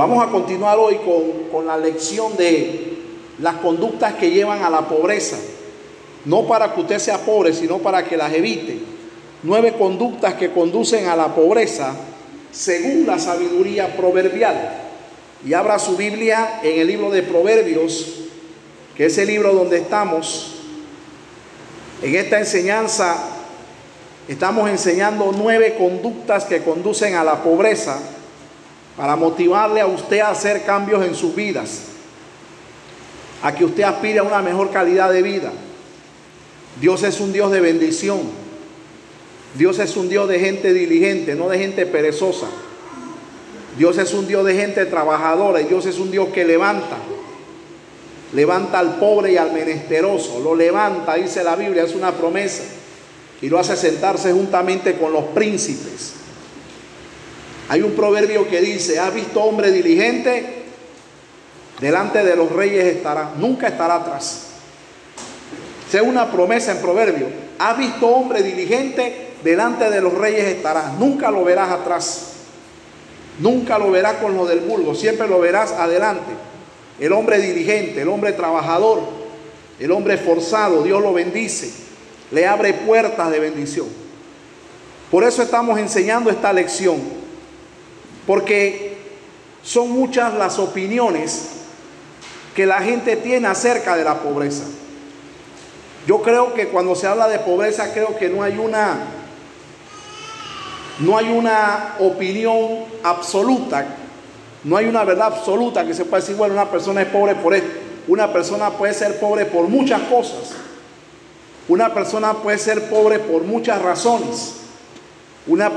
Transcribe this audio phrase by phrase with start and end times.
[0.00, 2.96] Vamos a continuar hoy con, con la lección de
[3.38, 5.36] las conductas que llevan a la pobreza.
[6.24, 8.78] No para que usted sea pobre, sino para que las evite.
[9.42, 11.92] Nueve conductas que conducen a la pobreza
[12.50, 14.70] según la sabiduría proverbial.
[15.46, 18.20] Y abra su Biblia en el libro de Proverbios,
[18.96, 20.62] que es el libro donde estamos.
[22.00, 23.18] En esta enseñanza
[24.28, 28.00] estamos enseñando nueve conductas que conducen a la pobreza
[28.96, 31.82] para motivarle a usted a hacer cambios en sus vidas,
[33.42, 35.52] a que usted aspire a una mejor calidad de vida.
[36.80, 38.20] Dios es un Dios de bendición.
[39.54, 42.46] Dios es un Dios de gente diligente, no de gente perezosa.
[43.76, 46.96] Dios es un Dios de gente trabajadora y Dios es un Dios que levanta.
[48.32, 50.40] Levanta al pobre y al menesteroso.
[50.40, 52.62] Lo levanta, dice la Biblia, es una promesa.
[53.42, 56.14] Y lo hace sentarse juntamente con los príncipes.
[57.70, 60.64] Hay un proverbio que dice, ¿has visto hombre diligente?
[61.80, 64.46] Delante de los reyes estará, nunca estará atrás.
[65.92, 67.28] Es una promesa en proverbio.
[67.60, 69.34] ¿Has visto hombre diligente?
[69.44, 72.32] Delante de los reyes estará, nunca lo verás atrás.
[73.38, 76.32] Nunca lo verás con lo del vulgo, siempre lo verás adelante.
[76.98, 78.98] El hombre diligente, el hombre trabajador,
[79.78, 81.70] el hombre esforzado, Dios lo bendice,
[82.32, 83.86] le abre puertas de bendición.
[85.08, 87.19] Por eso estamos enseñando esta lección
[88.26, 88.98] porque
[89.62, 91.50] son muchas las opiniones
[92.54, 94.64] que la gente tiene acerca de la pobreza.
[96.06, 98.98] Yo creo que cuando se habla de pobreza, creo que no hay una
[101.00, 103.86] no hay una opinión absoluta,
[104.64, 107.54] no hay una verdad absoluta que se pueda decir, bueno, una persona es pobre por
[107.54, 107.70] esto.
[108.06, 110.52] Una persona puede ser pobre por muchas cosas.
[111.68, 114.56] Una persona puede ser pobre por muchas razones.
[115.46, 115.70] Una,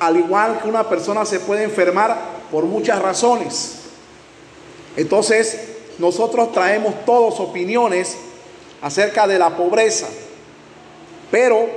[0.00, 2.16] al igual que una persona se puede enfermar
[2.50, 3.76] por muchas razones.
[4.96, 8.16] Entonces, nosotros traemos todos opiniones
[8.80, 10.08] acerca de la pobreza.
[11.30, 11.68] Pero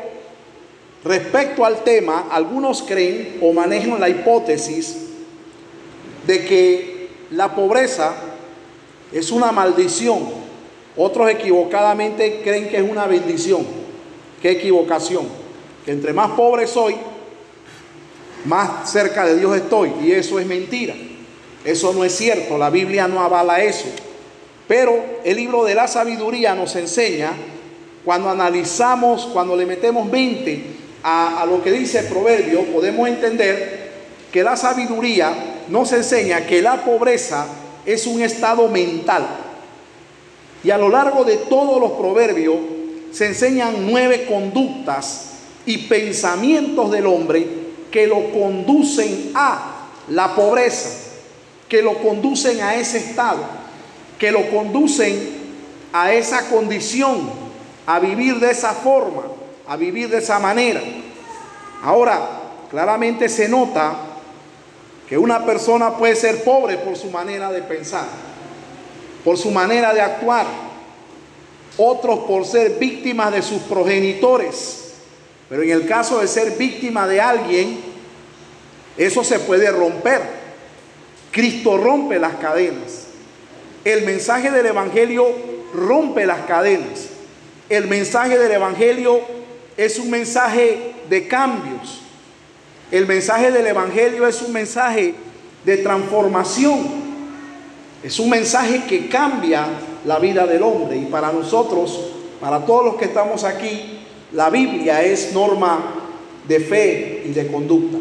[1.04, 4.96] respecto al tema, algunos creen o manejan la hipótesis
[6.26, 8.16] de que la pobreza
[9.12, 10.44] es una maldición.
[10.96, 13.66] Otros equivocadamente creen que es una bendición.
[14.42, 15.28] Qué equivocación.
[15.86, 16.96] Que entre más pobre soy,
[18.46, 19.92] más cerca de Dios estoy.
[20.04, 20.96] Y eso es mentira.
[21.64, 22.58] Eso no es cierto.
[22.58, 23.86] La Biblia no avala eso.
[24.68, 24.94] Pero
[25.24, 27.32] el libro de la sabiduría nos enseña,
[28.06, 30.64] cuando analizamos, cuando le metemos mente
[31.04, 33.92] a, a lo que dice el proverbio, podemos entender
[34.32, 35.34] que la sabiduría
[35.70, 37.46] nos enseña que la pobreza
[37.86, 39.28] es un estado mental.
[40.64, 42.56] Y a lo largo de todos los proverbios
[43.12, 45.32] se enseñan nueve conductas
[45.66, 47.63] y pensamientos del hombre
[47.94, 50.90] que lo conducen a la pobreza,
[51.70, 53.44] que lo conducen a ese estado,
[54.18, 55.44] que lo conducen
[55.94, 57.30] a esa condición,
[57.86, 59.22] a vivir de esa forma,
[59.68, 60.82] a vivir de esa manera.
[61.84, 63.94] Ahora, claramente se nota
[65.08, 68.08] que una persona puede ser pobre por su manera de pensar,
[69.24, 70.48] por su manera de actuar,
[71.78, 74.83] otros por ser víctimas de sus progenitores
[75.54, 77.78] pero en el caso de ser víctima de alguien,
[78.98, 80.20] eso se puede romper.
[81.30, 83.04] Cristo rompe las cadenas.
[83.86, 85.28] El mensaje del Evangelio
[85.76, 87.10] rompe las cadenas.
[87.70, 89.22] El mensaje del Evangelio
[89.78, 92.02] es un mensaje de cambios.
[92.90, 95.14] El mensaje del Evangelio es un mensaje
[95.64, 96.80] de transformación.
[98.02, 99.68] Es un mensaje que cambia
[100.04, 100.98] la vida del hombre.
[100.98, 102.10] Y para nosotros,
[102.42, 104.00] para todos los que estamos aquí,
[104.34, 105.80] la Biblia es norma
[106.48, 107.98] de fe y de conducta.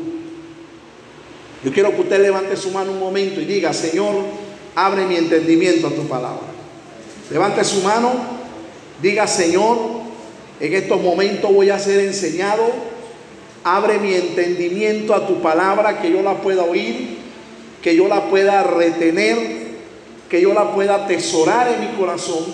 [1.64, 4.14] Yo quiero que usted levante su mano un momento y diga, Señor,
[4.74, 6.48] abre mi entendimiento a tu palabra.
[7.30, 8.12] Levante su mano,
[9.00, 9.78] diga, Señor,
[10.58, 12.64] en estos momentos voy a ser enseñado.
[13.62, 17.18] Abre mi entendimiento a tu palabra, que yo la pueda oír,
[17.80, 19.38] que yo la pueda retener,
[20.28, 22.44] que yo la pueda atesorar en mi corazón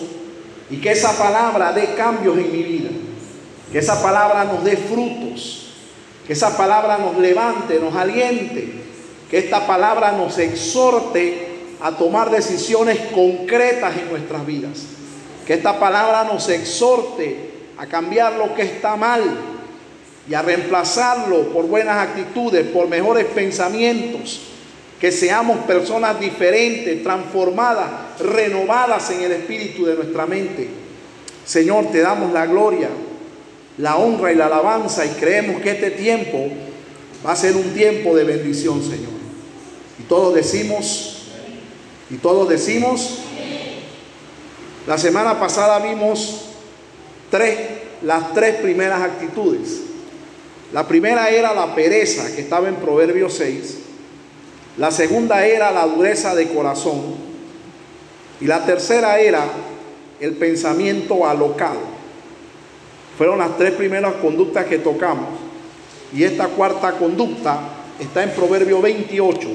[0.68, 2.90] y que esa palabra dé cambios en mi vida.
[3.72, 5.72] Que esa palabra nos dé frutos.
[6.26, 8.82] Que esa palabra nos levante, nos aliente.
[9.30, 11.48] Que esta palabra nos exhorte
[11.80, 14.86] a tomar decisiones concretas en nuestras vidas.
[15.46, 19.22] Que esta palabra nos exhorte a cambiar lo que está mal
[20.28, 24.40] y a reemplazarlo por buenas actitudes, por mejores pensamientos.
[24.98, 30.68] Que seamos personas diferentes, transformadas, renovadas en el espíritu de nuestra mente.
[31.44, 32.88] Señor, te damos la gloria
[33.78, 36.48] la honra y la alabanza y creemos que este tiempo
[37.24, 39.18] va a ser un tiempo de bendición, Señor.
[39.98, 41.14] Y todos decimos,
[42.10, 43.18] Y todos decimos,
[44.86, 46.46] la semana pasada vimos
[47.30, 47.58] tres,
[48.02, 49.82] las tres primeras actitudes.
[50.72, 53.78] La primera era la pereza, que estaba en Proverbios 6.
[54.78, 57.16] La segunda era la dureza de corazón.
[58.40, 59.44] Y la tercera era
[60.18, 61.97] el pensamiento alocado.
[63.18, 65.26] Fueron las tres primeras conductas que tocamos.
[66.14, 67.58] Y esta cuarta conducta
[67.98, 69.48] está en Proverbio 28.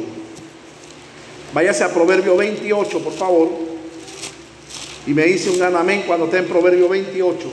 [1.53, 3.49] Váyase a Proverbio 28, por favor.
[5.07, 7.47] Y me dice un gran amén cuando esté en Proverbio 28.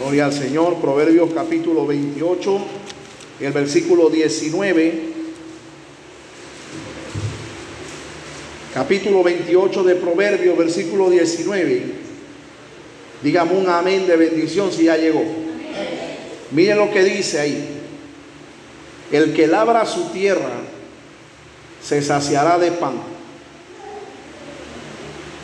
[0.00, 2.60] Gloria al Señor, Proverbios capítulo 28,
[3.40, 5.18] el versículo 19.
[8.72, 12.07] Capítulo 28 de Proverbios, versículo 19.
[13.22, 15.22] Dígame un amén de bendición si ya llegó.
[16.52, 17.80] Mire lo que dice ahí.
[19.10, 20.50] El que labra su tierra
[21.82, 22.94] se saciará de pan.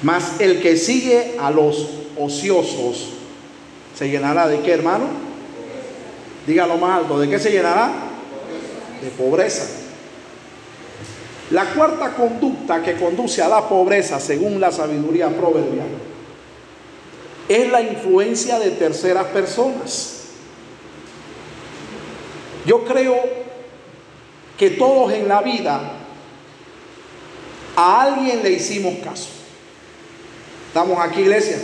[0.03, 1.89] Mas el que sigue a los
[2.19, 3.11] ociosos
[3.97, 5.07] se llenará de qué, hermano?
[6.47, 7.19] Dígalo más alto.
[7.19, 7.91] ¿De qué se llenará?
[9.03, 9.67] De pobreza.
[11.51, 15.87] La cuarta conducta que conduce a la pobreza, según la sabiduría proverbial,
[17.49, 20.25] es la influencia de terceras personas.
[22.67, 23.17] Yo creo
[24.59, 25.93] que todos en la vida
[27.77, 29.29] a alguien le hicimos caso.
[30.69, 31.59] ¿Estamos aquí, iglesia?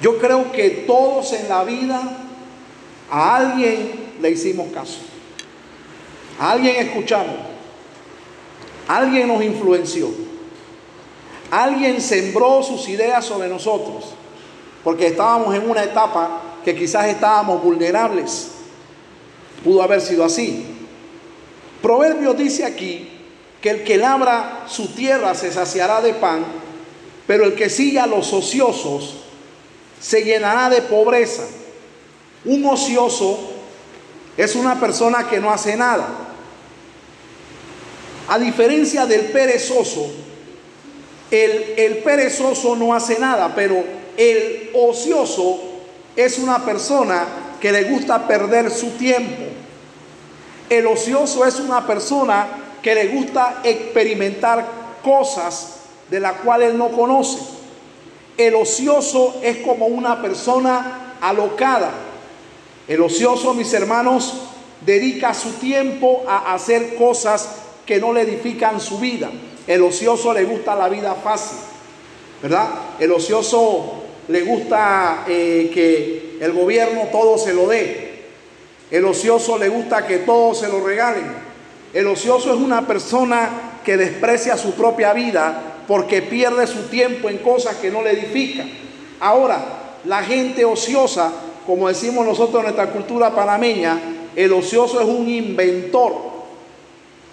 [0.00, 2.00] Yo creo que todos en la vida
[3.10, 4.98] a alguien le hicimos caso.
[6.38, 7.36] A alguien escuchamos.
[8.86, 10.08] Alguien nos influenció.
[11.50, 14.13] Alguien sembró sus ideas sobre nosotros.
[14.84, 18.48] Porque estábamos en una etapa que quizás estábamos vulnerables.
[19.64, 20.66] Pudo haber sido así.
[21.82, 23.08] Proverbios dice aquí
[23.60, 26.44] que el que labra su tierra se saciará de pan,
[27.26, 29.16] pero el que sigue a los ociosos
[30.00, 31.44] se llenará de pobreza.
[32.44, 33.38] Un ocioso
[34.36, 36.08] es una persona que no hace nada.
[38.28, 40.10] A diferencia del perezoso,
[41.30, 43.82] el, el, perezoso no hace nada, pero
[44.16, 45.60] el ocioso
[46.16, 47.26] es una persona
[47.60, 49.42] que le gusta perder su tiempo.
[50.68, 52.46] El ocioso es una persona
[52.82, 54.66] que le gusta experimentar
[55.02, 55.76] cosas
[56.10, 57.38] de las cuales él no conoce.
[58.36, 61.90] El ocioso es como una persona alocada.
[62.86, 64.34] El ocioso, mis hermanos,
[64.84, 67.48] dedica su tiempo a hacer cosas
[67.86, 69.30] que no le edifican su vida.
[69.66, 71.56] El ocioso le gusta la vida fácil,
[72.42, 72.68] ¿verdad?
[72.98, 78.22] El ocioso le gusta eh, que el gobierno todo se lo dé.
[78.90, 81.24] El ocioso le gusta que todo se lo regalen.
[81.92, 87.38] El ocioso es una persona que desprecia su propia vida porque pierde su tiempo en
[87.38, 88.68] cosas que no le edifican.
[89.20, 89.64] Ahora,
[90.04, 91.32] la gente ociosa,
[91.66, 93.98] como decimos nosotros en nuestra cultura panameña,
[94.34, 96.14] el ocioso es un inventor.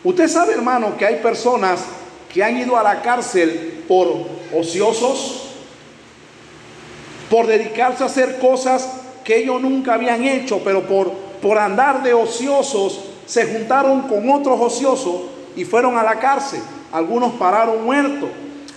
[0.03, 1.81] Usted sabe, hermano, que hay personas
[2.33, 4.07] que han ido a la cárcel por
[4.55, 5.50] ociosos,
[7.31, 8.89] por dedicarse a hacer cosas
[9.23, 11.11] que ellos nunca habían hecho, pero por,
[11.41, 15.21] por andar de ociosos se juntaron con otros ociosos
[15.55, 16.59] y fueron a la cárcel.
[16.91, 18.29] Algunos pararon muertos,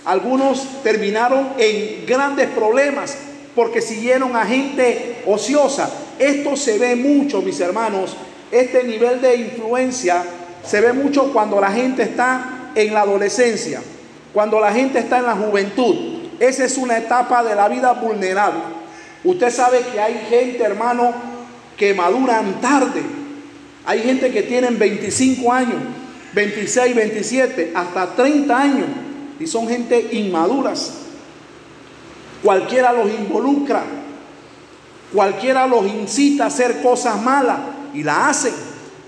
[0.05, 3.17] algunos terminaron en grandes problemas
[3.53, 5.89] porque siguieron a gente ociosa.
[6.17, 8.15] Esto se ve mucho, mis hermanos.
[8.51, 10.23] Este nivel de influencia
[10.63, 13.81] se ve mucho cuando la gente está en la adolescencia,
[14.33, 16.14] cuando la gente está en la juventud.
[16.39, 18.61] Esa es una etapa de la vida vulnerable.
[19.23, 21.13] Usted sabe que hay gente, hermano,
[21.77, 23.01] que maduran tarde.
[23.85, 25.81] Hay gente que tienen 25 años,
[26.33, 28.87] 26, 27, hasta 30 años
[29.39, 30.93] y son gente inmaduras.
[32.43, 33.83] Cualquiera los involucra,
[35.13, 37.59] cualquiera los incita a hacer cosas malas
[37.93, 38.53] y la hacen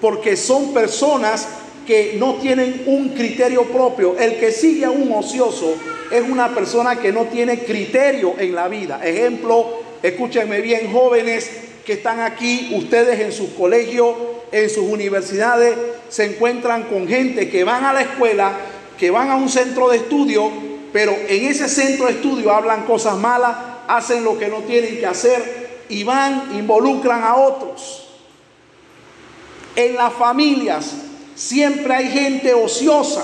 [0.01, 1.47] porque son personas
[1.87, 4.17] que no tienen un criterio propio.
[4.19, 5.75] El que sigue a un ocioso
[6.11, 8.99] es una persona que no tiene criterio en la vida.
[9.03, 11.49] Ejemplo, escúchenme bien, jóvenes
[11.85, 14.13] que están aquí, ustedes en sus colegios,
[14.51, 15.77] en sus universidades,
[16.09, 18.51] se encuentran con gente que van a la escuela
[18.97, 20.51] que van a un centro de estudio,
[20.91, 23.55] pero en ese centro de estudio hablan cosas malas,
[23.87, 28.09] hacen lo que no tienen que hacer y van, involucran a otros.
[29.75, 30.95] En las familias
[31.37, 33.23] siempre hay gente ociosa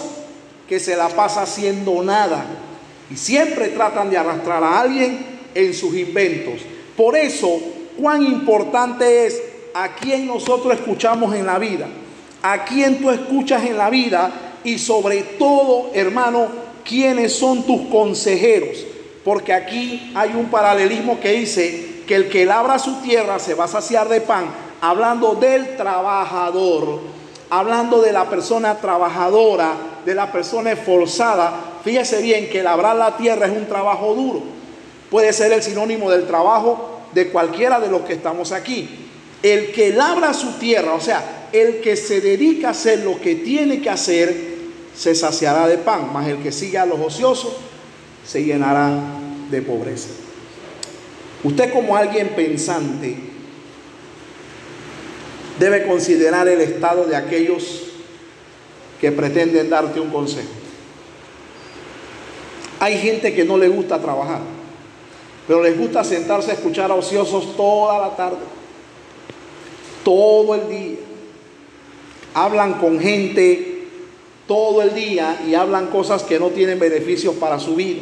[0.69, 2.45] que se la pasa haciendo nada
[3.09, 6.61] y siempre tratan de arrastrar a alguien en sus inventos.
[6.95, 7.59] Por eso,
[7.97, 9.41] cuán importante es
[9.73, 11.87] a quien nosotros escuchamos en la vida,
[12.43, 14.31] a quien tú escuchas en la vida
[14.63, 16.47] y sobre todo, hermano,
[16.85, 18.85] quiénes son tus consejeros.
[19.23, 23.65] Porque aquí hay un paralelismo que dice que el que labra su tierra se va
[23.65, 24.45] a saciar de pan,
[24.81, 26.99] hablando del trabajador,
[27.59, 31.53] hablando de la persona trabajadora, de la persona esforzada.
[31.83, 34.41] Fíjese bien que labrar la tierra es un trabajo duro.
[35.11, 38.89] Puede ser el sinónimo del trabajo de cualquiera de los que estamos aquí.
[39.43, 43.35] El que labra su tierra, o sea, el que se dedica a hacer lo que
[43.35, 44.53] tiene que hacer,
[44.95, 47.53] se saciará de pan, mas el que sigue a los ociosos
[48.25, 48.99] se llenará
[49.51, 50.09] de pobreza.
[51.43, 53.32] Usted como alguien pensante
[55.59, 57.83] debe considerar el estado de aquellos
[58.99, 60.49] que pretenden darte un consejo.
[62.79, 64.41] Hay gente que no le gusta trabajar,
[65.47, 68.37] pero les gusta sentarse a escuchar a ociosos toda la tarde,
[70.03, 70.97] todo el día.
[72.33, 73.87] Hablan con gente
[74.47, 78.01] todo el día y hablan cosas que no tienen beneficios para su vida.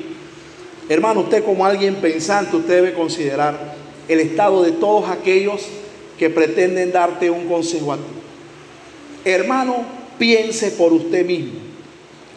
[0.89, 3.75] Hermano, usted como alguien pensante, usted debe considerar
[4.07, 5.80] el estado de todos aquellos que
[6.29, 8.03] pretenden darte un consejo a ti.
[9.25, 9.85] Hermano,
[10.17, 11.59] piense por usted mismo.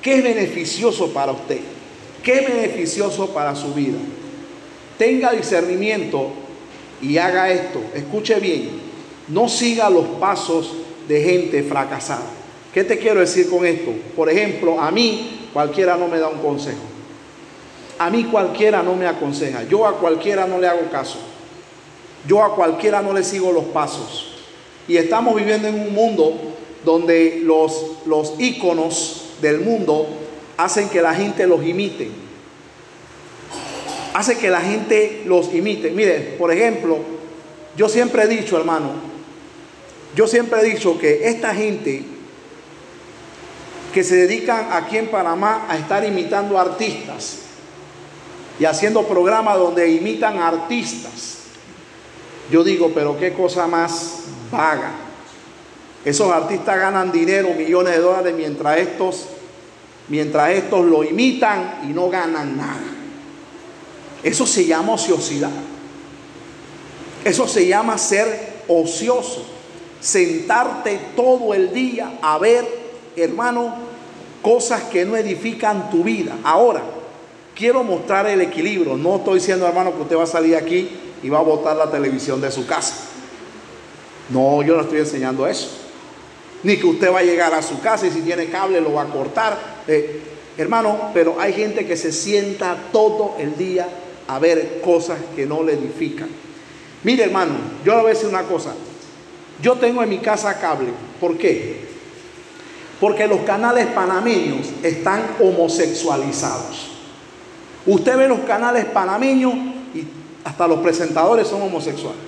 [0.01, 1.61] ¿Qué es beneficioso para usted?
[2.23, 3.99] ¿Qué es beneficioso para su vida?
[4.99, 6.31] Tenga discernimiento
[7.03, 7.81] y haga esto.
[7.95, 8.71] Escuche bien.
[9.29, 10.73] No siga los pasos
[11.09, 12.27] de gente fracasada.
[12.73, 13.93] ¿Qué te quiero decir con esto?
[14.17, 16.83] Por ejemplo, a mí cualquiera no me da un consejo.
[17.99, 19.63] A mí cualquiera no me aconseja.
[19.65, 21.19] Yo a cualquiera no le hago caso.
[22.27, 24.33] Yo a cualquiera no le sigo los pasos.
[24.89, 26.35] Y estamos viviendo en un mundo
[26.85, 28.35] donde los, los
[29.41, 30.07] del mundo
[30.57, 32.11] hacen que la gente los imite.
[34.13, 35.91] Hace que la gente los imite.
[35.91, 36.99] Mire, por ejemplo,
[37.77, 38.91] yo siempre he dicho, hermano,
[40.15, 42.05] yo siempre he dicho que esta gente
[43.93, 47.39] que se dedican aquí en Panamá a estar imitando artistas,
[48.59, 51.34] y haciendo programas donde imitan artistas.
[52.51, 54.93] Yo digo, pero qué cosa más vaga.
[56.05, 59.27] Esos artistas ganan dinero, millones de dólares, mientras estos,
[60.09, 62.83] mientras estos lo imitan y no ganan nada.
[64.23, 65.51] Eso se llama ociosidad.
[67.25, 69.47] Eso se llama ser ocioso.
[70.01, 72.67] Sentarte todo el día a ver,
[73.17, 73.75] hermano,
[74.43, 76.37] cosas que no edifican tu vida.
[76.45, 76.83] Ahora,
[77.55, 78.99] quiero mostrar el equilibrio.
[78.99, 80.91] No estoy diciendo, hermano, que usted va a salir aquí
[81.25, 82.97] y va a botar la televisión de su casa.
[84.29, 85.71] No, yo no estoy enseñando eso.
[86.63, 89.03] Ni que usted va a llegar a su casa y si tiene cable lo va
[89.03, 89.59] a cortar.
[89.89, 90.21] Eh,
[90.59, 93.89] hermano, pero hay gente que se sienta todo el día
[94.29, 96.29] a ver cosas que no le edifican.
[97.05, 97.55] Mire, hermano,
[97.87, 98.75] yo le voy a decir una cosa.
[99.63, 100.89] Yo tengo en mi casa cable.
[101.19, 101.87] ¿Por qué?
[103.01, 106.91] Porque los canales panameños están homosexualizados.
[107.87, 109.55] Usted ve los canales panameños
[110.45, 112.21] hasta los presentadores son homosexuales.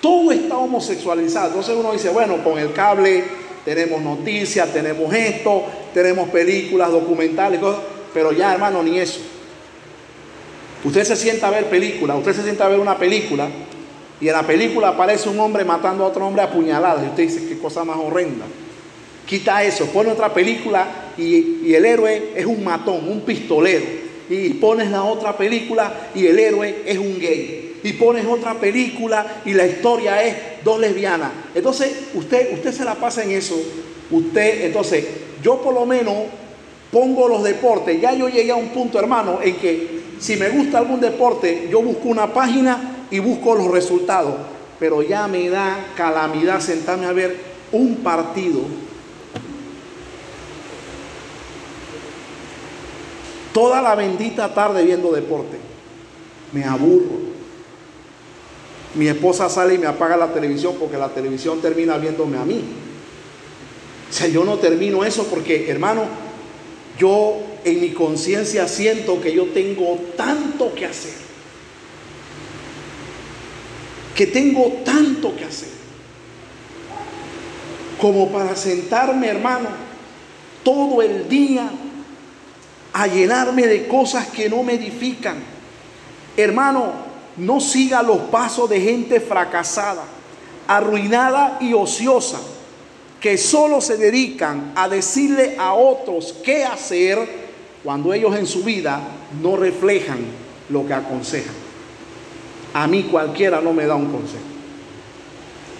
[0.00, 1.48] Todo está homosexualizado.
[1.48, 3.24] Entonces uno dice, bueno, con el cable
[3.64, 7.60] tenemos noticias, tenemos esto, tenemos películas, documentales,
[8.12, 9.20] pero ya hermano, ni eso.
[10.84, 13.48] Usted se sienta a ver películas, usted se sienta a ver una película
[14.20, 17.22] y en la película aparece un hombre matando a otro hombre a puñaladas y usted
[17.22, 18.44] dice, qué cosa más horrenda.
[19.26, 24.50] Quita eso, pone otra película y, y el héroe es un matón, un pistolero y
[24.50, 27.63] pones la otra película y el héroe es un gay.
[27.84, 31.30] Y pones otra película y la historia es dos lesbianas.
[31.54, 33.54] Entonces, usted, usted se la pasa en eso.
[34.10, 35.04] Usted, entonces,
[35.42, 36.14] yo por lo menos
[36.90, 38.00] pongo los deportes.
[38.00, 41.82] Ya yo llegué a un punto, hermano, en que si me gusta algún deporte, yo
[41.82, 44.34] busco una página y busco los resultados.
[44.80, 47.36] Pero ya me da calamidad sentarme a ver
[47.70, 48.62] un partido
[53.54, 55.56] toda la bendita tarde viendo deporte.
[56.52, 57.33] Me aburro.
[58.94, 62.62] Mi esposa sale y me apaga la televisión porque la televisión termina viéndome a mí.
[64.08, 66.04] O sea, yo no termino eso porque, hermano,
[66.98, 71.14] yo en mi conciencia siento que yo tengo tanto que hacer.
[74.14, 75.70] Que tengo tanto que hacer.
[78.00, 79.70] Como para sentarme, hermano,
[80.62, 81.68] todo el día
[82.92, 85.36] a llenarme de cosas que no me edifican.
[86.36, 86.92] Hermano,
[87.36, 90.04] no siga los pasos de gente fracasada,
[90.66, 92.40] arruinada y ociosa,
[93.20, 97.18] que solo se dedican a decirle a otros qué hacer
[97.82, 99.00] cuando ellos en su vida
[99.42, 100.18] no reflejan
[100.68, 101.54] lo que aconsejan.
[102.74, 104.42] A mí cualquiera no me da un consejo.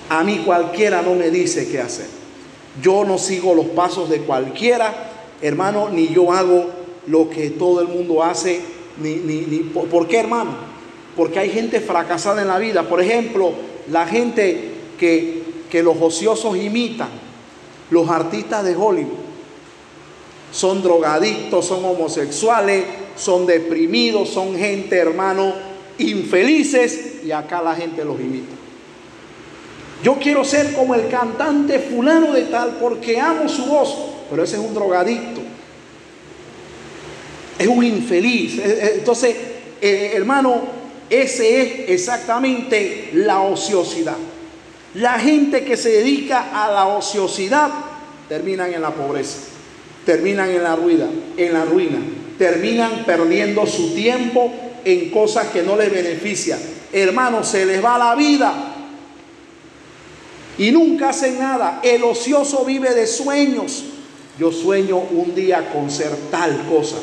[0.09, 2.07] A mí cualquiera no me dice qué hacer.
[2.83, 5.13] Yo no sigo los pasos de cualquiera
[5.47, 6.71] hermano, ni yo hago
[7.07, 8.61] lo que todo el mundo hace,
[8.99, 10.53] ni, ni, ¿por qué, hermano?
[11.17, 12.89] Porque hay gente fracasada en la vida.
[12.89, 13.53] Por ejemplo,
[13.91, 17.09] la gente que, que los ociosos imitan,
[17.91, 19.25] los artistas de Hollywood.
[20.53, 22.85] Son drogadictos, son homosexuales,
[23.17, 25.53] son deprimidos, son gente, hermano,
[25.99, 28.55] infelices y acá la gente los imita.
[30.03, 33.97] Yo quiero ser como el cantante fulano de tal porque amo su voz,
[34.31, 35.41] pero ese es un drogadicto.
[37.59, 38.61] Es un infeliz.
[38.63, 39.35] Entonces,
[39.81, 40.61] eh, hermano,
[41.11, 44.17] ese es exactamente la ociosidad.
[44.95, 47.71] La gente que se dedica a la ociosidad
[48.29, 49.39] terminan en la pobreza,
[50.07, 51.07] terminan en la ruina,
[51.37, 51.99] en la ruina,
[52.39, 54.53] terminan perdiendo su tiempo
[54.85, 56.61] en cosas que no les benefician.
[56.93, 58.75] Hermanos, se les va la vida
[60.59, 61.81] y nunca hacen nada.
[61.83, 63.85] El ocioso vive de sueños.
[64.39, 66.97] Yo sueño un día con ser tal cosa,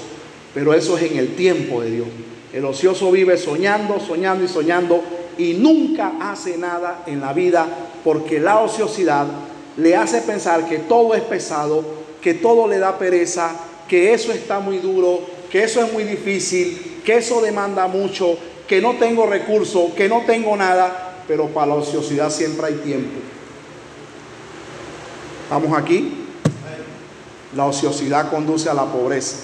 [0.53, 2.07] pero eso es en el tiempo de Dios.
[2.53, 5.01] El ocioso vive soñando, soñando y soñando
[5.37, 7.65] y nunca hace nada en la vida
[8.03, 9.25] porque la ociosidad
[9.77, 11.83] le hace pensar que todo es pesado,
[12.21, 13.51] que todo le da pereza,
[13.87, 18.81] que eso está muy duro, que eso es muy difícil, que eso demanda mucho, que
[18.81, 23.19] no tengo recursos, que no tengo nada, pero para la ociosidad siempre hay tiempo.
[25.49, 26.13] Vamos aquí.
[27.55, 29.37] La ociosidad conduce a la pobreza.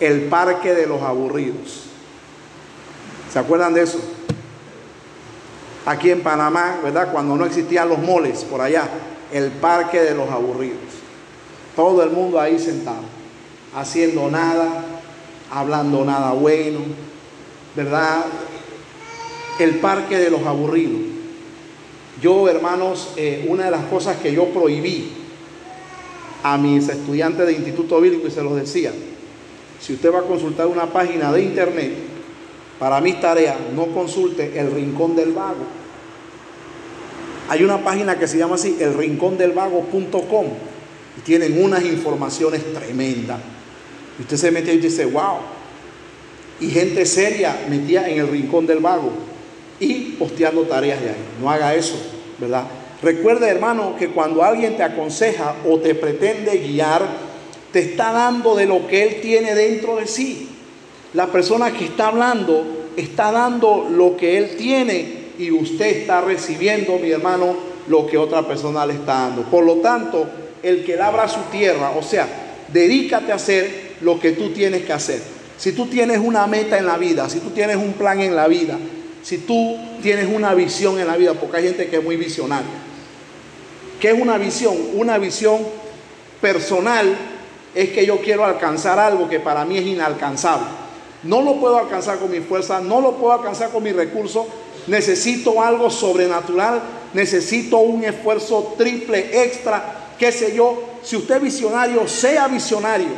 [0.00, 1.93] El parque de los aburridos.
[3.34, 3.98] ¿Se acuerdan de eso?
[5.86, 7.10] Aquí en Panamá, ¿verdad?
[7.10, 8.88] Cuando no existían los moles por allá,
[9.32, 10.78] el parque de los aburridos.
[11.74, 13.02] Todo el mundo ahí sentado,
[13.74, 14.84] haciendo nada,
[15.50, 16.78] hablando nada bueno,
[17.74, 18.24] ¿verdad?
[19.58, 21.00] El parque de los aburridos.
[22.22, 25.10] Yo, hermanos, eh, una de las cosas que yo prohibí
[26.44, 28.92] a mis estudiantes de instituto bíblico y se los decía,
[29.80, 32.13] si usted va a consultar una página de internet,
[32.78, 35.64] para mis tareas, no consulte el rincón del vago.
[37.48, 40.46] Hay una página que se llama así, elrincondelvago.com,
[41.16, 43.38] y tienen unas informaciones tremendas.
[44.18, 45.38] Y usted se mete y dice, wow.
[46.60, 49.10] Y gente seria metía en el rincón del vago
[49.80, 51.24] y posteando tareas de ahí.
[51.40, 51.96] No haga eso,
[52.38, 52.64] ¿verdad?
[53.02, 57.02] Recuerde, hermano, que cuando alguien te aconseja o te pretende guiar,
[57.72, 60.48] te está dando de lo que él tiene dentro de sí.
[61.14, 66.98] La persona que está hablando está dando lo que él tiene y usted está recibiendo,
[66.98, 67.54] mi hermano,
[67.86, 69.42] lo que otra persona le está dando.
[69.42, 70.26] Por lo tanto,
[70.62, 72.26] el que labra su tierra, o sea,
[72.72, 75.20] dedícate a hacer lo que tú tienes que hacer.
[75.56, 78.48] Si tú tienes una meta en la vida, si tú tienes un plan en la
[78.48, 78.76] vida,
[79.22, 82.66] si tú tienes una visión en la vida, porque hay gente que es muy visionaria.
[84.00, 84.76] ¿Qué es una visión?
[84.94, 85.60] Una visión
[86.40, 87.16] personal
[87.74, 90.83] es que yo quiero alcanzar algo que para mí es inalcanzable.
[91.24, 94.46] No lo puedo alcanzar con mi fuerza, no lo puedo alcanzar con mis recursos.
[94.86, 96.82] Necesito algo sobrenatural,
[97.14, 100.82] necesito un esfuerzo triple, extra, qué sé yo.
[101.02, 103.08] Si usted es visionario, sea visionario.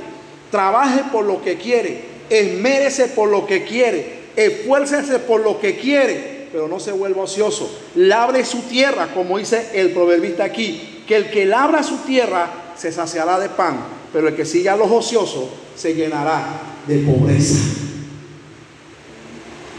[0.50, 6.48] Trabaje por lo que quiere, esmérese por lo que quiere, esfuércese por lo que quiere,
[6.52, 7.68] pero no se vuelva ocioso.
[7.96, 12.92] Labre su tierra, como dice el proverbista aquí, que el que labra su tierra se
[12.92, 13.80] saciará de pan,
[14.12, 16.44] pero el que siga a los ociosos se llenará
[16.86, 17.56] de pobreza.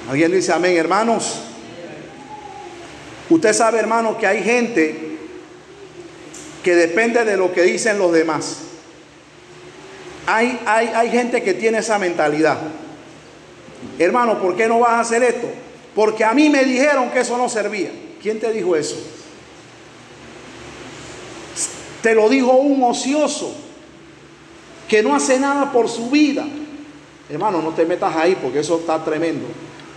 [0.09, 1.41] Alguien dice amén, hermanos.
[3.29, 5.17] Usted sabe, hermano, que hay gente
[6.63, 8.59] que depende de lo que dicen los demás.
[10.25, 12.57] Hay, hay, hay gente que tiene esa mentalidad.
[13.99, 15.47] Hermano, ¿por qué no vas a hacer esto?
[15.93, 17.91] Porque a mí me dijeron que eso no servía.
[18.21, 18.95] ¿Quién te dijo eso?
[22.01, 23.53] Te lo dijo un ocioso
[24.87, 26.45] que no hace nada por su vida.
[27.29, 29.47] Hermano, no te metas ahí porque eso está tremendo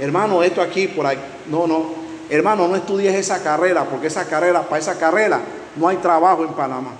[0.00, 1.18] hermano, esto aquí, por ahí.
[1.50, 2.00] No, no.
[2.28, 5.40] Hermano, no estudies esa carrera, porque esa carrera, para esa carrera,
[5.76, 6.92] no hay trabajo en Panamá.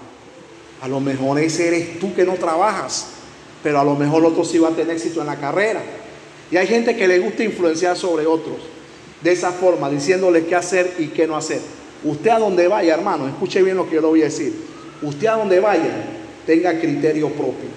[0.80, 3.08] A lo mejor ese eres tú que no trabajas,
[3.62, 5.80] pero a lo mejor otro sí va a tener éxito en la carrera.
[6.50, 8.56] Y hay gente que le gusta influenciar sobre otros
[9.20, 11.60] de esa forma, diciéndoles qué hacer y qué no hacer.
[12.02, 14.54] Usted a donde vaya, hermano, escuche bien lo que yo le voy a decir.
[15.02, 16.04] Usted a donde vaya,
[16.46, 17.68] tenga criterio propio.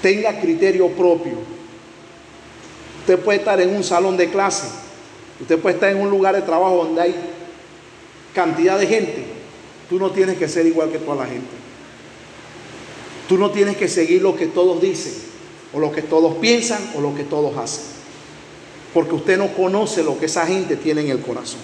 [0.00, 1.59] Tenga criterio propio.
[3.00, 4.68] Usted puede estar en un salón de clase,
[5.40, 7.14] usted puede estar en un lugar de trabajo donde hay
[8.34, 9.24] cantidad de gente.
[9.88, 11.48] Tú no tienes que ser igual que toda la gente.
[13.28, 15.12] Tú no tienes que seguir lo que todos dicen,
[15.72, 17.84] o lo que todos piensan, o lo que todos hacen.
[18.92, 21.60] Porque usted no conoce lo que esa gente tiene en el corazón.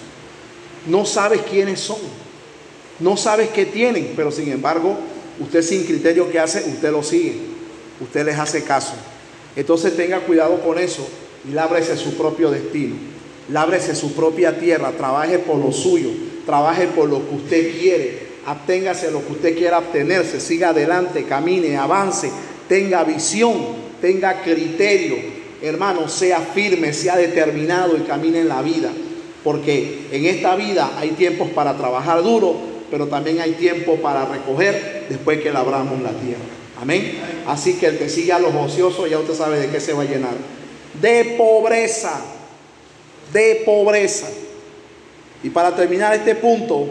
[0.87, 1.99] No sabes quiénes son.
[2.99, 4.96] No sabes qué tienen, pero sin embargo
[5.38, 7.37] usted sin criterio que hace, usted lo sigue,
[8.01, 8.94] usted les hace caso.
[9.55, 11.07] Entonces tenga cuidado con eso
[11.49, 12.97] y lábrese su propio destino,
[13.51, 16.11] lábrese su propia tierra, trabaje por lo suyo,
[16.45, 21.77] trabaje por lo que usted quiere, abténgase lo que usted quiera obtenerse, siga adelante, camine,
[21.77, 22.31] avance,
[22.69, 23.55] tenga visión,
[24.01, 25.17] tenga criterio,
[25.63, 28.91] hermano, sea firme, sea determinado y camine en la vida.
[29.43, 32.57] Porque en esta vida hay tiempos para trabajar duro,
[32.91, 36.43] pero también hay tiempo para recoger después que labramos la tierra.
[36.81, 37.13] Amén.
[37.47, 40.03] Así que el que sigue a los ociosos ya usted sabe de qué se va
[40.03, 40.35] a llenar.
[41.01, 42.21] De pobreza.
[43.33, 44.29] De pobreza.
[45.43, 46.87] Y para terminar este punto,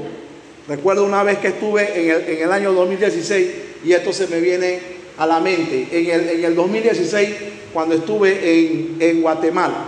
[0.68, 3.48] recuerdo una vez que estuve en el, año 2016
[3.84, 4.80] y esto se me viene
[5.18, 5.88] a la mente.
[5.92, 7.30] En el, en el 2016,
[7.74, 9.86] cuando estuve en, en Guatemala,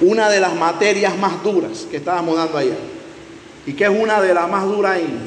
[0.00, 2.76] una de las materias más duras que estábamos dando allá,
[3.66, 5.18] y que es una de las más duras en,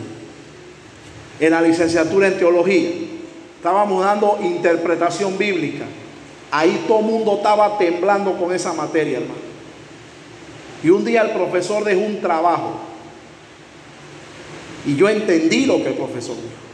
[1.40, 2.90] en la licenciatura en teología.
[3.56, 5.86] Estábamos dando interpretación bíblica.
[6.52, 9.48] Ahí todo el mundo estaba temblando con esa materia, hermano.
[10.84, 12.80] Y un día el profesor dejó un trabajo.
[14.86, 16.68] Y yo entendí lo que el profesor dijo.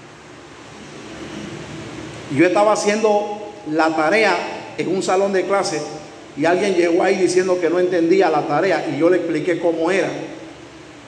[2.38, 4.36] Yo estaba haciendo la tarea
[4.78, 5.82] en un salón de clase
[6.36, 9.92] y alguien llegó ahí diciendo que no entendía la tarea y yo le expliqué cómo
[9.92, 10.10] era.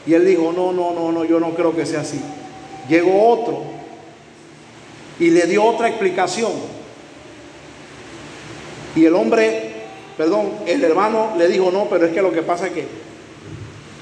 [0.06, 2.22] Y él dijo, no, no, no, no, yo no creo que sea así.
[2.88, 3.64] Llegó otro
[5.20, 6.52] y le dio otra explicación.
[8.96, 9.72] Y el hombre,
[10.18, 12.88] perdón, el hermano le dijo, no, pero es que lo que pasa es que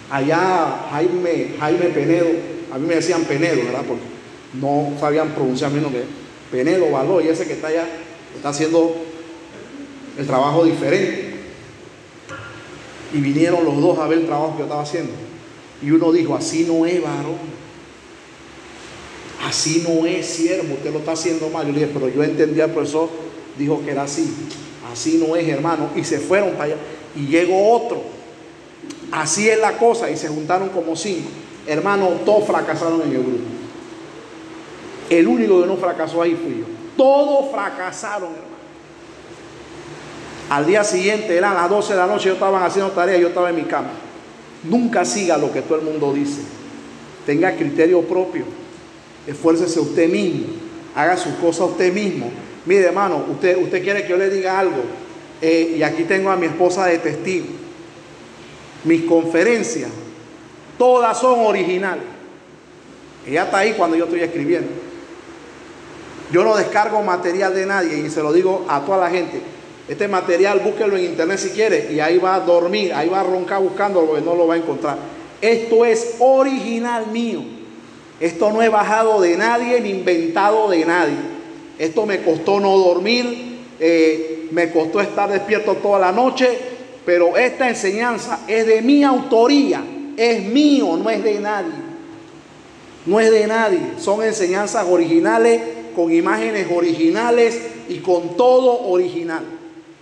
[0.10, 2.27] allá Jaime, Jaime Penedo,
[2.71, 3.84] a mí me decían Penedo, ¿verdad?
[3.88, 4.03] Porque
[4.62, 6.03] no sabían pronunciar mi nombre.
[6.51, 7.86] Penedo, Való, y ese que está allá
[8.36, 8.95] está haciendo
[10.17, 11.34] el trabajo diferente.
[13.13, 15.12] Y vinieron los dos a ver el trabajo que yo estaba haciendo.
[15.82, 17.63] Y uno dijo, así no es varón.
[19.43, 21.65] Así no es siervo, usted lo está haciendo mal.
[21.67, 23.10] Yo le dije, pero yo entendí al profesor,
[23.58, 24.32] dijo que era así.
[24.93, 25.89] Así no es, hermano.
[25.95, 26.75] Y se fueron para allá.
[27.15, 28.03] Y llegó otro.
[29.12, 30.10] Así es la cosa.
[30.10, 31.29] Y se juntaron como cinco.
[31.65, 33.43] Hermano, todos fracasaron en el grupo.
[35.10, 36.65] El único que no fracasó ahí fui yo.
[36.95, 38.53] Todos fracasaron, hermano.
[40.49, 43.49] Al día siguiente eran las 12 de la noche, yo estaba haciendo tarea, yo estaba
[43.49, 43.89] en mi cama.
[44.63, 46.41] Nunca siga lo que todo el mundo dice.
[47.25, 48.45] Tenga criterio propio.
[49.25, 50.45] Esfuércese usted mismo.
[50.95, 52.29] Haga su cosa usted mismo.
[52.65, 54.84] Mire, hermano, usted, usted quiere que yo le diga algo.
[55.41, 57.47] Eh, y aquí tengo a mi esposa de testigo.
[58.86, 59.89] Mis conferencias,
[60.78, 62.04] todas son originales.
[63.28, 64.69] Ella está ahí cuando yo estoy escribiendo.
[66.32, 69.41] Yo no descargo material de nadie y se lo digo a toda la gente.
[69.88, 73.23] Este material búsquelo en internet si quiere y ahí va a dormir, ahí va a
[73.23, 74.97] roncar buscándolo porque no lo va a encontrar.
[75.41, 77.41] Esto es original mío.
[78.19, 81.33] Esto no he bajado de nadie ni inventado de nadie.
[81.77, 86.47] Esto me costó no dormir, eh, me costó estar despierto toda la noche,
[87.05, 89.83] pero esta enseñanza es de mi autoría,
[90.15, 91.93] es mío, no es de nadie.
[93.05, 95.62] No es de nadie, son enseñanzas originales,
[95.95, 97.59] con imágenes originales
[97.89, 99.43] y con todo original.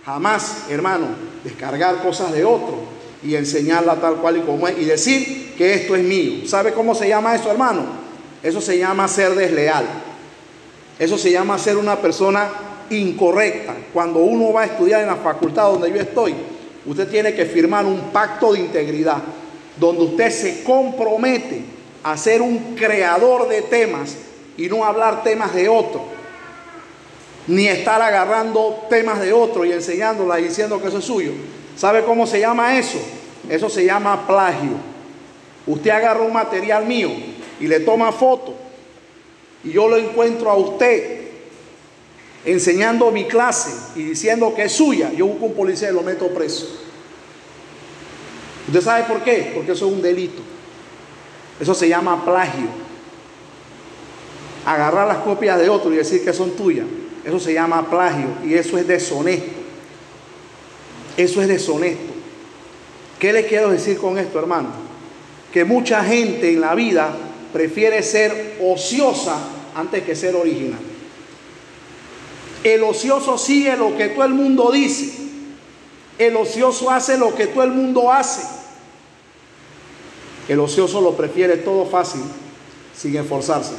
[0.04, 1.06] Jamás, hermano,
[1.44, 2.76] descargar cosas de otro
[3.22, 6.46] y enseñarla tal cual y como es y decir que esto es mío.
[6.46, 7.84] ¿Sabe cómo se llama eso, hermano?
[8.42, 9.84] Eso se llama ser desleal.
[11.02, 12.48] Eso se llama ser una persona
[12.88, 13.74] incorrecta.
[13.92, 16.32] Cuando uno va a estudiar en la facultad donde yo estoy,
[16.86, 19.18] usted tiene que firmar un pacto de integridad
[19.80, 21.64] donde usted se compromete
[22.04, 24.14] a ser un creador de temas
[24.56, 26.04] y no hablar temas de otro
[27.48, 31.32] ni estar agarrando temas de otro y enseñándola y diciendo que eso es suyo.
[31.76, 32.98] ¿Sabe cómo se llama eso?
[33.50, 34.76] Eso se llama plagio.
[35.66, 37.10] Usted agarra un material mío
[37.58, 38.54] y le toma foto
[39.64, 41.22] y yo lo encuentro a usted
[42.44, 46.28] enseñando mi clase y diciendo que es suya, yo busco un policía y lo meto
[46.28, 46.66] preso.
[48.66, 49.52] ¿Usted sabe por qué?
[49.54, 50.42] Porque eso es un delito.
[51.60, 52.66] Eso se llama plagio.
[54.64, 56.86] Agarrar las copias de otro y decir que son tuyas.
[57.24, 59.60] Eso se llama plagio y eso es deshonesto.
[61.16, 62.12] Eso es deshonesto.
[63.18, 64.70] ¿Qué le quiero decir con esto, hermano?
[65.52, 67.14] Que mucha gente en la vida
[67.52, 69.38] prefiere ser ociosa
[69.74, 70.80] antes que ser original.
[72.64, 75.12] El ocioso sigue lo que todo el mundo dice.
[76.18, 78.42] El ocioso hace lo que todo el mundo hace.
[80.48, 82.22] El ocioso lo prefiere todo fácil,
[82.96, 83.72] sin esforzarse.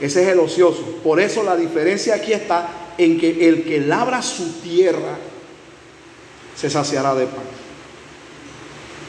[0.00, 0.82] Ese es el ocioso.
[1.04, 5.18] Por eso la diferencia aquí está en que el que labra su tierra
[6.56, 7.44] se saciará de pan.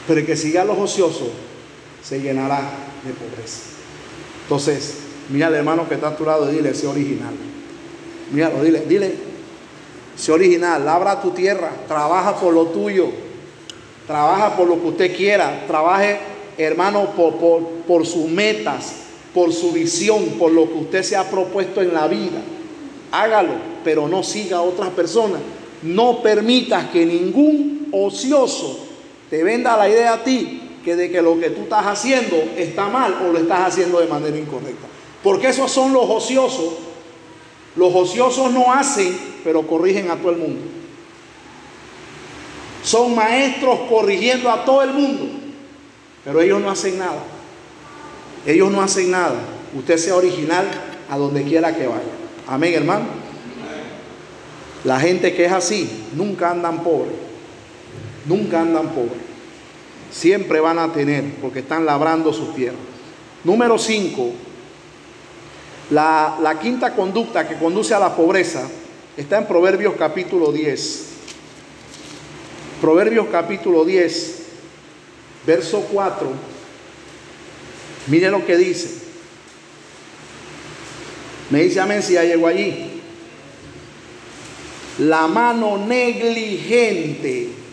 [0.06, 1.28] Pero el que siga a los ociosos
[2.02, 2.60] se llenará
[3.04, 3.73] de pobreza.
[4.44, 7.32] Entonces, Mira al hermano que está a tu lado y dile, sé original.
[8.30, 9.14] Míralo, dile, dile,
[10.16, 13.08] sé original, labra tu tierra, trabaja por lo tuyo,
[14.06, 16.18] trabaja por lo que usted quiera, trabaje,
[16.58, 18.92] hermano, por, por, por sus metas,
[19.32, 22.40] por su visión, por lo que usted se ha propuesto en la vida.
[23.10, 23.52] Hágalo,
[23.82, 25.40] pero no siga a otras personas.
[25.82, 28.80] No permitas que ningún ocioso
[29.30, 32.88] te venda la idea a ti que de que lo que tú estás haciendo está
[32.88, 34.86] mal o lo estás haciendo de manera incorrecta.
[35.22, 36.74] Porque esos son los ociosos.
[37.76, 40.60] Los ociosos no hacen, pero corrigen a todo el mundo.
[42.82, 45.24] Son maestros corrigiendo a todo el mundo,
[46.22, 47.22] pero ellos no hacen nada.
[48.46, 49.36] Ellos no hacen nada.
[49.74, 50.66] Usted sea original
[51.08, 52.02] a donde quiera que vaya.
[52.46, 53.06] Amén, hermano.
[54.84, 57.14] La gente que es así, nunca andan pobres.
[58.26, 59.23] Nunca andan pobres.
[60.14, 62.78] Siempre van a tener, porque están labrando sus tierras.
[63.42, 64.30] Número 5.
[65.90, 68.68] La, la quinta conducta que conduce a la pobreza
[69.16, 71.06] está en Proverbios capítulo 10.
[72.80, 74.42] Proverbios capítulo 10,
[75.46, 76.28] verso 4.
[78.06, 79.02] Mire lo que dice.
[81.50, 83.02] Me dice amén si ya llegó allí.
[85.00, 87.63] La mano negligente.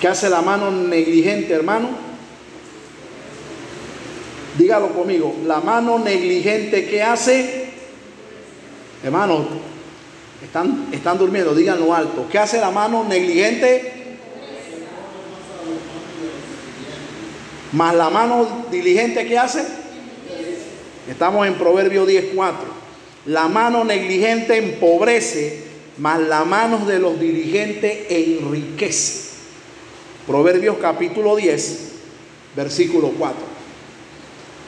[0.00, 1.90] ¿Qué hace la mano negligente, hermano?
[4.56, 5.36] Dígalo conmigo.
[5.46, 7.66] La mano negligente, ¿qué hace?
[9.04, 9.46] Hermano,
[10.42, 12.26] están, están durmiendo, díganlo alto.
[12.32, 14.18] ¿Qué hace la mano negligente?
[17.72, 19.64] Más la mano diligente, ¿qué hace?
[21.10, 22.54] Estamos en Proverbio 10.4.
[23.26, 25.62] La mano negligente empobrece,
[25.98, 29.29] más la mano de los diligentes enriquece.
[30.26, 31.78] Proverbios capítulo 10,
[32.56, 33.38] versículo 4.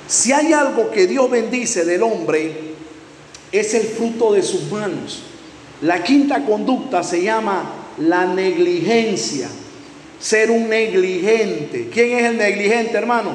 [0.06, 2.52] Si hay algo que Dios bendice del hombre,
[3.50, 5.22] es el fruto de sus manos.
[5.82, 9.48] La quinta conducta se llama la negligencia.
[10.20, 11.90] Ser un negligente.
[11.92, 13.32] ¿Quién es el negligente, hermano?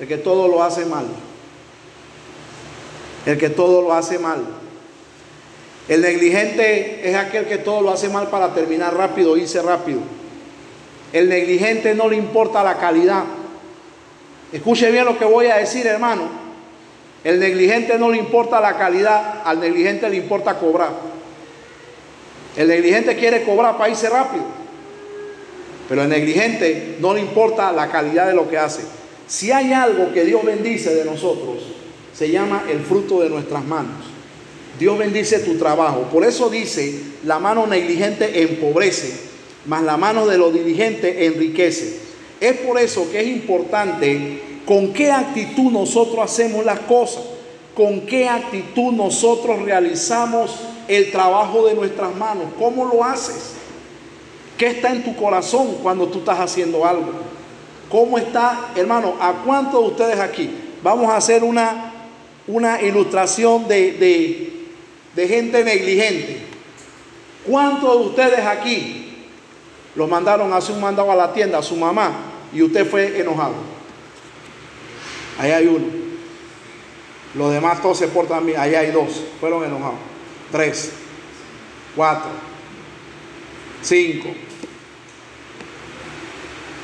[0.00, 1.06] El que todo lo hace mal.
[3.24, 4.44] El que todo lo hace mal.
[5.88, 10.00] El negligente es aquel que todo lo hace mal para terminar rápido, irse rápido.
[11.12, 13.24] El negligente no le importa la calidad.
[14.52, 16.28] Escuche bien lo que voy a decir, hermano.
[17.24, 20.92] El negligente no le importa la calidad, al negligente le importa cobrar.
[22.56, 24.44] El negligente quiere cobrar para irse rápido.
[25.88, 28.82] Pero el negligente no le importa la calidad de lo que hace.
[29.26, 31.58] Si hay algo que Dios bendice de nosotros,
[32.14, 34.06] se llama el fruto de nuestras manos.
[34.78, 36.02] Dios bendice tu trabajo.
[36.12, 39.27] Por eso dice, la mano negligente empobrece,
[39.68, 42.00] mas la mano de los diligentes enriquece.
[42.40, 47.22] Es por eso que es importante con qué actitud nosotros hacemos las cosas,
[47.74, 50.56] con qué actitud nosotros realizamos
[50.88, 52.46] el trabajo de nuestras manos.
[52.58, 53.52] ¿Cómo lo haces?
[54.56, 57.12] ¿Qué está en tu corazón cuando tú estás haciendo algo?
[57.90, 59.16] ¿Cómo está, hermano?
[59.20, 60.50] ¿A cuántos de ustedes aquí?
[60.82, 61.92] Vamos a hacer una,
[62.46, 64.52] una ilustración de,
[65.14, 66.40] de gente negligente.
[67.46, 69.07] ¿Cuántos de ustedes aquí
[69.98, 72.12] los mandaron a un mandado a la tienda a su mamá
[72.52, 73.54] y usted fue enojado?
[75.40, 75.86] Ahí hay uno.
[77.34, 78.60] Los demás todos se portan bien.
[78.60, 79.24] Ahí hay dos.
[79.40, 79.98] Fueron enojados.
[80.52, 80.92] Tres.
[81.96, 82.30] Cuatro.
[83.82, 84.28] Cinco.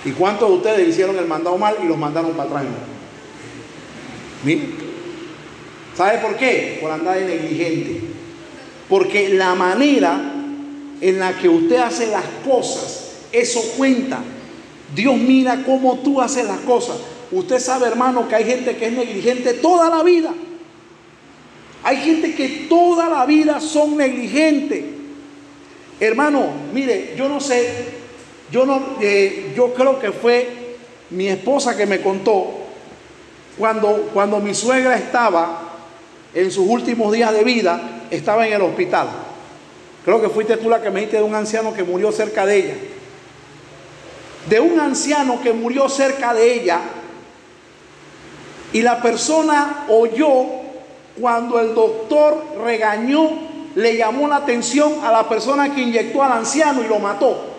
[0.04, 2.64] ¿Y cuántos de ustedes hicieron el mandado mal y los mandaron para atrás?
[4.42, 4.74] Miren.
[5.96, 6.78] ¿Sabe por qué?
[6.82, 8.00] Por andar de negligente.
[8.88, 10.32] Porque la manera
[11.00, 13.03] en la que usted hace las cosas,
[13.34, 14.20] eso cuenta.
[14.94, 16.96] Dios mira cómo tú haces las cosas.
[17.32, 20.32] Usted sabe, hermano, que hay gente que es negligente toda la vida.
[21.82, 24.84] Hay gente que toda la vida son negligentes.
[26.00, 27.68] Hermano, mire, yo no sé,
[28.50, 30.76] yo no, eh, yo creo que fue
[31.10, 32.50] mi esposa que me contó
[33.58, 35.72] cuando, cuando mi suegra estaba
[36.34, 39.08] en sus últimos días de vida, estaba en el hospital.
[40.04, 42.56] Creo que fuiste tú la que me dijiste de un anciano que murió cerca de
[42.56, 42.74] ella.
[44.48, 46.80] De un anciano que murió cerca de ella.
[48.72, 50.64] Y la persona oyó
[51.20, 53.30] cuando el doctor regañó,
[53.74, 57.54] le llamó la atención a la persona que inyectó al anciano y lo mató.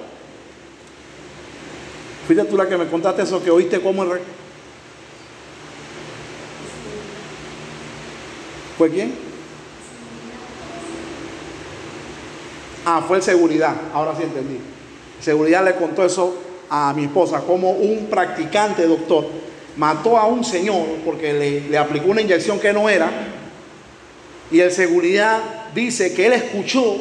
[2.27, 4.19] Fuiste tú la que me contaste eso, que oíste cómo el...
[8.77, 9.15] ¿Fue quién?
[12.85, 14.59] Ah, fue el seguridad, ahora sí entendí.
[15.21, 16.35] Seguridad le contó eso
[16.69, 19.25] a mi esposa, como un practicante doctor
[19.77, 23.09] mató a un señor porque le, le aplicó una inyección que no era.
[24.51, 25.39] Y el seguridad
[25.73, 26.97] dice que él escuchó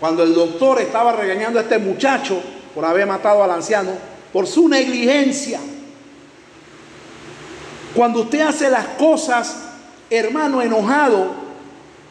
[0.00, 2.40] cuando el doctor estaba regañando a este muchacho
[2.74, 3.90] por haber matado al anciano,
[4.32, 5.60] por su negligencia.
[7.94, 9.56] Cuando usted hace las cosas,
[10.08, 11.32] hermano, enojado,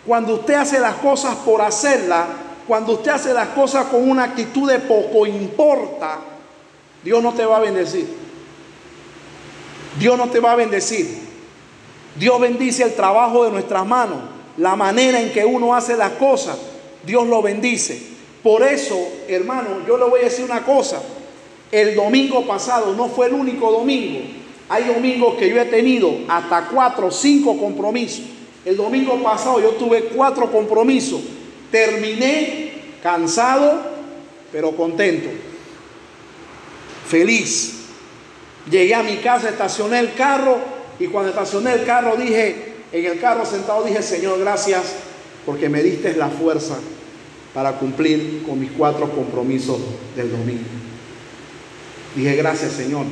[0.06, 2.26] cuando usted hace las cosas por hacerlas,
[2.68, 6.20] cuando usted hace las cosas con una actitud de poco importa,
[7.04, 8.08] Dios no te va a bendecir.
[10.00, 11.08] Dios no te va a bendecir.
[12.16, 14.18] Dios bendice el trabajo de nuestras manos,
[14.58, 16.58] la manera en que uno hace las cosas.
[17.04, 18.02] Dios lo bendice.
[18.44, 21.02] Por eso, hermano, yo le voy a decir una cosa.
[21.72, 24.20] El domingo pasado no fue el único domingo.
[24.70, 28.26] Hay domingos que yo he tenido hasta cuatro cinco compromisos.
[28.66, 31.22] El domingo pasado yo tuve cuatro compromisos.
[31.72, 33.80] Terminé cansado,
[34.52, 35.30] pero contento.
[37.08, 37.74] Feliz.
[38.70, 40.58] Llegué a mi casa, estacioné el carro
[41.00, 44.84] y cuando estacioné el carro dije, en el carro sentado dije, Señor, gracias
[45.46, 46.78] porque me diste la fuerza
[47.54, 49.78] para cumplir con mis cuatro compromisos
[50.16, 50.66] del domingo.
[52.16, 53.06] Dije, gracias Señor.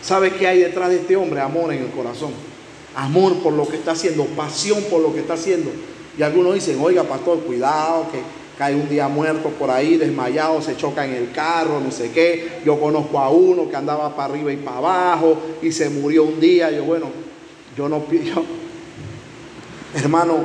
[0.00, 1.40] ¿Sabe qué hay detrás de este hombre?
[1.40, 2.30] Amor en el corazón.
[2.94, 5.70] Amor por lo que está haciendo, pasión por lo que está haciendo.
[6.16, 8.20] Y algunos dicen, oiga pastor, cuidado, que
[8.58, 12.58] cae un día muerto por ahí, desmayado, se choca en el carro, no sé qué.
[12.64, 16.40] Yo conozco a uno que andaba para arriba y para abajo y se murió un
[16.40, 16.68] día.
[16.72, 17.06] Yo, bueno,
[17.76, 18.42] yo no pido.
[19.94, 20.38] Hermano,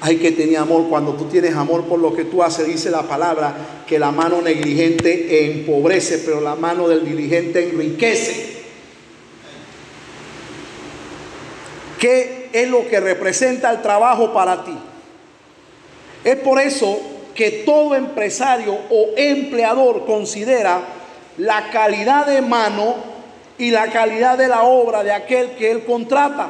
[0.00, 0.88] hay que tener amor.
[0.88, 4.40] Cuando tú tienes amor por lo que tú haces, dice la palabra que la mano
[4.40, 8.56] negligente empobrece, pero la mano del diligente enriquece.
[11.98, 14.78] ¿Qué es lo que representa el trabajo para ti?
[16.28, 17.00] Es por eso
[17.34, 20.82] que todo empresario o empleador considera
[21.38, 22.96] la calidad de mano
[23.56, 26.48] y la calidad de la obra de aquel que él contrata.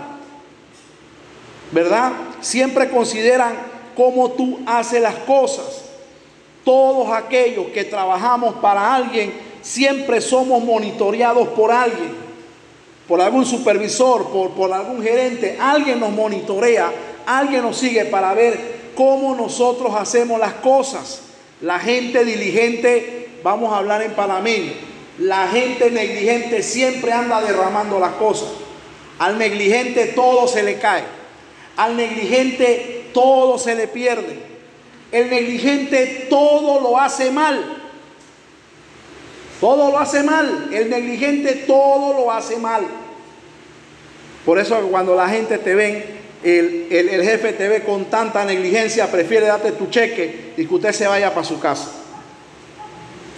[1.71, 2.11] ¿verdad?
[2.41, 3.55] Siempre consideran
[3.95, 5.85] cómo tú haces las cosas.
[6.65, 12.17] Todos aquellos que trabajamos para alguien, siempre somos monitoreados por alguien,
[13.07, 15.57] por algún supervisor, por, por algún gerente.
[15.61, 16.91] Alguien nos monitorea,
[17.25, 21.21] alguien nos sigue para ver cómo nosotros hacemos las cosas.
[21.61, 24.73] La gente diligente, vamos a hablar en panameño,
[25.19, 28.49] la gente negligente siempre anda derramando las cosas.
[29.21, 31.05] Al negligente todo se le cae.
[31.77, 34.37] Al negligente todo se le pierde.
[35.13, 37.81] El negligente todo lo hace mal.
[39.61, 40.71] Todo lo hace mal.
[40.73, 42.85] El negligente todo lo hace mal.
[44.45, 49.11] Por eso cuando la gente te ven, el, el, jefe te ve con tanta negligencia,
[49.11, 51.91] prefiere darte tu cheque y que usted se vaya para su casa.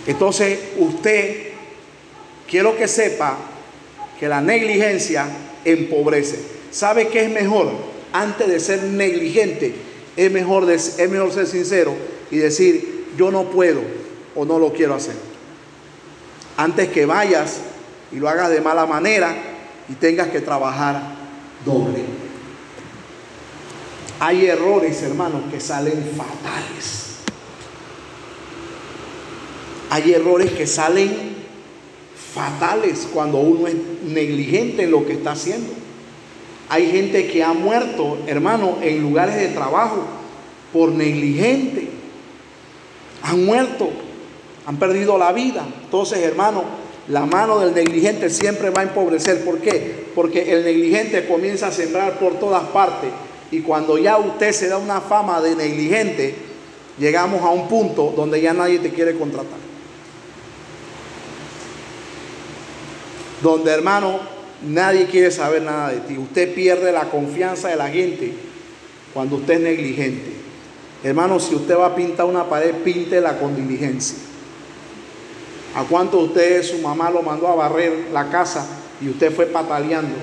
[0.06, 1.48] Entonces usted,
[2.48, 3.36] quiero que sepa
[4.18, 5.26] que la negligencia
[5.64, 6.38] empobrece.
[6.70, 7.90] ¿Sabe qué es mejor?
[8.12, 9.74] antes de ser negligente,
[10.16, 11.94] es mejor, es mejor ser sincero
[12.30, 13.80] y decir, yo no puedo
[14.34, 15.14] o no lo quiero hacer.
[16.56, 17.60] Antes que vayas
[18.12, 19.34] y lo hagas de mala manera
[19.88, 21.00] y tengas que trabajar
[21.64, 22.04] doble.
[24.20, 27.06] Hay errores, hermanos, que salen fatales.
[29.88, 31.36] Hay errores que salen
[32.34, 35.72] fatales cuando uno es negligente en lo que está haciendo.
[36.68, 40.04] Hay gente que ha muerto, hermano, en lugares de trabajo
[40.70, 41.88] por negligente.
[43.22, 43.88] Han muerto,
[44.66, 45.66] han perdido la vida.
[45.82, 46.64] Entonces, hermano,
[47.08, 49.46] la mano del negligente siempre va a empobrecer.
[49.46, 50.10] ¿Por qué?
[50.14, 53.10] Porque el negligente comienza a sembrar por todas partes.
[53.50, 56.34] Y cuando ya usted se da una fama de negligente,
[56.98, 59.58] llegamos a un punto donde ya nadie te quiere contratar.
[63.42, 64.20] Donde, hermano,
[64.62, 66.18] Nadie quiere saber nada de ti.
[66.18, 68.34] Usted pierde la confianza de la gente
[69.14, 70.32] cuando usted es negligente.
[71.02, 74.18] Hermano, si usted va a pintar una pared, píntela con diligencia.
[75.74, 78.66] ¿A cuánto usted, su mamá lo mandó a barrer la casa
[79.00, 80.14] y usted fue pataleando?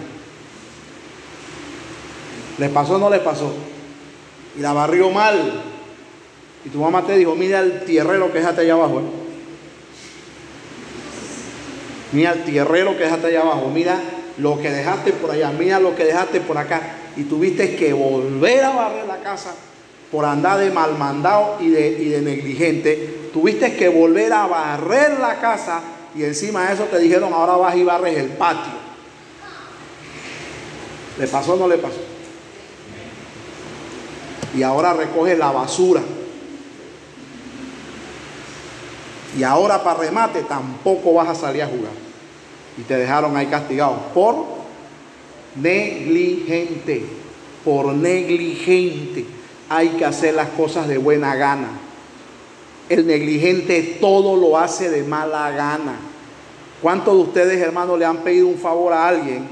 [2.57, 3.53] ¿Le pasó o no le pasó?
[4.57, 5.61] Y la barrió mal.
[6.65, 8.99] Y tu mamá te dijo, mira el tierrero que dejaste allá abajo.
[8.99, 9.27] ¿eh?
[12.11, 13.69] Mira el tierrero que dejaste allá abajo.
[13.73, 13.99] Mira
[14.37, 16.81] lo que dejaste por allá, mira lo que dejaste por acá.
[17.15, 19.53] Y tuviste que volver a barrer la casa
[20.11, 23.29] por andar de malmandado y de, y de negligente.
[23.33, 25.81] Tuviste que volver a barrer la casa
[26.15, 28.73] y encima de eso te dijeron ahora vas y barres el patio.
[31.19, 32.06] ¿Le pasó o no le pasó?
[34.57, 36.01] Y ahora recoges la basura.
[39.37, 41.91] Y ahora para remate tampoco vas a salir a jugar.
[42.75, 44.45] y te dejaron ahí castigado por
[45.55, 47.03] negligente,
[47.63, 49.25] por negligente.
[49.69, 51.69] Hay que hacer las cosas de buena gana.
[52.89, 55.97] El negligente todo lo hace de mala gana.
[56.81, 59.47] ¿Cuántos de ustedes, hermanos, le han pedido un favor a alguien?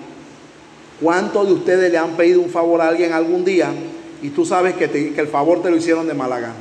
[1.01, 3.71] ¿Cuántos de ustedes le han pedido un favor a alguien algún día
[4.21, 6.55] y tú sabes que, el favor te lo hicieron de mala gana?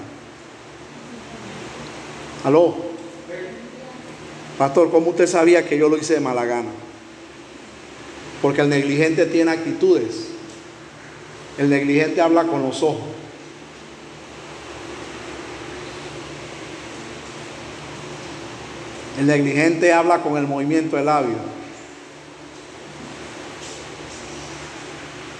[2.45, 2.75] ¿Aló?
[4.59, 6.71] Pastor, ¿cómo usted sabía que yo lo hice de mala gana?
[8.43, 10.29] Porque el negligente tiene actitudes.
[11.59, 13.01] El negligente habla con los ojos.
[19.19, 21.37] El negligente habla con el movimiento del labio.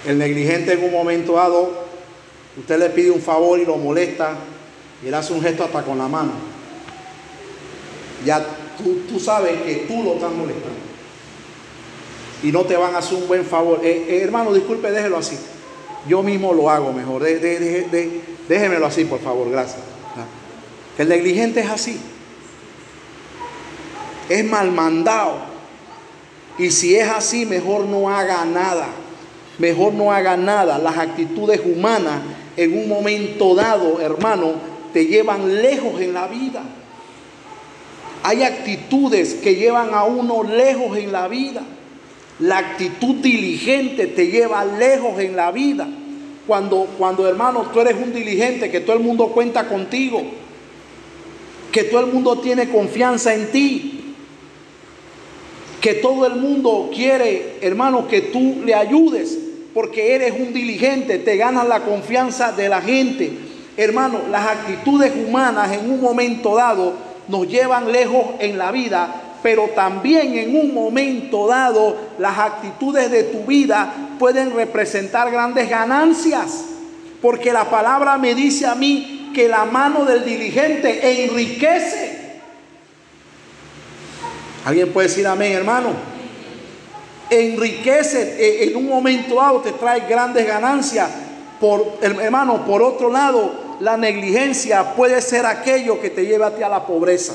[0.05, 1.84] El negligente en un momento dado,
[2.57, 4.35] usted le pide un favor y lo molesta
[5.03, 6.31] y él hace un gesto hasta con la mano.
[8.25, 8.45] Ya
[9.09, 10.79] tú, sabes que tú lo estás molestando.
[12.43, 13.81] Y no te van a hacer un buen favor.
[13.83, 15.37] Eh, eh, hermano, disculpe, déjelo así.
[16.07, 17.23] Yo mismo lo hago mejor.
[17.23, 19.81] déjemelo así, por favor, gracias.
[20.97, 21.99] El negligente es así
[24.29, 25.37] es mal mandado.
[26.57, 28.87] Y si es así, mejor no haga nada.
[29.57, 30.77] Mejor no haga nada.
[30.77, 32.21] Las actitudes humanas
[32.57, 34.53] en un momento dado, hermano,
[34.93, 36.63] te llevan lejos en la vida.
[38.23, 41.61] Hay actitudes que llevan a uno lejos en la vida.
[42.39, 45.87] La actitud diligente te lleva lejos en la vida.
[46.47, 50.21] Cuando, cuando hermano, tú eres un diligente, que todo el mundo cuenta contigo,
[51.71, 54.13] que todo el mundo tiene confianza en ti,
[55.81, 59.37] que todo el mundo quiere, hermano, que tú le ayudes,
[59.75, 63.29] porque eres un diligente, te ganas la confianza de la gente.
[63.75, 66.93] Hermano, las actitudes humanas en un momento dado
[67.27, 69.13] nos llevan lejos en la vida,
[69.43, 76.63] pero también en un momento dado las actitudes de tu vida pueden representar grandes ganancias,
[77.21, 82.39] porque la palabra me dice a mí que la mano del diligente enriquece.
[84.63, 86.14] ¿Alguien puede decir amén, hermano?
[87.29, 91.09] Enriquece eh, en un momento dado, te trae grandes ganancias.
[91.59, 96.63] Por, hermano, por otro lado, la negligencia puede ser aquello que te lleva a ti
[96.63, 97.33] a la pobreza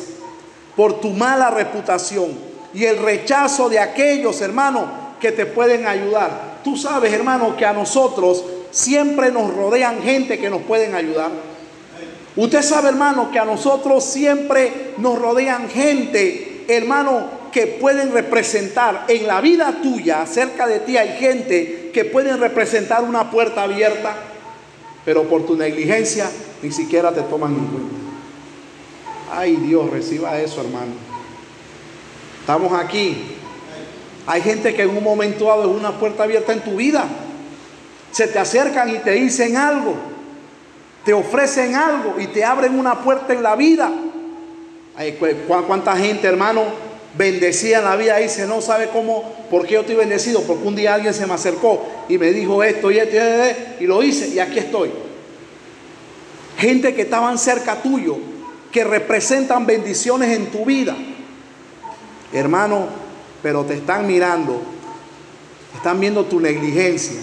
[0.76, 2.30] por tu mala reputación
[2.72, 4.86] y el rechazo de aquellos, hermano,
[5.20, 6.60] que te pueden ayudar.
[6.62, 11.30] Tú sabes, hermano, que a nosotros siempre nos rodean gente que nos pueden ayudar.
[12.36, 19.26] Usted sabe, hermano, que a nosotros siempre nos rodean gente hermano, que pueden representar en
[19.26, 24.14] la vida tuya, cerca de ti hay gente que pueden representar una puerta abierta,
[25.04, 26.30] pero por tu negligencia
[26.62, 27.94] ni siquiera te toman en cuenta.
[29.32, 30.92] Ay Dios, reciba eso, hermano.
[32.40, 33.16] Estamos aquí.
[34.26, 37.04] Hay gente que en un momento dado es una puerta abierta en tu vida.
[38.12, 39.94] Se te acercan y te dicen algo,
[41.04, 43.90] te ofrecen algo y te abren una puerta en la vida
[45.66, 46.62] ¿Cuánta gente, hermano,
[47.16, 48.16] bendecía en la vida?
[48.16, 50.42] Dice, no sabe cómo, por qué yo estoy bendecido.
[50.42, 53.72] Porque un día alguien se me acercó y me dijo esto y esto y, esto,
[53.80, 54.90] y lo hice y aquí estoy.
[56.58, 58.16] Gente que estaban cerca tuyo,
[58.70, 60.96] que representan bendiciones en tu vida.
[62.32, 62.86] Hermano,
[63.42, 64.60] pero te están mirando,
[65.74, 67.20] están viendo tu negligencia.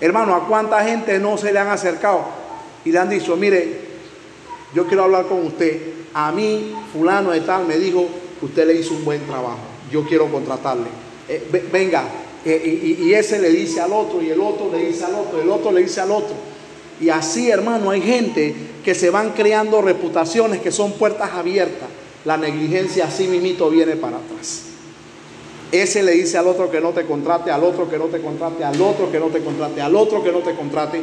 [0.00, 2.24] Hermano, ¿a cuánta gente no se le han acercado
[2.84, 3.80] y le han dicho, mire,
[4.74, 5.96] yo quiero hablar con usted?
[6.18, 8.08] a mí fulano de tal me dijo,
[8.42, 9.58] usted le hizo un buen trabajo,
[9.90, 10.86] yo quiero contratarle.
[11.28, 12.04] Eh, venga,
[12.44, 15.50] eh, y, ese le dice al otro, y el otro le dice al otro, el
[15.50, 16.34] otro le dice al otro.
[17.00, 21.88] Y así, hermano, hay gente que se van creando reputaciones que son puertas abiertas.
[22.24, 24.62] La negligencia así mimito viene para atrás.
[25.72, 28.64] Ese le dice al otro que no te contrate, al otro que no te contrate,
[28.64, 31.02] al otro que no te contrate, al otro que no te contrate.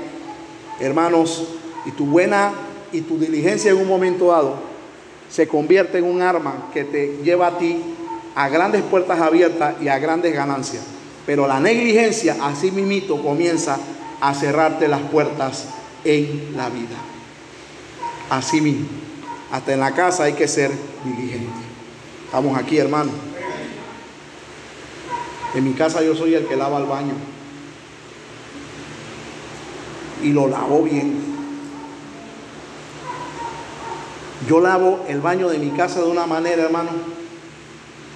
[0.79, 1.43] Hermanos,
[1.85, 2.53] y tu buena
[2.93, 4.72] y tu diligencia en un momento dado
[5.33, 7.81] se convierte en un arma que te lleva a ti
[8.35, 10.83] a grandes puertas abiertas y a grandes ganancias.
[11.25, 13.79] Pero la negligencia, así mismito, comienza
[14.21, 15.69] a cerrarte las puertas
[16.05, 16.97] en la vida.
[18.29, 18.85] Así mismo.
[19.51, 20.69] Hasta en la casa hay que ser
[21.03, 21.49] diligente.
[22.25, 23.09] Estamos aquí, hermano.
[25.55, 27.13] En mi casa yo soy el que lava el baño.
[30.21, 31.32] Y lo lavo bien.
[34.47, 36.89] Yo lavo el baño de mi casa de una manera, hermano,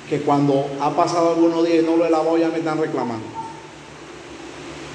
[0.10, 3.26] que cuando ha pasado algunos días y no lo he lavado, ya me están reclamando.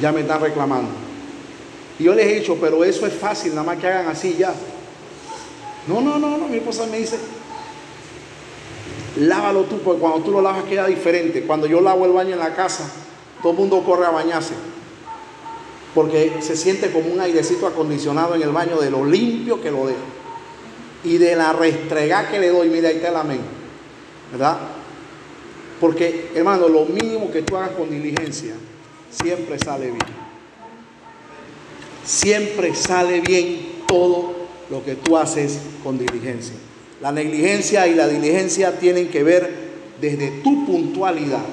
[0.01, 0.91] Ya me están reclamando.
[1.99, 4.55] Y yo les he dicho, pero eso es fácil, nada más que hagan así ya.
[5.87, 6.49] No, no, no, no.
[6.49, 7.19] Mi esposa me dice,
[9.17, 11.43] lávalo tú, porque cuando tú lo lavas queda diferente.
[11.45, 12.91] Cuando yo lavo el baño en la casa,
[13.43, 14.55] todo el mundo corre a bañarse.
[15.95, 19.87] Porque se siente como un airecito acondicionado en el baño de lo limpio que lo
[19.87, 20.22] dejo.
[21.05, 23.41] Y de la restregada que le doy, mira, ahí está la amén.
[24.31, 24.59] ¿Verdad?
[25.81, 28.55] Porque, hermano, lo mínimo que tú hagas con diligencia
[29.11, 29.99] siempre sale bien.
[32.05, 34.33] Siempre sale bien todo
[34.71, 36.55] lo que tú haces con diligencia.
[37.01, 41.45] La negligencia y la diligencia tienen que ver desde tu puntualidad.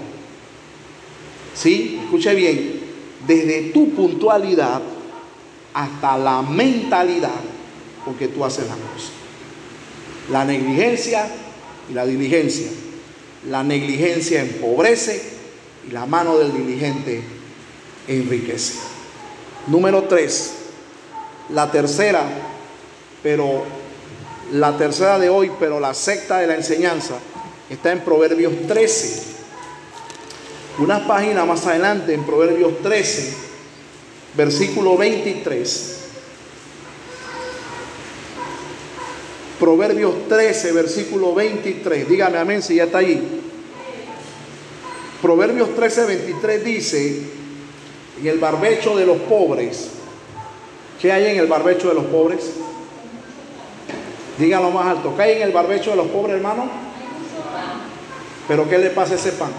[1.55, 1.99] ¿Sí?
[2.03, 2.79] Escuche bien,
[3.27, 4.81] desde tu puntualidad
[5.73, 7.41] hasta la mentalidad
[8.05, 9.18] con que tú haces las cosas.
[10.31, 11.27] La negligencia
[11.89, 12.67] y la diligencia.
[13.47, 15.21] La negligencia empobrece
[15.87, 17.23] y la mano del diligente
[18.07, 18.75] enriquece.
[19.67, 20.51] Número tres,
[21.49, 22.23] la tercera,
[23.23, 23.63] pero
[24.53, 27.15] la tercera de hoy, pero la secta de la enseñanza,
[27.69, 29.23] está en Proverbios 13.
[30.79, 33.33] Una página más adelante, en Proverbios 13,
[34.35, 35.98] versículo 23.
[39.69, 42.09] Proverbios 13, versículo 23.
[42.09, 43.21] Dígame amén si ya está ahí.
[45.21, 47.21] Proverbios 13, 23 dice,
[48.19, 49.89] en el barbecho de los pobres,
[50.99, 52.49] ¿qué hay en el barbecho de los pobres?
[54.39, 55.13] Díganlo más alto.
[55.15, 56.67] ¿Qué hay en el barbecho de los pobres, hermano?
[58.47, 59.51] Pero ¿qué le pasa a ese pan?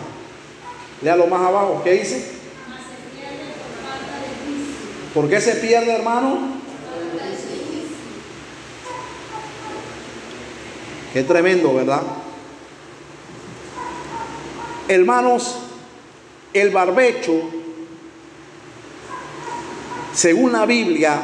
[1.02, 1.82] Léalo más abajo.
[1.84, 2.32] ¿Qué dice?
[5.14, 6.59] ¿Por qué se pierde, hermano?
[11.12, 12.02] Qué tremendo, ¿verdad?
[14.86, 15.58] Hermanos,
[16.52, 17.32] el barbecho,
[20.12, 21.20] según la Biblia,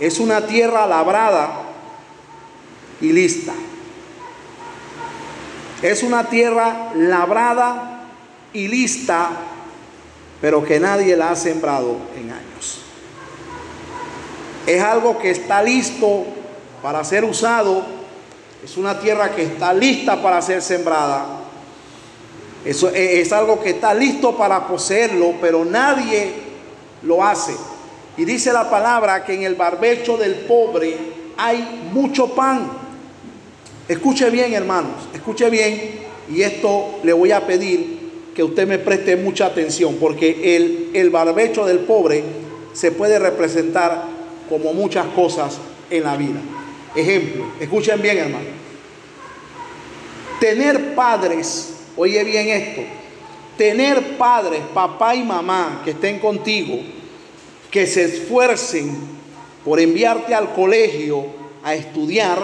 [0.00, 1.62] es una tierra labrada
[3.00, 3.52] y lista.
[5.82, 8.08] Es una tierra labrada
[8.52, 9.30] y lista,
[10.40, 12.82] pero que nadie la ha sembrado en años.
[14.66, 16.24] Es algo que está listo
[16.82, 17.99] para ser usado.
[18.64, 21.26] Es una tierra que está lista para ser sembrada.
[22.64, 26.30] Eso es algo que está listo para poseerlo, pero nadie
[27.02, 27.54] lo hace.
[28.18, 30.96] Y dice la palabra que en el barbecho del pobre
[31.38, 32.70] hay mucho pan.
[33.88, 36.00] Escuche bien, hermanos, escuche bien.
[36.28, 37.98] Y esto le voy a pedir
[38.34, 42.22] que usted me preste mucha atención, porque el, el barbecho del pobre
[42.74, 44.04] se puede representar
[44.48, 45.58] como muchas cosas
[45.90, 46.40] en la vida.
[46.94, 48.60] Ejemplo, escuchen bien, hermano.
[50.40, 52.82] Tener padres, oye bien esto,
[53.56, 56.80] tener padres, papá y mamá que estén contigo,
[57.70, 58.96] que se esfuercen
[59.64, 61.26] por enviarte al colegio
[61.62, 62.38] a estudiar,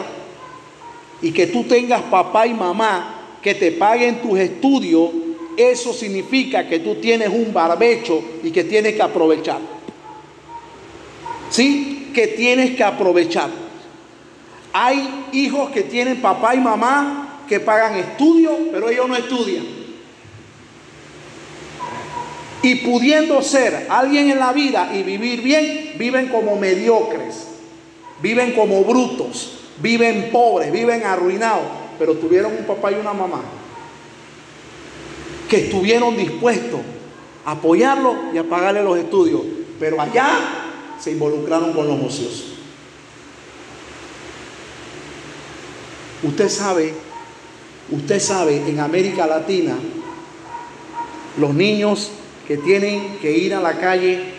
[1.23, 5.11] y que tú tengas papá y mamá que te paguen tus estudios,
[5.57, 9.61] eso significa que tú tienes un barbecho y que tienes que aprovechar.
[11.51, 12.11] ¿Sí?
[12.15, 13.66] Que tienes que aprovechar.
[14.79, 19.65] Hay hijos que tienen papá y mamá que pagan estudios, pero ellos no estudian.
[22.63, 27.47] Y pudiendo ser alguien en la vida y vivir bien, viven como mediocres,
[28.21, 31.67] viven como brutos viven pobres, viven arruinados,
[31.99, 33.43] pero tuvieron un papá y una mamá
[35.49, 36.81] que estuvieron dispuestos
[37.45, 39.43] a apoyarlo y a pagarle los estudios,
[39.79, 40.27] pero allá
[40.99, 42.56] se involucraron con los ociosos.
[46.23, 46.93] Usted sabe,
[47.91, 49.77] usted sabe, en América Latina,
[51.39, 52.11] los niños
[52.47, 54.37] que tienen que ir a la calle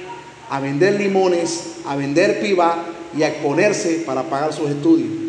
[0.49, 5.27] a vender limones, a vender piba y a exponerse para pagar sus estudios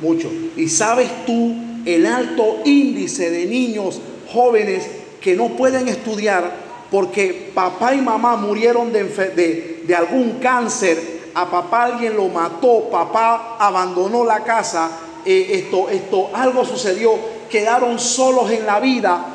[0.00, 0.30] mucho.
[0.56, 4.86] ¿Y sabes tú el alto índice de niños jóvenes
[5.20, 11.18] que no pueden estudiar porque papá y mamá murieron de, de, algún cáncer?
[11.34, 14.90] A papá alguien lo mató, papá abandonó la casa,
[15.30, 17.12] eh, esto, esto, algo sucedió,
[17.50, 19.26] quedaron solos en la vida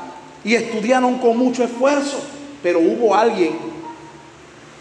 [0.43, 2.17] y estudiaron con mucho esfuerzo,
[2.63, 3.55] pero hubo alguien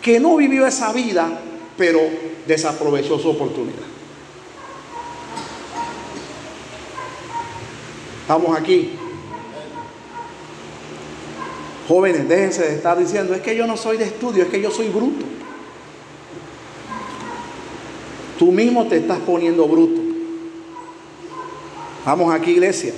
[0.01, 1.39] que no vivió esa vida,
[1.77, 2.01] pero
[2.47, 3.77] desaprovechó su oportunidad.
[8.23, 8.93] Estamos aquí.
[11.89, 14.71] Jóvenes, déjense de estar diciendo, es que yo no soy de estudio, es que yo
[14.71, 15.27] soy bruto.
[18.39, 20.12] Tú mismo te estás poniendo bruto.
[22.05, 22.93] Vamos aquí, iglesia.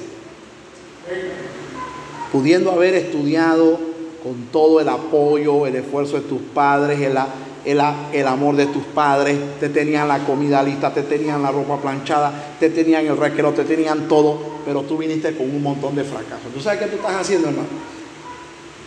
[2.33, 3.79] Pudiendo haber estudiado
[4.23, 7.19] con todo el apoyo, el esfuerzo de tus padres, el,
[7.67, 12.57] el, amor de tus padres, te tenían la comida lista, te tenían la ropa planchada,
[12.59, 16.53] te tenían el requero, te tenían todo, pero tú viniste con un montón de fracasos.
[16.55, 17.69] ¿Tú sabes qué tú estás haciendo, hermano?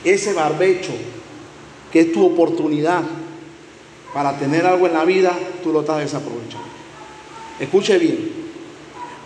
[0.04, 0.94] Ese barbecho,
[1.92, 3.04] que es tu oportunidad
[4.14, 5.32] para tener algo en la vida,
[5.64, 6.68] tú lo estás desaprovechando.
[7.60, 8.47] Escuche bien,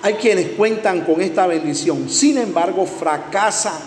[0.03, 3.79] hay quienes cuentan con esta bendición, sin embargo fracasan,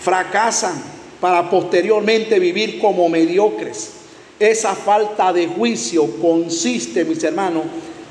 [0.00, 0.74] fracasan
[1.20, 3.92] para posteriormente vivir como mediocres.
[4.38, 7.64] Esa falta de juicio consiste, mis hermanos,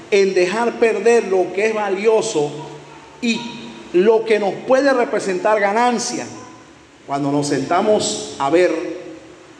[0.09, 2.51] en dejar perder lo que es valioso
[3.21, 3.39] y
[3.93, 6.25] lo que nos puede representar ganancia
[7.05, 8.71] cuando nos sentamos a ver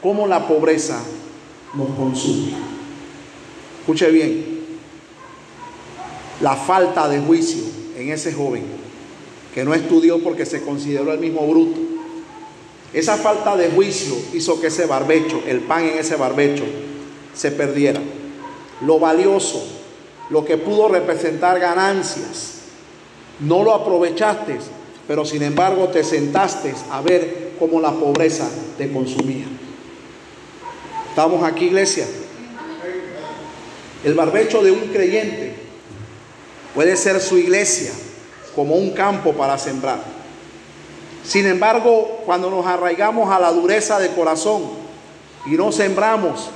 [0.02, 1.00] cómo la pobreza
[1.74, 2.52] nos consume.
[3.80, 4.55] Escuche bien,
[6.40, 7.62] la falta de juicio
[7.96, 8.64] en ese joven
[9.54, 11.96] que no estudió porque se consideró el mismo bruto
[12.92, 16.64] esa falta de juicio hizo que ese barbecho, el pan en ese barbecho,
[17.34, 18.00] se perdiera.
[18.80, 19.62] Lo valioso,
[20.30, 22.60] lo que pudo representar ganancias,
[23.40, 24.58] no lo aprovechaste,
[25.06, 29.44] pero sin embargo te sentaste a ver cómo la pobreza te consumía.
[31.10, 32.06] ¿Estamos aquí, iglesia?
[34.04, 35.55] El barbecho de un creyente
[36.76, 37.90] puede ser su iglesia
[38.54, 39.98] como un campo para sembrar.
[41.24, 44.62] Sin embargo, cuando nos arraigamos a la dureza de corazón
[45.46, 46.50] y no sembramos,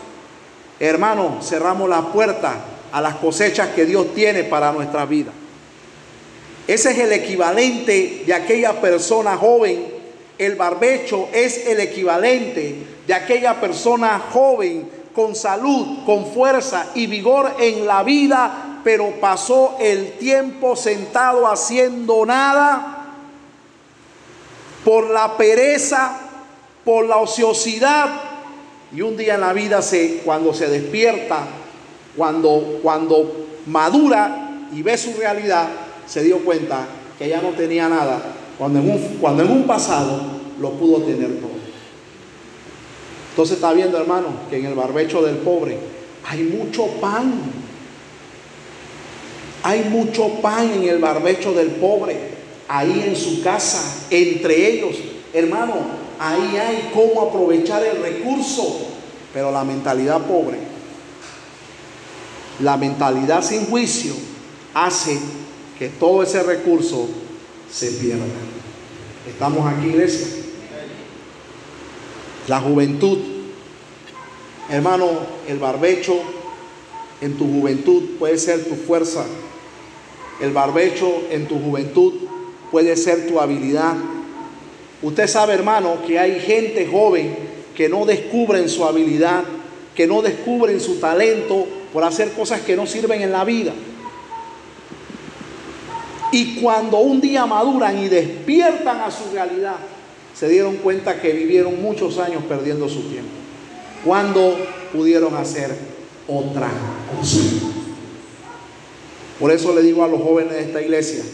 [0.79, 2.55] hermano, cerramos la puerta
[2.93, 5.33] a las cosechas que Dios tiene para nuestra vida.
[6.67, 9.87] Ese es el equivalente de aquella persona joven.
[10.37, 17.57] El barbecho es el equivalente de aquella persona joven con salud, con fuerza y vigor
[17.59, 23.15] en la vida, pero pasó el tiempo sentado haciendo nada
[24.85, 26.19] por la pereza,
[26.85, 28.09] por la ociosidad.
[28.93, 31.47] Y un día en la vida se, cuando se despierta,
[32.17, 35.69] cuando, cuando madura y ve su realidad,
[36.07, 36.87] se dio cuenta
[37.19, 38.21] que ya no tenía nada,
[38.59, 40.21] cuando en un, cuando en un pasado
[40.59, 41.61] lo pudo tener todo.
[43.31, 45.79] Entonces está viendo, hermano, que en el barbecho del pobre
[46.29, 47.60] hay mucho pan.
[49.63, 52.17] Hay mucho pan en el barbecho del pobre
[52.69, 54.97] ahí en su casa, entre ellos.
[55.33, 55.75] Hermano,
[56.19, 58.87] ahí hay cómo aprovechar el recurso.
[59.35, 60.59] Pero la mentalidad pobre,
[62.61, 64.13] la mentalidad sin juicio,
[64.75, 65.19] hace
[65.79, 67.09] que todo ese recurso
[67.73, 68.25] se pierda.
[69.29, 70.27] ¿Estamos aquí, iglesia?
[72.49, 73.19] La juventud.
[74.69, 75.07] Hermano,
[75.49, 76.21] el barbecho
[77.21, 79.25] en tu juventud puede ser tu fuerza.
[80.41, 82.15] El barbecho en tu juventud
[82.71, 83.97] puede ser tu habilidad.
[85.03, 87.37] Usted sabe, hermano, que hay gente joven
[87.75, 89.45] que no descubren su habilidad,
[89.95, 93.73] que no descubren su talento por hacer cosas que no sirven en la vida.
[96.33, 99.77] Y cuando un día maduran y despiertan a su realidad,
[100.35, 103.31] se dieron cuenta que vivieron muchos años perdiendo su tiempo.
[104.05, 104.57] Cuando
[104.93, 105.75] pudieron hacer
[106.29, 106.71] otra
[107.17, 107.80] cosa.
[109.41, 111.25] Por eso le digo a los jóvenes de esta iglesia,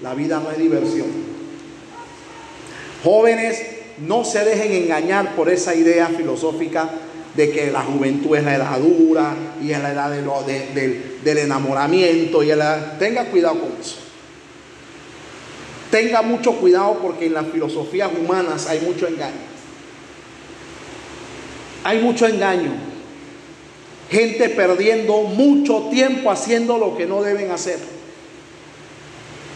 [0.00, 1.08] la vida no es diversión.
[3.02, 3.60] Jóvenes,
[3.98, 6.88] no se dejen engañar por esa idea filosófica
[7.34, 12.44] de que la juventud es la edad dura y es la edad del enamoramiento.
[12.44, 12.52] Y
[12.98, 13.96] tenga cuidado con eso.
[15.90, 19.52] Tenga mucho cuidado porque en las filosofías humanas hay mucho engaño.
[21.84, 22.91] Hay mucho engaño.
[24.12, 27.78] Gente perdiendo mucho tiempo haciendo lo que no deben hacer.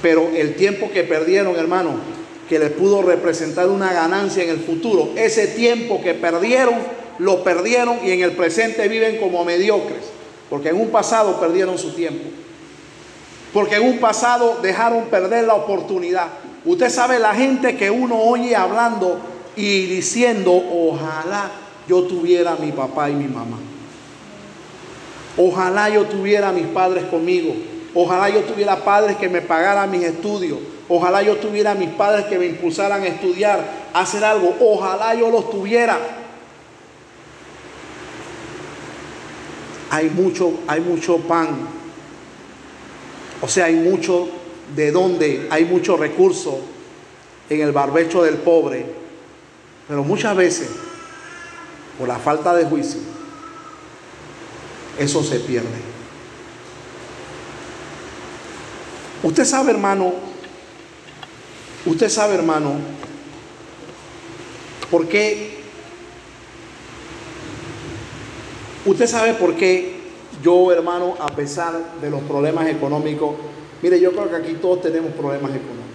[0.01, 1.97] Pero el tiempo que perdieron, hermano,
[2.49, 6.75] que les pudo representar una ganancia en el futuro, ese tiempo que perdieron,
[7.19, 10.05] lo perdieron y en el presente viven como mediocres.
[10.49, 12.25] Porque en un pasado perdieron su tiempo.
[13.53, 16.29] Porque en un pasado dejaron perder la oportunidad.
[16.65, 19.21] Usted sabe la gente que uno oye hablando
[19.55, 21.51] y diciendo, ojalá
[21.87, 23.59] yo tuviera a mi papá y mi mamá.
[25.37, 27.55] Ojalá yo tuviera a mis padres conmigo.
[27.95, 30.59] Ojalá yo tuviera padres que me pagaran mis estudios.
[30.89, 34.55] Ojalá yo tuviera mis padres que me impulsaran a estudiar, a hacer algo.
[34.61, 35.99] Ojalá yo los tuviera.
[39.91, 41.68] Hay mucho, hay mucho pan.
[43.41, 44.28] O sea, hay mucho
[44.74, 46.61] de dónde, hay mucho recurso
[47.49, 48.87] en el barbecho del pobre.
[49.89, 50.68] Pero muchas veces,
[51.99, 53.16] por la falta de juicio,
[54.99, 55.68] eso se pierde.
[59.22, 60.12] Usted sabe, hermano,
[61.84, 62.74] usted sabe, hermano,
[64.90, 65.57] por qué
[68.86, 69.97] Usted sabe por qué
[70.44, 73.34] yo, hermano, a pesar de los problemas económicos,
[73.82, 75.86] mire, yo creo que aquí todos tenemos problemas económicos.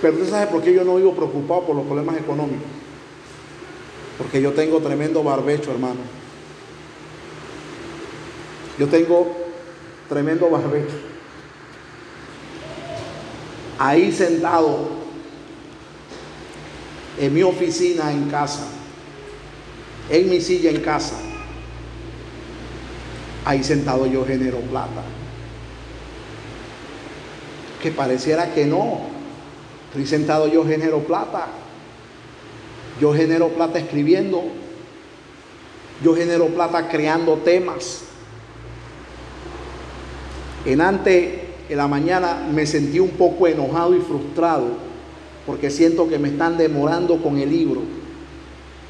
[0.00, 2.79] Pero usted sabe por qué yo no vivo preocupado por los problemas económicos.
[4.20, 6.00] Porque yo tengo tremendo barbecho, hermano.
[8.78, 9.34] Yo tengo
[10.10, 10.94] tremendo barbecho.
[13.78, 14.90] Ahí sentado
[17.18, 18.66] en mi oficina en casa,
[20.10, 21.16] en mi silla en casa,
[23.46, 25.02] ahí sentado yo genero plata.
[27.82, 29.00] Que pareciera que no,
[29.88, 31.46] estoy sentado yo genero plata.
[33.00, 34.42] Yo genero plata escribiendo.
[36.04, 38.02] Yo genero plata creando temas.
[40.66, 44.90] En antes, en la mañana, me sentí un poco enojado y frustrado
[45.46, 47.80] porque siento que me están demorando con el libro.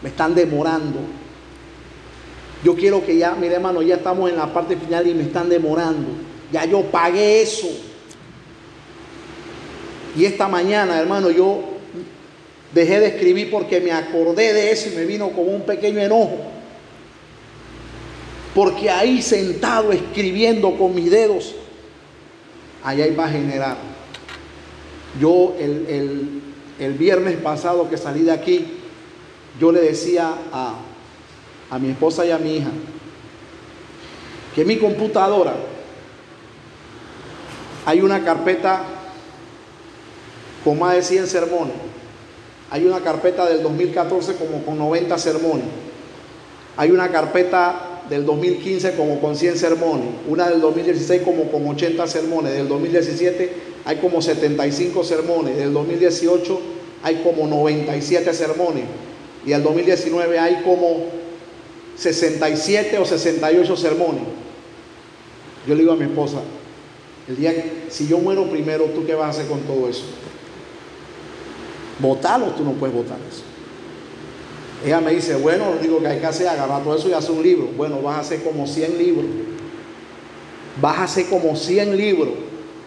[0.02, 0.98] Me están demorando.
[2.64, 5.48] Yo quiero que ya, mire hermano, ya estamos en la parte final y me están
[5.48, 6.08] demorando.
[6.52, 7.68] Ya yo pagué eso.
[10.16, 11.69] Y esta mañana, hermano, yo
[12.74, 16.38] dejé de escribir porque me acordé de eso y me vino como un pequeño enojo.
[18.54, 21.54] Porque ahí sentado escribiendo con mis dedos,
[22.82, 23.76] allá iba a generar.
[25.20, 26.42] Yo el,
[26.78, 28.66] el, viernes pasado que salí de aquí,
[29.60, 30.76] yo le decía a,
[31.70, 32.70] a mi esposa y a mi hija
[34.54, 35.54] que en mi computadora
[37.86, 38.82] hay una carpeta
[40.64, 41.89] con más de 100 sermones.
[42.70, 45.66] Hay una carpeta del 2014 como con 90 sermones.
[46.76, 52.06] Hay una carpeta del 2015 como con 100 sermones, una del 2016 como con 80
[52.06, 56.60] sermones, del 2017 hay como 75 sermones, del 2018
[57.02, 58.84] hay como 97 sermones
[59.46, 61.06] y del 2019 hay como
[61.96, 64.22] 67 o 68 sermones.
[65.66, 66.38] Yo le digo a mi esposa,
[67.28, 70.04] el día que, si yo muero primero, ¿tú qué vas a hacer con todo eso?
[72.00, 72.46] ¿Votarlo?
[72.48, 73.42] Tú no puedes votar eso.
[74.84, 77.32] Ella me dice, bueno, lo digo que hay que hacer, agarrar todo eso y hacer
[77.32, 77.68] un libro.
[77.76, 79.26] Bueno, vas a hacer como 100 libros.
[80.80, 82.30] Vas a hacer como 100 libros.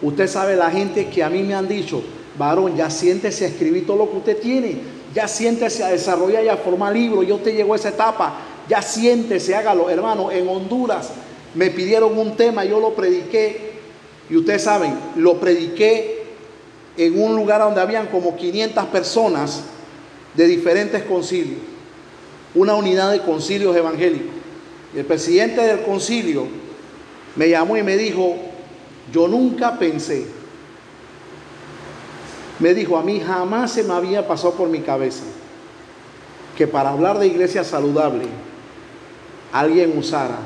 [0.02, 2.02] Usted sabe la gente que a mí me han dicho,
[2.36, 4.78] varón, ya siéntese a escribir todo lo que usted tiene.
[5.14, 7.26] Ya siéntese a desarrollar y a formar libros.
[7.26, 8.34] Yo te llegó a esa etapa.
[8.68, 9.88] Ya siéntese, hágalo.
[9.88, 11.10] Hermano, en Honduras
[11.54, 13.74] me pidieron un tema, yo lo prediqué.
[14.28, 16.13] Y ustedes saben, lo prediqué
[16.96, 19.62] en un lugar donde habían como 500 personas
[20.34, 21.58] de diferentes concilios
[22.54, 24.32] una unidad de concilios evangélicos.
[24.94, 26.46] El presidente del concilio
[27.36, 28.36] me llamó y me dijo,
[29.12, 30.26] yo nunca pensé,
[32.60, 35.24] me dijo, a mí jamás se me había pasado por mi cabeza
[36.56, 38.26] que para hablar de iglesia saludable
[39.52, 40.38] alguien usara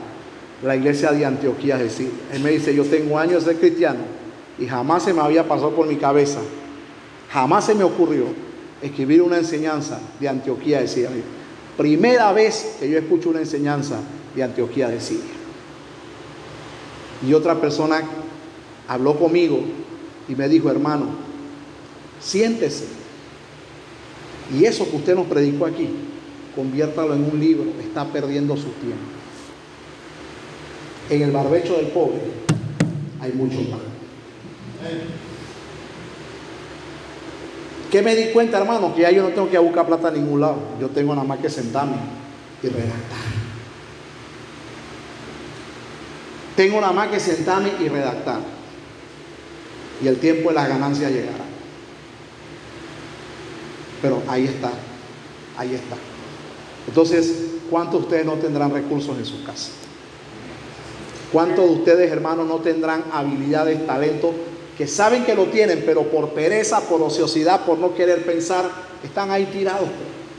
[0.62, 1.78] la iglesia de Antioquía.
[1.78, 4.00] Él me dice, yo tengo años de cristiano
[4.58, 6.40] y jamás se me había pasado por mi cabeza,
[7.30, 8.24] jamás se me ocurrió
[8.82, 11.10] escribir una enseñanza de Antioquía, decía
[11.76, 14.00] Primera vez que yo escucho una enseñanza
[14.34, 15.22] de Antioquía de Siria.
[17.26, 18.02] Y otra persona
[18.88, 19.60] habló conmigo
[20.28, 21.06] y me dijo, hermano,
[22.20, 22.86] siéntese.
[24.56, 25.88] Y eso que usted nos predicó aquí,
[26.56, 28.96] conviértalo en un libro, está perdiendo su tiempo.
[31.10, 32.20] En el barbecho del pobre
[33.20, 33.87] hay mucho pan.
[37.90, 38.94] ¿Qué me di cuenta, hermano?
[38.94, 40.58] Que ya yo no tengo que buscar plata a ningún lado.
[40.80, 41.96] Yo tengo nada más que sentarme
[42.62, 43.18] y redactar.
[46.54, 48.40] Tengo nada más que sentarme y redactar.
[50.02, 51.44] Y el tiempo de las ganancias llegará.
[54.02, 54.70] Pero ahí está.
[55.56, 55.96] Ahí está.
[56.86, 59.70] Entonces, ¿cuántos de ustedes no tendrán recursos en su casa?
[61.32, 64.32] ¿Cuántos de ustedes, hermanos, no tendrán habilidades, talentos
[64.78, 68.70] que saben que lo tienen, pero por pereza, por ociosidad, por no querer pensar,
[69.02, 69.88] están ahí tirados,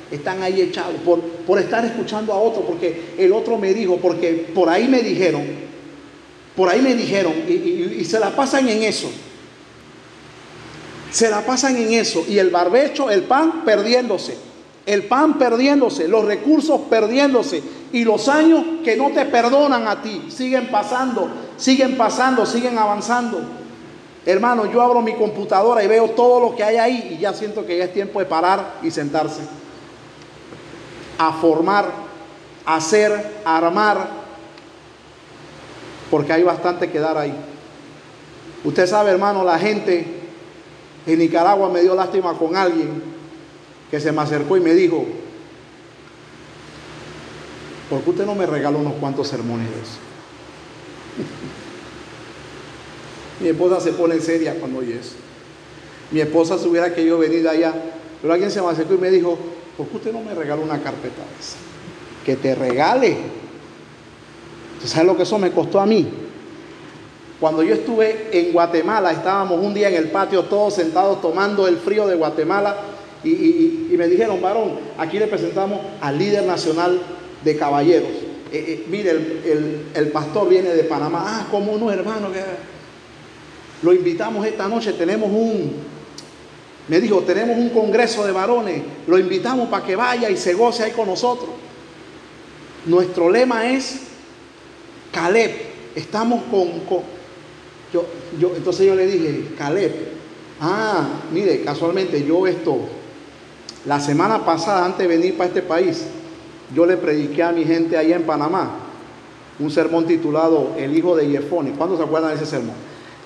[0.09, 4.49] están ahí echados, por, por estar escuchando a otro, porque el otro me dijo, porque
[4.55, 5.43] por ahí me dijeron,
[6.55, 9.11] por ahí me dijeron, y, se la pasan en eso.
[11.11, 12.23] Se la pasan en eso.
[12.27, 14.37] Y el barbecho, el pan perdiéndose.
[14.85, 17.61] El pan perdiéndose, los recursos perdiéndose.
[17.91, 20.27] Y los años que no te perdonan a ti.
[20.29, 23.58] Siguen pasando, siguen pasando, siguen avanzando.
[24.25, 27.65] Hermano, yo abro mi computadora y veo todo lo que hay ahí y ya siento
[27.65, 29.41] que ya es tiempo de parar y sentarse.
[31.17, 31.89] A formar,
[32.65, 34.09] hacer, armar,
[36.11, 37.33] porque hay bastante que dar ahí.
[38.63, 40.05] Usted sabe, hermano, la gente
[41.05, 43.01] en Nicaragua me dio lástima con alguien
[43.89, 45.05] que se me acercó y me dijo,
[47.89, 50.08] ¿Por qué usted no me regala unos cuantos sermones de eso?
[53.39, 55.15] Mi esposa se pone seria cuando oye eso.
[56.11, 57.73] Mi esposa se hubiera querido venir allá,
[58.21, 59.37] pero alguien se me acercó y me dijo,
[59.77, 61.57] ¿por qué usted no me regala una carpeta de esa?
[62.25, 63.15] Que te regale.
[64.77, 66.07] ¿Usted sabe lo que eso me costó a mí?
[67.39, 71.77] Cuando yo estuve en Guatemala, estábamos un día en el patio todos sentados tomando el
[71.77, 72.75] frío de Guatemala
[73.23, 76.99] y, me dijeron, varón, aquí le presentamos al líder nacional
[77.43, 78.09] de caballeros.
[78.51, 79.11] Eh, eh, mire,
[79.93, 81.23] el, pastor viene de Panamá.
[81.25, 82.31] Ah, como no, hermano.
[82.31, 82.39] Que...
[83.81, 85.73] Lo invitamos esta noche, tenemos un,
[86.87, 90.83] me dijo, tenemos un congreso de varones, lo invitamos para que vaya y se goce
[90.83, 91.49] ahí con nosotros.
[92.85, 93.99] Nuestro lema es
[95.11, 95.51] Caleb,
[95.95, 96.67] estamos con,
[97.93, 98.05] yo,
[98.39, 99.93] yo, entonces yo le dije, Caleb,
[100.59, 102.79] ah, mire, casualmente yo esto,
[103.85, 106.05] la semana pasada, antes de venir para este país,
[106.75, 108.85] yo le prediqué a mi gente allá en Panamá
[109.59, 111.71] un sermón titulado El hijo de Yefone.
[111.71, 112.75] ¿Cuándo se acuerdan de ese sermón?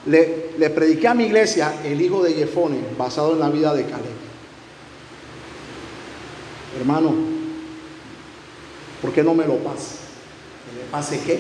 [0.06, 4.24] Le, prediqué a mi iglesia el hijo de Jefone, basado en la vida de Caleb.
[6.78, 7.14] Hermano,
[9.02, 9.96] ¿por qué no me lo pasa?
[10.70, 11.40] ¿Que le pase qué?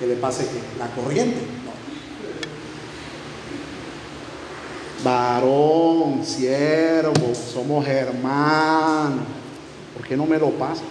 [0.00, 0.78] ¿Que le pase qué?
[0.78, 1.40] ¿La corriente?
[1.64, 1.72] No.
[5.04, 9.24] Varón, siervo, somos hermanos.
[9.94, 10.82] ¿Por qué no me lo pasa?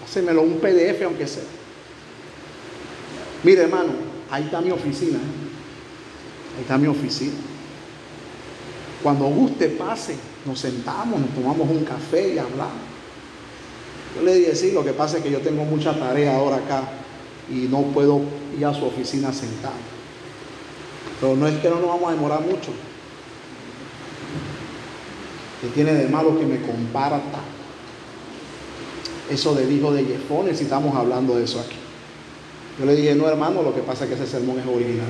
[0.00, 1.44] Pásemelo un PDF aunque sea.
[3.44, 3.92] Mire, hermano,
[4.30, 5.18] ahí está mi oficina.
[5.18, 5.45] ¿eh?
[6.56, 7.34] Ahí está mi oficina.
[9.02, 12.72] Cuando guste, pase, nos sentamos, nos tomamos un café y hablamos.
[14.16, 16.82] Yo le dije, sí, lo que pasa es que yo tengo mucha tarea ahora acá
[17.50, 18.22] y no puedo
[18.58, 19.74] ir a su oficina sentado.
[21.20, 22.72] Pero no es que no nos vamos a demorar mucho.
[25.60, 27.40] ¿Qué tiene de malo que me comparta?
[29.30, 31.76] Eso del hijo de Jefone, si estamos hablando de eso aquí.
[32.78, 35.06] Yo le dije, no hermano, lo que pasa es que ese sermón es original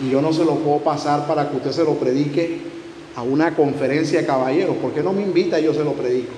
[0.00, 2.60] y yo no se lo puedo pasar para que usted se lo predique
[3.14, 4.76] a una conferencia de caballeros.
[4.76, 6.32] ¿Por qué no me invita y yo se lo predico?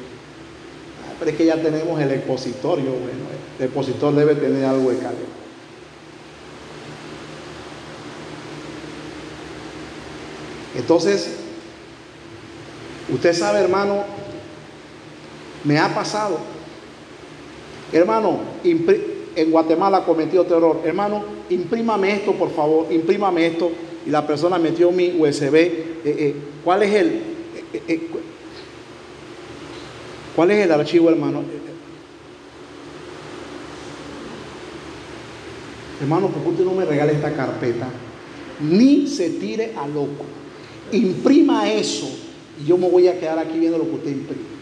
[1.07, 2.79] Ah, pero es que ya tenemos el expositor.
[2.79, 3.25] Yo, bueno,
[3.59, 5.21] el expositor debe tener algo de calidad.
[10.77, 11.37] Entonces,
[13.13, 14.03] usted sabe, hermano,
[15.63, 16.39] me ha pasado.
[17.93, 20.83] Hermano, en Guatemala cometió terror.
[20.85, 23.70] Hermano, imprímame esto, por favor, imprímame esto.
[24.07, 25.55] Y la persona metió mi USB.
[25.55, 27.22] Eh, eh, ¿Cuál es el...
[27.72, 28.09] Eh,
[30.36, 31.42] ¿Cuál es el archivo, hermano?
[36.01, 37.88] Hermano, ¿por qué usted no me regala esta carpeta?
[38.61, 40.24] Ni se tire a loco.
[40.92, 42.09] Imprima eso
[42.61, 44.55] y yo me voy a quedar aquí viendo lo que usted imprime.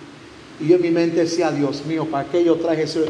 [0.61, 3.05] Y yo en mi mente decía, Dios mío, ¿para qué yo traje eso?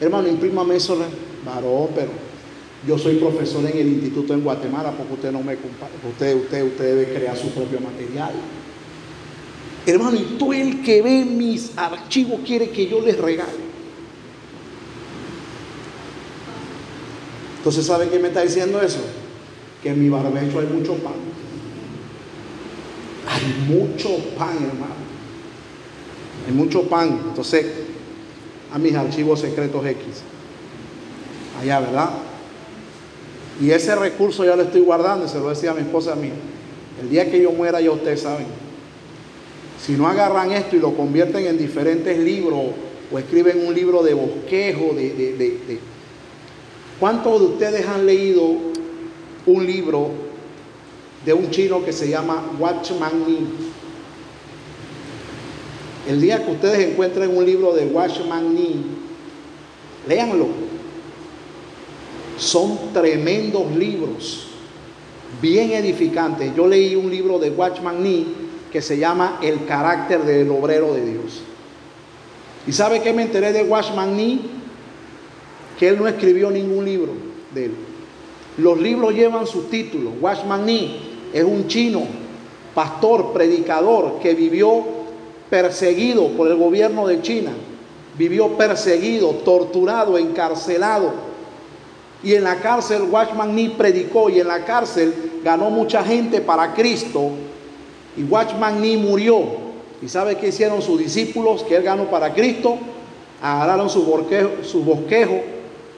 [0.00, 0.96] Hermano, imprímame eso,
[1.44, 2.10] varón, pero
[2.86, 6.64] yo soy profesor en el instituto en Guatemala, porque usted no me comparte, usted, usted,
[6.64, 8.32] usted debe crear su propio material.
[9.86, 13.64] Hermano, y tú el que ve mis archivos quiere que yo les regale.
[17.58, 19.00] Entonces, ¿sabe qué me está diciendo eso?
[19.82, 21.14] Que en mi barbecho hay mucho pan.
[23.26, 24.94] Hay mucho pan, hermano.
[26.46, 27.20] Hay mucho pan.
[27.28, 27.66] Entonces,
[28.72, 30.04] a mis archivos secretos X.
[31.60, 32.10] Allá, ¿verdad?
[33.60, 36.30] Y ese recurso ya lo estoy guardando, se lo decía a mi esposa a mí.
[37.00, 38.46] El día que yo muera, ya ustedes saben.
[39.80, 42.60] Si no agarran esto y lo convierten en diferentes libros
[43.12, 45.78] o escriben un libro de bosquejo, de, de, de,
[46.98, 48.56] ¿cuántos de ustedes han leído
[49.46, 50.10] un libro
[51.24, 53.46] de un chino que se llama Watchman Nee?
[56.08, 58.76] El día que ustedes encuentren un libro de Watchman Nee,
[60.08, 60.73] léanlo.
[62.36, 64.46] Son tremendos libros,
[65.40, 66.54] bien edificantes.
[66.56, 68.26] Yo leí un libro de Watchman Nee
[68.72, 71.42] que se llama El carácter del obrero de Dios.
[72.66, 74.40] ¿Y sabe qué me enteré de Watchman Nee?
[75.78, 77.12] Que él no escribió ningún libro
[77.54, 77.74] de él.
[78.56, 80.12] Los libros llevan su título.
[80.20, 80.98] Watchman Nee
[81.32, 82.02] es un chino,
[82.74, 84.84] pastor, predicador, que vivió
[85.50, 87.52] perseguido por el gobierno de China,
[88.16, 91.33] vivió perseguido, torturado, encarcelado.
[92.24, 95.14] Y en la cárcel Watchman Nee predicó y en la cárcel
[95.44, 97.30] ganó mucha gente para Cristo.
[98.16, 99.44] Y Watchman Nee murió.
[100.00, 102.78] ¿Y sabe qué hicieron sus discípulos que él ganó para Cristo?
[103.42, 105.40] Agarraron su bosquejo,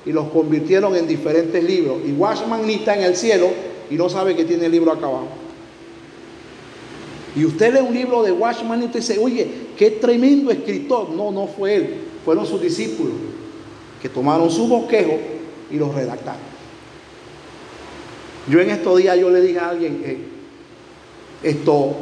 [0.04, 1.98] y los convirtieron en diferentes libros.
[2.04, 3.48] Y Watchman Nee está en el cielo
[3.88, 5.26] y no sabe que tiene el libro acabado.
[7.36, 11.10] Y usted lee un libro de Watchman y usted dice, oye, qué tremendo escritor.
[11.10, 13.12] No, no fue él, fueron sus discípulos
[14.02, 15.35] que tomaron su bosquejo
[15.70, 16.56] y los redactaron.
[18.48, 20.18] Yo en estos días yo le dije a alguien que
[21.42, 21.94] esto,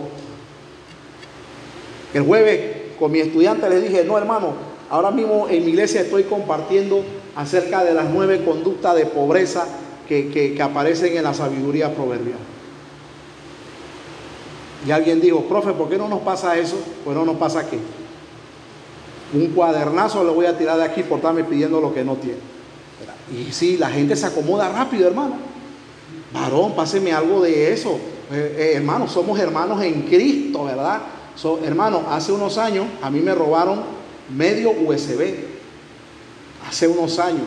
[2.12, 2.60] el jueves
[2.98, 4.52] con mi estudiante le dije, no hermano,
[4.90, 7.02] ahora mismo en mi iglesia estoy compartiendo
[7.34, 9.66] acerca de las nueve conductas de pobreza
[10.06, 12.38] que, que aparecen en la sabiduría proverbial.
[14.86, 16.76] Y alguien dijo, profe, ¿por qué no nos pasa eso?
[17.04, 17.78] Pues no nos pasa qué.
[19.32, 22.38] Un cuadernazo le voy a tirar de aquí por estarme pidiendo lo que no tiene.
[23.32, 25.36] Y sí, la gente se acomoda rápido, hermano.
[26.32, 27.98] Varón, páseme algo de eso.
[28.32, 31.02] Eh, eh, hermano, somos hermanos en Cristo, ¿verdad?
[31.64, 33.82] hermano, hace unos años a mí me robaron
[34.34, 35.34] medio USB.
[36.68, 37.42] Hace unos años.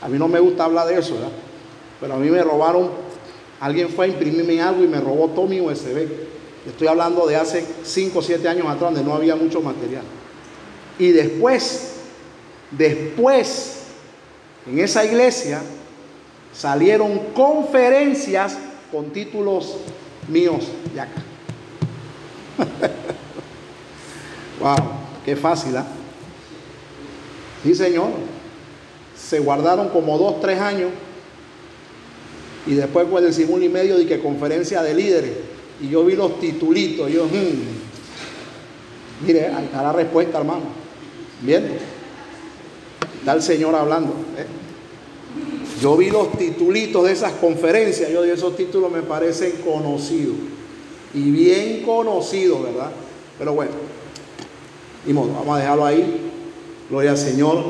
[0.00, 1.32] A mí no me gusta hablar de eso, ¿verdad?
[2.00, 2.90] Pero a mí me robaron,
[3.60, 6.08] alguien fue a imprimirme algo y me robó todo mi USB.
[6.66, 10.04] Estoy hablando de hace 5 o 7 años atrás, donde no había mucho material.
[10.98, 11.94] Y después,
[12.70, 13.81] después,
[14.66, 15.60] en esa iglesia
[16.52, 18.58] salieron conferencias
[18.90, 19.76] con títulos
[20.28, 21.22] míos de acá.
[24.60, 24.76] wow,
[25.24, 25.86] qué fácil, ¿ah?
[27.62, 28.10] Sí, Señor.
[29.16, 30.90] Se guardaron como dos, tres años.
[32.66, 35.32] Y después, pues, decimos un y medio de que conferencia de líderes
[35.82, 39.26] y yo vi los titulitos, yo, hmm.
[39.26, 40.62] mire, ahí está la respuesta, hermano.
[41.40, 41.76] Bien,
[43.22, 44.12] está el Señor hablando.
[44.36, 44.46] ¿eh?
[45.80, 50.34] Yo vi los titulitos de esas conferencias, yo de esos títulos me parecen conocidos
[51.14, 52.90] y bien conocidos, ¿verdad?
[53.38, 53.70] Pero bueno,
[55.06, 56.30] y vamos a dejarlo ahí.
[56.90, 57.62] Gloria al Señor.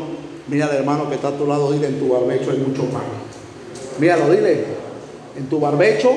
[0.48, 3.02] Mira al hermano que está a tu lado, dile en tu barbecho hay mucho pan.
[3.98, 4.64] Míralo, dile,
[5.36, 6.10] en tu barbecho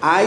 [0.00, 0.26] hay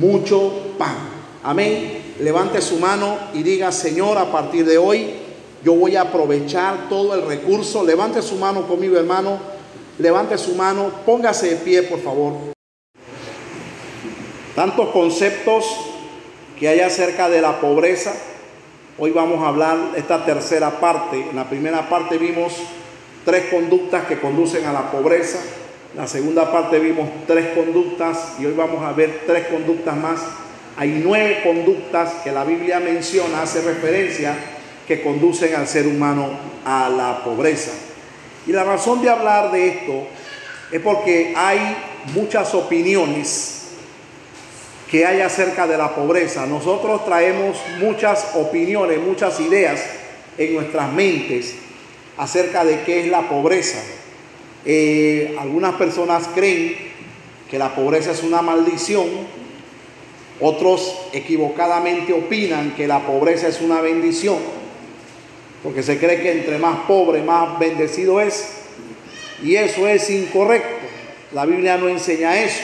[0.00, 0.94] mucho pan.
[1.42, 2.14] Amén.
[2.20, 5.21] Levante su mano y diga, Señor, a partir de hoy
[5.64, 7.84] yo voy a aprovechar todo el recurso.
[7.84, 9.38] Levante su mano conmigo, hermano.
[9.98, 10.90] Levante su mano.
[11.06, 12.32] Póngase de pie, por favor.
[14.56, 15.64] Tantos conceptos
[16.58, 18.12] que hay acerca de la pobreza.
[18.98, 21.28] Hoy vamos a hablar esta tercera parte.
[21.30, 22.54] En la primera parte vimos
[23.24, 25.38] tres conductas que conducen a la pobreza.
[25.96, 30.20] La segunda parte vimos tres conductas y hoy vamos a ver tres conductas más.
[30.76, 34.34] Hay nueve conductas que la Biblia menciona, hace referencia,
[34.86, 36.30] que conducen al ser humano
[36.64, 37.72] a la pobreza.
[38.46, 40.06] Y la razón de hablar de esto
[40.70, 41.76] es porque hay
[42.14, 43.62] muchas opiniones
[44.90, 46.46] que hay acerca de la pobreza.
[46.46, 49.80] Nosotros traemos muchas opiniones, muchas ideas
[50.36, 51.54] en nuestras mentes
[52.16, 53.78] acerca de qué es la pobreza.
[54.64, 56.76] Eh, algunas personas creen
[57.50, 59.06] que la pobreza es una maldición,
[60.40, 64.38] otros equivocadamente opinan que la pobreza es una bendición,
[65.62, 68.48] porque se cree que entre más pobre, más bendecido es,
[69.42, 70.86] y eso es incorrecto.
[71.32, 72.62] La Biblia no enseña eso.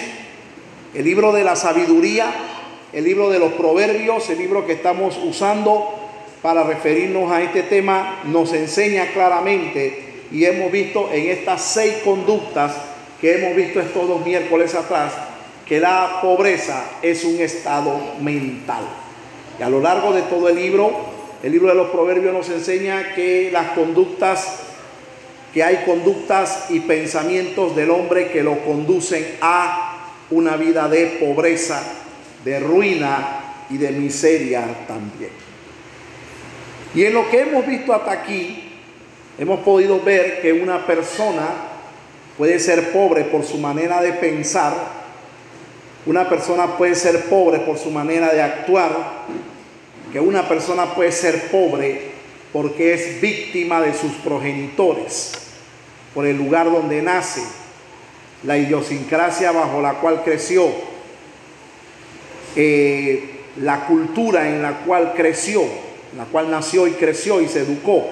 [0.94, 2.26] El libro de la sabiduría,
[2.92, 5.94] el libro de los proverbios, el libro que estamos usando
[6.42, 12.76] para referirnos a este tema, nos enseña claramente y hemos visto en estas seis conductas
[13.20, 15.12] que hemos visto estos dos miércoles atrás,
[15.66, 18.84] que la pobreza es un estado mental.
[19.58, 23.14] Y a lo largo de todo el libro, el libro de los proverbios nos enseña
[23.14, 24.60] que las conductas,
[25.54, 31.82] que hay conductas y pensamientos del hombre que lo conducen a una vida de pobreza,
[32.44, 35.30] de ruina y de miseria también.
[36.94, 38.72] Y en lo que hemos visto hasta aquí,
[39.38, 41.48] hemos podido ver que una persona
[42.36, 44.74] puede ser pobre por su manera de pensar,
[46.06, 48.90] una persona puede ser pobre por su manera de actuar,
[50.12, 52.18] que una persona puede ser pobre
[52.52, 55.32] porque es víctima de sus progenitores,
[56.14, 57.42] por el lugar donde nace,
[58.44, 60.66] la idiosincrasia bajo la cual creció,
[62.56, 63.30] eh,
[63.60, 68.08] la cultura en la cual creció, en la cual nació y creció y se educó.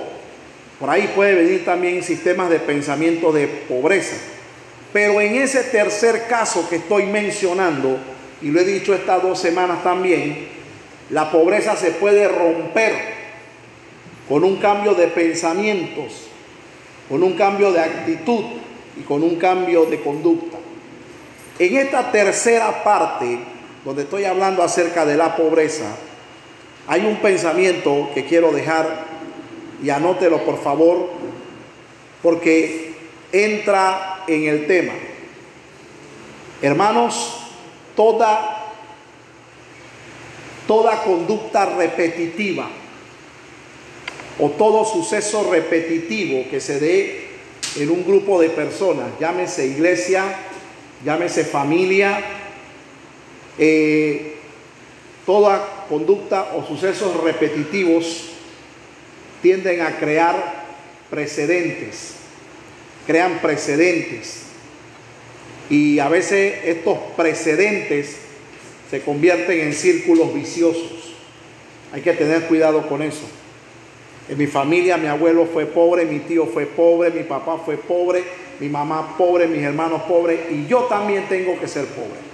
[0.79, 4.17] Por ahí puede venir también sistemas de pensamiento de pobreza.
[4.93, 7.99] Pero en ese tercer caso que estoy mencionando,
[8.43, 10.56] y lo he dicho estas dos semanas también,
[11.11, 12.95] la pobreza se puede romper
[14.29, 16.29] con un cambio de pensamientos,
[17.09, 18.45] con un cambio de actitud
[18.99, 20.59] y con un cambio de conducta.
[21.59, 23.39] En esta tercera parte,
[23.85, 25.87] donde estoy hablando acerca de la pobreza,
[26.89, 29.05] hay un pensamiento que quiero dejar
[29.83, 31.11] y anótelo por favor,
[32.23, 32.95] porque
[33.33, 34.93] entra en el tema.
[36.63, 37.39] Hermanos,
[37.95, 38.56] toda,
[40.67, 42.69] toda conducta repetitiva
[44.39, 47.27] o todo suceso repetitivo que se dé
[47.77, 50.25] en un grupo de personas, llámese iglesia,
[51.05, 52.21] llámese familia,
[53.59, 54.37] eh,
[55.25, 58.37] toda conducta o sucesos repetitivos
[59.43, 60.67] tienden a crear
[61.09, 62.15] precedentes,
[63.07, 64.43] crean precedentes.
[65.69, 68.26] Y a veces estos precedentes
[68.91, 71.15] se convierten en círculos viciosos.
[71.93, 73.25] Hay que tener cuidado con eso.
[74.29, 78.25] En mi familia mi abuelo fue pobre, mi tío fue pobre, mi papá fue pobre,
[78.59, 82.27] mi mamá pobre, mis hermanos pobres y yo también tengo que ser pobre.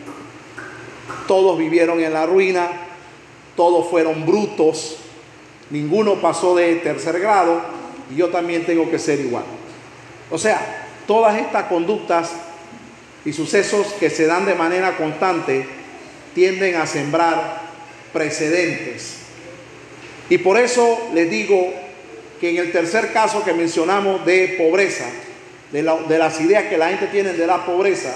[1.27, 2.69] Todos vivieron en la ruina,
[3.57, 4.99] todos fueron brutos,
[5.71, 7.61] ninguno pasó de tercer grado
[8.11, 9.45] y yo también tengo que ser igual.
[10.31, 12.33] O sea, todas estas conductas
[13.25, 15.82] y sucesos que se dan de manera constante
[16.35, 17.63] tienden a sembrar
[18.13, 19.19] precedentes.
[20.29, 21.73] Y por eso les digo
[22.41, 25.05] que en el tercer caso que mencionamos de pobreza,
[25.71, 28.15] de, las ideas que la gente tiene de la pobreza,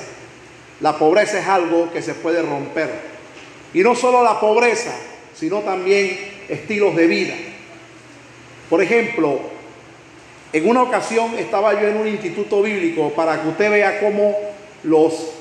[0.81, 2.91] la pobreza es algo que se puede romper.
[3.73, 4.93] Y no solo la pobreza,
[5.35, 7.35] sino también estilos de vida.
[8.69, 9.41] Por ejemplo,
[10.53, 14.37] en una ocasión estaba yo en un instituto bíblico para que usted vea cómo
[14.83, 15.36] los,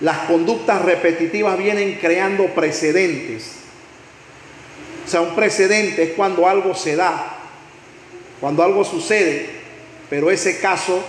[0.00, 3.56] las conductas repetitivas vienen creando precedentes.
[5.06, 7.36] O sea, un precedente es cuando algo se da
[8.40, 9.46] cuando algo sucede,
[10.08, 11.02] pero ese caso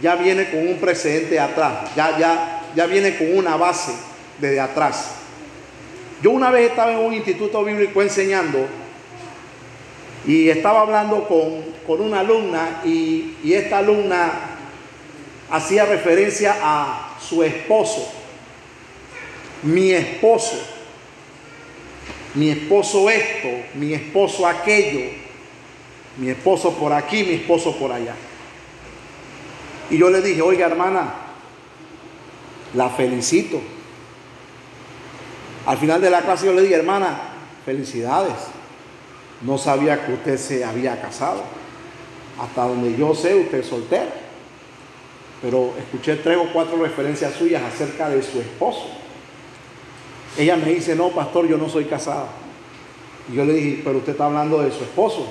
[0.00, 3.92] ya viene con un precedente atrás, ya, ya, ya viene con una base
[4.38, 5.10] desde atrás.
[6.22, 8.66] Yo una vez estaba en un instituto bíblico enseñando
[10.24, 14.30] y estaba hablando con, una alumna y, y esta alumna
[15.50, 18.06] hacía referencia a su esposo,
[19.62, 20.54] mi esposo,
[22.34, 25.12] mi esposo esto, mi esposo aquello,
[26.18, 28.14] mi esposo por aquí, mi esposo por allá.
[29.88, 31.14] Y yo le dije, oiga hermana,
[32.74, 33.62] la felicito.
[35.64, 37.18] Al final de la clase yo le dije, hermana,
[37.64, 38.34] felicidades.
[39.40, 41.42] No sabía que usted se había casado.
[42.38, 44.21] Hasta donde yo sé, usted es soltero.
[45.42, 48.86] Pero escuché tres o cuatro referencias suyas acerca de su esposo.
[50.38, 52.28] Ella me dice, no, pastor, yo no soy casada.
[53.30, 55.26] Y yo le dije, pero usted está hablando de su esposo.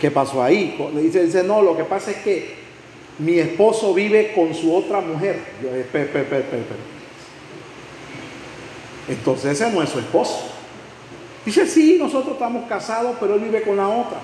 [0.00, 0.76] ¿Qué pasó ahí?
[0.92, 2.56] Le dice, dice, no, lo que pasa es que
[3.18, 5.38] mi esposo vive con su otra mujer.
[5.62, 5.68] Yo,
[9.08, 10.50] Entonces ese no es su esposo.
[11.46, 14.18] Dice, sí, nosotros estamos casados, pero él vive con la otra.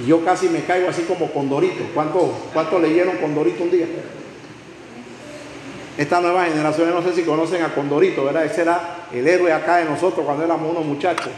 [0.00, 1.84] Y yo casi me caigo así como Condorito.
[1.92, 3.86] ¿Cuánto, cuánto leyeron Condorito un día?
[5.96, 8.44] Esta nueva generación, no sé si conocen a Condorito, ¿verdad?
[8.44, 11.32] Ese era el héroe acá de nosotros cuando éramos unos muchachos.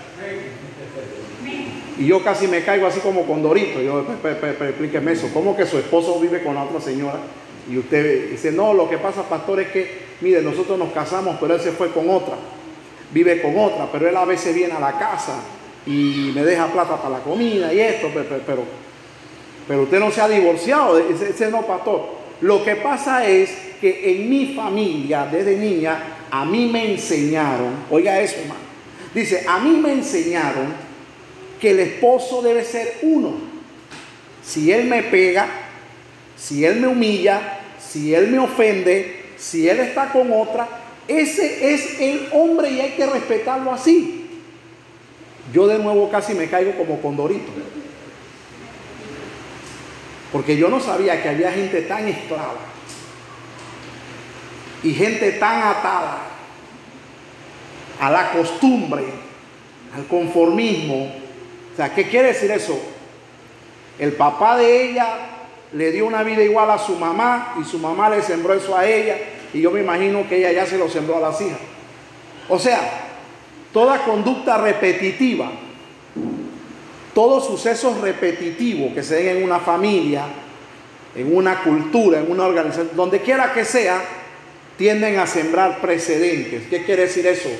[1.98, 3.80] Y yo casi me caigo así como con Dorito.
[3.80, 5.30] Yo, explíqueme eso.
[5.32, 7.18] ¿Cómo que su esposo vive con la otra señora?
[7.70, 11.54] Y usted dice, no, lo que pasa, pastor, es que, mire, nosotros nos casamos, pero
[11.54, 12.34] él se fue con otra.
[13.12, 15.40] Vive con otra, pero él a veces viene a la casa
[15.86, 18.64] y me deja plata para la comida y esto, pero,
[19.66, 20.98] pero, usted no se ha divorciado.
[20.98, 22.20] Ese, ese no, pastor.
[22.40, 23.50] Lo que pasa es
[23.80, 28.60] que en mi familia, desde niña, a mí me enseñaron, oiga eso, hermano.
[29.14, 30.72] Dice, a mí me enseñaron
[31.60, 33.34] que el esposo debe ser uno.
[34.42, 35.48] Si él me pega,
[36.36, 40.68] si él me humilla, si él me ofende, si él está con otra,
[41.06, 44.19] ese es el hombre y hay que respetarlo así.
[45.52, 47.50] Yo de nuevo casi me caigo como condorito.
[50.32, 52.70] Porque yo no sabía que había gente tan esclava
[54.82, 56.18] y gente tan atada
[58.00, 59.04] a la costumbre,
[59.94, 61.12] al conformismo,
[61.72, 62.80] o sea, ¿qué quiere decir eso?
[63.98, 65.08] El papá de ella
[65.72, 68.86] le dio una vida igual a su mamá y su mamá le sembró eso a
[68.86, 69.16] ella
[69.52, 71.58] y yo me imagino que ella ya se lo sembró a las hijas.
[72.48, 73.09] O sea,
[73.72, 75.50] toda conducta repetitiva,
[77.14, 80.24] todo suceso repetitivo que se den en una familia,
[81.14, 84.00] en una cultura, en una organización, donde quiera que sea,
[84.76, 86.62] tienden a sembrar precedentes.
[86.68, 87.50] ¿Qué quiere decir eso?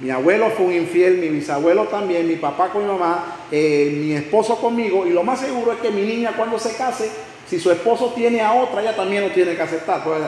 [0.00, 4.12] Mi abuelo fue un infiel, mi bisabuelo también, mi papá con mi mamá, eh, mi
[4.12, 5.06] esposo conmigo.
[5.06, 7.10] Y lo más seguro es que mi niña cuando se case,
[7.48, 10.04] si su esposo tiene a otra, ella también lo tiene que aceptar.
[10.04, 10.20] Pues,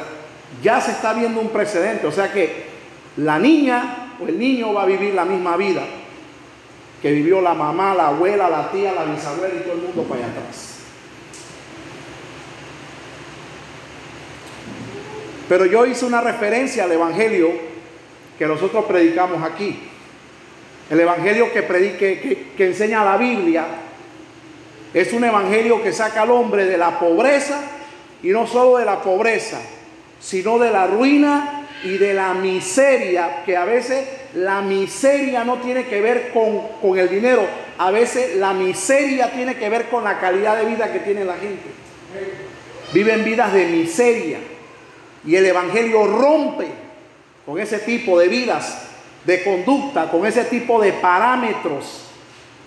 [0.61, 2.07] ya se está viendo un precedente.
[2.09, 2.65] O sea que
[3.17, 5.83] la niña o el niño va a vivir la misma vida
[7.01, 10.25] que vivió la mamá, la abuela, la tía, la bisabuela y todo el mundo para
[10.25, 10.81] allá atrás.
[15.49, 17.51] Pero yo hice una referencia al Evangelio
[18.39, 19.79] que nosotros predicamos aquí.
[20.89, 23.65] El evangelio que, predique, que, enseña la Biblia
[24.93, 27.61] es un evangelio que saca al hombre de la pobreza
[28.23, 29.61] y no solo de la pobreza,
[30.19, 35.87] sino de la ruina y de la miseria, que a veces la miseria no tiene
[35.87, 37.47] que ver con, con, el dinero,
[37.79, 41.35] a veces la miseria tiene que ver con la calidad de vida que tiene la
[41.35, 41.71] gente.
[42.93, 44.39] Viven vidas de miseria
[45.25, 46.67] y el Evangelio rompe
[47.47, 48.87] con ese tipo de vidas,
[49.25, 52.07] de conducta, con ese tipo de parámetros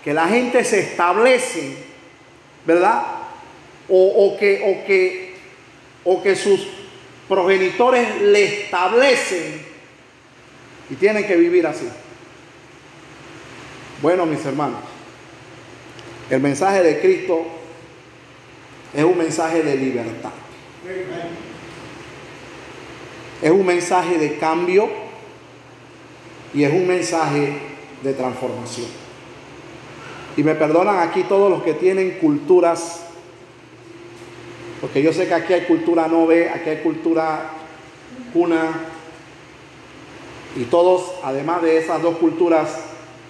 [0.03, 1.75] que la gente se establece,
[2.65, 3.03] ¿verdad?
[3.89, 5.35] O, que, o, que,
[6.03, 6.82] o que sus
[7.33, 9.59] progenitores le establecen
[10.89, 11.87] y tienen que vivir así.
[14.03, 14.79] Bueno, mis hermanos,
[16.29, 17.43] el mensaje de Cristo
[18.93, 20.29] es un mensaje de libertad.
[23.41, 24.87] Es un mensaje de cambio
[26.53, 27.53] y es un mensaje
[28.03, 28.87] de transformación.
[30.37, 33.02] Y me perdonan aquí todos los que tienen culturas,
[34.83, 37.51] porque yo sé que aquí hay cultura nove, aquí hay cultura
[38.33, 38.81] cuna,
[40.57, 42.81] y todos, además de esas dos culturas,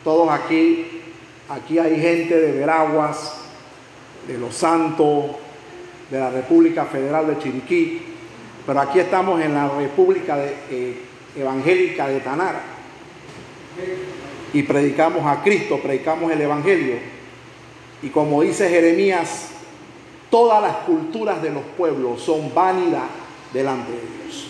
[0.04, 1.04] todos aquí,
[1.48, 3.36] aquí hay gente de Veraguas,
[4.28, 5.26] de Los Santos,
[6.10, 8.02] de la República Federal de Chiriquí,
[8.66, 10.36] pero aquí estamos en la República
[10.72, 11.04] eh,
[11.38, 12.64] Evangélica de Tanara
[14.54, 16.96] y predicamos a Cristo, predicamos el Evangelio.
[18.02, 19.52] Y como dice Jeremías,
[20.34, 23.06] todas las culturas de los pueblos son vanidad
[23.54, 24.48] delante de Dios.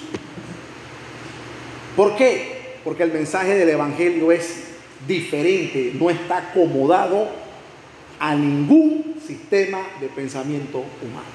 [1.97, 2.77] ¿Por qué?
[2.85, 4.63] Porque el mensaje del Evangelio es
[5.05, 7.27] diferente, no está acomodado
[8.17, 11.27] a ningún sistema de pensamiento humano.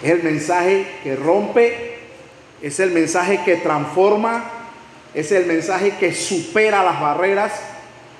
[0.00, 1.96] Es el mensaje que rompe,
[2.62, 4.48] es el mensaje que transforma,
[5.12, 7.52] es el mensaje que supera las barreras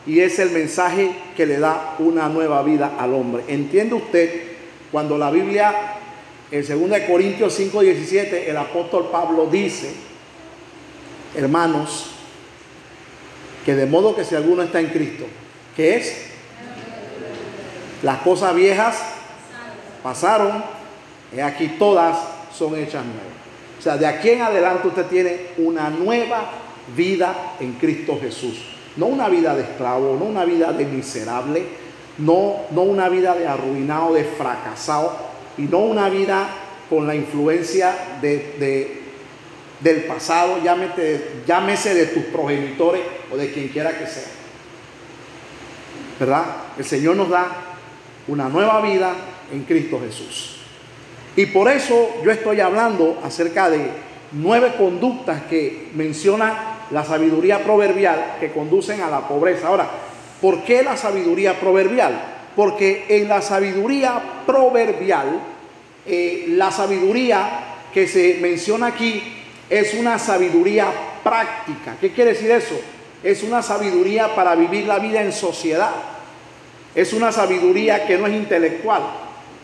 [0.08, 3.44] y es el mensaje que le da una nueva vida al hombre.
[3.46, 4.47] ¿Entiende usted
[4.90, 5.74] cuando la Biblia,
[6.50, 9.92] en 2 Corintios 5, 17, el apóstol Pablo dice,
[11.34, 12.06] hermanos,
[13.64, 15.24] que de modo que si alguno está en Cristo,
[15.76, 16.26] que es?
[18.02, 18.98] Las cosas viejas
[20.02, 20.64] pasaron,
[21.36, 22.16] y aquí todas
[22.56, 23.38] son hechas nuevas.
[23.78, 26.50] O sea, de aquí en adelante usted tiene una nueva
[26.96, 28.64] vida en Cristo Jesús.
[28.96, 31.66] No una vida de esclavo, no una vida de miserable,
[32.18, 35.16] no, no una vida de arruinado, de fracasado,
[35.56, 36.48] y no una vida
[36.88, 39.02] con la influencia de,
[39.80, 40.58] del pasado,
[41.46, 44.28] llámese de tus progenitores o de quien quiera que sea.
[46.18, 46.44] ¿Verdad?
[46.76, 47.48] El Señor nos da
[48.26, 49.12] una nueva vida
[49.52, 50.56] en Cristo Jesús.
[51.36, 53.90] Y por eso yo estoy hablando acerca de
[54.32, 59.68] nueve conductas que menciona la sabiduría proverbial que conducen a la pobreza.
[59.68, 59.88] Ahora,
[60.40, 62.20] ¿por qué la sabiduría proverbial?
[62.56, 65.40] Porque en la sabiduría proverbial,
[66.06, 67.48] eh, la sabiduría
[67.92, 69.22] que se menciona aquí
[69.70, 70.86] es una sabiduría
[71.22, 71.96] práctica.
[72.00, 72.80] ¿Qué quiere decir eso?
[73.22, 75.92] Es una sabiduría para vivir la vida en sociedad.
[76.94, 79.02] Es una sabiduría que no es intelectual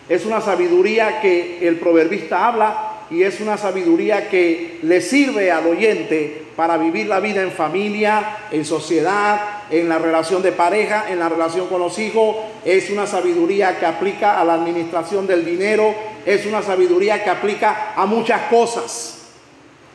[0.09, 5.67] es una sabiduría que el proverbista habla y es una sabiduría que le sirve al
[5.67, 11.19] oyente para vivir la vida en familia, en sociedad, en la relación de pareja, en
[11.19, 12.37] la relación con los hijos.
[12.65, 15.95] Es una sabiduría que aplica a la administración del dinero.
[16.25, 19.29] Es una sabiduría que aplica a muchas cosas.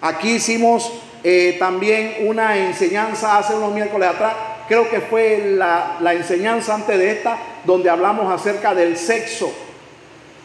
[0.01, 0.91] Aquí hicimos
[1.23, 4.33] eh, también una enseñanza hace unos miércoles atrás.
[4.67, 9.51] Creo que fue la, enseñanza antes de esta, donde hablamos acerca del sexo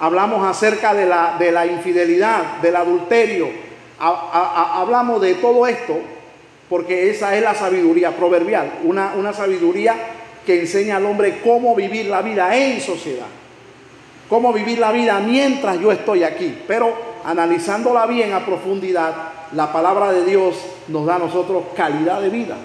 [0.00, 1.06] hablamos acerca de
[1.52, 3.48] la infidelidad, del adulterio,
[3.98, 5.98] hablamos de todo esto
[6.68, 9.96] porque esa es la sabiduría proverbial, una, una sabiduría
[10.46, 13.26] que enseña al hombre cómo vivir la vida en sociedad,
[14.28, 19.14] cómo vivir la vida mientras yo estoy aquí, pero analizándola bien a profundidad,
[19.52, 20.56] la palabra de Dios
[20.88, 22.56] nos da a nosotros calidad de vida,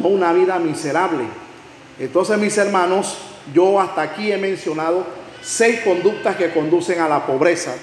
[0.00, 1.24] no una vida miserable.
[1.98, 3.18] Entonces, mis hermanos,
[3.52, 5.04] yo hasta aquí he mencionado
[5.42, 7.74] seis conductas que conducen a la pobreza.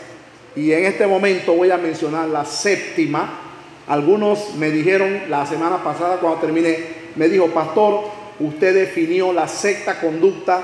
[0.56, 3.49] Y en este momento voy a mencionar la séptima.
[3.90, 6.78] Algunos me dijeron la semana pasada cuando terminé,
[7.16, 8.02] me dijo, pastor,
[8.40, 10.62] usted definió la sexta conducta,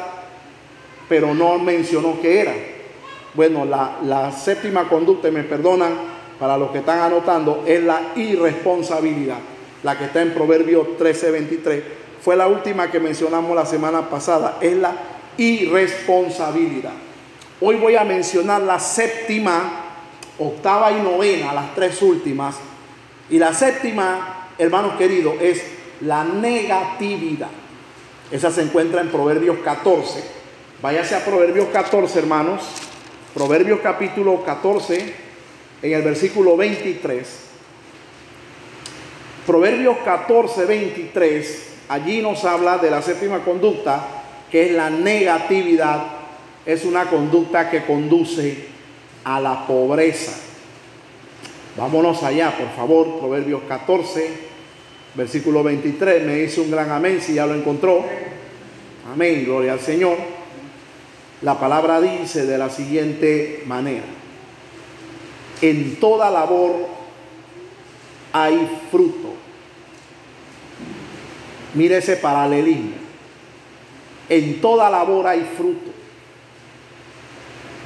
[1.09, 2.53] pero no mencionó qué era.
[3.33, 5.93] Bueno, la, la séptima conducta, y me perdonan
[6.39, 9.39] para los que están anotando, es la irresponsabilidad,
[9.81, 11.81] la que está en Proverbios 13:23.
[12.21, 14.93] Fue la última que mencionamos la semana pasada, es la
[15.37, 16.93] y responsabilidad.
[17.59, 19.81] Hoy voy a mencionar la séptima,
[20.37, 22.55] octava y novena, las tres últimas.
[23.29, 25.63] Y la séptima, hermanos queridos, es
[26.01, 27.49] la negatividad.
[28.31, 30.23] Esa se encuentra en Proverbios 14.
[30.81, 32.61] Váyase a Proverbios 14, hermanos.
[33.33, 35.13] Proverbios capítulo 14,
[35.81, 37.45] en el versículo 23.
[39.45, 44.07] Proverbios 14, 23, allí nos habla de la séptima conducta,
[44.49, 46.03] que es la negatividad.
[46.65, 48.65] Es una conducta que conduce
[49.23, 50.31] a la pobreza.
[51.75, 54.29] Vámonos allá, por favor, Proverbios 14,
[55.13, 56.25] versículo 23.
[56.25, 58.05] Me dice un gran amén si ya lo encontró.
[59.11, 60.17] Amén, gloria al Señor.
[61.41, 64.05] La palabra dice de la siguiente manera.
[65.61, 66.87] En toda labor
[68.31, 69.33] hay fruto.
[71.73, 72.95] Mire ese paralelismo.
[74.29, 75.91] En toda labor hay fruto.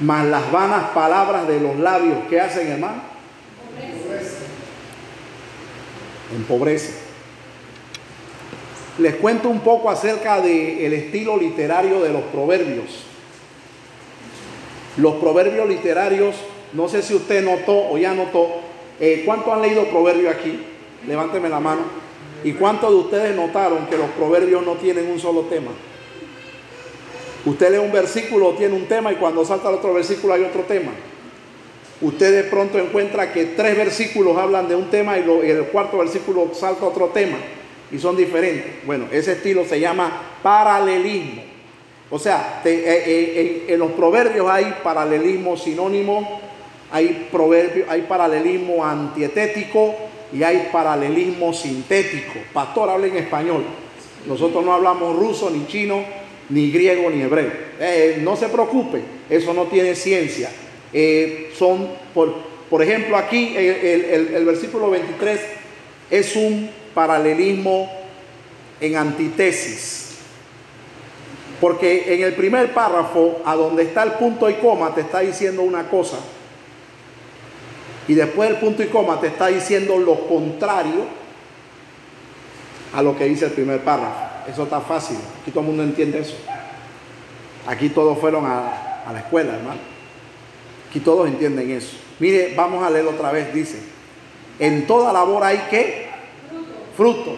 [0.00, 3.09] Mas las vanas palabras de los labios, ¿qué hacen, hermano?
[6.34, 6.92] Empobrece.
[8.98, 13.04] Les cuento un poco acerca del estilo literario de los proverbios.
[14.96, 16.34] Los proverbios literarios,
[16.72, 18.48] no sé si usted notó o ya notó,
[18.98, 20.60] eh, ¿cuántos han leído proverbios aquí?
[21.06, 21.82] Levánteme la mano.
[22.44, 25.70] ¿Y cuántos de ustedes notaron que los proverbios no tienen un solo tema?
[27.44, 30.62] Usted lee un versículo, tiene un tema y cuando salta al otro versículo hay otro
[30.62, 30.92] tema.
[32.00, 36.50] Usted de pronto encuentra que tres versículos hablan de un tema y, el cuarto versículo
[36.54, 37.36] salta otro tema
[37.92, 38.86] y son diferentes.
[38.86, 41.42] Bueno, ese estilo se llama paralelismo.
[42.08, 46.40] O sea, eh, eh, en los proverbios hay paralelismo sinónimo,
[46.90, 49.94] hay, proverbio, hay paralelismo antietético
[50.32, 52.40] y hay paralelismo sintético.
[52.52, 53.62] Pastor, habla en español.
[54.26, 56.02] Nosotros no hablamos ruso, ni chino,
[56.48, 57.52] ni griego, ni hebreo.
[57.78, 60.50] Eh, no se preocupe, eso no tiene ciencia.
[61.56, 62.34] Son, por,
[62.68, 65.40] por, ejemplo, aquí el, el versículo 23
[66.10, 67.90] es un paralelismo
[68.80, 70.18] en antítesis.
[71.60, 75.62] Porque en el primer párrafo, a donde está el punto y coma, te está diciendo
[75.62, 76.18] una cosa.
[78.08, 81.04] Y después del punto y coma te está diciendo lo contrario
[82.94, 84.48] a lo que dice el primer párrafo.
[84.50, 85.18] Eso está fácil.
[85.42, 86.36] Aquí todo el mundo entiende eso.
[87.66, 89.89] Aquí todos fueron a, a la escuela, hermano.
[90.90, 91.96] Aquí todos entienden eso.
[92.18, 93.54] Mire, vamos a leer otra vez.
[93.54, 93.78] Dice,
[94.58, 96.10] en toda labor hay que
[96.96, 97.36] fruto.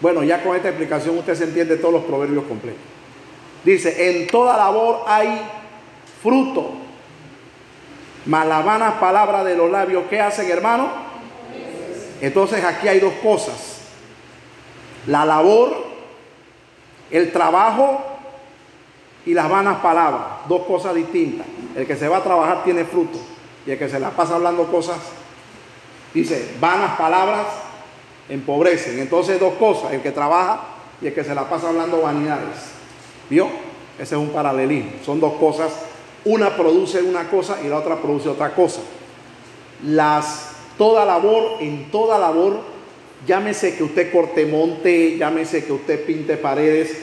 [0.00, 2.82] Bueno, ya con esta explicación usted se entiende todos los proverbios completos.
[3.62, 5.40] Dice, en toda labor hay
[6.20, 6.72] fruto.
[8.26, 10.88] Malabanas palabras de los labios, ¿qué hacen hermano?
[12.20, 13.82] Entonces aquí hay dos cosas.
[15.06, 15.76] La labor,
[17.12, 18.04] el trabajo
[19.24, 20.24] y las vanas palabras.
[20.48, 21.46] Dos cosas distintas.
[21.76, 23.18] El que se va a trabajar tiene fruto.
[23.66, 24.98] Y el que se la pasa hablando cosas,
[26.14, 27.46] dice, vanas palabras
[28.28, 28.98] empobrecen.
[28.98, 30.62] Entonces dos cosas, el que trabaja
[31.02, 32.70] y el que se la pasa hablando vanidades.
[33.28, 33.48] ¿Vio?
[33.98, 34.92] Ese es un paralelismo.
[35.04, 35.72] Son dos cosas.
[36.24, 38.80] Una produce una cosa y la otra produce otra cosa.
[39.84, 42.60] Las, toda labor, en toda labor,
[43.26, 46.96] llámese que usted corte monte, llámese que usted pinte paredes,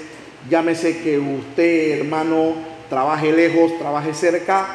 [0.50, 4.68] llámese que usted, hermano, trabaje lejos, trabaje cerca,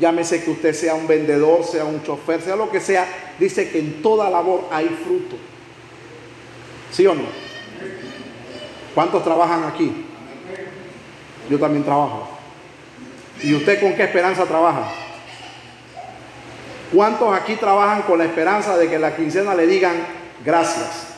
[0.00, 3.06] llámese que usted sea un vendedor, sea un chofer, sea lo que sea,
[3.38, 5.36] dice que en toda labor hay fruto.
[6.90, 7.24] ¿Sí o no?
[8.94, 10.06] ¿Cuántos trabajan aquí?
[11.50, 12.26] Yo también trabajo.
[13.42, 14.88] ¿Y usted con qué esperanza trabaja?
[16.90, 19.94] ¿Cuántos aquí trabajan con la esperanza de que la quincena le digan
[20.42, 21.08] gracias?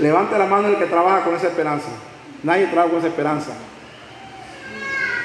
[0.00, 1.86] Levante la mano el que trabaja con esa esperanza.
[2.42, 3.52] Nadie trabaja con esa esperanza.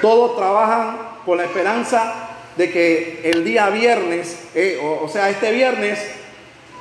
[0.01, 2.13] Todos trabajan con la esperanza
[2.55, 5.99] de que el día viernes, eh, o sea, este viernes,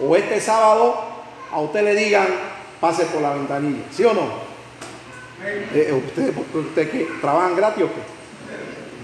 [0.01, 1.03] o este sábado
[1.53, 2.27] a usted le digan
[2.81, 4.47] pase por la ventanilla, ¿sí o no?
[5.75, 8.01] Eh, ¿Usted, usted que trabajan gratis o qué?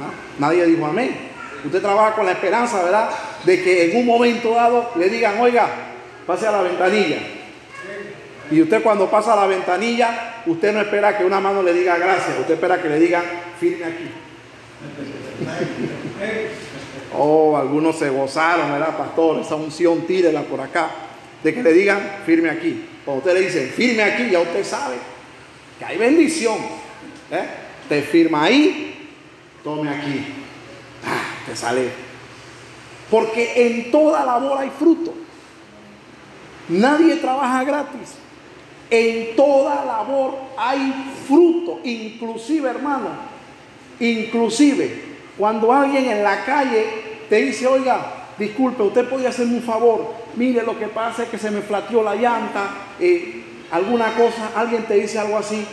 [0.00, 0.12] ¿Ah?
[0.38, 1.30] Nadie dijo amén.
[1.64, 3.10] Usted trabaja con la esperanza, ¿verdad?
[3.44, 5.68] De que en un momento dado le digan, oiga,
[6.26, 7.18] pase a la ventanilla.
[8.52, 11.96] Y usted cuando pasa a la ventanilla, usted no espera que una mano le diga
[11.96, 13.24] gracias, usted espera que le digan
[13.58, 14.10] firme aquí.
[17.16, 19.40] Oh, algunos se gozaron, ¿verdad, pastor?
[19.40, 20.90] Esa unción tírela por acá.
[21.42, 22.86] De que le digan, firme aquí.
[23.04, 24.96] Cuando usted le dice, firme aquí, ya usted sabe
[25.78, 26.58] que hay bendición.
[27.30, 27.46] ¿eh?
[27.88, 29.10] Te firma ahí,
[29.64, 30.26] tome aquí.
[31.06, 31.88] Ah, te sale.
[33.10, 35.14] Porque en toda labor hay fruto.
[36.68, 38.21] Nadie trabaja gratis.
[38.92, 41.80] En toda labor hay fruto.
[41.82, 43.08] Inclusive, hermano,
[43.98, 46.84] inclusive cuando alguien en la calle
[47.28, 51.38] te dice, oiga, disculpe, usted podía hacerme un favor, mire, lo que pasa es que
[51.38, 52.68] se me flateó la llanta,
[53.00, 55.64] eh, alguna cosa, alguien te dice algo así,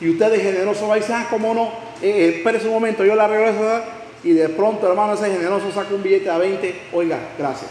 [0.00, 1.70] y usted de generoso va y dice, ah, cómo no,
[2.02, 3.62] eh, espérese un momento, yo la regreso,
[4.24, 7.70] y de pronto, hermano, ese generoso saca un billete a 20, oiga, gracias,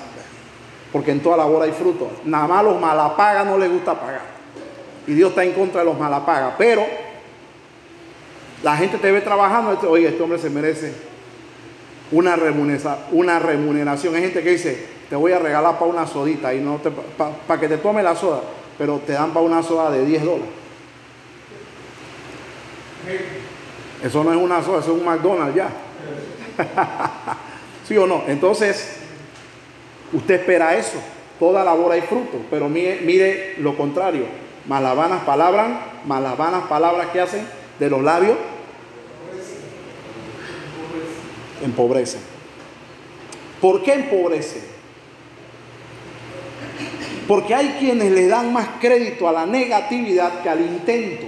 [0.93, 2.09] porque en toda labor hay fruto.
[2.25, 4.21] Nada más los malapagas no les gusta pagar,
[5.07, 6.85] y Dios está en contra de los malapagas, pero
[8.63, 10.93] la gente te ve trabajando, oiga, este hombre se merece
[12.11, 14.15] una remuneración, una remuneración.
[14.15, 16.79] Hay gente que dice, te voy a regalar para una sodita y no
[17.47, 18.41] para que te tome la soda,
[18.77, 20.45] pero te dan para una soda de 10 dólares.
[24.03, 25.69] Eso no es una soda, eso es un McDonald's ya.
[27.87, 28.23] ¿Sí o no?
[28.27, 28.97] Entonces,
[30.13, 30.99] usted espera eso.
[31.39, 34.25] Toda labor hay fruto, pero mire, mire lo contrario.
[34.67, 35.69] Malabanas palabras,
[36.05, 37.47] malabanas palabras que hacen
[37.79, 38.37] de los labios
[41.63, 42.17] empobrece.
[43.59, 44.61] ¿Por qué empobrece?
[47.27, 51.27] Porque hay quienes le dan más crédito a la negatividad que al intento.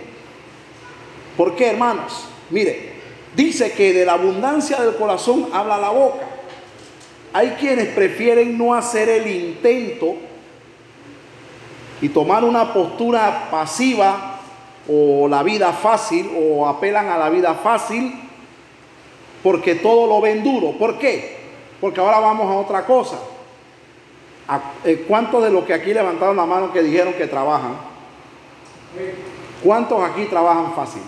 [1.38, 2.27] ¿Por qué, hermanos?
[2.49, 2.93] Mire,
[3.35, 6.27] dice que de la abundancia del corazón habla la boca.
[7.31, 10.18] Hay quienes prefieren no hacer el intento
[12.02, 14.40] y tomar una postura pasiva
[14.88, 18.14] o la vida fácil o apelan a la vida fácil
[19.41, 20.72] porque todo lo ven duro.
[20.78, 21.38] ¿Por qué?
[21.80, 23.18] Porque ahora vamos a otra cosa.
[24.84, 27.76] Eh, ¿Cuántos de los que aquí levantaron la mano que dijeron que trabajan?
[29.64, 31.02] ¿Cuántos aquí trabajan fácil?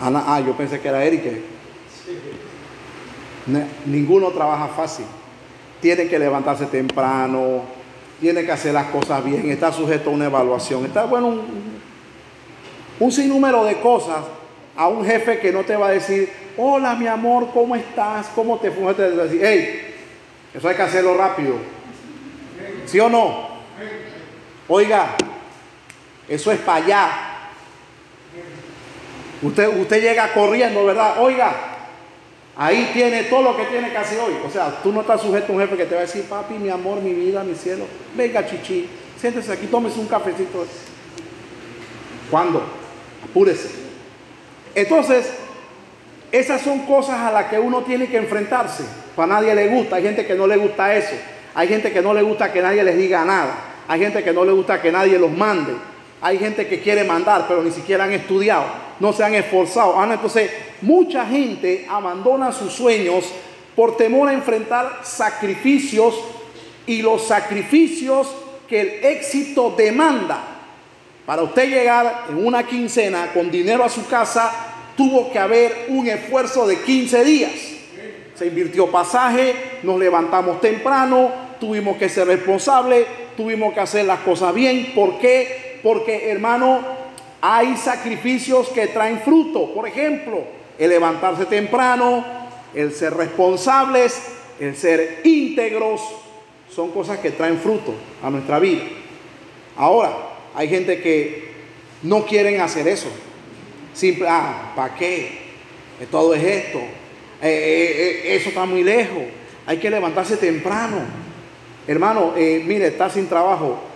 [0.00, 1.42] Ana, ah, yo pensé que era Eric.
[3.86, 5.06] Ninguno trabaja fácil.
[5.84, 7.60] Tiene que levantarse temprano,
[8.18, 10.86] tiene que hacer las cosas bien, está sujeto a una evaluación.
[10.86, 11.42] Está bueno un,
[13.00, 14.24] un sinnúmero de cosas
[14.74, 18.28] a un jefe que no te va a decir, hola mi amor, ¿cómo estás?
[18.34, 18.94] ¿Cómo te fue?
[18.94, 19.94] Te va a decir, hey,
[20.54, 21.56] eso hay que hacerlo rápido.
[22.86, 23.48] ¿Sí o no?
[24.68, 25.08] Oiga,
[26.26, 27.10] eso es para allá.
[29.42, 31.16] Usted, usted llega corriendo, ¿verdad?
[31.18, 31.73] Oiga,
[32.56, 34.34] ahí tiene todo lo que tiene hacer hoy.
[34.46, 36.54] O sea, tú no estás sujeto a un jefe que te va a decir, papi,
[36.54, 37.86] mi amor, mi vida, mi cielo,
[38.16, 38.88] venga, chichi,
[39.20, 40.66] siéntese aquí, tómese un cafecito.
[42.30, 42.62] ¿Cuándo?
[43.22, 43.70] Apúrese.
[44.74, 45.32] Entonces,
[46.32, 48.84] esas son cosas a las que uno tiene que enfrentarse.
[49.14, 51.14] Para nadie le gusta, hay gente que no le gusta eso.
[51.54, 53.54] Hay gente que no le gusta que nadie les diga nada.
[53.86, 55.74] Hay gente que no le gusta que nadie los mande.
[56.24, 58.64] Hay gente que quiere mandar, pero ni siquiera han estudiado,
[58.98, 60.00] no se han esforzado.
[60.00, 63.26] Ah, entonces, mucha gente abandona sus sueños
[63.76, 66.18] por temor a enfrentar sacrificios
[66.86, 68.34] y los sacrificios
[68.66, 70.42] que el éxito demanda
[71.26, 74.50] para usted llegar en una quincena con dinero a su casa,
[74.96, 77.52] tuvo que haber un esfuerzo de 15 días.
[78.34, 81.30] Se invirtió pasaje, nos levantamos temprano,
[81.60, 83.06] tuvimos que ser responsables,
[83.36, 84.92] tuvimos que hacer las cosas bien.
[84.94, 85.73] ¿Por qué?
[85.84, 86.80] Porque, hermano,
[87.40, 89.72] hay sacrificios que traen fruto.
[89.74, 90.42] Por ejemplo,
[90.78, 92.24] el levantarse temprano,
[92.74, 94.20] el ser responsables,
[94.58, 96.00] el ser íntegros,
[96.74, 98.82] son cosas que traen fruto a nuestra vida.
[99.76, 100.10] Ahora,
[100.54, 101.52] hay gente que
[102.02, 103.08] no quieren hacer eso.
[103.92, 105.38] Simple, ah, ¿para qué?
[106.10, 106.78] Todo es esto.
[106.78, 106.82] Eh,
[107.42, 109.22] eh, eh, eso está muy lejos.
[109.66, 110.98] Hay que levantarse temprano.
[111.86, 113.93] Hermano, mire, está sin trabajo.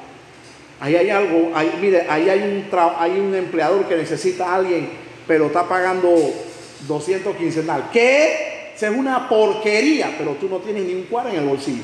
[0.81, 1.51] Ahí hay algo,
[1.81, 4.89] mire, ahí hay un, hay un empleador que necesita a alguien,
[5.27, 6.15] pero está pagando
[6.87, 7.91] 200 quincenal.
[7.93, 8.73] ¿Qué?
[8.77, 11.83] Es una porquería, pero tú no tienes ni un cuadro en el bolsillo.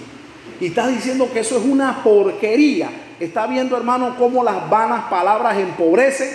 [0.60, 2.88] Y estás diciendo que eso es una porquería.
[3.18, 6.30] Está viendo, hermano, cómo las vanas palabras empobrecen.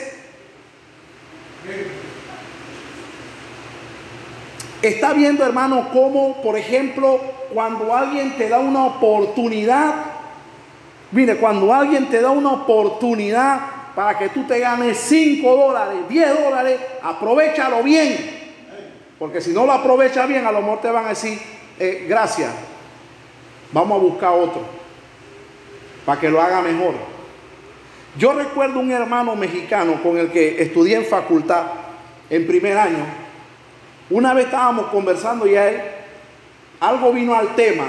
[4.82, 7.22] Está viendo, hermano, cómo, por ejemplo,
[7.54, 9.94] cuando alguien te da una oportunidad,
[11.12, 13.60] mire, cuando alguien te da una oportunidad
[13.96, 18.38] para que tú te ganes 5 dólares, 10 dólares, aprovechalo bien.
[19.18, 21.38] Porque si no lo aprovechas bien, a lo mejor te van a decir,
[21.78, 22.52] eh, gracias,
[23.72, 24.62] vamos a buscar otro
[26.06, 26.94] para que lo haga mejor.
[28.18, 31.64] Yo recuerdo un hermano mexicano con el que estudié en facultad
[32.30, 33.06] en primer año.
[34.10, 35.82] Una vez estábamos conversando y a él
[36.80, 37.86] algo vino al tema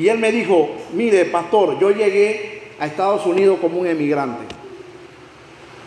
[0.00, 4.44] y él me dijo, mire pastor, yo llegué a Estados Unidos como un emigrante.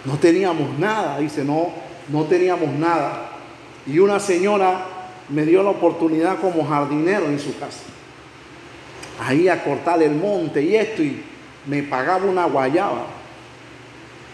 [0.05, 1.69] No teníamos nada, dice, no,
[2.09, 3.31] no teníamos nada.
[3.87, 4.85] Y una señora
[5.29, 7.81] me dio la oportunidad como jardinero en su casa
[9.19, 11.23] ahí a cortar el monte y esto, y
[11.65, 13.05] me pagaba una guayaba.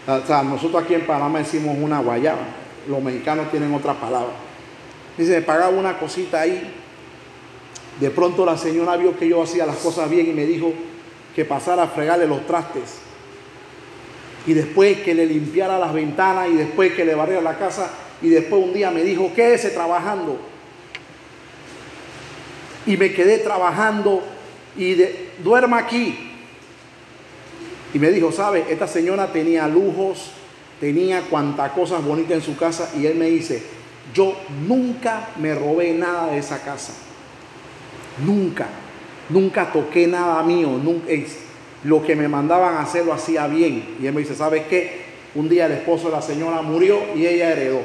[0.06, 2.40] O sea, nosotros aquí en Panamá decimos una guayaba,
[2.88, 4.32] los mexicanos tienen otra palabra.
[5.16, 6.76] Dice, me pagaba una cosita ahí.
[8.00, 10.72] De pronto la señora vio que yo hacía las cosas bien y me dijo
[11.36, 12.98] que pasara a fregarle los trastes.
[14.46, 17.90] Y después que le limpiara las ventanas y después que le barriera la casa.
[18.22, 20.38] Y después un día me dijo, quédese trabajando.
[22.86, 24.22] Y me quedé trabajando
[24.78, 24.96] y
[25.44, 26.30] duerma aquí.
[27.92, 28.64] Y me dijo, ¿sabe?
[28.70, 30.30] Esta señora tenía lujos,
[30.80, 32.90] tenía cuantas cosas bonitas en su casa.
[32.98, 33.62] Y él me dice,
[34.14, 34.34] yo
[34.66, 36.94] nunca me robé nada de esa casa.
[38.18, 38.66] Nunca.
[39.28, 40.68] Nunca toqué nada mío.
[40.82, 41.06] Nunca,
[41.84, 43.96] lo que me mandaban hacer lo hacía bien.
[44.00, 45.10] Y él me dice, ¿sabes qué?
[45.34, 47.80] Un día el esposo de la señora murió y ella heredó.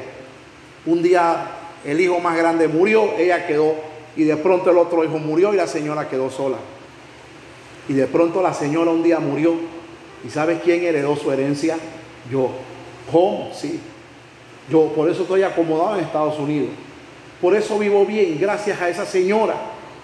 [0.84, 1.50] Un día
[1.84, 3.74] el hijo más grande murió, ella quedó.
[4.16, 6.56] Y de pronto el otro hijo murió y la señora quedó sola.
[7.88, 9.54] Y de pronto la señora un día murió.
[10.26, 11.76] ¿Y sabes quién heredó su herencia?
[12.30, 12.50] Yo.
[13.10, 13.50] ¿Cómo?
[13.54, 13.78] Sí.
[14.68, 16.70] Yo por eso estoy acomodado en Estados Unidos.
[17.40, 19.54] Por eso vivo bien, gracias a esa señora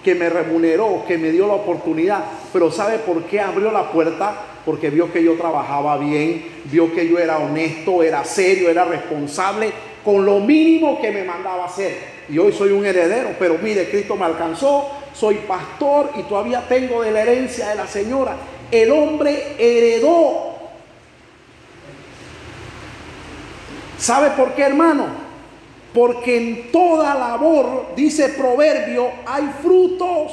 [0.03, 2.23] que me remuneró, que me dio la oportunidad.
[2.51, 4.35] Pero ¿sabe por qué abrió la puerta?
[4.65, 9.71] Porque vio que yo trabajaba bien, vio que yo era honesto, era serio, era responsable
[10.03, 12.13] con lo mínimo que me mandaba hacer.
[12.29, 17.01] Y hoy soy un heredero, pero mire, Cristo me alcanzó, soy pastor y todavía tengo
[17.01, 18.35] de la herencia de la señora.
[18.71, 20.53] El hombre heredó.
[23.97, 25.22] ¿Sabe por qué, hermano?
[25.93, 30.31] Porque en toda labor, dice Proverbio, hay frutos.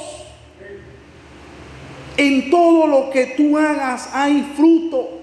[2.17, 5.21] En todo lo que tú hagas hay fruto.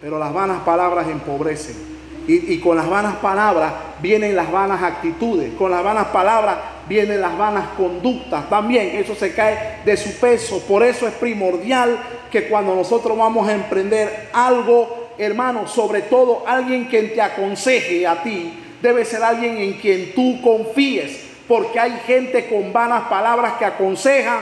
[0.00, 1.92] Pero las vanas palabras empobrecen.
[2.26, 5.52] Y, y, con las vanas palabras vienen las vanas actitudes.
[5.54, 6.56] Con las vanas palabras
[6.88, 8.48] vienen las vanas conductas.
[8.48, 10.60] También eso se cae de su peso.
[10.60, 11.98] Por eso es primordial
[12.30, 18.22] que cuando nosotros vamos a emprender algo, hermano, sobre todo alguien que te aconseje a
[18.22, 23.64] ti, debe ser alguien en quien tú confíes, porque hay gente con vanas palabras que
[23.64, 24.40] aconsejan.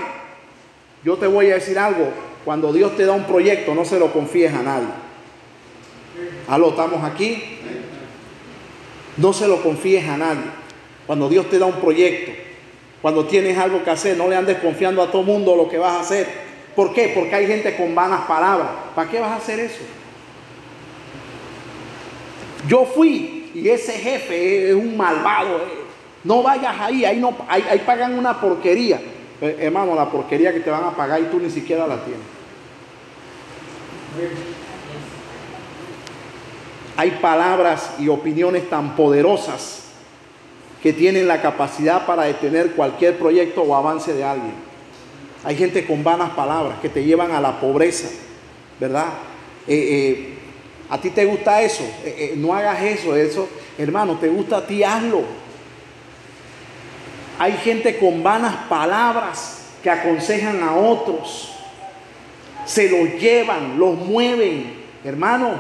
[1.05, 2.09] Yo te voy a decir algo,
[2.45, 4.89] cuando Dios te da un proyecto, no se lo confíes a nadie.
[6.49, 7.59] Aló, estamos aquí.
[9.17, 10.45] No se lo confíes a nadie.
[11.07, 12.33] Cuando Dios te da un proyecto,
[13.03, 15.93] cuando tienes algo que hacer, no le andes confiando a todo mundo lo que vas
[15.93, 16.27] a hacer.
[16.75, 17.13] ¿Por qué?
[17.15, 18.69] Porque hay gente con vanas palabras.
[18.95, 19.83] ¿Para qué vas a hacer eso?
[22.69, 25.57] Yo fui y ese jefe es un malvado.
[25.59, 25.81] Eh.
[26.25, 29.01] No vayas ahí, ahí, no, ahí, pagan una porquería.
[29.41, 32.21] Eh, hermano, la porquería que te van a pagar y tú ni siquiera la tienes.
[36.97, 39.85] Hay palabras y opiniones tan poderosas
[40.83, 44.55] que tienen la capacidad para detener cualquier proyecto o avance de alguien.
[45.45, 48.09] Hay gente con vanas palabras que te llevan a la pobreza,
[48.79, 49.07] ¿verdad?
[49.67, 50.30] Eh,
[50.91, 53.49] a ti te gusta eso, eh, eh, no hagas eso, eso,
[53.79, 55.23] hermano, te gusta a ti, hazlo.
[57.39, 61.53] Hay gente con vanas palabras que aconsejan a otros,
[62.67, 65.53] se los llevan, los mueven, hermano,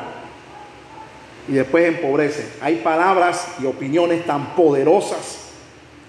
[1.48, 2.46] y después empobrecen.
[2.60, 5.50] Hay palabras y opiniones tan poderosas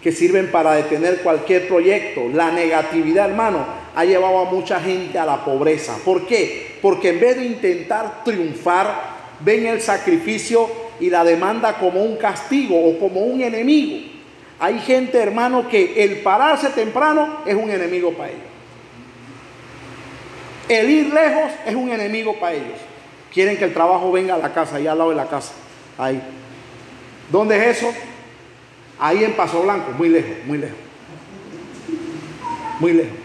[0.01, 2.27] que sirven para detener cualquier proyecto.
[2.33, 3.65] La negatividad, hermano,
[3.95, 5.95] ha llevado a mucha gente a la pobreza.
[6.03, 6.70] ¿Por qué?
[6.81, 12.75] Porque en vez de intentar triunfar, ven el sacrificio y la demanda como un castigo
[12.77, 14.07] o como un enemigo.
[14.59, 18.43] Hay gente, hermano, que el pararse temprano es un enemigo para ellos.
[20.69, 22.79] El ir lejos es un enemigo para ellos.
[23.33, 25.53] Quieren que el trabajo venga a la casa, ahí al lado de la casa.
[25.97, 26.21] Ahí.
[27.31, 27.91] ¿Dónde es eso?
[28.99, 30.77] Ahí en Paso Blanco, muy lejos, muy lejos.
[32.79, 33.17] Muy lejos.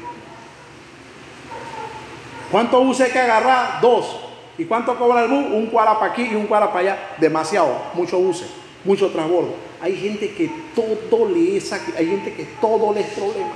[2.51, 3.81] ¿Cuánto bus hay que agarrar?
[3.81, 4.21] Dos.
[4.59, 5.47] ¿Y cuánto cobra el bus?
[5.53, 7.17] Un cuara para aquí y un cuara para allá.
[7.19, 8.49] Demasiado, mucho buses,
[8.85, 9.55] mucho transbordo.
[9.81, 13.53] Hay gente que todo le es hay gente que todo le es problema.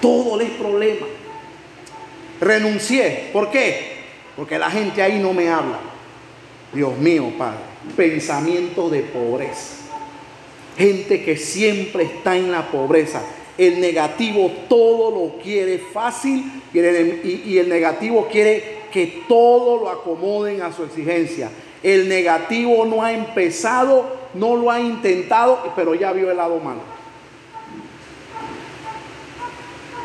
[0.00, 1.06] Todo le es problema.
[2.40, 3.30] Renuncié.
[3.32, 4.00] ¿Por qué?
[4.36, 5.78] Porque la gente ahí no me habla.
[6.72, 7.58] Dios mío, Padre.
[7.96, 9.76] Pensamiento de pobreza.
[10.76, 13.22] Gente que siempre está en la pobreza.
[13.60, 16.78] El negativo todo lo quiere fácil y
[17.58, 21.50] el, negativo quiere que todo lo acomoden a su exigencia.
[21.82, 26.80] El negativo no ha empezado, no lo ha intentado, pero ya vio el lado malo.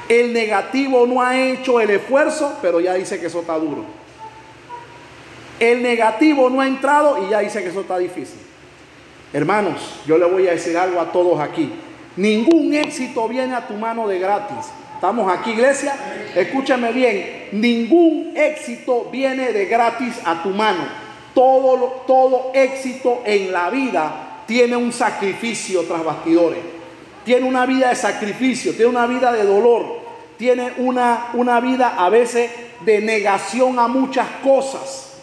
[0.10, 3.86] El negativo no ha hecho el esfuerzo, pero ya dice que eso está duro.
[5.62, 8.40] El negativo no ha entrado y ya dice que eso está difícil.
[9.32, 11.72] Hermanos, yo le voy a decir algo a todos aquí.
[12.18, 14.66] Ningún éxito viene a tu mano de gratis.
[14.94, 15.94] ¿Estamos aquí, iglesia?
[16.36, 20.84] Escúchame bien, ningún éxito viene de gratis a tu mano.
[21.34, 26.60] Todo, todo éxito en la vida tiene un sacrificio tras bastidores.
[27.26, 30.00] tiene una vida de sacrificio, tiene una vida de dolor,
[30.38, 32.52] tiene una, una vida a veces
[32.82, 35.18] de negación a muchas cosas,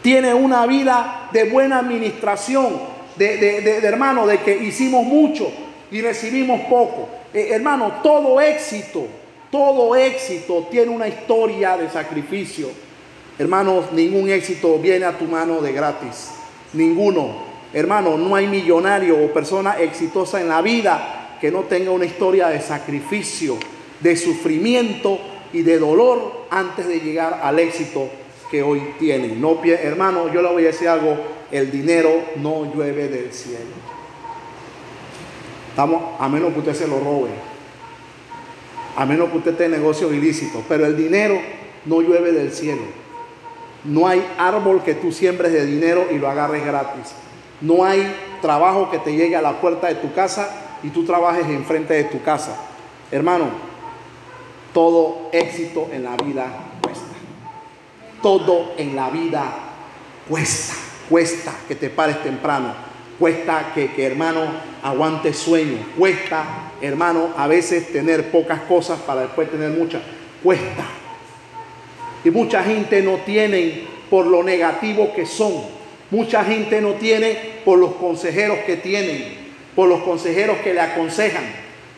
[0.00, 2.80] tiene una vida de buena administración,
[3.16, 5.50] de, de, hermano, de que hicimos mucho
[5.90, 7.08] y recibimos poco.
[7.32, 9.06] Eh, hermano, todo éxito,
[9.50, 12.68] todo éxito tiene una historia de sacrificio.
[13.38, 16.30] Hermanos, ningún éxito viene a tu mano de gratis.
[16.72, 17.44] Ninguno.
[17.72, 22.48] Hermano, no hay millonario o persona exitosa en la vida que no tenga una historia
[22.48, 23.58] de sacrificio,
[24.00, 25.18] de sufrimiento
[25.52, 28.08] y de dolor antes de llegar al éxito
[28.50, 29.40] que hoy tienen.
[29.40, 31.16] No, hermano, yo le voy a decir algo,
[31.50, 33.95] el dinero no llueve del cielo.
[35.76, 37.28] Estamos, a menos que usted se lo robe,
[38.96, 41.38] a menos que usted tenga negocios ilícitos, pero el dinero
[41.84, 42.80] no llueve del cielo.
[43.84, 47.12] No hay árbol que tú siembres de dinero y lo agarres gratis.
[47.60, 51.44] No hay trabajo que te llegue a la puerta de tu casa y tú trabajes
[51.44, 52.56] enfrente de tu casa.
[53.10, 53.50] Hermano,
[54.72, 56.46] todo éxito en la vida
[56.80, 57.14] cuesta.
[58.22, 59.44] Todo en la vida
[60.26, 60.72] cuesta.
[61.10, 62.85] Cuesta que te pares temprano.
[63.18, 64.42] Cuesta que, que hermano
[64.82, 65.78] aguantes sueño.
[65.98, 70.02] Cuesta, hermano, a veces tener pocas cosas para después tener muchas.
[70.42, 70.84] Cuesta.
[72.24, 75.76] Y mucha gente no tiene por lo negativo que son
[76.10, 79.24] Mucha gente no tiene por los consejeros que tienen,
[79.74, 81.44] por los consejeros que le aconsejan,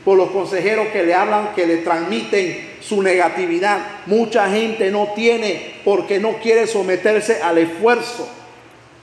[0.03, 3.81] por los consejeros que le hablan, que le transmiten su negatividad.
[4.07, 8.27] Mucha gente no tiene porque no quiere someterse al esfuerzo.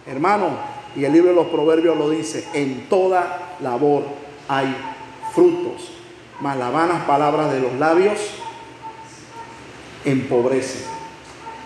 [0.08, 0.58] Hermano,
[0.96, 4.04] y el libro de los proverbios lo dice, en toda labor
[4.48, 4.76] hay
[5.34, 5.92] frutos,
[6.40, 8.20] mas las vanas palabras de los labios
[10.06, 10.84] empobrecen.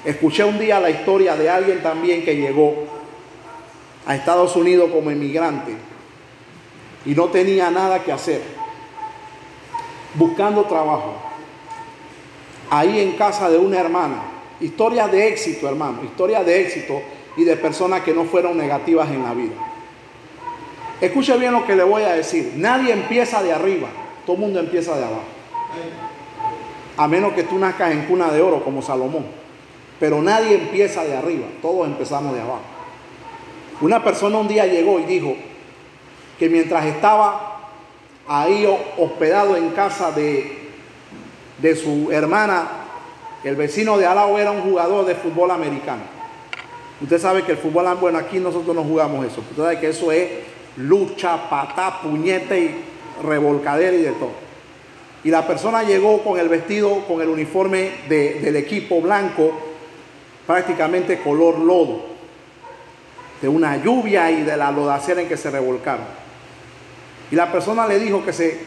[0.04, 2.86] Escuché un día la historia de alguien también que llegó
[4.06, 5.76] a Estados Unidos como inmigrante
[7.06, 8.42] y no tenía nada que hacer,
[10.16, 11.14] buscando trabajo,
[12.70, 14.24] ahí en casa de una hermana.
[14.60, 17.02] Historia de éxito, hermano, historia de éxito
[17.40, 19.54] y de personas que no fueron negativas en la vida.
[21.00, 22.52] Escuche bien lo que le voy a decir.
[22.58, 23.88] Nadie empieza de arriba,
[24.26, 25.24] todo el mundo empieza de abajo.
[26.98, 29.26] A menos que tú nazcas en cuna de oro como Salomón.
[30.02, 32.60] Pero nadie empieza de arriba, todos empezamos de abajo.
[33.80, 35.34] Una persona un día llegó y dijo
[36.38, 37.70] que mientras estaba
[38.28, 38.68] ahí
[38.98, 40.58] hospedado en casa de,
[41.58, 42.68] de su hermana,
[43.46, 46.19] el vecino de Alao era un jugador de fútbol americano.
[47.02, 49.42] Usted sabe que el fútbol, bueno, aquí nosotros no jugamos eso.
[49.42, 50.30] Usted sabe que eso es
[50.78, 52.76] lucha, patá, puñete y
[53.24, 54.32] revolcadera y de todo.
[55.24, 59.52] Y la persona llegó con el vestido, con el uniforme del equipo blanco,
[60.48, 62.10] prácticamente color lodo
[63.42, 66.06] de una lluvia y de la lodacera en que se revolcaron.
[67.32, 68.60] Y la persona le dijo que, se,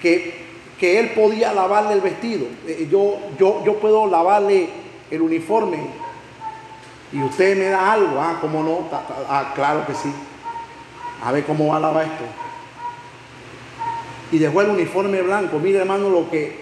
[0.00, 0.34] que,
[0.78, 2.46] que él podía lavarle el vestido.
[2.66, 4.68] Eh, yo, yo, yo puedo lavarle
[5.10, 5.78] el uniforme.
[7.14, 8.20] Y usted me da algo.
[8.20, 8.88] Ah, ¿cómo no?
[9.28, 10.12] Ah, claro que sí.
[11.22, 12.24] A ver cómo va a lavar esto.
[14.32, 15.60] Y dejó el uniforme blanco.
[15.60, 16.52] Mire, hermano, lo que,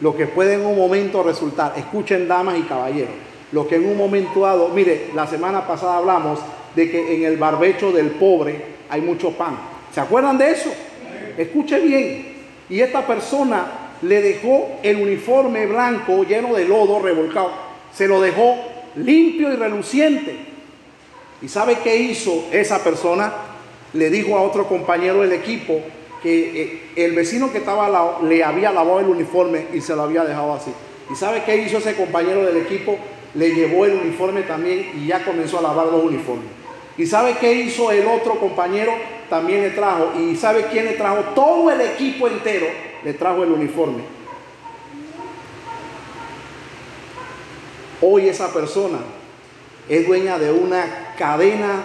[0.00, 1.74] lo que puede en un momento resultar.
[1.76, 3.14] Escuchen, damas y caballeros.
[3.52, 6.40] Lo que en un momento dado, mire, la semana pasada hablamos
[6.74, 8.60] de que en el barbecho del pobre
[8.90, 9.56] hay mucho pan.
[9.94, 10.70] ¿Se acuerdan de eso?
[11.38, 12.32] Escuche bien.
[12.68, 13.66] Y esta persona
[14.02, 17.52] le dejó el uniforme blanco lleno de lodo revolcado.
[17.92, 20.36] Se lo dejó limpio y reluciente.
[21.40, 23.32] ¿Y sabe qué hizo esa persona?
[23.92, 25.80] Le dijo a otro compañero del equipo
[26.22, 29.96] que eh, el vecino que estaba al lado le había lavado el uniforme y se
[29.96, 30.70] lo había dejado así.
[31.10, 32.96] ¿Y sabe qué hizo ese compañero del equipo?
[33.34, 36.46] Le llevó el uniforme también y ya comenzó a lavar los uniformes.
[36.96, 38.92] ¿Y sabe qué hizo el otro compañero?
[39.28, 40.12] También le trajo.
[40.18, 41.18] ¿Y sabe quién le trajo?
[41.34, 42.66] Todo el equipo entero
[43.02, 44.02] le trajo el uniforme.
[48.04, 48.98] Hoy esa persona
[49.88, 51.84] es dueña de una cadena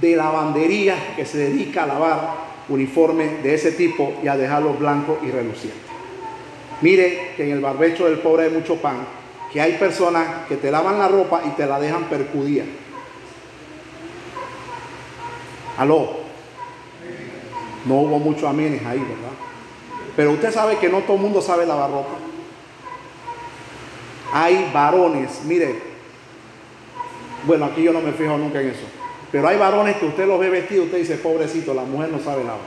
[0.00, 2.34] de lavandería que se dedica a lavar
[2.68, 5.90] uniformes de ese tipo y a dejarlos blancos y relucientes.
[6.82, 8.98] Mire que en el barbecho del pobre hay mucho pan,
[9.52, 12.64] que hay personas que te lavan la ropa y te la dejan percudida.
[15.78, 16.26] Aló.
[17.86, 19.34] No hubo muchos amenes ahí, ¿verdad?
[20.14, 22.25] Pero usted sabe que no todo el mundo sabe lavar ropa.
[24.38, 25.76] Hay varones, mire,
[27.46, 28.84] bueno, aquí yo no me fijo nunca en eso,
[29.32, 32.44] pero hay varones que usted los ve vestidos, usted dice, pobrecito, la mujer no sabe
[32.44, 32.60] lavar.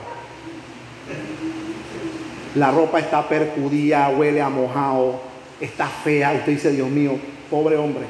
[2.56, 5.20] La ropa está percudida, huele a mojado,
[5.60, 7.12] está fea, usted dice, Dios mío,
[7.48, 8.06] pobre hombre.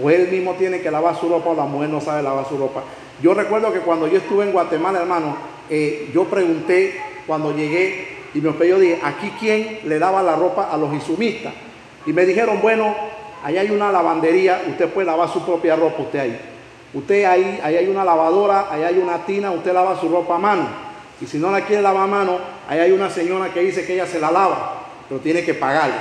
[0.00, 2.56] O él mismo tiene que lavar su ropa o la mujer no sabe lavar su
[2.56, 2.84] ropa.
[3.20, 5.36] Yo recuerdo que cuando yo estuve en Guatemala, hermano,
[5.68, 10.70] eh, yo pregunté cuando llegué y me yo dije, aquí quién le daba la ropa
[10.70, 11.52] a los insumistas.
[12.06, 12.94] Y me dijeron, bueno,
[13.42, 16.40] ahí hay una lavandería, usted puede lavar su propia ropa, usted ahí.
[16.92, 20.38] Usted ahí, ahí hay una lavadora, ahí hay una tina, usted lava su ropa a
[20.38, 20.66] mano.
[21.20, 23.94] Y si no la quiere lavar a mano, ahí hay una señora que dice que
[23.94, 25.94] ella se la lava, pero tiene que pagarle.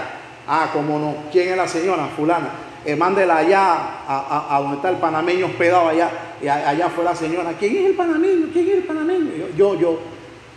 [0.48, 1.16] Ah, cómo no.
[1.32, 2.08] ¿Quién es la señora?
[2.16, 2.50] Fulana.
[2.86, 6.10] Eh, mándela allá a, donde está el panameño hospedado allá.
[6.42, 7.54] Y allá fue la señora.
[7.58, 8.48] ¿Quién es el panameño?
[8.52, 9.32] ¿Quién es el panameño?
[9.38, 10.00] Yo, yo, yo.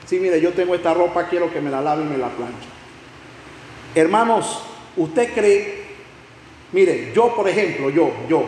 [0.06, 2.68] Sí, mire, yo tengo esta ropa, quiero que me la lave y me la planche.
[3.94, 4.62] Hermanos,
[4.96, 5.86] ¿usted cree?
[6.72, 8.44] Mire, yo por ejemplo, yo, yo,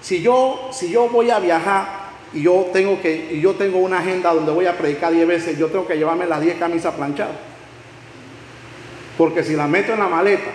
[0.00, 3.98] si yo, si yo voy a viajar y yo tengo que, y yo tengo una
[3.98, 7.36] agenda donde voy a predicar 10 veces, yo tengo que llevarme las 10 camisas planchadas.
[9.16, 10.50] Porque si la meto en la maleta,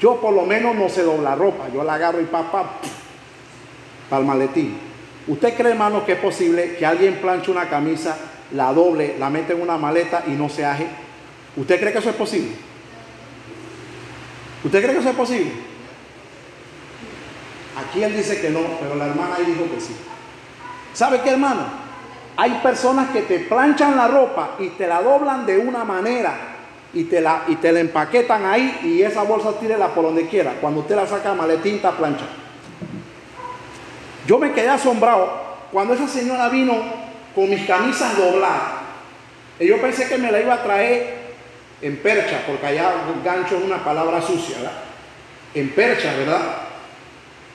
[0.00, 2.78] yo por lo menos no se dobla ropa, yo la agarro y papá
[4.08, 4.78] para el maletín.
[5.26, 8.16] ¿Usted cree, hermano, que es posible que alguien planche una camisa,
[8.52, 10.86] la doble, la mete en una maleta y no se aje?
[11.56, 12.52] ¿Usted cree que eso es posible?
[14.68, 15.50] ¿Usted cree que eso es posible?
[17.74, 19.96] Aquí él dice que no, pero la hermana ahí dijo que sí.
[20.92, 21.62] ¿Sabe qué, hermano?
[22.36, 26.34] Hay personas que te planchan la ropa y te la doblan de una manera
[26.92, 30.56] y te la, y te la empaquetan ahí y esa bolsa tírela por donde quiera.
[30.60, 32.26] Cuando usted la saca maletín, está plancha.
[34.26, 35.32] Yo me quedé asombrado
[35.72, 36.74] cuando esa señora vino
[37.34, 38.82] con mis camisas dobladas.
[39.58, 41.17] Y yo pensé que me la iba a traer
[41.80, 42.92] en percha, porque allá
[43.24, 44.72] gancho es una palabra sucia, ¿verdad?
[45.54, 46.42] En percha, ¿verdad?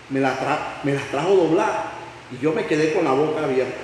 [0.10, 0.36] Me, la
[0.84, 1.86] las trajo dobladas
[2.32, 3.82] y yo me quedé con la boca abierta.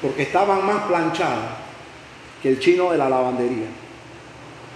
[0.00, 1.64] Porque estaban más planchadas
[2.42, 3.66] que el chino de la lavandería.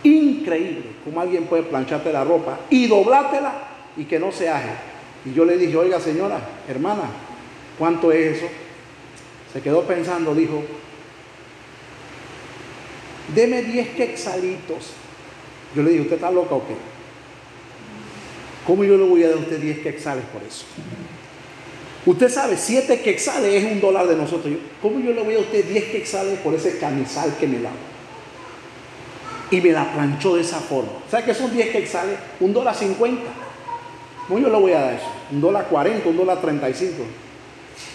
[0.02, 3.52] Increíble cómo alguien puede plancharte la ropa y doblártela
[3.96, 4.70] y que no se aje.
[5.24, 6.38] Y yo le dije, oiga señora,
[6.68, 7.02] hermana,
[7.78, 8.46] ¿cuánto es eso?
[9.52, 10.62] Se quedó pensando, dijo,
[13.34, 14.92] deme 10 quexalitos.
[15.74, 16.74] Yo le dije, ¿usted está loca o qué?
[18.66, 20.64] ¿Cómo yo le voy a dar a usted 10 quexales por eso?
[22.06, 24.54] Usted sabe, 7 quexales es un dólar de nosotros.
[24.80, 27.70] ¿Cómo yo le voy a usted 10 quexales por ese camisal que me da?
[29.50, 30.92] Y me la planchó de esa forma.
[31.10, 32.18] ¿Sabe qué son 10 quexales?
[32.40, 33.22] Un dólar 50.
[34.26, 35.10] ¿Cómo yo le voy a dar eso?
[35.32, 36.94] Un dólar 40, un dólar 35.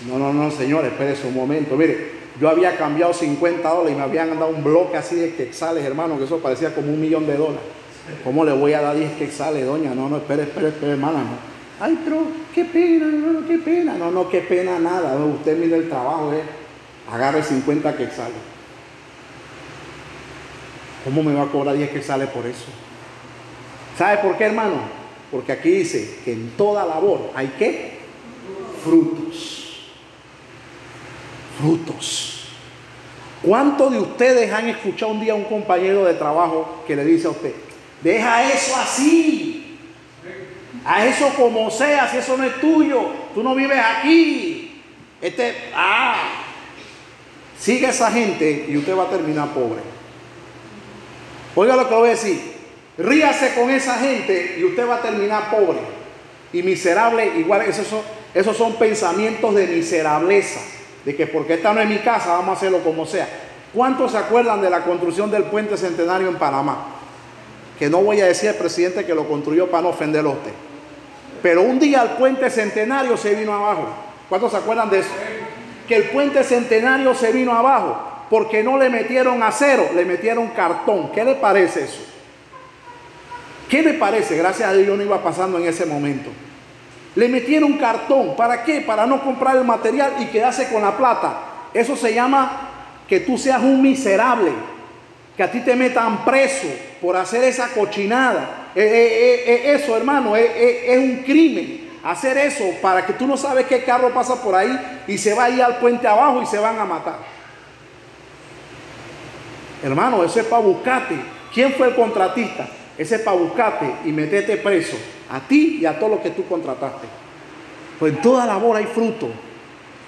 [0.08, 1.76] No, no, no, señor, espérese un momento.
[1.76, 5.84] Mire, yo había cambiado 50 dólares y me habían dado un bloque así de quexales,
[5.84, 7.62] hermano, que eso parecía como un millón de dólares.
[8.24, 9.94] ¿Cómo le voy a dar 10 quexales, doña?
[9.94, 11.24] No, no, espere, espere, espere, hermana.
[11.80, 12.24] Ay, pero
[12.54, 13.96] qué pena, hermano, qué pena.
[13.98, 15.16] No, no, qué pena nada.
[15.16, 16.42] usted mire el trabajo, ¿eh?
[17.12, 18.34] agarre 50 que sale.
[21.04, 22.66] ¿Cómo me va a cobrar 10 que sale por eso?
[23.98, 24.76] ¿Sabe por qué, hermano?
[25.32, 28.00] Porque aquí dice que en toda labor hay que
[28.84, 29.53] frutos.
[31.60, 32.48] Frutos.
[33.42, 37.28] ¿Cuántos de ustedes han escuchado un día a un compañero de trabajo que le dice
[37.28, 37.54] a usted,
[38.02, 39.78] deja eso así?
[40.86, 44.82] A eso como sea, si eso no es tuyo, tú no vives aquí.
[45.22, 46.16] Este, ah,
[47.58, 49.82] sigue esa gente y usted va a terminar pobre.
[51.56, 52.54] Oiga lo que voy a decir.
[52.98, 55.80] Ríase con esa gente y usted va a terminar pobre
[56.52, 57.40] y miserable.
[57.40, 58.02] Igual esos son,
[58.34, 60.60] esos son pensamientos de miserableza.
[61.06, 63.28] De que porque esta no es mi casa, vamos a hacerlo como sea.
[63.74, 66.86] ¿Cuántos se acuerdan de la construcción del puente centenario en Panamá?
[67.78, 70.52] Que no voy a decir al presidente que lo construyó para no ofenderlo a usted.
[71.42, 73.88] Pero un día el puente centenario se vino abajo.
[74.30, 75.10] ¿Cuántos se acuerdan de eso?
[75.88, 81.12] Que el puente centenario se vino abajo porque no le metieron acero, le metieron cartón.
[81.12, 82.02] ¿Qué le parece eso?
[83.70, 84.38] ¿Qué le parece?
[84.38, 86.30] Gracias a Dios yo no iba pasando en ese momento.
[87.16, 88.36] Le metieron cartón.
[88.36, 88.82] ¿Para qué?
[88.82, 91.38] Para no comprar el material y quedarse con la plata.
[91.74, 92.70] Eso se llama
[93.08, 94.52] que tú seas un miserable.
[95.38, 96.68] Que a ti te metan preso
[97.02, 98.70] por hacer esa cochinada.
[98.76, 101.92] Eh, eh, eh, eso, hermano, es un crimen.
[102.04, 105.46] Hacer eso para que tú no sabes qué carro pasa por ahí y se va
[105.46, 107.16] a ir al puente abajo y se van a matar.
[109.82, 111.16] Hermano, eso es para buscarte.
[111.54, 112.68] ¿Quién fue el contratista?
[112.98, 114.98] Ese es para buscarte y meterte preso
[115.34, 117.08] a ti y a todos los que tú contrataste.
[118.00, 119.30] Pues en toda labor hay fruto,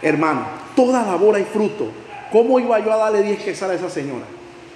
[0.01, 0.45] hermano.
[0.75, 1.87] Toda labor hay fruto.
[2.31, 4.25] ¿Cómo iba yo a darle 10 que a esa señora?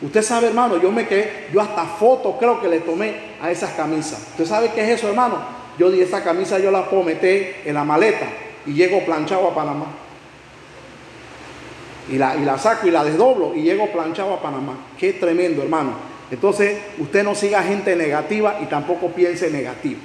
[0.01, 3.71] Usted sabe, hermano, yo me quedé, yo hasta fotos creo que le tomé a esas
[3.71, 4.27] camisas.
[4.31, 5.37] ¿Usted sabe qué es eso, hermano?
[5.77, 8.25] Yo di esa camisa, yo la puedo meter en la maleta
[8.65, 9.85] y llego planchado a Panamá.
[12.09, 14.77] Y la, y la saco y la desdoblo y llego planchado a Panamá.
[14.97, 15.91] Qué tremendo, hermano.
[16.31, 19.99] Entonces, usted no siga gente negativa y tampoco piense negativo.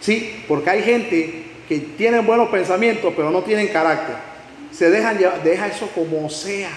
[0.00, 0.44] ¿Sí?
[0.46, 4.16] Porque hay gente que tiene buenos pensamientos, pero no tienen carácter.
[4.70, 6.70] Se dejan llevar, deja eso como sea.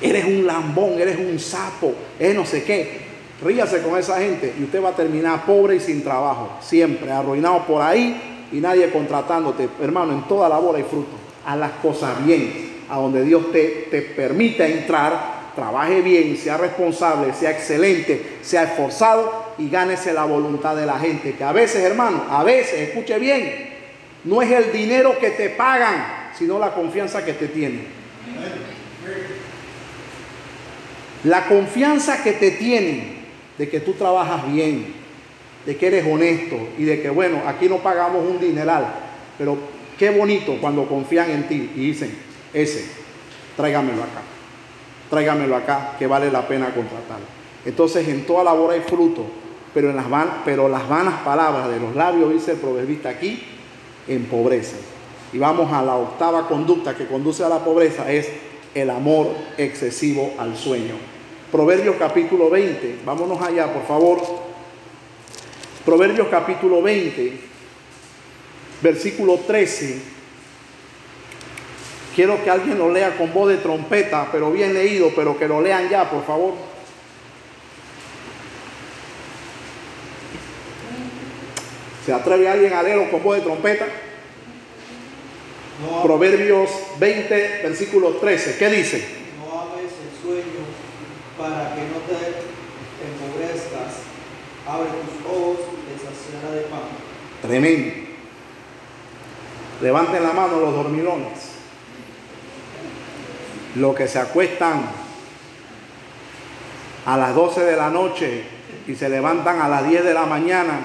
[0.00, 3.04] eres un lambón, eres un sapo, es no sé qué.
[3.42, 7.64] Ríase con esa gente y usted va a terminar pobre y sin trabajo, siempre arruinado
[7.66, 9.68] por ahí y nadie contratándote.
[9.82, 11.16] Hermano, en toda labor hay fruto.
[11.46, 17.32] Haz las cosas bien, a donde Dios te, te permita entrar, trabaje bien, sea responsable,
[17.34, 21.34] sea excelente, sea esforzado y gánese la voluntad de la gente.
[21.34, 23.70] Que a veces, hermano, a veces, escuche bien,
[24.24, 27.86] no es el dinero que te pagan, sino la confianza que te tienen.
[31.24, 33.24] La confianza que te tienen
[33.56, 34.94] de que tú trabajas bien,
[35.64, 38.92] de que eres honesto y de que, bueno, aquí no pagamos un dineral,
[39.38, 39.56] pero
[39.98, 42.14] qué bonito cuando confían en ti y dicen,
[42.52, 42.84] ese,
[43.56, 44.22] tráigamelo acá,
[45.08, 47.26] tráigamelo acá, que vale la pena contratarlo.
[47.64, 49.24] Entonces, en toda labor hay fruto,
[49.74, 53.42] pero, en las, van, pero las vanas palabras de los labios, dice el proverbista aquí,
[54.06, 54.78] empobrecen.
[55.32, 58.28] Y vamos a la octava conducta que conduce a la pobreza, es
[58.72, 60.94] el amor excesivo al sueño.
[61.50, 64.22] Proverbios capítulo 20, vámonos allá, por favor.
[65.84, 67.40] Proverbios capítulo 20,
[68.80, 70.14] versículo 13.
[72.14, 75.60] Quiero que alguien lo lea con voz de trompeta, pero bien leído, pero que lo
[75.60, 76.73] lean ya, por favor.
[82.04, 83.86] ¿Se atreve alguien a leerlo con voz de trompeta?
[86.02, 88.58] Proverbios 20, versículo 13.
[88.58, 89.08] ¿Qué dice?
[89.38, 90.64] No hables el sueño
[91.38, 92.44] para que no te
[93.04, 94.04] empobrezcas.
[94.68, 95.58] Abre tus ojos
[95.88, 96.80] y saciará de pan.
[97.42, 97.92] Tremendo.
[99.80, 101.54] Levanten la mano los dormilones.
[103.76, 104.84] Los que se acuestan
[107.06, 108.44] a las 12 de la noche
[108.86, 110.80] y se levantan a las 10 de la mañana,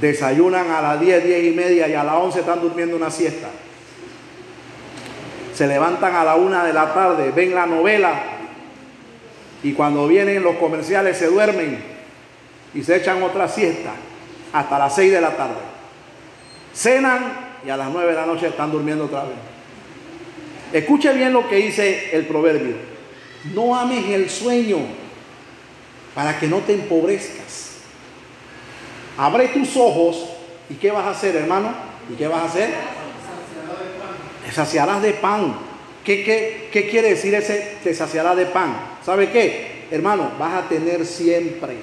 [0.00, 3.48] desayunan a las 10, 10 y media y a las 11 están durmiendo una siesta.
[5.54, 8.14] Se levantan a la 1 de la tarde, ven la novela
[9.62, 11.78] y cuando vienen los comerciales se duermen
[12.74, 13.90] y se echan otra siesta
[14.52, 15.60] hasta las 6 de la tarde.
[16.74, 19.36] Cenan y a las 9 de la noche están durmiendo otra vez.
[20.72, 22.74] Escuche bien lo que dice el proverbio.
[23.54, 24.78] No ames el sueño
[26.14, 27.65] para que no te empobrezcas.
[29.18, 30.26] Abre tus ojos
[30.68, 31.70] y ¿qué vas a hacer, hermano?
[32.12, 32.70] ¿Y qué vas a hacer?
[34.44, 35.56] Te saciarás de pan.
[36.04, 38.76] ¿Qué, qué, qué quiere decir ese te saciará de pan?
[39.04, 39.86] ¿Sabe qué?
[39.90, 41.76] Hermano, vas a tener siempre.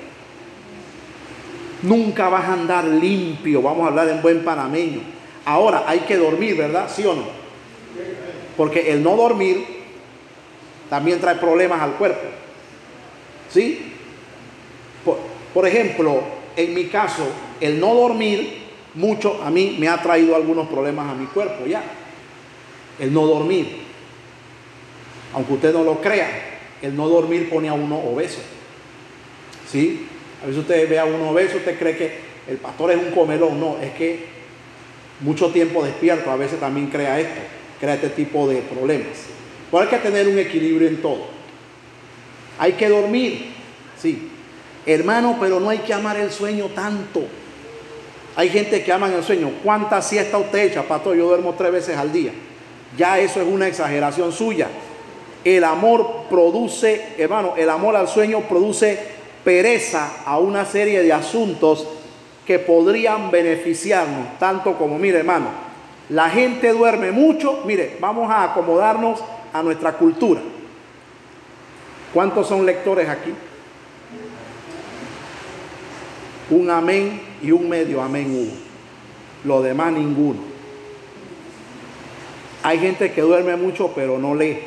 [1.81, 3.61] Nunca vas a andar limpio.
[3.61, 5.01] Vamos a hablar en buen panameño.
[5.45, 6.89] Ahora hay que dormir, ¿verdad?
[6.93, 7.23] ¿Sí o no?
[8.55, 9.65] Porque el no dormir
[10.89, 12.27] también trae problemas al cuerpo.
[13.51, 13.91] ¿Sí?
[15.03, 15.17] Por,
[15.53, 16.21] por, ejemplo,
[16.55, 17.27] en mi caso,
[17.59, 18.63] el no dormir
[18.95, 21.83] mucho a mí me ha traído algunos problemas a mi cuerpo ya.
[22.99, 23.77] El no dormir.
[25.33, 26.29] Aunque usted no lo crea,
[26.81, 28.39] el no dormir pone a uno obeso.
[29.69, 30.07] ¿Sí?
[30.43, 32.17] A veces usted ve a uno obeso, usted cree que
[32.47, 33.59] el pastor es un comelón.
[33.59, 34.25] No, es que
[35.21, 37.41] mucho tiempo despierto a veces también crea esto,
[37.79, 39.25] crea este tipo de problemas.
[39.71, 41.25] Pero hay que tener un equilibrio en todo.
[42.59, 43.53] Hay que dormir,
[43.99, 44.29] sí.
[44.85, 47.23] Hermano, pero no hay que amar el sueño tanto.
[48.35, 49.51] Hay gente que ama el sueño.
[49.63, 51.15] ¿Cuántas siesta usted echa, pastor?
[51.15, 52.31] Yo duermo tres veces al día.
[52.97, 54.67] Ya eso es una exageración suya.
[55.43, 58.97] El amor produce, hermano, el amor al sueño produce
[59.43, 61.87] pereza a una serie de asuntos
[62.45, 65.47] que podrían beneficiarnos, tanto como, mire hermano,
[66.09, 69.19] la gente duerme mucho, mire, vamos a acomodarnos
[69.53, 70.41] a nuestra cultura.
[72.13, 73.33] ¿Cuántos son lectores aquí?
[76.49, 78.53] Un amén y un medio amén hubo.
[79.45, 80.39] Lo demás ninguno.
[82.63, 84.59] Hay gente que duerme mucho pero no lee.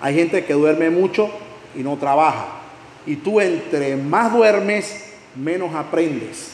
[0.00, 1.30] Hay gente que duerme mucho
[1.74, 2.60] y no trabaja.
[3.06, 6.50] Y tú entre más duermes, menos aprendes.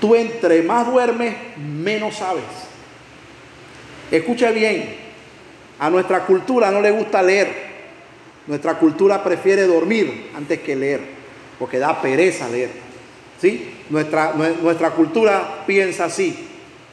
[0.00, 2.44] Tú entre más duermes, menos sabes.
[4.10, 4.94] Escucha bien,
[5.78, 7.66] a nuestra cultura no le gusta leer.
[8.46, 11.00] Nuestra cultura prefiere dormir antes que leer,
[11.58, 12.70] porque da pereza leer.
[13.40, 13.70] ¿Sí?
[13.90, 16.48] Nuestra, nuestra cultura piensa así.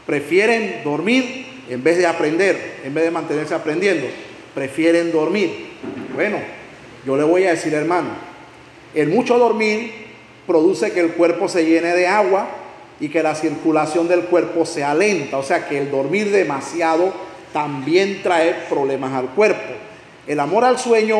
[0.05, 4.07] Prefieren dormir en vez de aprender, en vez de mantenerse aprendiendo.
[4.53, 5.69] Prefieren dormir.
[6.13, 6.37] Bueno,
[7.05, 8.09] yo le voy a decir, hermano,
[8.93, 9.91] el mucho dormir
[10.45, 12.49] produce que el cuerpo se llene de agua
[12.99, 15.37] y que la circulación del cuerpo sea lenta.
[15.37, 17.13] O sea que el dormir demasiado
[17.51, 19.73] también trae problemas al cuerpo.
[20.27, 21.19] El amor al sueño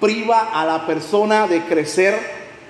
[0.00, 2.14] priva a la persona de crecer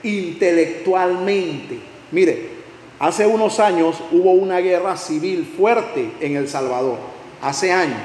[0.03, 1.79] intelectualmente.
[2.13, 2.51] Mire,
[2.99, 6.99] hace unos años hubo una guerra civil fuerte en El Salvador,
[7.43, 8.01] hace años.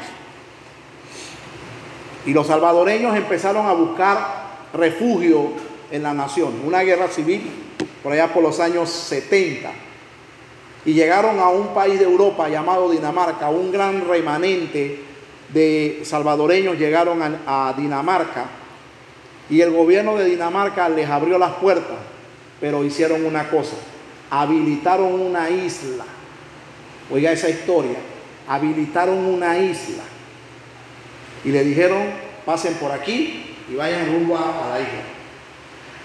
[2.26, 4.42] Y los salvadoreños empezaron a buscar
[4.74, 5.50] refugio
[5.92, 7.42] en la nación, una guerra civil
[8.04, 9.72] por allá por los años 70.
[10.86, 15.04] Y llegaron a un país de Europa llamado Dinamarca, un gran remanente
[15.50, 18.61] de salvadoreños llegaron a, a Dinamarca
[19.52, 21.98] y el gobierno de Dinamarca les abrió las puertas,
[22.62, 23.76] pero hicieron una cosa,
[24.30, 26.06] habilitaron una isla.
[27.12, 27.98] Oiga esa historia,
[28.48, 30.04] habilitaron una isla
[31.44, 32.02] y le dijeron,
[32.46, 35.04] pasen por aquí y vayan rumbo a, la isla.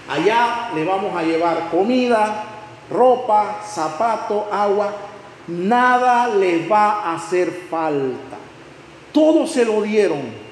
[0.09, 2.45] Allá le vamos a llevar comida,
[2.91, 4.93] ropa, zapato, agua,
[5.47, 8.39] nada les va a hacer falta.
[9.13, 10.46] Todo se lo dieron.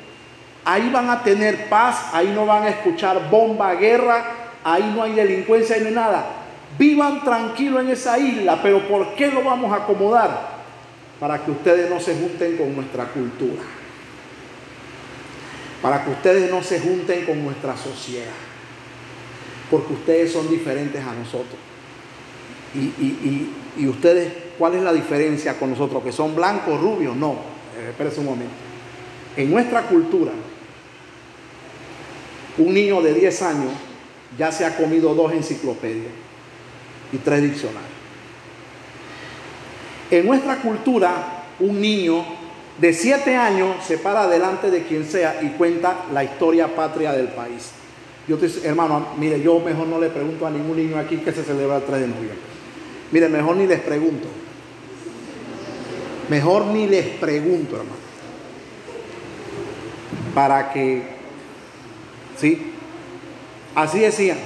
[0.64, 4.24] Ahí van a tener paz, ahí no van a escuchar bomba, guerra,
[4.64, 6.24] ahí no hay delincuencia, hay nada.
[6.78, 10.54] Vivan tranquilos en esa isla, pero ¿por qué lo vamos a acomodar?
[11.20, 13.62] Para que ustedes no se junten con nuestra cultura
[15.84, 18.32] para que ustedes no se junten con nuestra sociedad,
[19.70, 21.58] porque ustedes son diferentes a nosotros.
[22.74, 26.02] Y, ustedes, ¿cuál es la diferencia con nosotros?
[26.02, 27.14] ¿Que son blancos, rubios?
[27.14, 28.54] No, eh, espérense un momento.
[29.36, 30.32] En nuestra cultura,
[32.58, 33.72] un niño de 10 años
[34.38, 36.12] ya se ha comido dos enciclopedias
[37.12, 37.94] y tres diccionarios.
[40.10, 42.24] En nuestra cultura, un niño
[42.78, 47.28] de siete años se para delante de quien sea y cuenta la historia patria del
[47.28, 47.70] país.
[48.26, 51.44] Yo te, hermano, mire, yo mejor no le pregunto a ningún niño aquí que se
[51.44, 52.38] celebra el 3 de noviembre.
[53.12, 54.26] Mire, mejor ni les pregunto.
[56.28, 58.04] Mejor ni les pregunto, hermano.
[60.34, 61.13] Para que,
[62.36, 62.72] ¿sí?
[63.74, 64.38] Así decían.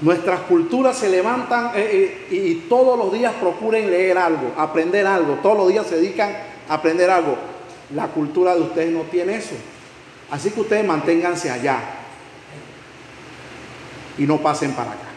[0.00, 5.38] Nuestras culturas se levantan eh, eh, y todos los días procuren leer algo, aprender algo.
[5.42, 6.36] Todos los días se dedican
[6.68, 7.36] aprender algo.
[7.94, 9.54] La cultura de ustedes no tiene eso.
[10.30, 11.78] Así que ustedes manténganse allá
[14.18, 15.08] y no pasen para acá.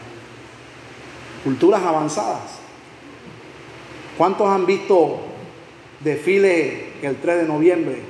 [1.44, 2.60] Culturas avanzadas.
[4.16, 5.20] ¿Cuántos han visto
[6.00, 8.09] desfile el 3 de noviembre?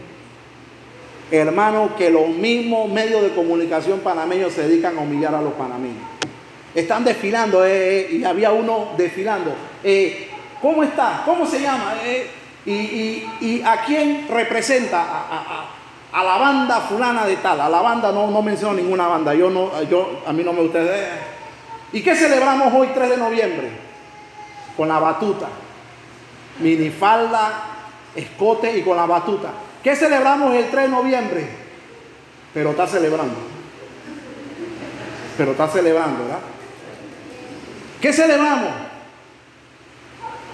[1.30, 6.02] Hermano, que los mismos medios de comunicación panameños se dedican a humillar a los panameños.
[6.74, 9.54] Están desfilando eh, eh, y había uno desfilando.
[9.84, 10.28] Eh,
[10.60, 11.22] ¿Cómo está?
[11.24, 11.94] ¿Cómo se llama?
[12.66, 15.02] y, a quién representa
[16.12, 17.60] a, la banda fulana de tal.
[17.60, 19.32] A la banda no, no menciono ninguna banda.
[19.32, 20.80] Yo no, yo, a mí no me gusta.
[21.92, 23.70] ¿Y qué celebramos hoy 3 de noviembre?
[24.76, 25.46] Con la batuta.
[26.58, 27.62] Minifalda,
[28.16, 29.50] escote y con la batuta.
[29.82, 31.48] ¿Qué celebramos el 3 de noviembre?
[32.52, 33.36] Pero está celebrando.
[35.36, 36.40] Pero está celebrando, ¿verdad?
[38.00, 38.70] ¿Qué celebramos?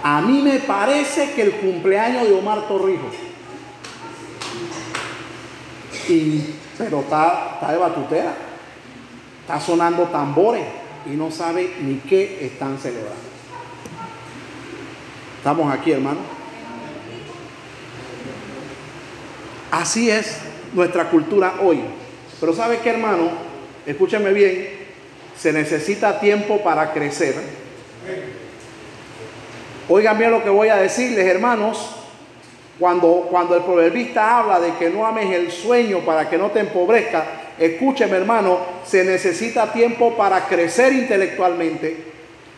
[0.03, 3.13] A mí me parece que el cumpleaños de Omar Torrijos.
[6.07, 8.33] Y, pero está, está de batutera.
[9.41, 10.63] Está sonando tambores
[11.05, 13.15] y no sabe ni qué están celebrando.
[15.37, 16.36] Estamos aquí, hermano.
[19.71, 20.37] Así es
[20.73, 21.81] nuestra cultura hoy.
[22.39, 23.29] Pero ¿sabe qué, hermano?
[23.85, 24.69] Escúcheme bien.
[25.37, 27.35] Se necesita tiempo para crecer
[29.89, 31.93] Oigan bien lo que voy a decirles, hermanos.
[32.77, 36.59] Cuando, cuando el proverbista habla de que no ames el sueño para que no te
[36.59, 37.23] empobrezca,
[37.57, 41.97] escúcheme hermano, se necesita tiempo para crecer intelectualmente,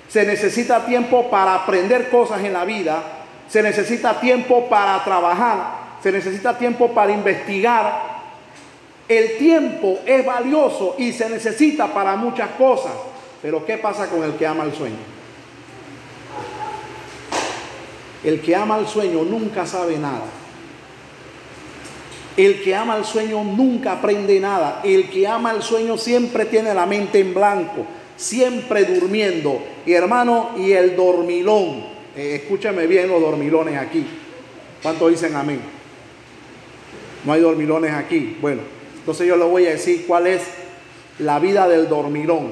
[0.10, 3.02] se necesita tiempo para aprender cosas en la vida,
[3.48, 8.20] se necesita tiempo para trabajar, se necesita tiempo para investigar.
[9.08, 12.92] El tiempo es valioso y se necesita para muchas cosas,
[13.42, 15.20] pero ¿qué pasa con el que ama el sueño?
[18.24, 20.26] El que ama el sueño nunca sabe nada.
[22.38, 24.82] El que ama el sueño nunca aprende nada.
[24.84, 27.86] El que ama el sueño siempre tiene la mente en blanco,
[28.16, 29.62] siempre durmiendo.
[29.86, 31.84] Y hermano, y el dormilón.
[32.16, 34.06] Eh, escúchame bien los dormilones aquí.
[34.82, 35.79] ¿Cuántos dicen amén?
[37.26, 38.38] No hay dormilones aquí.
[38.42, 38.62] Bueno,
[38.98, 40.42] entonces yo le voy a decir cuál es
[41.20, 42.52] la vida del dormilón.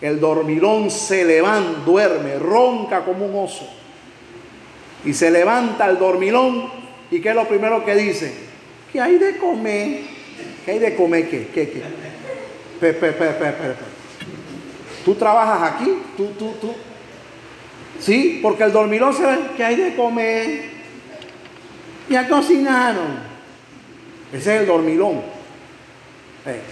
[0.00, 3.68] El dormilón se levanta, duerme, ronca como un oso
[5.04, 6.70] y se levanta el dormilón
[7.10, 8.32] y ¿qué es lo primero que dice?
[8.92, 10.00] ¿Qué hay de comer?
[10.64, 11.28] ¿Qué hay de comer?
[11.28, 11.48] ¿Qué?
[11.52, 11.70] ¿Qué?
[11.70, 11.82] ¿Qué?
[15.04, 15.92] ¿Tú trabajas aquí?
[16.16, 16.74] ¿Tú, tú, tú?
[17.98, 20.70] Sí, porque el dormilón se ve, ¿qué hay de comer?
[22.08, 23.29] Ya cocinaron.
[24.32, 25.22] Ese es el dormilón.
[26.46, 26.62] Eh,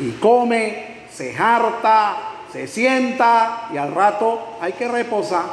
[0.00, 2.16] y come, se harta,
[2.52, 5.44] se sienta y al rato hay que reposar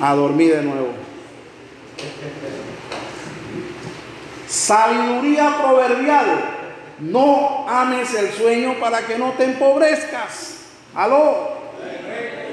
[0.00, 0.88] a dormir de nuevo.
[4.46, 6.54] Sabiduría proverbial.
[7.00, 10.56] No ames el sueño para que no te empobrezcas.
[10.94, 11.58] Aló.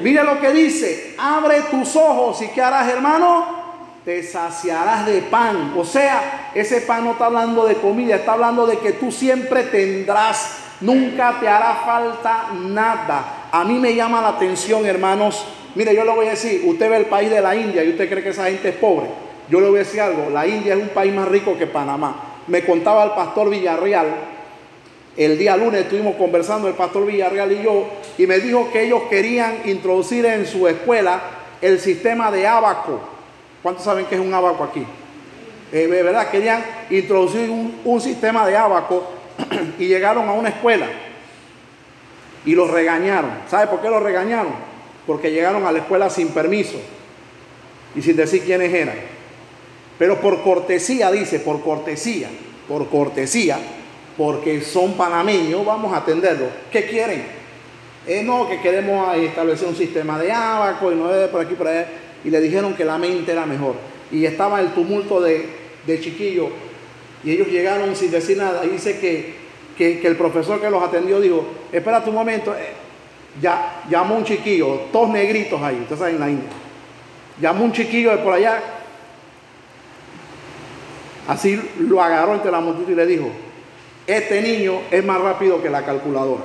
[0.01, 1.15] Mire lo que dice.
[1.17, 3.64] Abre tus ojos y ¿qué harás, hermano?
[4.05, 5.73] Te saciarás de pan.
[5.75, 9.63] O sea, ese pan no está hablando de comida, está hablando de que tú siempre
[9.63, 10.59] tendrás.
[10.81, 13.47] Nunca te hará falta nada.
[13.51, 15.43] A mí me llama la atención, hermanos.
[15.73, 18.07] Mire, yo le voy a decir, usted ve el país de la India y usted
[18.07, 19.07] cree que esa gente es pobre.
[19.49, 22.15] Yo le voy a decir algo, la India es un país más rico que Panamá.
[22.47, 24.07] Me contaba el pastor Villarreal,
[25.17, 27.87] el día lunes estuvimos conversando el pastor Villarreal y yo,
[28.17, 31.21] y me dijo que ellos querían introducir en su escuela
[31.61, 33.14] el sistema de abaco.
[33.65, 34.85] ¿Cuántos saben qué es un abaco aquí?
[35.73, 36.29] Eh, ¿Verdad?
[36.29, 39.09] Querían introducir un, sistema de abaco
[39.79, 40.85] y llegaron a una escuela
[42.45, 43.31] y los regañaron.
[43.49, 44.53] ¿Sabe por qué los regañaron?
[45.07, 46.77] Porque llegaron a la escuela sin permiso
[47.95, 48.97] y sin decir quiénes eran.
[49.97, 52.29] Pero por cortesía, dice, por cortesía,
[52.67, 53.57] por cortesía,
[54.15, 56.49] porque son panameños, vamos a atenderlo.
[56.71, 57.23] ¿Qué quieren?
[58.05, 61.67] Eh, no, que queremos establecer un sistema de abaco y no de por aquí por
[61.67, 61.87] allá.
[62.25, 63.75] Y le dijeron que la mente era mejor.
[64.11, 65.45] Y estaba el tumulto de,
[65.85, 66.49] de chiquillo.
[67.23, 68.65] Y ellos llegaron sin decir nada.
[68.65, 69.35] Y dice que,
[69.77, 72.53] que, el profesor que los atendió dijo, espérate un momento.
[72.53, 72.73] Eh,
[73.41, 76.49] ya, llamó un chiquillo, todos negritos ahí, ustedes saben en la India.
[77.41, 78.61] Llamó un chiquillo de por allá.
[81.27, 83.29] Así lo agarró entre la multitud y le dijo,
[84.07, 86.43] este niño es más rápido que la calculadora.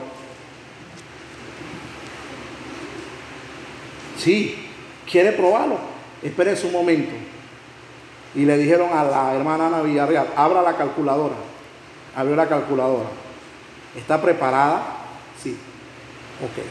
[4.18, 4.59] Sí,
[5.10, 5.76] quiere probarlo.
[6.22, 7.12] Espere un momento.
[8.34, 11.34] Y le dijeron a la hermana Ana Villarreal, abra la calculadora.
[12.14, 13.08] Abrió la calculadora.
[13.96, 14.82] ¿Está preparada?
[15.42, 15.56] Sí.
[16.42, 16.64] Ok.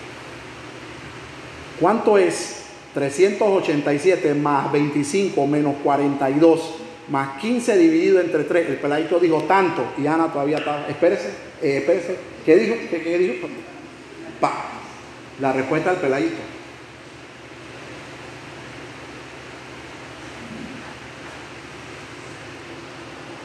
[1.79, 2.59] ¿Cuánto es
[2.93, 6.75] 387 más 25 menos 42
[7.09, 8.69] más 15 dividido entre 3.
[8.69, 10.87] El peladito dijo tanto y Ana todavía estaba.
[10.87, 11.29] Espérese,
[11.61, 12.17] eh, espérese.
[12.45, 12.75] ¿Qué dijo?
[12.89, 13.47] ¿Qué, dijo?
[14.39, 14.53] Pa.
[15.39, 16.58] La respuesta del peladito.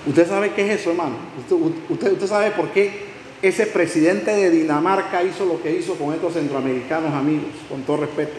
[0.06, 1.16] ¿Usted sabe qué es eso, hermano?
[1.88, 3.06] Usted, sabe por qué
[3.42, 8.36] ese presidente de Dinamarca hizo lo que hizo con estos centroamericanos amigos, con todo respeto.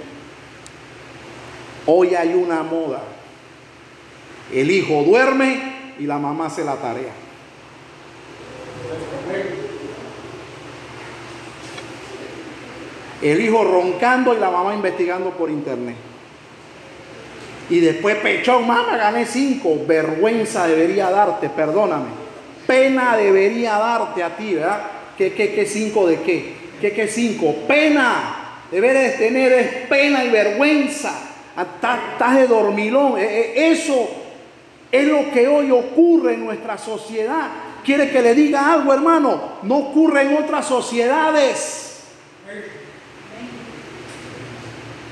[1.87, 3.03] Hoy hay una moda
[4.51, 7.13] el hijo duerme y la mamá hace la tarea.
[13.21, 15.95] El hijo roncando y la mamá investigando por internet.
[17.69, 19.79] Y después pechón, mamá, gané cinco.
[19.87, 22.09] Vergüenza debería darte, perdóname.
[22.67, 24.81] Pena debería darte a ti, ¿verdad?
[25.17, 26.53] ¿Qué, qué, qué cinco de qué?
[26.81, 27.55] ¿Qué, qué cinco?
[27.67, 28.41] Pena.
[28.71, 31.13] Deberes tener es pena y vergüenza.
[31.57, 33.17] Estás de dormilón.
[33.17, 34.09] E, e, eso
[34.91, 37.49] es lo que hoy ocurre en nuestra sociedad.
[37.83, 39.59] ¿Quiere que le diga algo, hermano?
[39.63, 42.03] No ocurre en otras sociedades.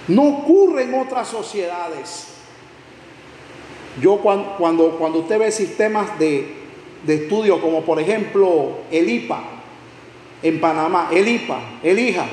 [0.08, 2.33] No ocurre en otras sociedades.
[4.02, 4.56] Yo cuando,
[4.98, 6.54] cuando, usted ve sistemas de,
[7.06, 9.44] de estudio como por ejemplo el IPA
[10.42, 12.26] en Panamá, el IPA, el IJA,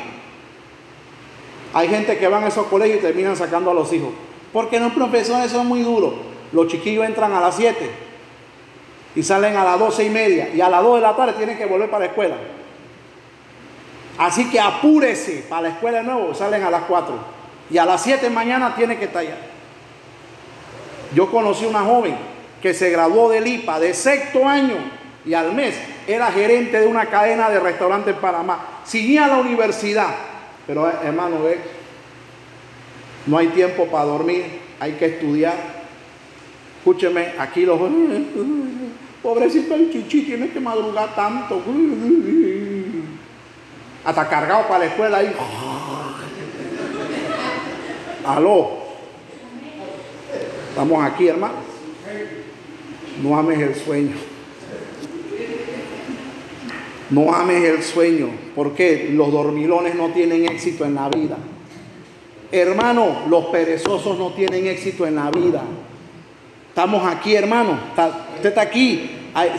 [1.73, 4.11] hay gente que van a esos colegios y terminan sacando a los hijos.
[4.53, 6.15] Porque los profesores son muy duros.
[6.53, 7.89] Los chiquillos entran a las 7
[9.15, 11.57] y salen a las 12 y media y a las 2 de la tarde tienen
[11.57, 12.37] que volver para la escuela.
[14.19, 17.15] Así que apúrese para la escuela de nuevo, salen a las 4
[17.71, 19.39] y a las 7 de mañana tiene que estar allá.
[21.15, 22.17] Yo conocí una joven
[22.63, 24.77] que se graduó del IPA de sexto año
[25.25, 25.75] y al mes
[26.07, 28.81] era gerente de una cadena de restaurantes en Panamá.
[28.85, 30.15] Seguía a la universidad,
[30.67, 31.39] pero hermano,
[33.27, 35.81] no hay tiempo para dormir, hay que estudiar
[36.81, 37.79] Escúcheme, aquí los...
[39.23, 41.63] Pobrecito el chichi, tiene que madrugar tanto.
[44.03, 45.31] Hasta cargado para la escuela ahí.
[48.27, 48.80] Aló.
[50.71, 51.55] Estamos aquí, hermano.
[53.23, 54.15] No ames el sueño.
[57.11, 58.29] No ames el sueño.
[58.55, 61.37] porque Los dormilones no tienen éxito en la vida.
[62.53, 65.63] Hermano, los perezosos no tienen éxito en la vida.
[66.69, 67.79] Estamos aquí, hermano.
[68.37, 69.11] Usted está aquí.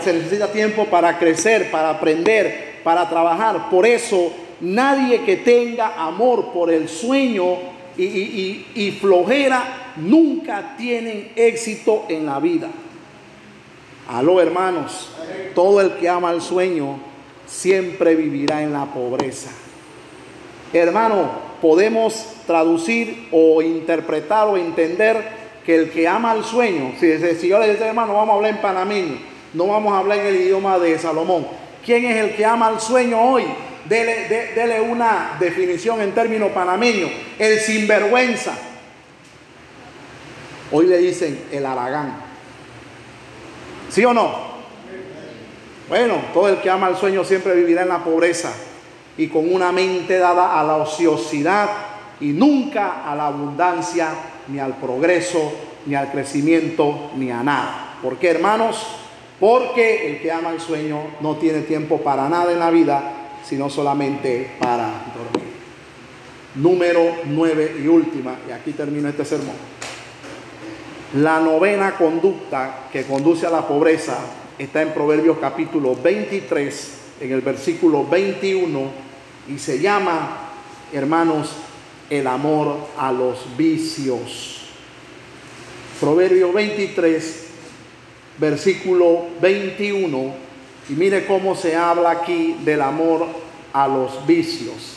[0.02, 3.70] Se necesita tiempo para crecer, para aprender, para trabajar.
[3.70, 4.32] Por eso,
[4.62, 7.58] nadie que tenga amor por el sueño
[7.98, 12.70] y, flojera nunca tienen éxito en la vida.
[14.08, 15.10] Aló, hermanos.
[15.56, 17.00] Todo el que ama el sueño
[17.46, 19.52] siempre vivirá en la pobreza.
[20.74, 21.32] Hermano,
[21.62, 27.74] podemos traducir o interpretar o entender que el que ama el sueño, si, yo le
[27.74, 29.18] digo, hermano, vamos a hablar en panameño,
[29.54, 31.46] No vamos a hablar en el idioma de Salomón.
[31.86, 33.44] ¿Quién es el que ama al sueño hoy?
[33.86, 37.12] Dele, una definición en términos panameños.
[37.38, 38.58] El sinvergüenza.
[40.72, 42.16] Hoy le dicen el aragán.
[43.90, 44.52] ¿Sí o no?
[45.90, 48.54] Bueno, todo el que ama al sueño siempre vivirá en la pobreza
[49.18, 51.70] y con una mente dada a la ociosidad
[52.22, 54.10] y nunca a la abundancia,
[54.48, 55.52] ni al progreso,
[55.86, 57.98] ni al crecimiento, ni a nada.
[58.02, 58.86] ¿Por qué, hermanos?
[59.40, 63.02] Porque el que ama el sueño no tiene tiempo para nada en la vida,
[63.44, 65.52] sino solamente para dormir.
[66.56, 69.56] Número nueve y última, y aquí termino este sermón.
[71.16, 74.18] La novena conducta que conduce a la pobreza
[74.58, 78.80] está en Proverbios capítulo 23, en el versículo 21,
[79.50, 80.52] y se llama,
[80.94, 81.52] hermanos,
[82.10, 84.68] el amor a los vicios.
[86.00, 87.48] Proverbio 23,
[88.38, 90.34] versículo 21,
[90.88, 93.28] y mire cómo se habla aquí del amor
[93.74, 94.96] a los vicios.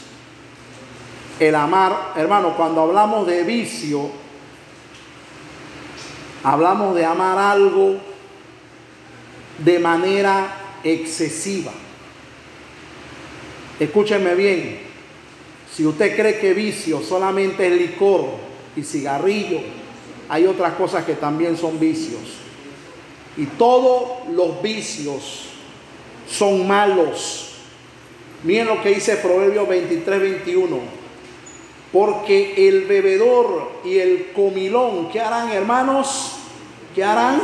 [1.41, 4.23] El amar, hermano, cuando hablamos de vicio,
[6.45, 7.97] hablamos de amar algo
[9.59, 10.55] de manera
[10.85, 11.73] excesiva.
[13.81, 14.79] Escúcheme bien,
[15.73, 18.27] si usted cree que vicio solamente es licor
[18.77, 19.61] y cigarrillo,
[20.29, 22.21] hay otras cosas que también son vicios.
[23.37, 25.47] Y todos los vicios
[26.29, 27.55] son malos.
[28.45, 31.04] Miren lo que dice Proverbio 23, 21.
[31.95, 36.39] Porque el bebedor y el comilón, ¿qué harán hermanos?
[36.93, 37.41] ¿Qué harán?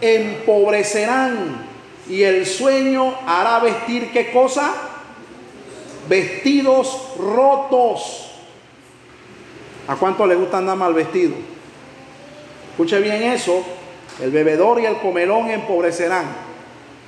[0.00, 1.64] Empobrecerán.
[2.08, 4.74] Y el sueño hará vestir qué cosa?
[6.08, 8.32] Vestidos rotos.
[9.86, 11.34] ¿A cuánto le gusta andar mal vestido?
[12.72, 13.62] Escuche bien eso.
[14.20, 16.26] El bebedor y el comelón empobrecerán.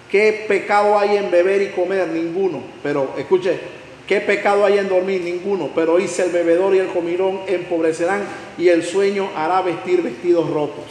[0.09, 2.07] ¿Qué pecado hay en beber y comer?
[2.07, 2.63] Ninguno.
[2.81, 3.59] Pero escuche,
[4.11, 5.21] ¿qué pecado hay en dormir?
[5.23, 5.71] Ninguno.
[5.73, 8.25] Pero dice el bebedor y el comilón empobrecerán
[8.59, 10.85] y el sueño hará vestir vestidos rotos.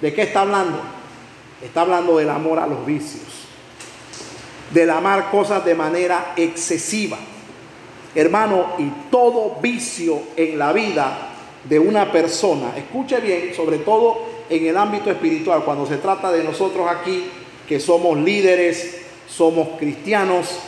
[0.00, 0.78] ¿De qué está hablando?
[1.60, 3.24] Está hablando del amor a los vicios.
[4.72, 7.18] Del amar cosas de manera excesiva.
[8.14, 11.30] Hermano, y todo vicio en la vida
[11.64, 16.44] de una persona, escuche bien, sobre todo en el ámbito espiritual, cuando se trata de
[16.44, 17.24] nosotros aquí,
[17.66, 20.60] que somos líderes, somos cristianos,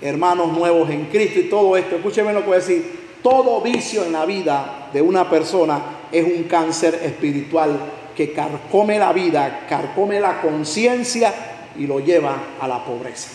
[0.00, 4.04] hermanos nuevos en Cristo y todo esto, escúcheme lo que voy a decir, todo vicio
[4.04, 7.78] en la vida de una persona es un cáncer espiritual
[8.16, 11.32] que carcome la vida, carcome la conciencia
[11.76, 13.30] y lo lleva a la pobreza.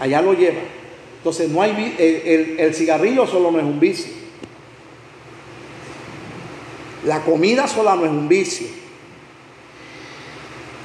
[0.00, 0.60] Allá lo lleva.
[1.18, 4.12] Entonces no hay el, el, cigarrillo solo no es un vicio.
[7.04, 8.66] La comida sola no es un vicio.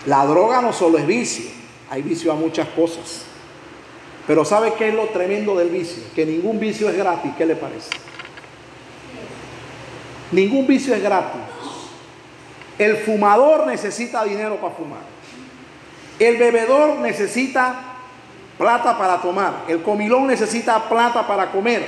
[0.05, 1.45] La droga no solo es vicio,
[1.89, 3.25] hay vicio a muchas cosas.
[4.29, 6.03] Pero ¿sabe qué es lo tremendo del vicio?
[6.13, 7.31] Que ningún vicio es gratis.
[7.35, 7.89] ¿Qué le parece?
[10.31, 11.41] Ningún vicio es gratis.
[12.77, 14.99] El fumador necesita dinero para fumar.
[16.19, 17.95] El bebedor necesita
[18.59, 19.63] plata para tomar.
[19.67, 21.83] El comilón necesita plata para comer.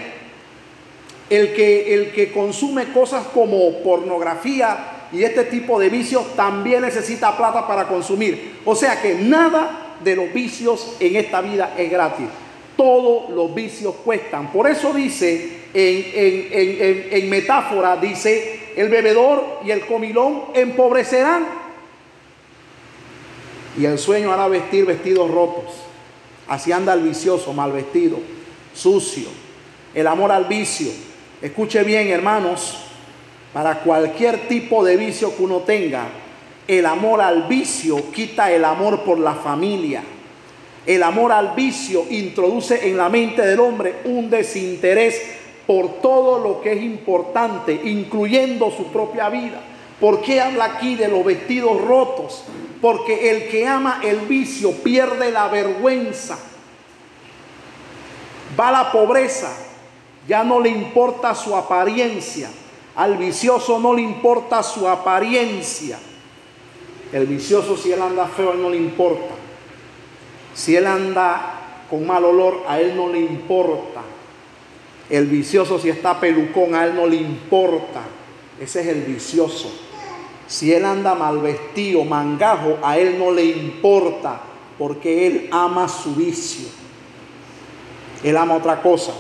[1.30, 7.38] El que, el que consume cosas como pornografía y este tipo de vicios también necesita
[7.38, 8.60] plata para consumir.
[8.66, 12.28] O sea que nada de los vicios en esta vida es gratis.
[12.76, 14.52] Todos los vicios cuestan.
[14.52, 21.48] Por eso dice en, en metáfora, dice, el bebedor y el comilón empobrecerán.
[23.78, 25.72] Y el sueño hará vestir vestidos rotos.
[26.48, 28.20] Así anda el vicioso, mal vestido,
[28.74, 29.28] sucio.
[29.94, 30.92] El amor al vicio.
[31.42, 32.78] Escuche bien, hermanos,
[33.54, 36.08] para cualquier tipo de vicio que uno tenga,
[36.68, 40.04] el amor al vicio quita el amor por la familia.
[40.86, 45.22] El amor al vicio introduce en la mente del hombre un desinterés
[45.68, 49.62] por todo lo que es importante, incluyendo su propia vida.
[50.00, 52.44] ¿Por qué habla aquí de los vestidos rotos?
[52.82, 56.40] Porque el que ama el vicio pierde la vergüenza.
[58.60, 59.54] Va a la pobreza,
[60.28, 62.50] ya no le importa su apariencia.
[62.96, 66.00] Al vicioso no le importa su apariencia.
[67.12, 69.36] El vicioso si él anda feo, a él no le importa.
[70.54, 74.02] Si él anda con mal olor, a él no le importa.
[75.10, 78.02] El vicioso si está pelucón, a él no le importa.
[78.60, 79.70] Ese es el vicioso.
[80.48, 84.42] Si él anda mal vestido, mangajo, a él no le importa,
[84.78, 86.68] porque él ama su vicio.
[88.24, 89.14] Él ama otra cosa.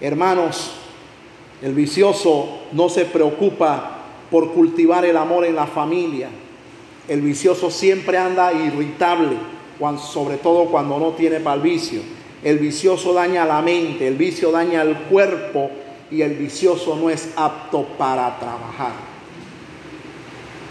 [0.00, 0.72] Hermanos,
[1.62, 3.98] el vicioso no se preocupa
[4.30, 6.28] por cultivar el amor en la familia.
[7.08, 9.36] El vicioso siempre anda irritable.
[10.12, 12.00] sobre todo cuando no tiene para el vicio.
[12.42, 15.70] El vicioso daña la mente, el vicio daña el cuerpo
[16.10, 18.92] y el vicioso no es apto para trabajar.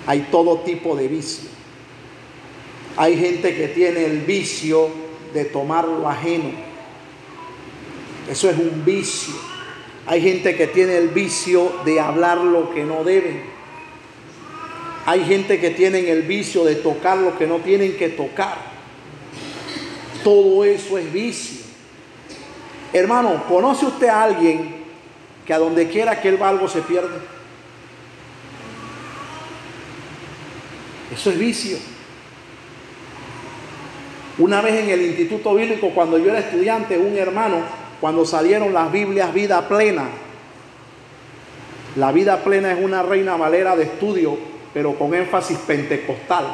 [0.07, 1.49] Hay todo tipo de vicio.
[2.97, 4.87] Hay gente que tiene el vicio
[5.33, 6.51] de tomar lo ajeno.
[8.29, 9.35] Eso es un vicio.
[10.07, 13.54] Hay gente que tiene el vicio de hablar lo que no deben.
[15.05, 18.57] Hay gente que tiene el vicio de tocar lo que no tienen que tocar.
[20.23, 21.63] Todo eso es vicio.
[22.91, 24.83] Hermano, ¿conoce usted a alguien
[25.45, 27.19] que a donde quiera que él va algo se pierde?
[31.13, 31.77] Eso es vicio.
[34.37, 37.61] Una vez en el Instituto Bíblico, cuando yo era estudiante, un hermano,
[38.01, 40.09] cuando salieron las Biblias Vida Plena,
[41.95, 44.37] la vida plena es una reina valera de estudio,
[44.75, 46.45] pero con énfasis pentecostal.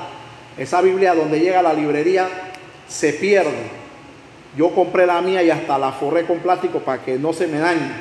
[0.56, 2.30] Esa Biblia donde llega a la librería
[2.88, 3.82] se pierde.
[4.56, 7.58] Yo compré la mía y hasta la forré con plástico para que no se me
[7.58, 7.92] dañe.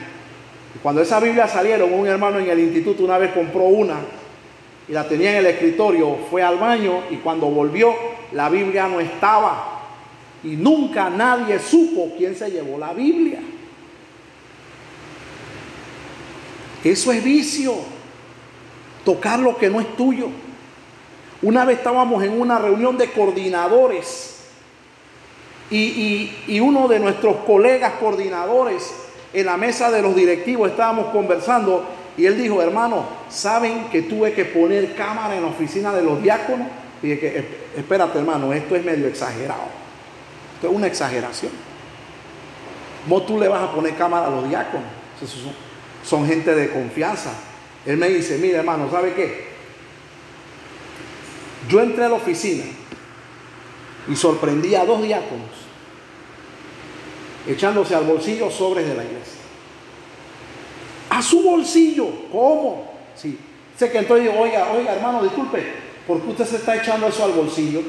[0.82, 3.94] Cuando esa Biblia salieron, un hermano en el instituto una vez compró una
[4.86, 7.94] y la tenía en el escritorio, fue al baño y cuando volvió
[8.32, 9.86] la Biblia no estaba.
[10.44, 13.40] Y nunca nadie supo quién se llevó la Biblia.
[16.84, 17.99] Eso es vicio.
[19.04, 20.28] Tocar lo que no es tuyo.
[21.42, 24.40] Una vez estábamos en una reunión de coordinadores
[25.70, 28.92] y, uno de nuestros colegas coordinadores
[29.32, 31.84] en la mesa de los directivos estábamos conversando
[32.16, 36.20] y él dijo, hermano, ¿saben que tuve que poner cámara en la oficina de los
[36.20, 36.66] diáconos?
[37.02, 39.62] Y dije, que, espérate hermano, esto es medio exagerado.
[40.56, 41.52] Esto es una exageración.
[43.04, 44.86] ¿Cómo tú le vas a poner cámara a los diáconos?
[46.04, 47.30] Son gente de confianza.
[47.86, 49.48] Él me dice, mira hermano, ¿sabe qué?
[51.68, 52.64] Yo entré a la oficina
[54.08, 55.48] y sorprendí a dos diáconos
[57.46, 59.40] echándose al bolsillo sobres de la iglesia
[61.10, 62.06] a su bolsillo.
[62.32, 62.92] ¿Cómo?
[63.14, 63.36] Sí.
[63.76, 65.62] Sé que entonces digo, oiga, oiga, hermano, disculpe,
[66.06, 67.82] ¿por qué usted se está echando eso al bolsillo?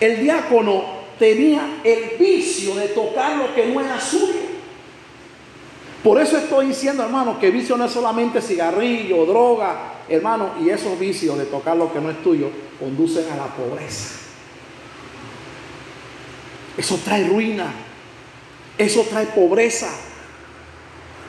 [0.00, 0.84] El diácono
[1.18, 4.43] tenía el vicio de tocar lo que no era suyo.
[6.04, 10.98] Por eso estoy diciendo, hermano, que vicio no es solamente cigarrillo, droga, hermano, y esos
[10.98, 14.16] vicios de tocar lo que no es tuyo conducen a la pobreza.
[16.76, 17.72] Eso trae ruina,
[18.76, 19.88] eso trae pobreza.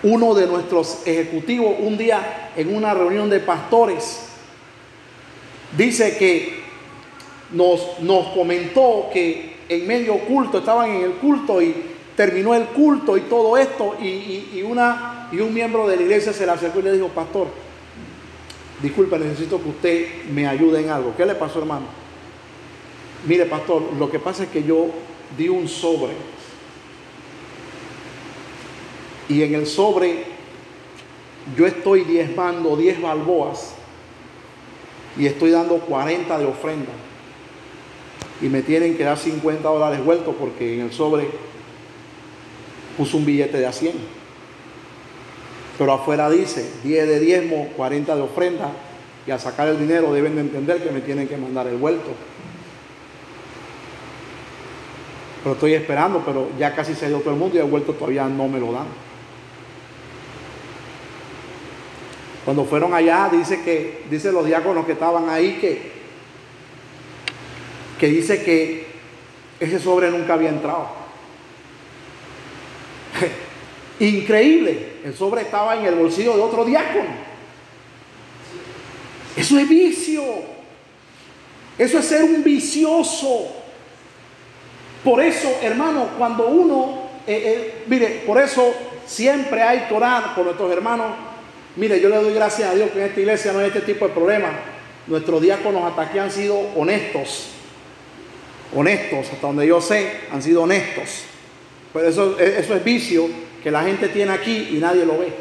[0.03, 4.27] Uno de nuestros ejecutivos un día en una reunión de pastores
[5.77, 6.65] dice que
[7.52, 13.17] nos, nos comentó que en medio culto, estaban en el culto y terminó el culto
[13.17, 16.83] y todo esto y, una, y un miembro de la iglesia se le acercó y
[16.83, 17.47] le dijo, pastor,
[18.81, 21.13] disculpe, necesito que usted me ayude en algo.
[21.15, 21.85] ¿Qué le pasó hermano?
[23.27, 24.87] Mire pastor, lo que pasa es que yo
[25.37, 26.13] di un sobre
[29.27, 30.23] y en el sobre
[31.57, 33.73] yo estoy diezmando 10 balboas
[35.17, 36.91] y estoy dando 40 de ofrenda.
[38.41, 41.29] Y me tienen que dar 50 dólares vueltos porque en el sobre
[42.97, 43.93] puso un billete de a 100.
[45.77, 48.72] Pero afuera dice 10 de diezmo, 40 de ofrenda.
[49.27, 52.11] Y al sacar el dinero deben de entender que me tienen que mandar el vuelto.
[55.43, 58.26] Pero estoy esperando, pero ya casi se dio todo el mundo y el vuelto todavía
[58.26, 58.88] no me lo dan.
[62.45, 65.91] Cuando fueron allá, dice que, dice los diáconos que estaban ahí que,
[67.99, 68.85] que dice que
[69.59, 71.05] ese sobre nunca había entrado.
[73.99, 77.25] Increíble, el sobre estaba en el bolsillo de otro diácono.
[79.35, 80.23] Eso es vicio.
[81.77, 83.47] Eso es ser un vicioso.
[85.03, 88.73] Por eso, hermano, cuando uno, eh, eh, mire, por eso
[89.05, 91.11] siempre hay que orar por nuestros hermanos
[91.75, 94.07] Mire, yo le doy gracias a Dios que en esta iglesia no hay este tipo
[94.07, 94.51] de problemas.
[95.07, 97.49] Nuestros diáconos hasta aquí han sido honestos.
[98.73, 101.25] Honestos, hasta donde yo sé, han sido honestos.
[101.95, 103.30] Pero eso, eso es vicio
[103.63, 105.34] que la gente tiene aquí y nadie lo ve.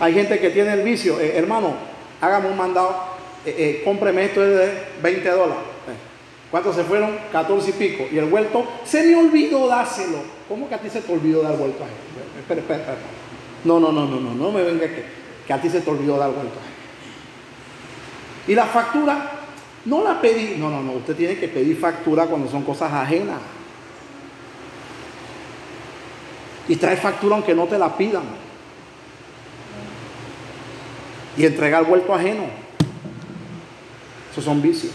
[0.00, 1.74] Hay gente que tiene el vicio, eh, hermano,
[2.22, 2.96] hágame un mandado,
[3.44, 4.72] eh, eh, cómpreme esto de
[5.02, 5.62] 20 dólares.
[6.50, 7.18] ¿Cuántos se fueron?
[7.32, 8.06] 14 y pico.
[8.10, 10.20] Y el vuelto, se me olvidó dárselo.
[10.48, 11.92] ¿Cómo que a ti se te olvidó dar vuelto a él?
[12.38, 12.98] Espera, espera, espera.
[13.64, 15.04] No, no, no, no, no, no me venga que,
[15.46, 16.60] que a ti se te olvidó dar vuelta.
[18.48, 19.32] Y la factura,
[19.84, 20.56] no la pedí.
[20.56, 23.55] No, no, no, usted tiene que pedir factura cuando son cosas ajenas.
[26.68, 28.24] Y trae factura aunque no te la pidan.
[31.36, 32.44] Y entregar vuelto ajeno.
[34.32, 34.94] Esos son vicios.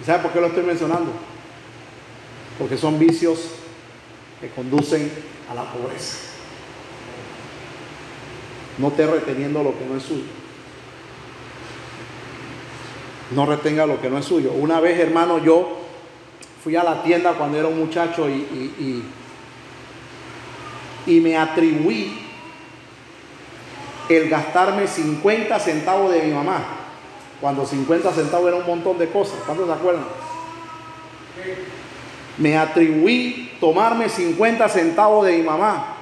[0.00, 1.10] ¿Y sabe por qué lo estoy mencionando?
[2.58, 3.40] Porque son vicios
[4.40, 5.10] que conducen
[5.50, 6.18] a la pobreza.
[8.78, 10.22] No esté reteniendo lo que no es suyo.
[13.32, 14.52] No retenga lo que no es suyo.
[14.52, 15.78] Una vez, hermano, yo
[16.62, 19.02] fui a la tienda cuando era un muchacho y,
[21.08, 22.18] y me atribuí
[24.10, 26.62] el gastarme 50 centavos de mi mamá,
[27.40, 29.38] cuando 50 centavos era un montón de cosas.
[29.44, 30.04] ¿Cuántos se acuerdan?
[32.36, 35.96] Me atribuí tomarme 50 centavos de mi mamá.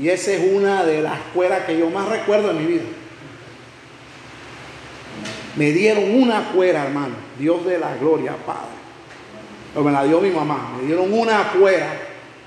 [0.00, 2.84] Y esa es una de las cueras que yo más recuerdo en mi vida.
[5.56, 7.14] Me dieron una cuera, hermano.
[7.38, 9.84] Dios de la gloria, Padre.
[9.84, 10.74] Me la dio mi mamá.
[10.76, 11.88] Me dieron una cuera.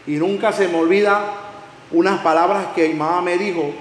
[0.08, 1.51] Y nunca se me olvida
[1.94, 3.72] unas palabras que mi mamá me dijo.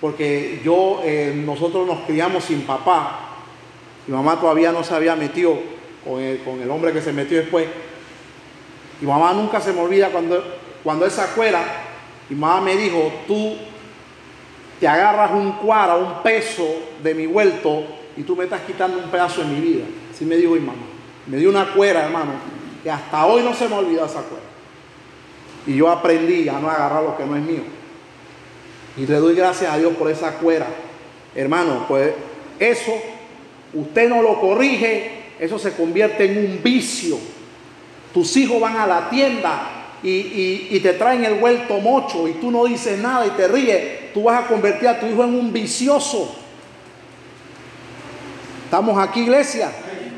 [0.00, 3.20] Porque yo, eh, nosotros nos criamos sin papá.
[4.06, 5.58] Mi mamá todavía no se había metido
[6.04, 7.66] con el, con el hombre que se metió después.
[9.00, 10.42] Y mamá nunca se me olvida cuando,
[10.82, 11.62] cuando esa cuera,
[12.28, 13.56] y mamá me dijo, tú
[14.78, 16.66] te agarras un cuara, un peso
[17.02, 17.84] de mi vuelto
[18.16, 19.84] y tú me estás quitando un pedazo de mi vida.
[20.12, 20.82] Así me dijo mi mamá.
[21.26, 22.32] Me dio una cuera, hermano,
[22.82, 24.44] que hasta hoy no se me olvidó esa cuera.
[25.66, 27.62] Y yo aprendí a no agarrar lo que no es mío.
[28.96, 30.66] Y le doy gracias a Dios por esa cuera.
[31.34, 32.12] Hermano, pues
[32.58, 32.92] eso,
[33.72, 35.10] usted no lo corrige,
[35.40, 37.18] eso se convierte en un vicio.
[38.12, 42.50] Tus hijos van a la tienda y, y, te traen el vuelto mocho y tú
[42.50, 45.52] no dices nada y te ríes, tú vas a convertir a tu hijo en un
[45.52, 46.36] vicioso.
[48.64, 49.70] Estamos aquí, iglesia,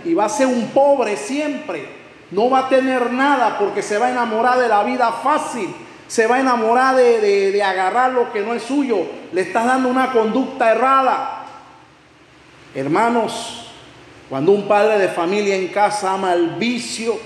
[0.05, 1.96] y va a ser un pobre siempre.
[2.31, 5.75] No va a tener nada porque se va a enamorar de la vida fácil.
[6.09, 8.99] Se va a enamorar de, de, de agarrar lo que no es suyo.
[9.33, 11.45] Le estás dando una conducta errada.
[12.75, 13.71] Hermanos,
[14.29, 17.17] cuando un padre de familia en casa ama el vicio,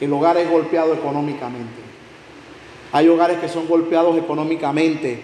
[0.00, 1.80] el hogar es golpeado económicamente.
[2.92, 5.20] Hay hogares que son golpeados económicamente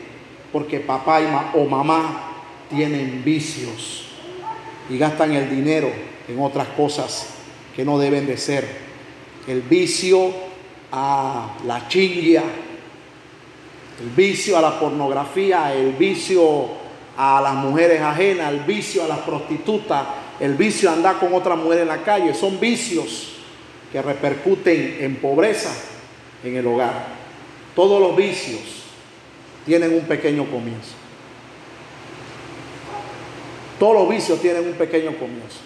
[0.53, 2.31] porque papá o mamá
[2.71, 4.07] tienen vicios
[4.89, 5.91] y gastan el dinero
[6.29, 7.31] en otras cosas
[7.75, 8.84] que no deben de ser.
[9.47, 10.33] El vicio
[10.93, 12.43] a la chingia,
[14.01, 16.69] el vicio a la pornografía, el vicio
[17.17, 20.05] a las mujeres ajenas, el vicio a las prostitutas,
[20.41, 23.35] el vicio a andar con otra mujer en la calle, son vicios
[23.93, 25.71] que repercuten en pobreza
[26.43, 27.07] en el hogar.
[27.75, 28.61] Todos los vicios
[29.65, 30.95] tienen un pequeño comienzo.
[33.79, 35.61] Todos los vicios tienen un pequeño comienzo.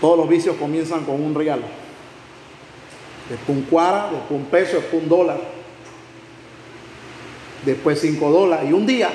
[0.00, 1.64] Todos los vicios comienzan con un regalo.
[3.28, 5.40] Después un cuara, después un peso, después un dólar.
[7.64, 8.70] Después cinco dólares.
[8.70, 9.10] Y un día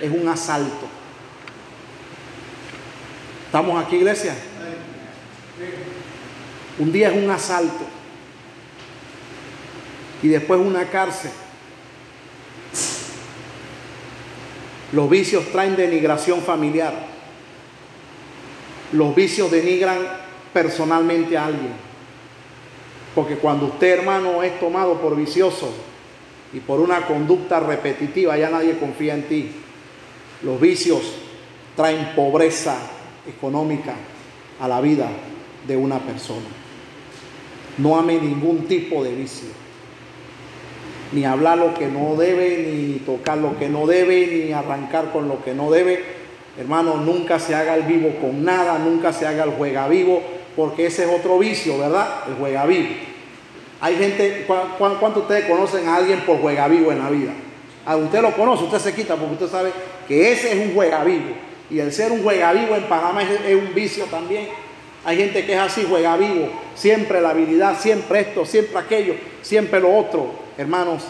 [0.00, 0.86] es un asalto.
[3.46, 4.34] ¿Estamos aquí, iglesia?
[6.78, 7.84] Un día es un asalto.
[10.22, 11.30] Y después una cárcel.
[14.92, 17.13] Los vicios traen denigración familiar.
[18.94, 19.98] Los vicios denigran
[20.52, 21.72] personalmente a alguien.
[23.12, 25.72] Porque cuando usted, hermano, es tomado por vicioso
[26.52, 29.50] y por una conducta repetitiva, ya nadie confía en ti.
[30.42, 31.00] Los vicios
[31.74, 32.76] traen pobreza
[33.26, 33.94] económica
[34.60, 35.08] a la vida
[35.66, 36.46] de una persona.
[37.78, 39.48] No ame ningún tipo de vicio.
[41.10, 45.26] Ni hablar lo que no debe, ni tocar lo que no debe, ni arrancar con
[45.26, 46.13] lo que no debe.
[46.58, 50.22] Hermano, nunca se haga el vivo con nada, nunca se haga el juega vivo,
[50.54, 52.24] porque ese es otro vicio, ¿verdad?
[52.28, 52.90] El juega vivo.
[53.80, 54.46] Hay gente,
[54.78, 57.32] ¿cuánto ustedes conocen a alguien por juega vivo en la vida?
[57.84, 59.72] A usted lo conoce, usted se quita porque usted sabe
[60.08, 61.34] que ese es un juega vivo.
[61.70, 64.48] Y el ser un juega vivo en Panamá es un vicio también.
[65.04, 69.80] Hay gente que es así, juega vivo, siempre la habilidad, siempre esto, siempre aquello, siempre
[69.80, 70.30] lo otro.
[70.56, 71.02] Hermanos,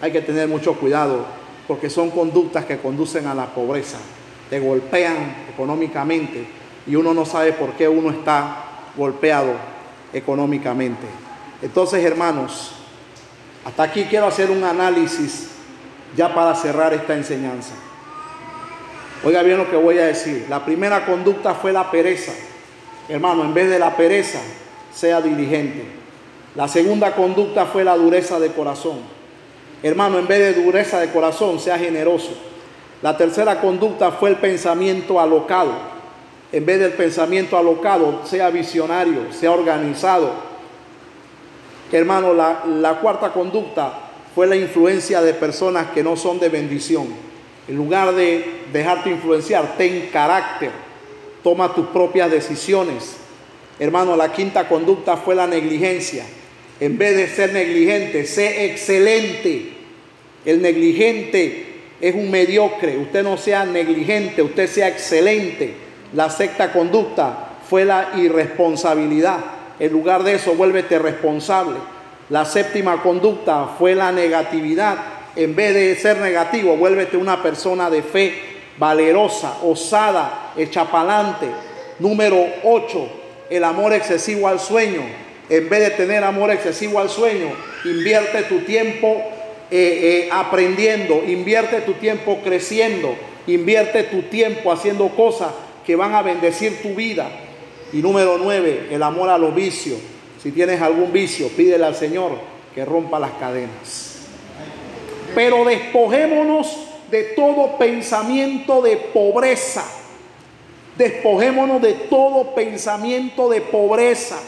[0.00, 1.24] hay que tener mucho cuidado
[1.66, 3.98] porque son conductas que conducen a la pobreza,
[4.50, 6.44] te golpean económicamente
[6.86, 8.64] y uno no sabe por qué uno está
[8.96, 9.52] golpeado
[10.12, 11.06] económicamente.
[11.62, 12.72] Entonces, hermanos,
[13.64, 15.48] hasta aquí quiero hacer un análisis
[16.16, 17.74] ya para cerrar esta enseñanza.
[19.22, 20.46] Oiga bien lo que voy a decir.
[20.48, 22.32] La primera conducta fue la pereza.
[23.08, 24.40] Hermano, en vez de la pereza,
[24.92, 25.84] sea diligente.
[26.56, 28.98] La segunda conducta fue la dureza de corazón.
[29.82, 32.49] Hermano, en vez de dureza de corazón, sea generoso.
[33.02, 35.72] La tercera conducta fue el pensamiento alocado.
[36.52, 40.32] En vez del pensamiento alocado, sea visionario, sea organizado.
[41.92, 43.92] Hermano, la, la cuarta conducta
[44.34, 47.06] fue la influencia de personas que no son de bendición.
[47.68, 50.70] En lugar de dejarte influenciar, ten carácter
[51.42, 53.16] toma tus propias decisiones.
[53.78, 56.24] Hermano, la quinta conducta fue la negligencia.
[56.80, 59.72] En vez de ser negligente, sé excelente.
[60.44, 61.69] El negligente
[62.00, 62.96] es un mediocre.
[62.98, 65.74] Usted no sea negligente, usted sea excelente.
[66.12, 69.38] La sexta conducta fue la irresponsabilidad.
[69.78, 71.76] En lugar de eso, vuélvete responsable.
[72.30, 74.96] La séptima conducta fue la negatividad.
[75.36, 78.34] En vez de ser negativo, vuélvete una persona de fe,
[78.78, 81.46] valerosa, osada, echapalante.
[81.98, 83.08] Número 8,
[83.50, 85.02] el amor excesivo al sueño.
[85.48, 87.48] En vez de tener amor excesivo al sueño,
[87.84, 89.22] invierte tu tiempo
[89.70, 93.14] eh, eh, aprendiendo, invierte tu tiempo creciendo,
[93.46, 95.52] invierte tu tiempo haciendo cosas
[95.86, 97.30] que van a bendecir tu vida.
[97.92, 99.98] Y número 9, el amor a los vicios.
[100.42, 102.32] Si tienes algún vicio, pídele al Señor
[102.74, 104.26] que rompa las cadenas.
[105.34, 106.76] Pero despojémonos
[107.10, 109.84] de todo pensamiento de pobreza.
[110.96, 114.38] Despojémonos de todo pensamiento de pobreza.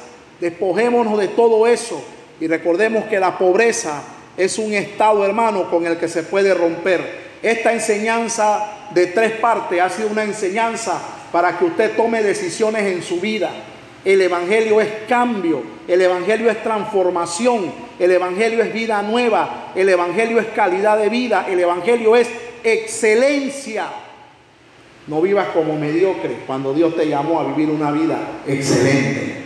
[0.41, 2.03] Despojémonos de todo eso.
[2.41, 4.03] Y recordemos que la pobreza
[4.37, 7.23] es un estado, hermano, con el que se puede romper.
[7.43, 11.01] Esta enseñanza de tres partes ha sido una enseñanza
[11.33, 13.51] para que usted tome decisiones en su vida.
[14.05, 20.41] El Evangelio es cambio, el Evangelio es transformación, el Evangelio es vida nueva, el Evangelio
[20.41, 22.29] es calidad de vida, el Evangelio es
[22.65, 23.87] excelencia.
[25.07, 29.43] No vivas como mediocre cuando Dios te llamó a vivir una vida excelente.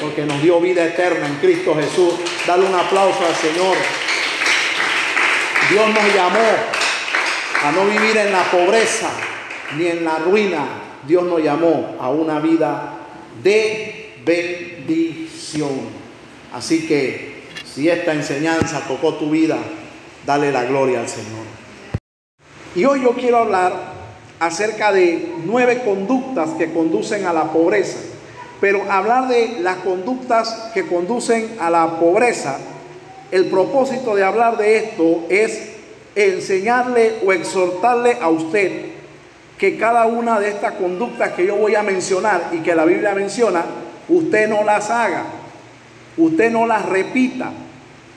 [0.00, 2.14] Porque nos dio vida eterna en Cristo Jesús.
[2.46, 3.76] Dale un aplauso al Señor.
[5.70, 6.38] Dios nos llamó
[7.62, 9.10] a no vivir en la pobreza
[9.76, 10.64] ni en la ruina.
[11.06, 12.94] Dios nos llamó a una vida
[13.42, 15.70] de bendición.
[16.54, 19.58] Así que si esta enseñanza tocó tu vida,
[20.24, 21.44] dale la gloria al Señor.
[22.74, 23.92] Y hoy yo quiero hablar
[24.40, 27.98] acerca de nueve conductas que conducen a la pobreza.
[28.60, 32.58] Pero hablar de las conductas que conducen a la pobreza,
[33.30, 35.70] el propósito de hablar de esto es
[36.14, 38.86] enseñarle o exhortarle a usted
[39.58, 43.14] que cada una de estas conductas que yo voy a mencionar y que la Biblia
[43.14, 43.64] menciona,
[44.08, 45.24] usted no las haga,
[46.16, 47.50] usted no las repita,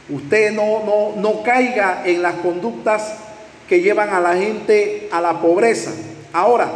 [0.09, 3.15] usted no, no, no caiga en las conductas
[3.67, 5.91] que llevan a la gente a la pobreza.
[6.31, 6.69] Ahora,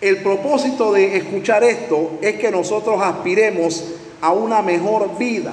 [0.00, 5.52] el propósito de escuchar esto es que nosotros aspiremos a una mejor vida,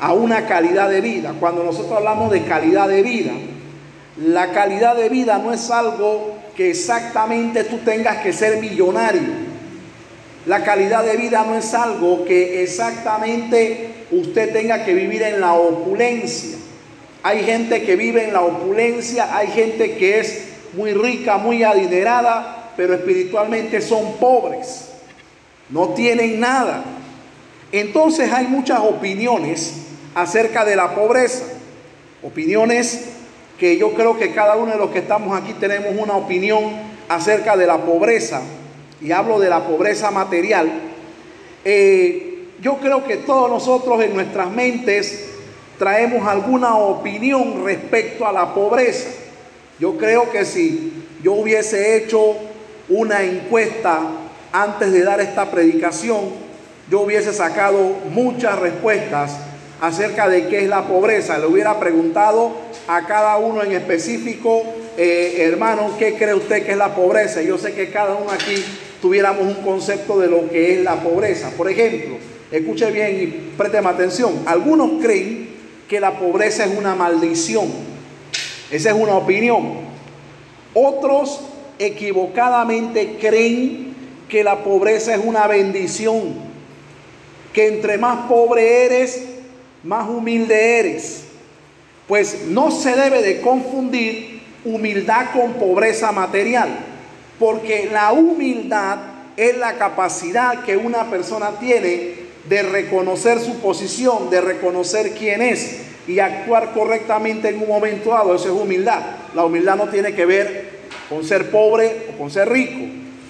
[0.00, 1.34] a una calidad de vida.
[1.38, 3.32] Cuando nosotros hablamos de calidad de vida,
[4.18, 9.46] la calidad de vida no es algo que exactamente tú tengas que ser millonario.
[10.46, 15.54] La calidad de vida no es algo que exactamente usted tenga que vivir en la
[15.54, 16.56] opulencia.
[17.22, 20.44] Hay gente que vive en la opulencia, hay gente que es
[20.74, 24.90] muy rica, muy adinerada, pero espiritualmente son pobres.
[25.68, 26.84] No tienen nada.
[27.72, 29.85] Entonces hay muchas opiniones
[30.16, 31.44] acerca de la pobreza.
[32.22, 33.04] Opiniones
[33.60, 36.72] que yo creo que cada uno de los que estamos aquí tenemos una opinión
[37.08, 38.40] acerca de la pobreza,
[39.00, 40.72] y hablo de la pobreza material,
[41.64, 45.28] eh, yo creo que todos nosotros en nuestras mentes
[45.78, 49.10] traemos alguna opinión respecto a la pobreza.
[49.78, 52.36] Yo creo que si yo hubiese hecho
[52.88, 54.00] una encuesta
[54.50, 56.30] antes de dar esta predicación,
[56.90, 59.36] yo hubiese sacado muchas respuestas
[59.80, 61.38] acerca de qué es la pobreza.
[61.38, 62.52] Le hubiera preguntado
[62.88, 64.62] a cada uno en específico,
[64.96, 67.42] eh, hermano, ¿qué cree usted que es la pobreza?
[67.42, 68.64] Yo sé que cada uno aquí
[69.02, 71.50] tuviéramos un concepto de lo que es la pobreza.
[71.56, 72.16] Por ejemplo,
[72.50, 73.26] escuche bien y
[73.56, 74.42] présteme atención.
[74.46, 75.50] Algunos creen
[75.88, 77.66] que la pobreza es una maldición.
[78.70, 79.86] Esa es una opinión.
[80.74, 81.40] Otros
[81.78, 83.94] equivocadamente creen
[84.28, 86.46] que la pobreza es una bendición.
[87.52, 89.35] Que entre más pobre eres,
[89.86, 91.24] más humilde eres.
[92.08, 96.68] Pues no se debe de confundir humildad con pobreza material,
[97.38, 98.98] porque la humildad
[99.36, 105.82] es la capacidad que una persona tiene de reconocer su posición, de reconocer quién es
[106.06, 108.34] y actuar correctamente en un momento dado.
[108.34, 109.00] Eso es humildad.
[109.34, 110.76] La humildad no tiene que ver
[111.08, 112.84] con ser pobre o con ser rico,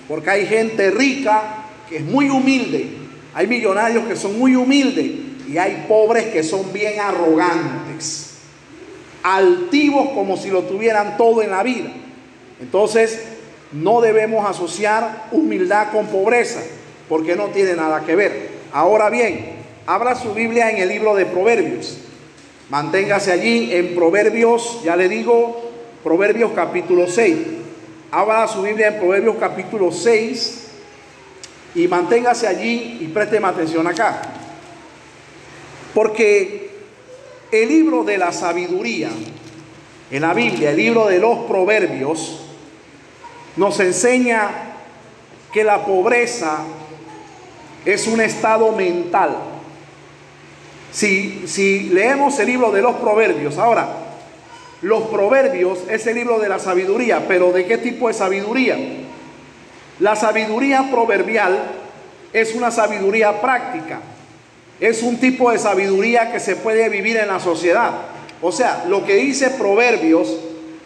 [0.09, 2.89] porque hay gente rica que es muy humilde,
[3.35, 8.35] hay millonarios que son muy humildes y hay pobres que son bien arrogantes,
[9.23, 11.91] altivos como si lo tuvieran todo en la vida.
[12.61, 13.21] Entonces,
[13.73, 16.61] no debemos asociar humildad con pobreza,
[17.09, 18.51] porque no tiene nada que ver.
[18.73, 19.57] Ahora bien,
[19.87, 21.99] abra su Biblia en el libro de Proverbios.
[22.69, 25.71] Manténgase allí en Proverbios, ya le digo,
[26.03, 27.37] Proverbios capítulo 6.
[28.11, 30.69] Abra su Biblia en Proverbios capítulo 6
[31.75, 34.36] y manténgase allí y présteme atención acá.
[35.97, 36.69] Porque
[37.51, 39.09] el libro de la sabiduría
[40.11, 42.43] en la Biblia, el libro de los proverbios,
[43.57, 44.51] nos enseña
[45.55, 46.59] que la pobreza
[47.87, 49.39] es un estado mental.
[50.93, 53.89] Si, si leemos el libro de los proverbios, ahora,
[54.83, 58.77] los proverbios es el libro de la sabiduría, pero ¿de qué tipo de sabiduría?
[60.01, 61.59] La sabiduría proverbial
[62.35, 64.03] es una sabiduría práctica,
[64.81, 67.93] es un tipo de sabiduría que se puede vivir en la sociedad.
[68.43, 70.37] O sea, lo que dice Proverbios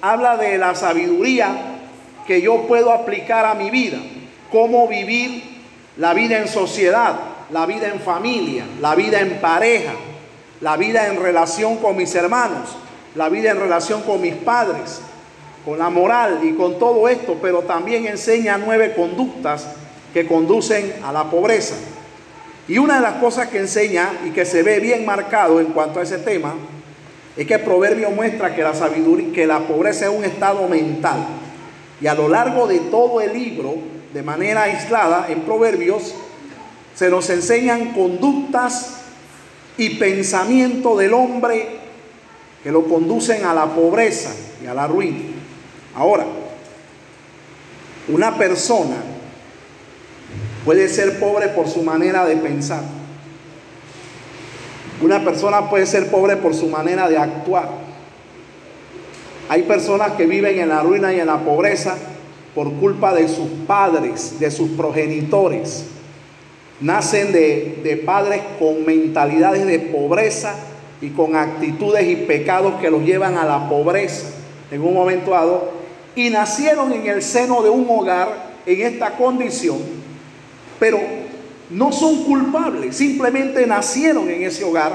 [0.00, 1.78] habla de la sabiduría
[2.26, 3.98] que yo puedo aplicar a mi vida,
[4.52, 5.42] cómo vivir
[5.96, 7.18] la vida en sociedad,
[7.50, 9.92] la vida en familia, la vida en pareja,
[10.60, 12.76] la vida en relación con mis hermanos,
[13.16, 15.00] la vida en relación con mis padres,
[15.64, 19.66] con la moral y con todo esto, pero también enseña nueve conductas
[20.14, 21.74] que conducen a la pobreza.
[22.70, 25.98] Y una de las cosas que enseña y que se ve bien marcado en cuanto
[25.98, 26.54] a ese tema
[27.36, 31.18] es que el proverbio muestra que la sabiduría, que la pobreza es un estado mental.
[32.00, 33.74] Y a lo largo de todo el libro,
[34.14, 36.14] de manera aislada, en proverbios,
[36.94, 38.98] se nos enseñan conductas
[39.76, 41.80] y pensamiento del hombre
[42.62, 44.30] que lo conducen a la pobreza
[44.62, 45.18] y a la ruina.
[45.96, 46.24] Ahora,
[48.06, 48.94] una persona
[50.64, 52.82] puede ser pobre por su manera de pensar.
[55.02, 57.68] Una persona puede ser pobre por su manera de actuar.
[59.48, 61.96] Hay personas que viven en la ruina y en la pobreza
[62.54, 65.86] por culpa de sus padres, de sus progenitores.
[66.80, 70.54] Nacen de, de padres con mentalidades de pobreza
[71.00, 74.26] y con actitudes y pecados que los llevan a la pobreza
[74.70, 75.72] en un momento dado.
[76.14, 79.78] Y nacieron en el seno de un hogar en esta condición,
[80.80, 80.98] pero
[81.68, 84.92] no son culpables, simplemente nacieron en ese hogar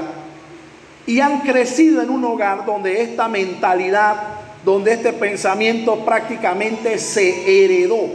[1.06, 4.16] y han crecido en un hogar donde esta mentalidad,
[4.64, 8.08] donde este pensamiento prácticamente se heredó.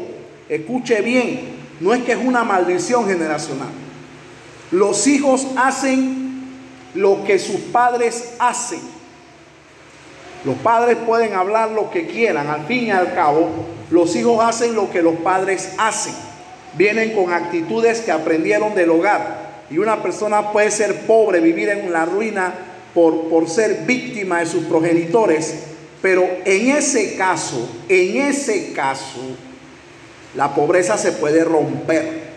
[0.49, 1.39] Escuche bien,
[1.79, 3.69] no es que es una maldición generacional.
[4.71, 6.43] Los hijos hacen
[6.93, 8.81] lo que sus padres hacen.
[10.43, 13.47] Los padres pueden hablar lo que quieran, al fin y al cabo,
[13.91, 16.30] los hijos hacen lo que los padres hacen
[16.73, 19.51] vienen con actitudes que aprendieron del hogar.
[19.69, 22.53] Y una persona puede ser pobre, vivir en la ruina
[22.93, 25.55] por, por ser víctima de sus progenitores.
[26.01, 29.21] Pero en ese caso, en ese caso,
[30.35, 32.31] la pobreza se puede romper,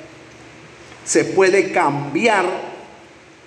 [1.04, 2.44] se puede cambiar,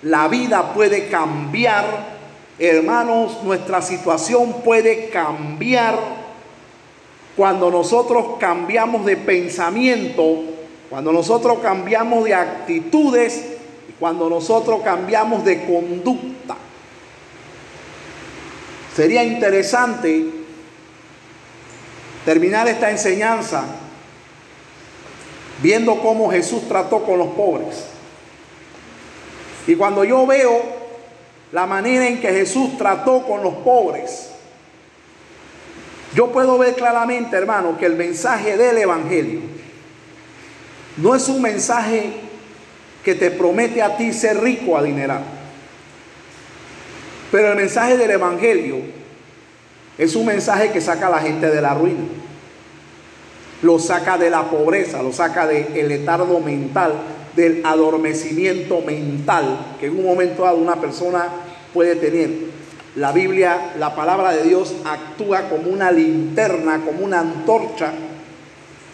[0.02, 2.18] la vida puede cambiar.
[2.58, 5.96] Hermanos, nuestra situación puede cambiar
[7.36, 10.42] cuando nosotros cambiamos de pensamiento
[10.90, 13.44] cuando nosotros cambiamos de actitudes
[13.88, 16.56] y cuando nosotros cambiamos de conducta.
[18.94, 20.26] Sería interesante
[22.24, 23.64] terminar esta enseñanza
[25.62, 27.84] viendo cómo Jesús trató con los pobres.
[29.66, 30.62] Y cuando yo veo
[31.52, 34.30] la manera en que Jesús trató con los pobres,
[36.14, 39.57] yo puedo ver claramente, hermano, que el mensaje del Evangelio
[41.02, 42.12] no es un mensaje
[43.04, 45.22] que te promete a ti ser rico, adinerado.
[47.30, 48.76] Pero el mensaje del Evangelio
[49.96, 52.04] es un mensaje que saca a la gente de la ruina.
[53.62, 56.94] Lo saca de la pobreza, lo saca del letardo mental,
[57.34, 61.28] del adormecimiento mental que en un momento dado una persona
[61.72, 62.30] puede tener.
[62.96, 67.92] La Biblia, la palabra de Dios actúa como una linterna, como una antorcha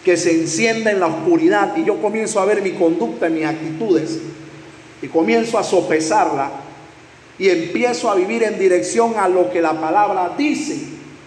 [0.05, 4.19] que se enciende en la oscuridad y yo comienzo a ver mi conducta, mis actitudes
[5.01, 6.51] y comienzo a sopesarla
[7.39, 10.77] y empiezo a vivir en dirección a lo que la palabra dice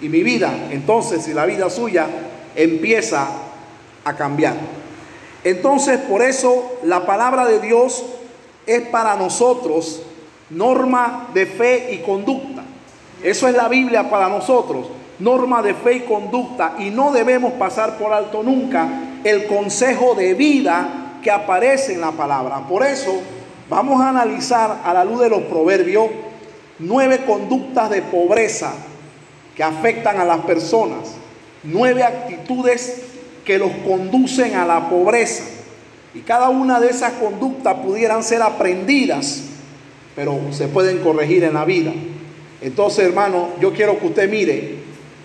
[0.01, 2.07] y mi vida, entonces si la vida suya
[2.55, 3.29] empieza
[4.05, 4.55] a cambiar.
[5.43, 8.05] Entonces por eso la palabra de Dios
[8.65, 10.03] es para nosotros
[10.51, 12.63] norma de fe y conducta.
[13.25, 14.87] Eso es la Biblia para nosotros
[15.19, 18.89] norma de fe y conducta y no debemos pasar por alto nunca
[19.25, 22.67] el consejo de vida que aparece en la palabra.
[22.69, 23.21] Por eso
[23.69, 26.09] vamos a analizar a la luz de los proverbios
[26.79, 28.73] nueve conductas de pobreza
[29.57, 31.15] que afectan a las personas,
[31.65, 33.03] nueve actitudes
[33.45, 35.45] que los conducen a la pobreza.
[36.15, 39.43] Y cada una de esas conductas pudieran ser aprendidas,
[40.15, 41.93] pero se pueden corregir en la vida.
[42.61, 44.79] Entonces, hermano, yo quiero que usted mire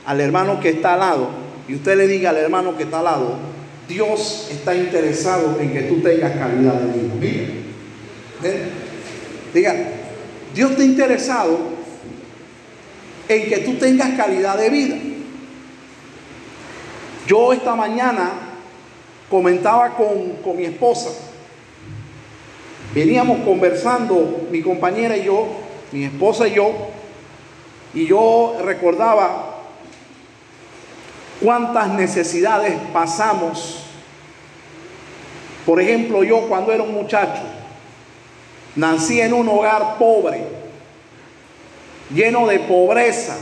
[0.05, 1.29] al hermano que está al lado
[1.67, 3.37] y usted le diga al hermano que está al lado,
[3.87, 7.47] Dios está interesado en que tú tengas calidad de vida.
[9.53, 9.87] Digan,
[10.53, 11.57] Dios está interesado
[13.27, 14.95] en que tú tengas calidad de vida.
[17.27, 18.31] Yo esta mañana
[19.29, 21.09] comentaba con, con mi esposa,
[22.93, 25.47] veníamos conversando, mi compañera y yo,
[25.91, 26.73] mi esposa y yo,
[27.93, 29.42] y yo recordaba
[31.43, 33.83] cuántas necesidades pasamos.
[35.65, 37.41] Por ejemplo, yo cuando era un muchacho,
[38.75, 40.41] nací en un hogar pobre,
[42.13, 43.35] lleno de pobreza.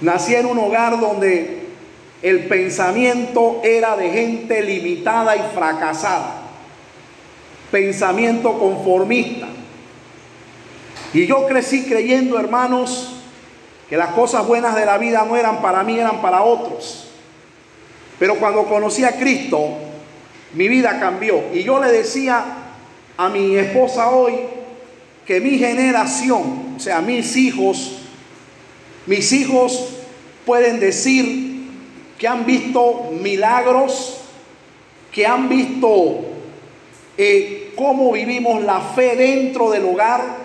[0.00, 1.66] Nací en un hogar donde
[2.22, 6.42] el pensamiento era de gente limitada y fracasada.
[7.70, 9.46] Pensamiento conformista.
[11.12, 13.23] Y yo crecí creyendo, hermanos,
[13.88, 17.08] que las cosas buenas de la vida no eran para mí, eran para otros.
[18.18, 19.68] Pero cuando conocí a Cristo,
[20.54, 21.42] mi vida cambió.
[21.52, 22.44] Y yo le decía
[23.16, 24.34] a mi esposa hoy
[25.26, 27.98] que mi generación, o sea, mis hijos,
[29.06, 29.88] mis hijos
[30.46, 31.68] pueden decir
[32.18, 34.18] que han visto milagros,
[35.12, 36.24] que han visto
[37.16, 40.43] eh, cómo vivimos la fe dentro del hogar,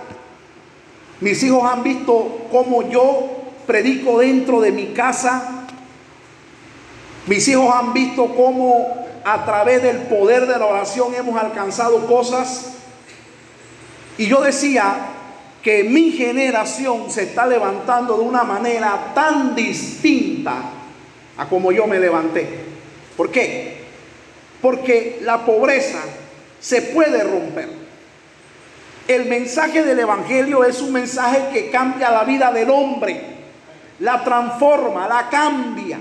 [1.22, 3.28] mis hijos han visto cómo yo
[3.68, 5.66] predico dentro de mi casa.
[7.28, 12.74] Mis hijos han visto cómo a través del poder de la oración hemos alcanzado cosas.
[14.18, 15.08] Y yo decía
[15.62, 20.56] que mi generación se está levantando de una manera tan distinta
[21.38, 22.48] a como yo me levanté.
[23.18, 23.84] ¿Por qué?
[24.62, 26.00] Porque la pobreza
[26.60, 27.78] se puede romper.
[29.10, 33.20] El mensaje del Evangelio es un mensaje que cambia la vida del hombre,
[34.02, 35.98] la transforma, la cambia.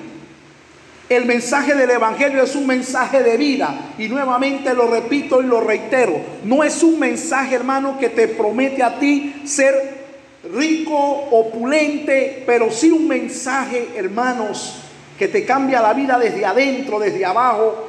[1.09, 3.93] El mensaje del Evangelio es un mensaje de vida.
[3.97, 6.21] Y nuevamente lo repito y lo reitero.
[6.45, 10.05] No es un mensaje, hermano, que te promete a ti ser
[10.53, 14.83] rico, opulente, pero sí un mensaje, hermanos,
[15.19, 17.89] que te cambia la vida desde adentro, desde abajo.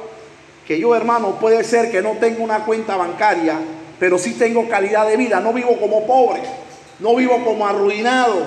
[0.66, 3.58] Que yo, hermano, puede ser que no tenga una cuenta bancaria,
[4.00, 5.38] pero sí tengo calidad de vida.
[5.40, 6.40] No vivo como pobre,
[6.98, 8.46] no vivo como arruinado,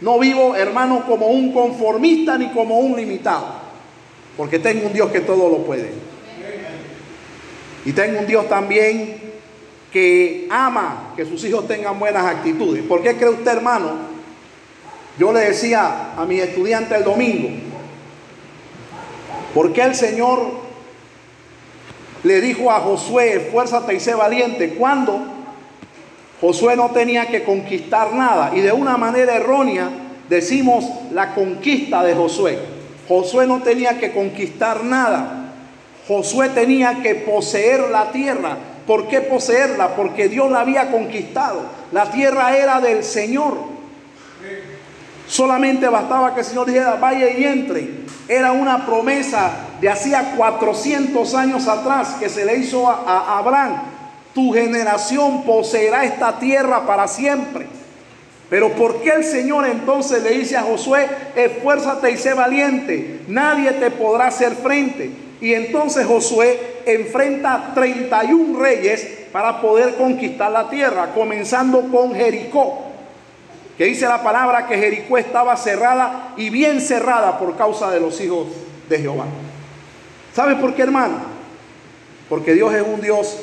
[0.00, 3.46] no vivo, hermano, como un conformista ni como un limitado,
[4.36, 5.90] porque tengo un Dios que todo lo puede.
[7.84, 9.20] Y tengo un Dios también
[9.92, 12.84] que ama que sus hijos tengan buenas actitudes.
[12.84, 14.12] ¿Por qué cree usted, hermano?
[15.18, 17.50] Yo le decía a mi estudiante el domingo,
[19.52, 20.62] ¿por qué el Señor
[22.24, 25.20] le dijo a Josué, esfuérzate y sé valiente, cuando
[26.40, 28.52] Josué no tenía que conquistar nada.
[28.54, 29.90] Y de una manera errónea
[30.28, 32.58] decimos la conquista de Josué.
[33.08, 35.52] Josué no tenía que conquistar nada.
[36.06, 38.56] Josué tenía que poseer la tierra.
[38.86, 39.94] ¿Por qué poseerla?
[39.94, 41.60] Porque Dios la había conquistado.
[41.92, 43.56] La tierra era del Señor.
[45.28, 48.01] Solamente bastaba que el Señor dijera, vaya y entre.
[48.28, 53.82] Era una promesa de hacía 400 años atrás que se le hizo a, Abraham,
[54.34, 57.66] tu generación poseerá esta tierra para siempre.
[58.48, 63.72] Pero ¿por qué el Señor entonces le dice a Josué, esfuérzate y sé valiente, nadie
[63.72, 65.10] te podrá hacer frente?
[65.40, 72.91] Y entonces Josué enfrenta 31 reyes para poder conquistar la tierra, comenzando con Jericó,
[73.76, 78.20] que dice la palabra que Jericó estaba cerrada y bien cerrada por causa de los
[78.20, 78.48] hijos
[78.88, 79.26] de Jehová.
[80.34, 81.16] ¿Sabe por qué, hermano?
[82.28, 83.38] Porque Dios es un Dios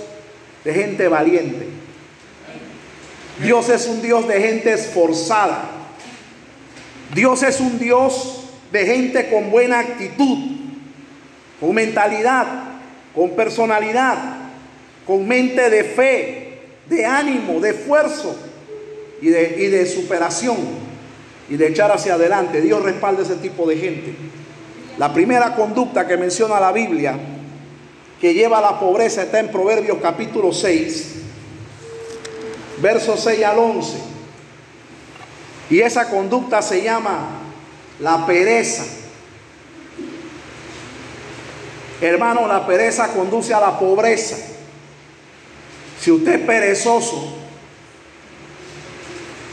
[0.64, 1.68] de gente valiente.
[3.42, 5.62] Dios es un Dios de gente esforzada.
[7.14, 10.38] Dios es un Dios de gente con buena actitud,
[11.60, 12.46] con mentalidad,
[13.16, 14.18] con personalidad,
[15.08, 18.49] con mente de fe, de ánimo, de esfuerzo
[19.22, 20.58] y de, y de superación
[21.50, 22.62] y de echar hacia adelante.
[22.62, 24.16] Dios respalda ese tipo de gente.
[24.98, 27.18] La primera conducta que menciona la Biblia
[28.20, 31.16] que lleva a la pobreza está en Proverbios capítulo 6,
[32.82, 33.98] versos 6 al 11.
[35.70, 37.30] Y esa conducta se llama
[38.00, 38.84] la pereza.
[42.02, 44.38] Hermano, la pereza conduce a la pobreza.
[46.00, 47.39] Si usted es perezoso,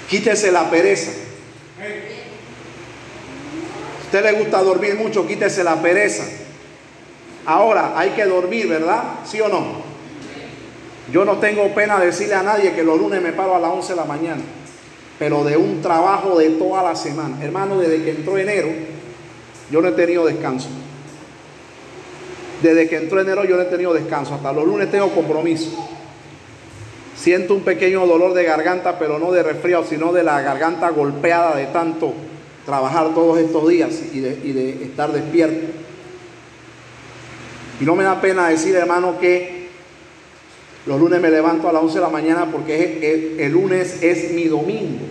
[0.08, 1.12] quítese la pereza
[4.16, 6.24] usted le gusta dormir mucho, quítese la pereza.
[7.44, 9.02] Ahora, hay que dormir, ¿verdad?
[9.24, 9.84] ¿Sí o no?
[11.12, 13.92] Yo no tengo pena decirle a nadie que los lunes me paro a las 11
[13.92, 14.42] de la mañana,
[15.18, 17.36] pero de un trabajo de toda la semana.
[17.42, 18.68] Hermano, desde que entró enero,
[19.70, 20.68] yo no he tenido descanso.
[22.62, 24.34] Desde que entró enero yo no he tenido descanso.
[24.34, 25.70] Hasta los lunes tengo compromiso.
[27.16, 31.56] Siento un pequeño dolor de garganta, pero no de resfriado, sino de la garganta golpeada
[31.56, 32.12] de tanto
[32.66, 35.66] trabajar todos estos días y de, estar despierto.
[37.80, 39.68] Y no me da pena decir, hermano, que
[40.84, 44.44] los lunes me levanto a las 11 de la mañana porque el lunes es mi
[44.44, 45.06] domingo.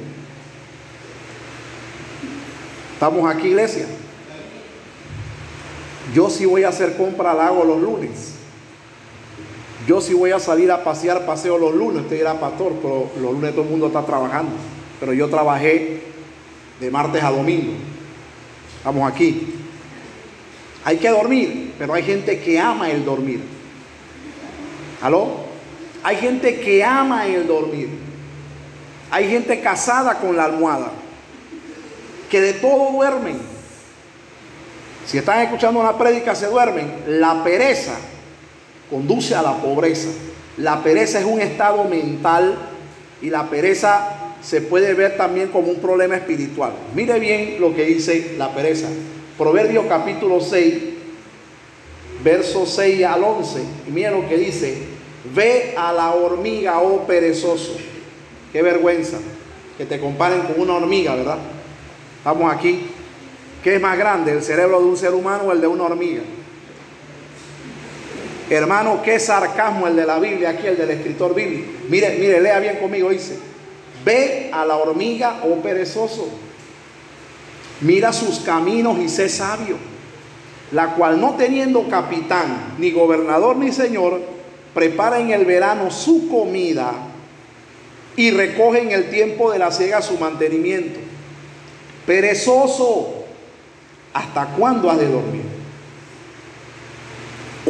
[2.93, 3.85] ¿Estamos aquí, iglesia?
[6.13, 8.34] Yo sí voy a hacer compra, la hago los lunes.
[9.87, 12.03] Yo sí voy a salir a pasear, paseo los lunes.
[12.03, 14.51] Usted era pastor, pero los lunes todo el mundo está trabajando.
[14.99, 16.01] Pero yo trabajé
[16.79, 17.73] de martes a domingo.
[18.77, 19.53] Estamos aquí.
[20.83, 23.41] Hay que dormir, pero hay gente que ama el dormir.
[25.01, 25.45] ¿Aló?
[26.03, 27.89] Hay gente que ama el dormir.
[29.11, 30.91] Hay gente casada con la almohada,
[32.29, 33.39] que de todo duermen.
[35.05, 37.03] Si están escuchando una prédica, se duermen.
[37.07, 37.95] La pereza
[38.89, 40.09] conduce a la pobreza.
[40.57, 42.55] La pereza es un estado mental
[43.21, 46.71] y la pereza se puede ver también como un problema espiritual.
[46.93, 48.87] Mire bien lo que dice la pereza.
[49.37, 50.75] Proverbios capítulo 6,
[52.23, 53.59] versos 6 al 11.
[53.87, 54.95] Y mire lo que dice.
[55.33, 57.75] Ve a la hormiga, oh perezoso.
[58.53, 59.17] Qué vergüenza
[59.77, 61.39] que te comparen con una hormiga, ¿verdad?
[62.17, 62.87] Estamos aquí.
[63.63, 66.21] ¿Qué es más grande, el cerebro de un ser humano o el de una hormiga?
[68.49, 71.71] Hermano, qué sarcasmo el de la Biblia aquí, el del escritor bíblico.
[71.89, 73.37] Mire, mire, lea bien conmigo, dice.
[74.03, 76.29] Ve a la hormiga, oh perezoso.
[77.81, 79.77] Mira sus caminos y sé sabio.
[80.71, 84.21] La cual no teniendo capitán, ni gobernador, ni señor,
[84.73, 86.91] prepara en el verano su comida
[88.15, 90.99] y recoge en el tiempo de la siega su mantenimiento.
[92.05, 93.25] Perezoso,
[94.13, 95.54] ¿hasta cuándo has de dormir?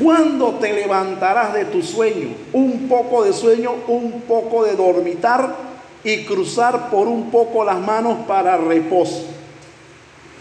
[0.05, 2.27] ¿Cuándo te levantarás de tu sueño?
[2.53, 5.55] Un poco de sueño, un poco de dormitar
[6.03, 9.25] y cruzar por un poco las manos para reposo.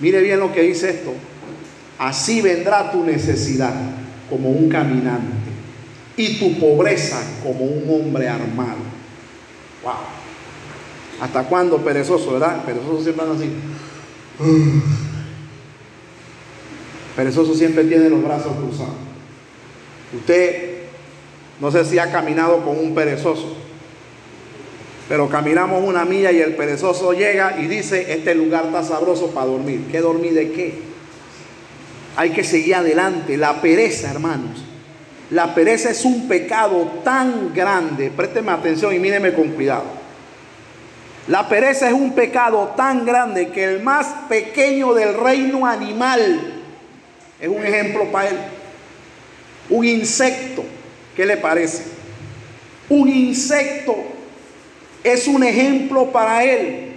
[0.01, 1.15] Mire bien lo que dice esto.
[1.99, 3.73] Así vendrá tu necesidad
[4.29, 5.33] como un caminante
[6.19, 8.85] y tu pobreza como un hombre armado.
[9.83, 9.95] Wow.
[11.23, 12.63] ¿Hasta cuándo perezoso, verdad?
[12.67, 13.51] Perezoso siempre anda así.
[17.17, 19.14] Perezoso siempre tiene los brazos cruzados.
[20.17, 20.75] Usted
[21.61, 23.57] no sé si ha caminado con un perezoso,
[25.09, 29.47] pero caminamos una milla y el perezoso llega y dice, este lugar está sabroso para
[29.47, 29.87] dormir.
[29.91, 30.79] ¿Qué dormir de qué?
[32.17, 33.37] Hay que seguir adelante.
[33.37, 34.65] La pereza, hermanos.
[35.31, 38.11] La pereza es un pecado tan grande.
[38.11, 39.85] Présteme atención y míreme con cuidado.
[41.29, 46.63] La pereza es un pecado tan grande que el más pequeño del reino animal
[47.41, 48.37] es un ejemplo para él.
[49.71, 50.65] Un insecto,
[51.17, 51.85] ¿qué le parece?
[52.89, 53.97] Un insecto
[55.03, 56.93] es un ejemplo para él.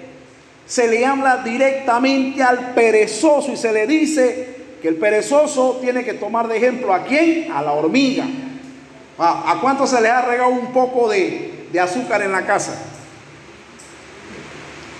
[0.66, 6.14] Se le habla directamente al perezoso y se le dice que el perezoso tiene que
[6.14, 7.52] tomar de ejemplo a quién?
[7.52, 8.26] A la hormiga.
[9.18, 12.78] ¿A, cuánto se le ha regado un poco de, de azúcar en la casa?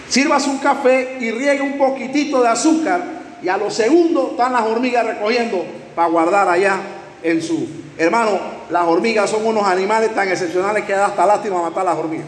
[0.10, 3.04] Sirvas un café y riegue un poquitito de azúcar
[3.44, 5.64] y a los segundos están las hormigas recogiendo
[5.96, 6.80] para guardar allá
[7.24, 7.68] en su...
[7.98, 8.40] Hermano,
[8.70, 12.28] las hormigas son unos animales tan excepcionales que da hasta lástima matar a las hormigas.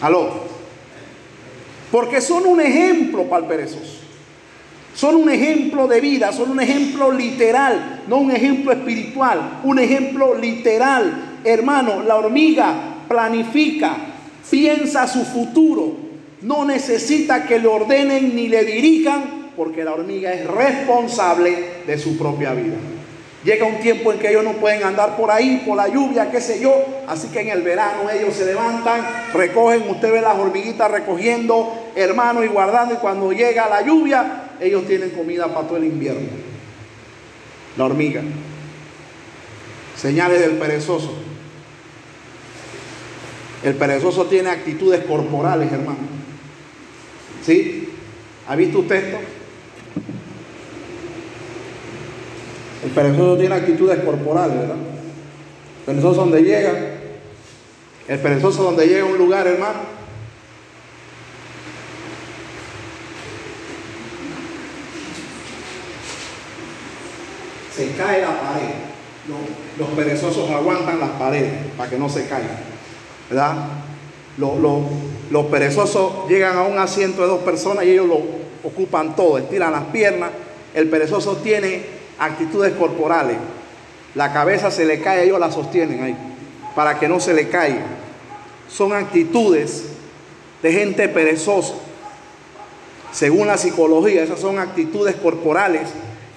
[0.00, 0.48] Aló.
[1.90, 3.68] Porque son un ejemplo para el.
[4.94, 10.34] Son un ejemplo de vida, son un ejemplo literal, no un ejemplo espiritual, un ejemplo
[10.34, 11.38] literal.
[11.44, 13.96] Hermano, la hormiga planifica,
[14.50, 15.94] piensa su futuro,
[16.42, 22.18] no necesita que le ordenen ni le dirijan, porque la hormiga es responsable de su
[22.18, 22.76] propia vida.
[23.44, 26.40] Llega un tiempo en que ellos no pueden andar por ahí, por la lluvia, qué
[26.40, 26.74] sé yo.
[27.06, 29.00] Así que en el verano ellos se levantan,
[29.32, 32.94] recogen, usted ve las hormiguitas recogiendo, hermano, y guardando.
[32.94, 36.28] Y cuando llega la lluvia, ellos tienen comida para todo el invierno.
[37.76, 38.22] La hormiga.
[39.96, 41.14] Señales del perezoso.
[43.62, 45.98] El perezoso tiene actitudes corporales, hermano.
[47.44, 47.88] ¿Sí?
[48.48, 49.18] ¿Ha visto usted esto?
[52.84, 54.76] El perezoso tiene actitudes corporales, ¿verdad?
[54.76, 56.72] El perezoso donde llega,
[58.06, 59.80] el perezoso donde llega a un lugar, hermano,
[67.74, 68.74] se cae la pared.
[69.78, 72.58] Los, perezosos aguantan las paredes para que no se caigan,
[73.28, 73.56] ¿verdad?
[74.38, 74.52] Los,
[75.30, 78.22] los perezosos llegan a un asiento de dos personas y ellos lo
[78.62, 80.30] ocupan todo, estiran las piernas.
[80.74, 83.36] El perezoso tiene actitudes corporales.
[84.14, 86.16] La cabeza se le cae, ellos la sostienen ahí,
[86.74, 87.86] para que no se le caiga.
[88.68, 89.84] Son actitudes
[90.62, 91.74] de gente perezosa.
[93.12, 95.88] Según la psicología, esas son actitudes corporales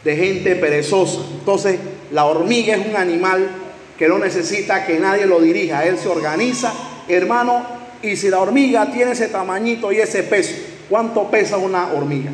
[0.03, 1.19] de gente perezosa.
[1.39, 1.79] Entonces,
[2.11, 3.49] la hormiga es un animal
[3.97, 5.85] que no necesita que nadie lo dirija.
[5.85, 6.73] Él se organiza,
[7.07, 7.63] hermano,
[8.01, 10.55] y si la hormiga tiene ese tamañito y ese peso,
[10.89, 12.31] ¿cuánto pesa una hormiga?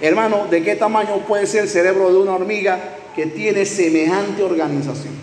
[0.00, 2.78] Hermano, ¿de qué tamaño puede ser el cerebro de una hormiga
[3.14, 5.14] que tiene semejante organización?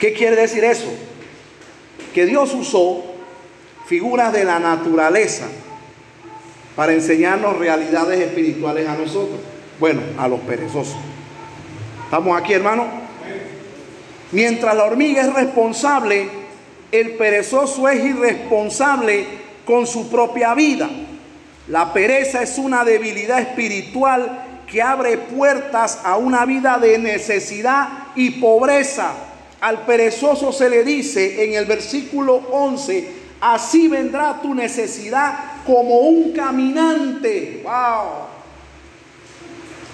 [0.00, 0.88] ¿Qué quiere decir eso?
[2.12, 3.04] Que Dios usó
[3.86, 5.46] figuras de la naturaleza
[6.74, 9.38] para enseñarnos realidades espirituales a nosotros.
[9.78, 10.96] Bueno, a los perezosos.
[12.04, 12.86] ¿Estamos aquí, hermano?
[14.32, 16.28] Mientras la hormiga es responsable,
[16.90, 19.26] el perezoso es irresponsable
[19.64, 20.88] con su propia vida.
[21.68, 28.32] La pereza es una debilidad espiritual que abre puertas a una vida de necesidad y
[28.32, 29.12] pobreza.
[29.60, 36.32] Al perezoso se le dice en el versículo 11, así vendrá tu necesidad como un
[36.32, 37.62] caminante.
[37.64, 38.26] Wow.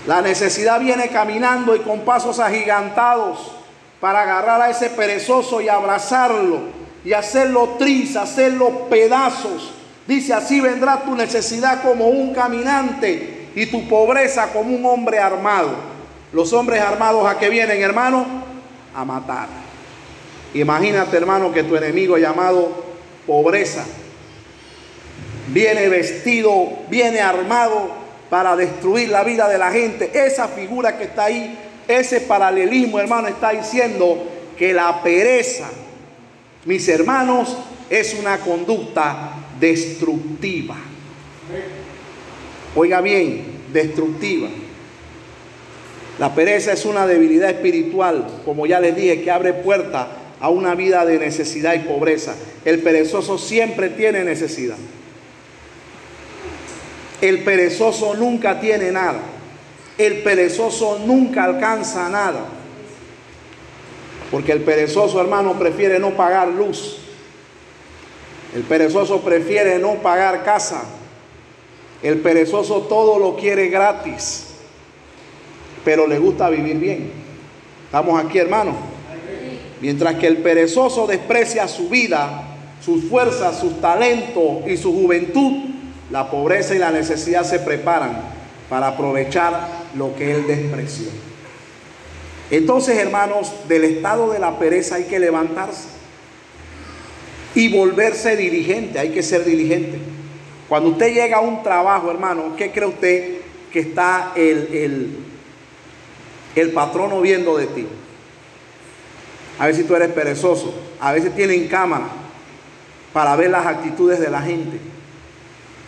[0.07, 3.52] La necesidad viene caminando y con pasos agigantados
[4.01, 6.60] para agarrar a ese perezoso y abrazarlo
[7.05, 9.82] y hacerlo triza, hacerlo pedazos.
[10.12, 15.70] Dice, así vendrá tu necesidad como un caminante y tu pobreza como un hombre armado.
[16.34, 18.26] Los hombres armados a qué vienen, hermano?
[18.94, 19.49] A matar.
[20.52, 22.84] Imagínate, hermano, que tu enemigo llamado
[23.26, 23.86] pobreza
[25.49, 27.91] viene vestido, viene armado
[28.28, 30.10] para destruir la vida de la gente.
[30.12, 31.58] Esa figura que está ahí,
[31.89, 35.70] ese paralelismo, hermano, está diciendo que la pereza,
[36.66, 37.57] mis hermanos,
[37.89, 40.76] es una conducta destructiva.
[42.74, 44.49] Oiga bien, destructiva.
[46.18, 50.08] La pereza es una debilidad espiritual, como ya les dije, que abre puerta
[50.41, 52.34] a una vida de necesidad y pobreza.
[52.65, 54.76] El perezoso siempre tiene necesidad.
[57.20, 59.20] El perezoso nunca tiene nada.
[59.97, 62.47] El perezoso nunca alcanza nada.
[64.32, 67.01] Porque el perezoso, hermano, prefiere no pagar luz.
[68.55, 70.82] El perezoso prefiere no pagar casa.
[72.02, 74.48] El perezoso todo lo quiere gratis.
[75.84, 77.12] Pero le gusta vivir bien.
[77.86, 78.74] Estamos aquí, hermano.
[79.81, 82.44] Mientras que el perezoso desprecia su vida,
[82.84, 85.70] sus fuerzas, sus talentos y su juventud,
[86.10, 88.20] la pobreza y la necesidad se preparan
[88.68, 91.08] para aprovechar lo que Él despreció.
[92.50, 95.92] Entonces, hermanos, del estado de la pereza hay que levantarse
[97.55, 99.98] y volverse diligente, hay que ser diligente.
[100.68, 103.39] Cuando usted llega a un trabajo, hermano, ¿qué cree usted
[103.70, 105.16] que está el, el,
[106.56, 107.86] el patrono viendo de ti?
[109.58, 110.74] A ver si tú eres perezoso.
[110.98, 112.08] A veces tienen cámara
[113.12, 114.78] para ver las actitudes de la gente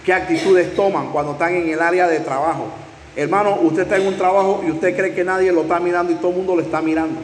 [0.04, 2.68] qué actitudes toman cuando están en el área de trabajo.
[3.16, 6.16] Hermano, usted está en un trabajo y usted cree que nadie lo está mirando y
[6.16, 7.20] todo el mundo lo está mirando.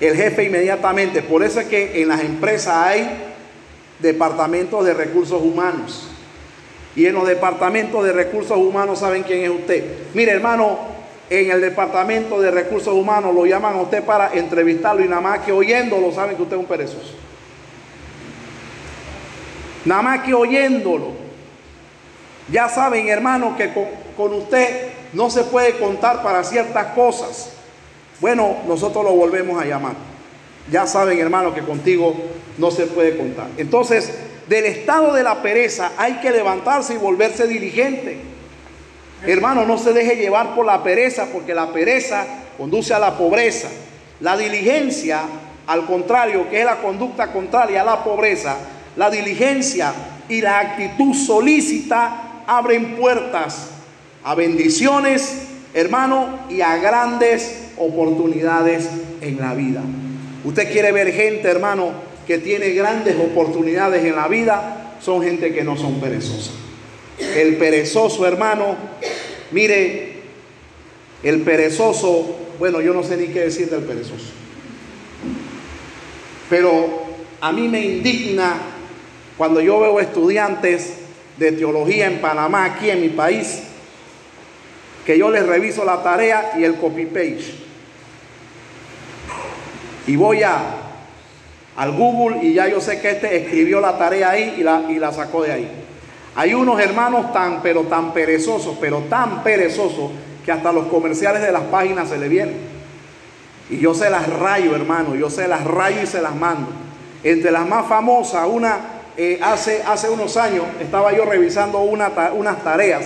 [0.00, 3.08] El jefe inmediatamente, por eso es que en las empresas hay
[3.98, 6.08] departamentos de recursos humanos.
[6.96, 9.84] Y en los departamentos de recursos humanos saben quién es usted.
[10.14, 10.78] Mire, hermano,
[11.28, 15.40] en el departamento de recursos humanos lo llaman a usted para entrevistarlo y nada más
[15.40, 17.14] que oyéndolo saben que usted es un perezoso.
[19.84, 21.30] Nada más que oyéndolo
[22.50, 23.72] ya saben, hermano, que
[24.16, 27.52] con, usted no se puede contar para ciertas cosas.
[28.20, 29.94] Bueno, nosotros lo volvemos a llamar.
[30.70, 32.14] Ya saben, hermano, que contigo
[32.58, 33.48] no se puede contar.
[33.56, 34.12] Entonces,
[34.48, 38.18] del estado de la pereza hay que levantarse y volverse diligente.
[39.26, 42.26] Hermano, no se deje llevar por la pereza, porque la pereza
[42.58, 43.68] conduce a la pobreza.
[44.20, 45.22] La diligencia,
[45.66, 48.56] al contrario, que es la conducta contraria a la pobreza,
[48.96, 49.92] la diligencia
[50.28, 53.68] y la actitud solícita abren puertas
[54.24, 55.42] a bendiciones,
[55.72, 58.88] hermano, y a grandes oportunidades
[59.20, 59.82] en la vida.
[60.44, 61.92] Usted quiere ver gente, hermano,
[62.26, 66.52] que tiene grandes oportunidades en la vida, son gente que no son perezosas.
[67.18, 68.76] El perezoso, hermano,
[69.50, 70.20] mire,
[71.22, 74.32] el perezoso, bueno, yo no sé ni qué decir del perezoso.
[76.48, 76.88] Pero
[77.40, 78.54] a mí me indigna
[79.36, 80.94] cuando yo veo estudiantes
[81.38, 83.62] de teología en Panamá, aquí en mi país,
[85.04, 87.69] que yo les reviso la tarea y el copy page.
[90.06, 90.58] Y voy a,
[91.76, 94.98] al Google y ya yo sé que este escribió la tarea ahí y la, y
[94.98, 95.70] la sacó de ahí.
[96.34, 100.10] Hay unos hermanos tan, pero tan perezosos, pero tan perezosos,
[100.44, 102.56] que hasta los comerciales de las páginas se le vienen.
[103.68, 106.68] Y yo se las rayo, hermano, yo se las rayo y se las mando.
[107.22, 108.78] Entre las más famosas, una
[109.16, 113.04] eh, hace, hace unos años estaba yo revisando unas tareas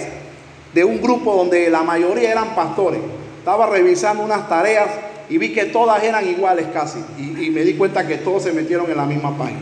[0.73, 3.01] de un grupo donde la mayoría eran pastores.
[3.39, 4.89] Estaba revisando unas tareas
[5.29, 6.99] y vi que todas eran iguales casi.
[7.19, 9.61] Y, y me di cuenta que todos se metieron en la misma página.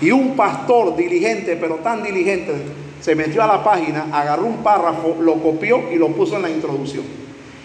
[0.00, 2.52] Y un pastor diligente, pero tan diligente,
[3.00, 6.50] se metió a la página, agarró un párrafo, lo copió y lo puso en la
[6.50, 7.04] introducción.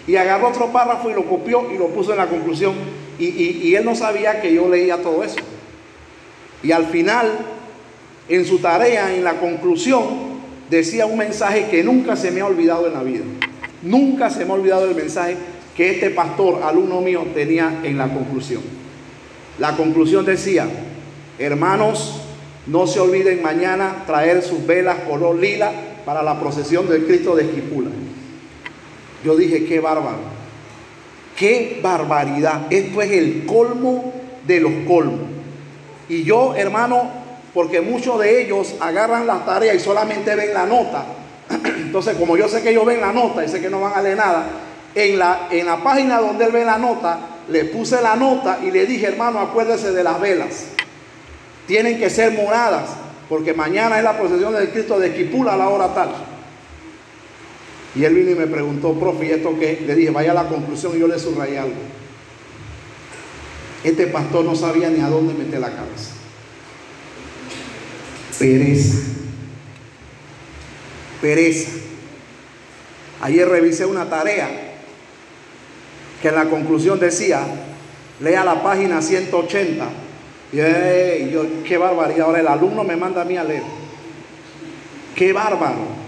[0.06, 2.74] Y agarró otro párrafo y lo copió y lo puso en la conclusión.
[3.18, 5.36] Y, él no sabía que yo leía todo eso.
[6.62, 7.30] Y al final,
[8.28, 10.04] en su tarea, en la conclusión,
[10.68, 13.24] decía un mensaje que nunca se me ha olvidado en la vida.
[13.82, 15.36] Nunca se me ha olvidado el mensaje
[15.76, 18.62] que este pastor, alumno mío, tenía en la conclusión.
[19.58, 20.66] La conclusión decía,
[21.38, 22.20] hermanos,
[22.66, 25.72] no se olviden mañana traer sus velas color lila
[26.04, 27.90] para la procesión del Cristo de Esquipula.
[29.24, 30.40] Yo dije, qué bárbaro.
[31.36, 32.66] Qué barbaridad.
[32.70, 34.12] Esto es el colmo
[34.46, 35.20] de los colmos.
[36.08, 37.10] Y yo, hermano,
[37.54, 41.04] porque muchos de ellos agarran la tarea y solamente ven la nota.
[41.76, 44.02] Entonces, como yo sé que ellos ven la nota y sé que no van a
[44.02, 44.46] leer nada,
[44.94, 48.70] en la, en la página donde él ve la nota, le puse la nota y
[48.70, 50.66] le dije, hermano, acuérdese de las velas
[51.70, 52.90] tienen que ser moradas,
[53.28, 56.10] porque mañana es la procesión del Cristo de Esquipula a la hora tal.
[57.94, 59.80] Y él vino y me preguntó, profe, ¿y esto qué?
[59.86, 61.76] Le dije, vaya a la conclusión y yo le subrayé algo.
[63.84, 66.10] Este pastor no sabía ni a dónde meter la cabeza.
[68.36, 68.98] Pereza.
[71.20, 71.70] Pereza.
[73.20, 74.69] Ayer revisé una tarea
[76.20, 77.40] que en la conclusión decía,
[78.20, 79.88] lea la página 180
[80.52, 82.26] y yo, qué barbaridad.
[82.26, 83.62] Ahora el alumno me manda a mí a leer.
[85.14, 86.00] Qué bárbaro.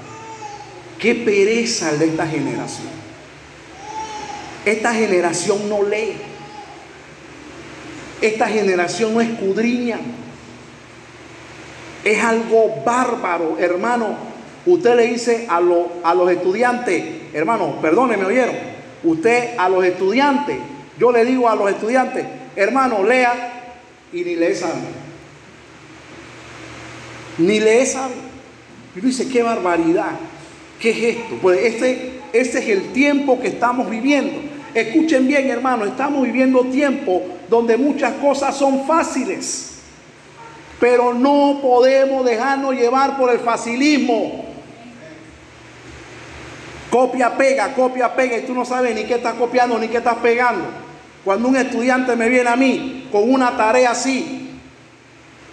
[0.98, 2.88] Qué pereza el de esta generación.
[4.64, 6.16] Esta generación no lee.
[8.20, 9.98] Esta generación no escudriña.
[12.04, 14.16] Es algo bárbaro, hermano.
[14.66, 15.60] Usted le dice a,
[16.04, 18.71] a los estudiantes, hermano, perdónenme, oyeron.
[19.04, 20.58] Usted a los estudiantes,
[20.98, 22.24] yo le digo a los estudiantes,
[22.54, 23.74] hermano, lea
[24.12, 24.80] y ni le sabe.
[27.38, 28.14] Ni le sabe.
[28.94, 30.12] Y uno dice, qué barbaridad.
[30.78, 31.38] ¿Qué es esto?
[31.40, 34.38] Pues este, este es el tiempo que estamos viviendo.
[34.74, 39.70] Escuchen bien, hermano, estamos viviendo tiempo donde muchas cosas son fáciles.
[40.80, 44.51] Pero no podemos dejarnos llevar por el facilismo.
[46.92, 50.16] Copia, pega, copia, pega, y tú no sabes ni qué estás copiando ni qué estás
[50.16, 50.66] pegando.
[51.24, 54.50] Cuando un estudiante me viene a mí con una tarea así,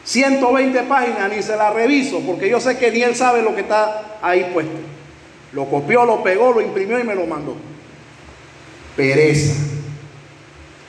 [0.03, 3.61] 120 páginas, ni se la reviso, porque yo sé que ni él sabe lo que
[3.61, 4.75] está ahí puesto.
[5.53, 7.55] Lo copió, lo pegó, lo imprimió y me lo mandó.
[8.97, 9.53] Pereza.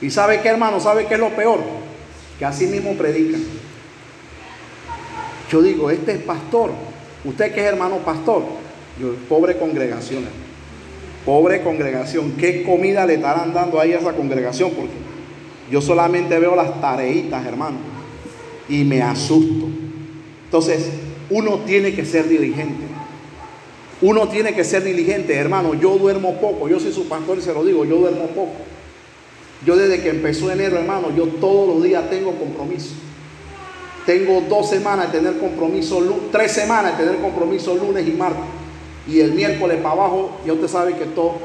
[0.01, 0.81] ¿Y sabe qué, hermano?
[0.81, 1.61] ¿Sabe qué es lo peor?
[2.37, 3.41] Que así mismo predican.
[5.49, 6.71] Yo digo, este es pastor.
[7.23, 8.60] Usted que es hermano pastor.
[9.01, 10.25] Yo, pobre congregación.
[11.25, 14.71] Pobre congregación, ¿qué comida le estarán dando ahí a esa congregación?
[14.71, 14.93] Porque
[15.71, 17.77] yo solamente veo las tareitas, hermano,
[18.67, 19.67] y me asusto.
[20.45, 20.89] Entonces,
[21.29, 22.85] uno tiene que ser diligente.
[24.01, 25.75] Uno tiene que ser diligente, hermano.
[25.75, 28.57] Yo duermo poco, yo soy su pastor y se lo digo, yo duermo poco.
[29.63, 32.95] Yo desde que empezó enero, hermano, yo todos los días tengo compromiso.
[34.07, 38.60] Tengo dos semanas de tener compromiso, tres semanas de tener compromiso lunes y martes
[39.07, 41.35] y el miércoles para abajo, ya usted sabe que todo,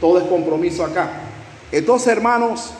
[0.00, 1.10] todo es compromiso acá.
[1.70, 2.72] Entonces, hermanos,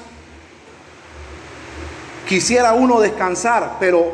[2.28, 4.12] quisiera uno descansar, pero,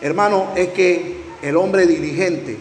[0.00, 2.58] hermano, es que el hombre diligente,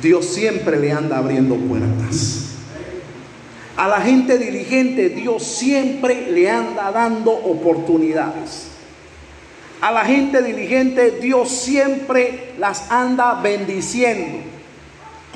[0.00, 2.42] Dios siempre le anda abriendo puertas.
[3.76, 8.68] A la gente diligente, Dios siempre le anda dando oportunidades.
[9.82, 14.55] A la gente diligente, Dios siempre las anda bendiciendo.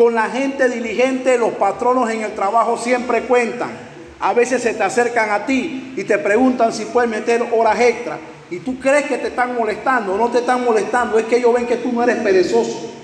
[0.01, 3.69] Con la gente diligente, los patronos en el trabajo siempre cuentan.
[4.19, 8.19] A veces se te acercan a ti y te preguntan si puedes meter horas extra.
[8.51, 11.67] Y tú crees que te están molestando, no te están molestando, es que ellos ven
[11.67, 12.95] que tú no eres perezoso.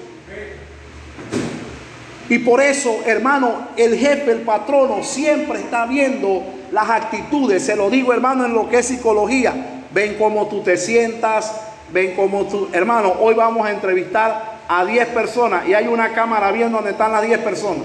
[2.30, 7.62] Y por eso, hermano, el jefe, el patrono, siempre está viendo las actitudes.
[7.62, 9.82] Se lo digo, hermano, en lo que es psicología.
[9.92, 11.60] Ven cómo tú te sientas,
[11.92, 12.70] ven cómo tú...
[12.72, 17.12] Hermano, hoy vamos a entrevistar a 10 personas y hay una cámara viendo donde están
[17.12, 17.84] las 10 personas.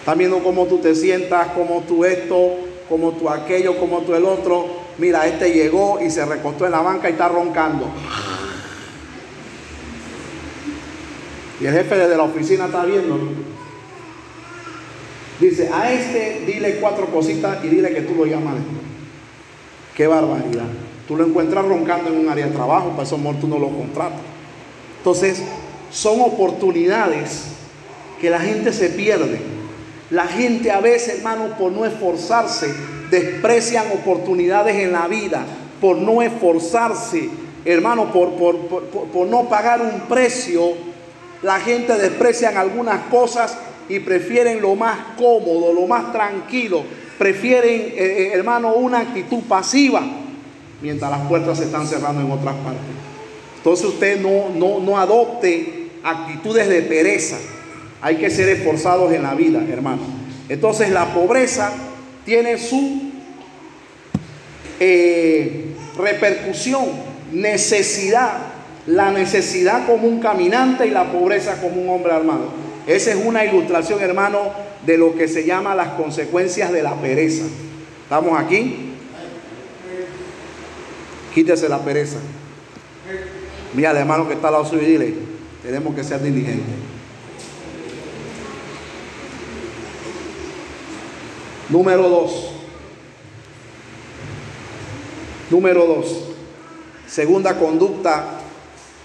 [0.00, 2.56] Están viendo cómo tú te sientas, cómo tú esto,
[2.88, 4.66] cómo tú aquello, cómo tú el otro.
[4.98, 7.86] Mira, este llegó y se recostó en la banca y está roncando.
[11.60, 13.18] Y el jefe de la oficina está viendo.
[15.38, 18.56] Dice, a este dile cuatro cositas y dile que tú lo llamas
[19.94, 20.66] Qué barbaridad.
[21.10, 24.20] Tú lo encuentras roncando en un área de trabajo, para eso tú no lo contratas.
[24.98, 25.42] Entonces,
[25.90, 27.46] son oportunidades
[28.20, 29.40] que la gente se pierde.
[30.10, 32.72] La gente a veces, hermano, por no esforzarse,
[33.10, 35.44] desprecian oportunidades en la vida,
[35.80, 37.28] por no esforzarse,
[37.64, 40.74] hermano, por, por, por, no pagar un precio.
[41.42, 43.58] La gente desprecia algunas cosas
[43.88, 46.84] y prefieren lo más cómodo, lo más tranquilo.
[47.18, 50.19] Prefieren, eh, eh, hermano, una actitud pasiva
[50.82, 52.82] mientras las puertas se están cerrando en otras partes.
[53.56, 57.36] Entonces usted no, no, no adopte actitudes de pereza.
[58.00, 60.02] Hay que ser esforzados en la vida, hermano.
[60.48, 61.72] Entonces la pobreza
[62.24, 63.10] tiene su
[64.80, 65.66] eh,
[65.98, 66.86] repercusión,
[67.32, 68.38] necesidad,
[68.86, 72.48] la necesidad como un caminante y la pobreza como un hombre armado.
[72.86, 74.52] Esa es una ilustración, hermano,
[74.86, 77.44] de lo que se llama las consecuencias de la pereza.
[78.04, 78.89] ¿Estamos aquí?
[81.34, 82.18] Quítese la pereza.
[83.74, 85.14] Mira hermano que está al lado suyo y dile,
[85.62, 86.74] tenemos que ser diligentes.
[91.68, 92.50] Número dos.
[95.50, 96.24] Número dos.
[97.06, 98.24] Segunda conducta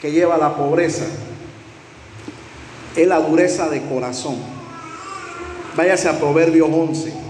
[0.02, 1.06] que lleva a la pobreza
[2.96, 4.38] es la dureza de corazón.
[5.76, 7.25] Váyase a Proverbios 11.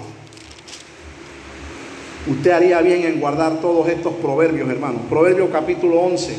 [2.27, 5.01] Usted haría bien en guardar todos estos proverbios, hermanos.
[5.09, 6.35] Proverbios capítulo 11,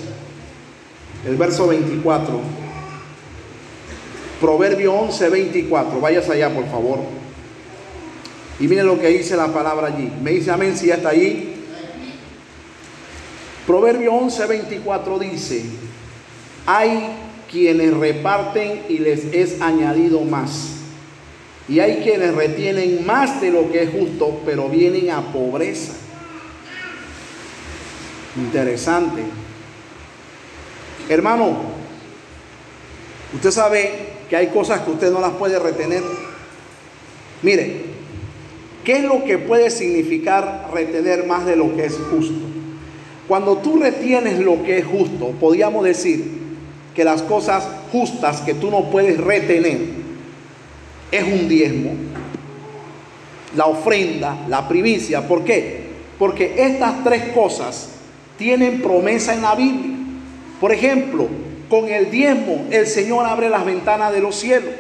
[1.29, 2.41] el verso 24.
[4.41, 6.01] Proverbio 11, 24.
[6.01, 6.99] Váyase allá, por favor.
[8.59, 10.11] Y mire lo que dice la palabra allí.
[10.23, 11.53] Me dice amén si ya está allí.
[13.65, 15.65] Proverbio 11, 24 dice,
[16.67, 17.11] hay
[17.51, 20.76] quienes reparten y les es añadido más.
[21.69, 25.95] Y hay quienes retienen más de lo que es justo, pero vienen a pobreza.
[28.37, 29.23] Interesante.
[31.09, 31.57] Hermano,
[33.35, 33.91] usted sabe
[34.29, 36.03] que hay cosas que usted no las puede retener.
[37.43, 37.83] Mire,
[38.85, 42.45] ¿qué es lo que puede significar retener más de lo que es justo?
[43.27, 46.25] Cuando tú retienes lo que es justo, podríamos decir
[46.95, 50.06] que las cosas justas que tú no puedes retener
[51.11, 51.93] es un diezmo,
[53.55, 55.27] la ofrenda, la primicia.
[55.27, 55.87] ¿Por qué?
[56.19, 57.91] Porque estas tres cosas
[58.37, 59.97] tienen promesa en la Biblia.
[60.61, 61.29] Por ejemplo,
[61.69, 64.71] con el diezmo el Señor abre las ventanas de los cielos.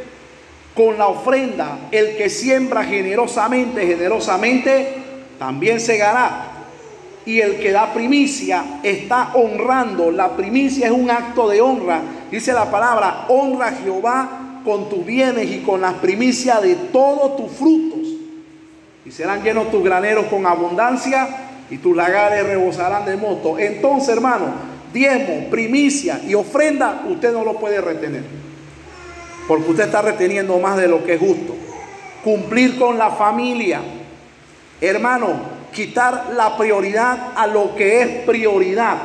[0.75, 4.95] Con la ofrenda, el que siembra generosamente, generosamente,
[5.39, 6.53] también segará
[7.25, 10.11] y el que da primicia está honrando.
[10.11, 12.01] La primicia es un acto de honra.
[12.31, 17.37] Dice la palabra, honra a Jehová con tus bienes y con las primicias de todos
[17.37, 18.01] tus frutos.
[19.05, 21.29] Y serán llenos tus graneros con abundancia
[21.71, 23.57] y tus lagares rebosarán de moto.
[23.61, 24.47] Entonces, hermano,
[24.93, 28.25] diezmo, primicia y ofrenda, usted no lo puede retener.
[29.47, 31.55] Porque usted está reteniendo más de lo que es justo.
[32.25, 33.81] Cumplir con la familia.
[34.81, 35.29] Hermano,
[35.73, 38.99] quitar la prioridad a lo que es prioridad.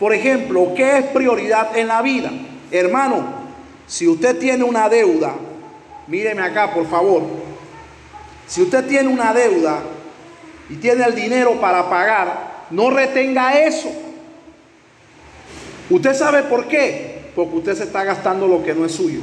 [0.00, 2.32] Por ejemplo, ¿qué es prioridad en la vida?
[2.72, 3.45] Hermano,
[3.86, 5.34] si usted tiene una deuda,
[6.06, 7.22] míreme acá por favor,
[8.46, 9.80] si usted tiene una deuda
[10.68, 13.90] y tiene el dinero para pagar, no retenga eso.
[15.88, 17.30] ¿Usted sabe por qué?
[17.34, 19.20] Porque usted se está gastando lo que no es suyo.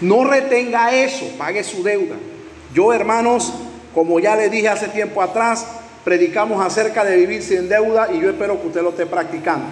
[0.00, 2.16] No retenga eso, pague su deuda.
[2.72, 3.52] Yo, hermanos,
[3.94, 5.66] como ya le dije hace tiempo atrás,
[6.04, 9.66] predicamos acerca de vivir sin deuda y yo espero que usted lo esté practicando.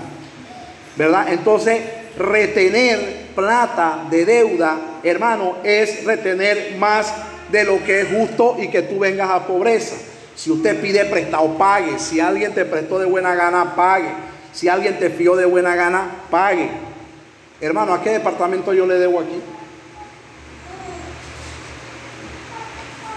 [0.97, 1.33] ¿Verdad?
[1.33, 1.81] Entonces,
[2.19, 7.15] retener plata de deuda, hermano, es retener más
[7.53, 9.95] de lo que es justo y que tú vengas a pobreza.
[10.35, 12.01] Si usted pide prestado, pague.
[12.01, 14.09] Si alguien te prestó de buena gana, pague.
[14.53, 16.69] Si alguien te fió de buena gana, pague.
[17.61, 19.41] Hermano, ¿a qué departamento yo le debo aquí?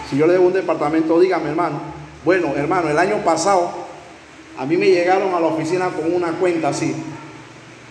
[0.08, 1.82] Si yo le debo un departamento, dígame, hermano.
[2.24, 3.72] Bueno, hermano, el año pasado
[4.60, 6.96] a mí me llegaron a la oficina con una cuenta así.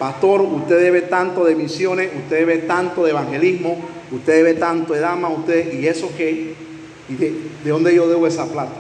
[0.01, 3.77] Pastor, usted debe tanto de misiones, usted debe tanto de evangelismo,
[4.11, 6.55] usted debe tanto de damas, usted, ¿y eso qué?
[7.09, 8.73] ¿Y de, dónde yo debo esa plata?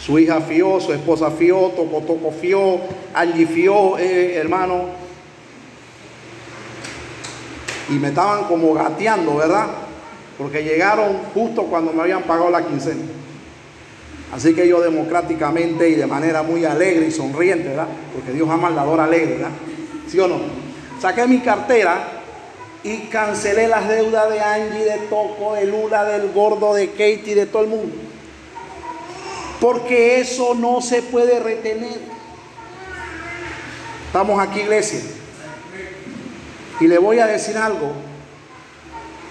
[0.00, 2.80] Su hija fió, su esposa fió, Toco Toco fió,
[3.12, 4.86] allí fió, eh, hermano.
[7.90, 9.66] Y me estaban como gateando, ¿verdad?
[10.38, 13.02] porque llegaron justo cuando me habían pagado la quincena.
[14.32, 17.88] Así que yo democráticamente y de manera muy alegre y sonriente, ¿verdad?
[18.14, 19.50] Porque Dios ama al dador alegre, ¿verdad?
[20.12, 20.40] ¿Sí o no?
[21.00, 22.04] Saqué mi cartera
[22.84, 27.46] y cancelé las deudas de Angie, de Toco, de Lula, del gordo, de Katie, de
[27.46, 27.96] todo el mundo.
[29.58, 31.98] Porque eso no se puede retener.
[34.08, 35.00] Estamos aquí, iglesia.
[36.78, 37.94] Y le voy a decir algo.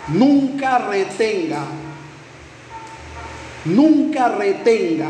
[0.07, 1.63] Nunca retenga,
[3.65, 5.09] nunca retenga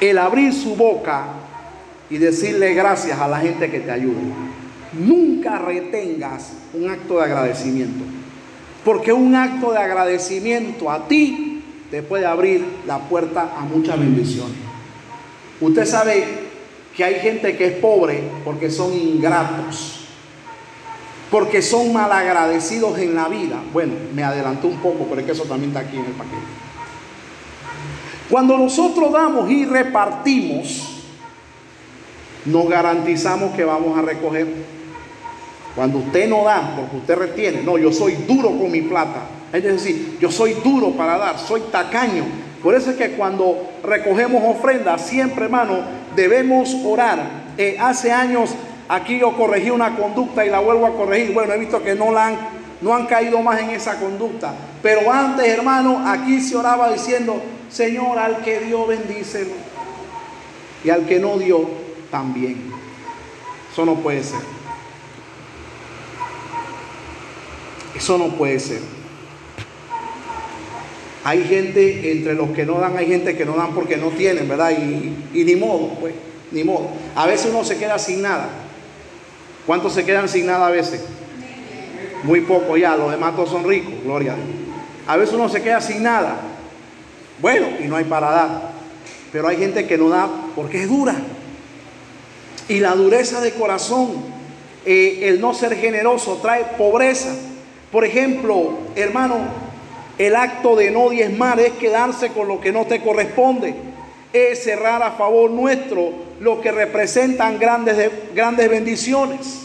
[0.00, 1.49] el abrir su boca
[2.10, 4.20] y decirle gracias a la gente que te ayuda.
[4.92, 8.04] Nunca retengas un acto de agradecimiento.
[8.84, 14.56] Porque un acto de agradecimiento a ti te puede abrir la puerta a muchas bendiciones.
[15.60, 16.24] Usted sabe
[16.96, 20.00] que hay gente que es pobre porque son ingratos
[21.30, 23.62] porque son malagradecidos en la vida.
[23.72, 26.36] Bueno, me adelantó un poco, pero es que eso también está aquí en el paquete.
[28.28, 30.89] Cuando nosotros damos y repartimos,
[32.44, 34.46] nos garantizamos que vamos a recoger.
[35.74, 39.22] Cuando usted no da, porque usted retiene, no, yo soy duro con mi plata.
[39.52, 42.24] Es decir, yo soy duro para dar, soy tacaño.
[42.62, 45.78] Por eso es que cuando recogemos ofrendas, siempre hermano,
[46.14, 47.40] debemos orar.
[47.56, 48.54] Eh, hace años
[48.90, 51.32] Aquí yo corregí una conducta y la vuelvo a corregir.
[51.32, 52.38] Bueno, he visto que no, la han,
[52.80, 54.52] no han caído más en esa conducta.
[54.82, 59.52] Pero antes, hermano, aquí se oraba diciendo, Señor, al que dio, bendícelo.
[60.82, 61.70] Y al que no dio,
[62.10, 62.70] también.
[63.72, 64.40] Eso no puede ser.
[67.94, 68.80] Eso no puede ser.
[71.22, 74.48] Hay gente, entre los que no dan, hay gente que no dan porque no tienen,
[74.48, 74.70] ¿verdad?
[74.70, 76.14] Y, y ni modo, pues,
[76.50, 76.88] ni modo.
[77.14, 78.48] A veces uno se queda sin nada.
[79.66, 81.04] ¿Cuántos se quedan sin nada a veces?
[82.24, 84.48] Muy poco ya, los demás todos son ricos, gloria a Dios.
[85.06, 86.40] A veces uno se queda sin nada.
[87.40, 88.72] Bueno, y no hay para dar.
[89.32, 91.14] Pero hay gente que no da porque es dura.
[92.70, 94.12] Y la dureza de corazón,
[94.86, 97.34] eh, el no ser generoso, trae pobreza.
[97.90, 99.38] Por ejemplo, hermano,
[100.16, 103.74] el acto de no diezmar es quedarse con lo que no te corresponde.
[104.32, 109.62] Es cerrar a favor nuestro lo que representan grandes, grandes bendiciones.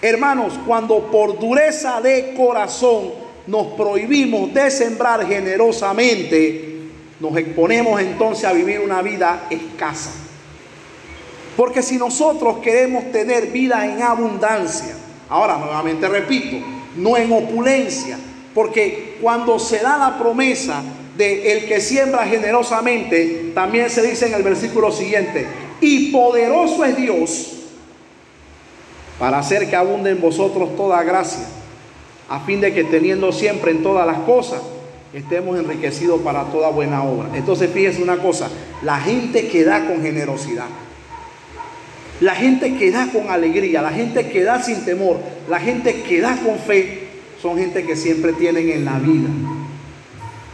[0.00, 3.10] Hermanos, cuando por dureza de corazón
[3.48, 6.76] nos prohibimos de sembrar generosamente,
[7.18, 10.23] nos exponemos entonces a vivir una vida escasa.
[11.56, 14.94] Porque si nosotros queremos tener vida en abundancia,
[15.28, 16.56] ahora nuevamente repito,
[16.96, 18.18] no en opulencia,
[18.54, 20.82] porque cuando se da la promesa
[21.16, 25.46] de el que siembra generosamente, también se dice en el versículo siguiente,
[25.80, 27.50] y poderoso es Dios
[29.18, 31.46] para hacer que abunde en vosotros toda gracia,
[32.28, 34.60] a fin de que teniendo siempre en todas las cosas,
[35.12, 37.28] estemos enriquecidos para toda buena obra.
[37.34, 38.48] Entonces fíjese una cosa,
[38.82, 40.66] la gente que da con generosidad,
[42.20, 45.18] la gente que da con alegría, la gente que da sin temor,
[45.48, 47.08] la gente que da con fe,
[47.40, 49.28] son gente que siempre tienen en la vida.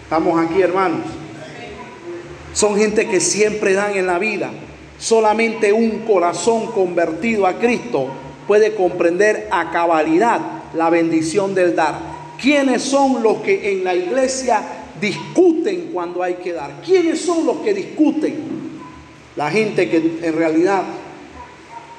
[0.02, 1.06] Estamos aquí hermanos.
[2.52, 4.50] Son gente que siempre dan en la vida.
[4.98, 8.08] Solamente un corazón convertido a Cristo
[8.46, 10.40] puede comprender a cabalidad
[10.74, 12.00] la bendición del dar.
[12.40, 14.62] ¿Quiénes son los que en la iglesia
[15.00, 16.80] discuten cuando hay que dar?
[16.84, 18.34] ¿Quiénes son los que discuten?
[19.36, 20.82] La gente que en realidad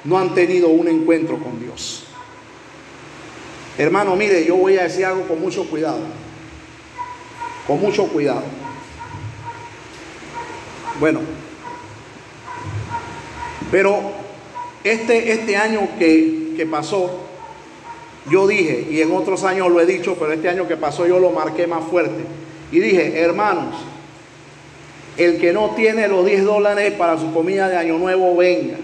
[0.04, 2.04] no han tenido un encuentro con Dios.
[3.78, 6.00] Hermano, mire, yo voy a decir algo con mucho cuidado.
[7.66, 8.42] Con mucho cuidado.
[11.00, 11.20] Bueno,
[13.70, 13.98] pero
[14.84, 17.20] este, este año que, que pasó,
[18.30, 21.18] yo dije, y en otros años lo he dicho, pero este año que pasó yo
[21.18, 22.24] lo marqué más fuerte.
[22.70, 23.74] Y dije, hermanos,
[25.16, 28.76] el que no tiene los 10 dólares para su comida de año nuevo, venga.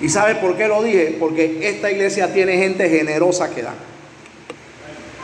[0.00, 1.16] ¿Y sabe por qué lo dije?
[1.18, 3.74] Porque esta iglesia tiene gente generosa que da.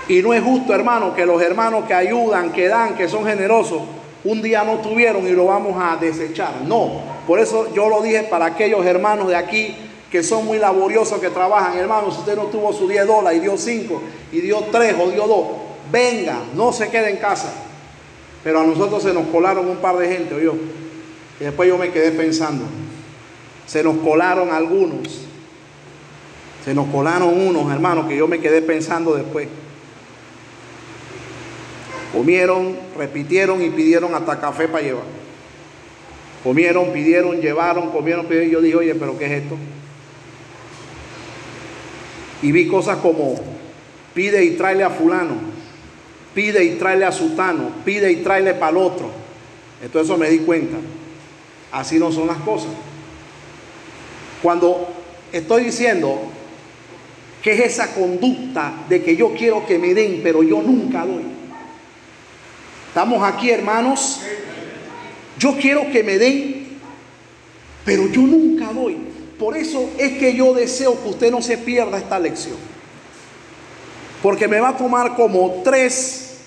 [0.08, 3.82] Y no es justo, hermano, que los hermanos que ayudan, que dan, que son generosos,
[4.24, 6.62] un día no tuvieron y lo vamos a desechar.
[6.66, 9.74] No, por eso yo lo dije para aquellos hermanos de aquí
[10.10, 11.78] que son muy laboriosos, que trabajan.
[11.78, 14.02] Hermanos, si usted no tuvo su 10 dólares y dio 5
[14.32, 15.46] y dio 3 o dio 2,
[15.90, 17.50] venga, no se quede en casa.
[18.44, 20.54] Pero a nosotros se nos colaron un par de gente, yo.
[21.40, 22.64] Y después yo me quedé pensando.
[23.66, 25.26] Se nos colaron algunos.
[26.64, 29.48] Se nos colaron unos, hermanos, que yo me quedé pensando después.
[32.12, 35.04] Comieron, repitieron y pidieron hasta café para llevar.
[36.44, 38.48] Comieron, pidieron, llevaron, comieron, pidieron.
[38.48, 39.56] Y yo dije, oye, pero ¿qué es esto?
[42.42, 43.36] Y vi cosas como
[44.14, 45.34] pide y tráele a fulano,
[46.34, 49.10] pide y tráele a sutano, pide y tráele para el otro.
[49.82, 50.76] Entonces eso me di cuenta.
[51.70, 52.70] Así no son las cosas.
[54.42, 54.88] Cuando
[55.32, 56.20] estoy diciendo
[57.42, 61.24] que es esa conducta de que yo quiero que me den, pero yo nunca doy.
[62.88, 64.20] Estamos aquí, hermanos.
[65.38, 66.78] Yo quiero que me den,
[67.84, 68.98] pero yo nunca doy.
[69.38, 72.56] Por eso es que yo deseo que usted no se pierda esta lección.
[74.22, 76.38] Porque me va a tomar como tres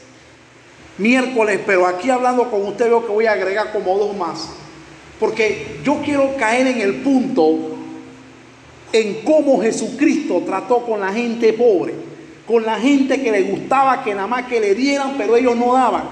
[0.97, 4.49] miércoles, pero aquí hablando con usted veo que voy a agregar como dos más.
[5.19, 7.74] Porque yo quiero caer en el punto
[8.99, 11.93] en cómo Jesucristo trató con la gente pobre,
[12.45, 15.73] con la gente que le gustaba que nada más que le dieran, pero ellos no
[15.73, 16.03] daban,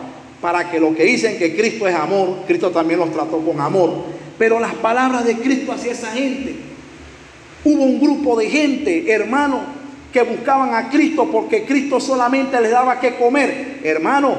[0.42, 4.04] para que lo que dicen que Cristo es amor, Cristo también los trató con amor.
[4.38, 6.56] Pero las palabras de Cristo hacia esa gente,
[7.64, 9.62] hubo un grupo de gente, hermano,
[10.12, 13.80] que buscaban a Cristo porque Cristo solamente les daba que comer.
[13.84, 14.36] Hermano,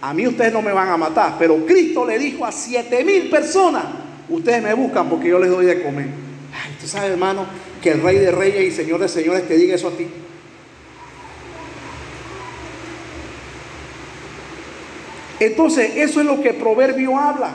[0.00, 3.28] a mí ustedes no me van a matar, pero Cristo le dijo a siete mil
[3.28, 3.84] personas,
[4.28, 6.06] ustedes me buscan porque yo les doy de comer.
[6.52, 7.44] Ay, tú sabes, hermano,
[7.82, 10.06] que el Rey de Reyes y Señor de Señores te diga eso a ti.
[15.40, 17.50] Entonces, eso es lo que Proverbio habla.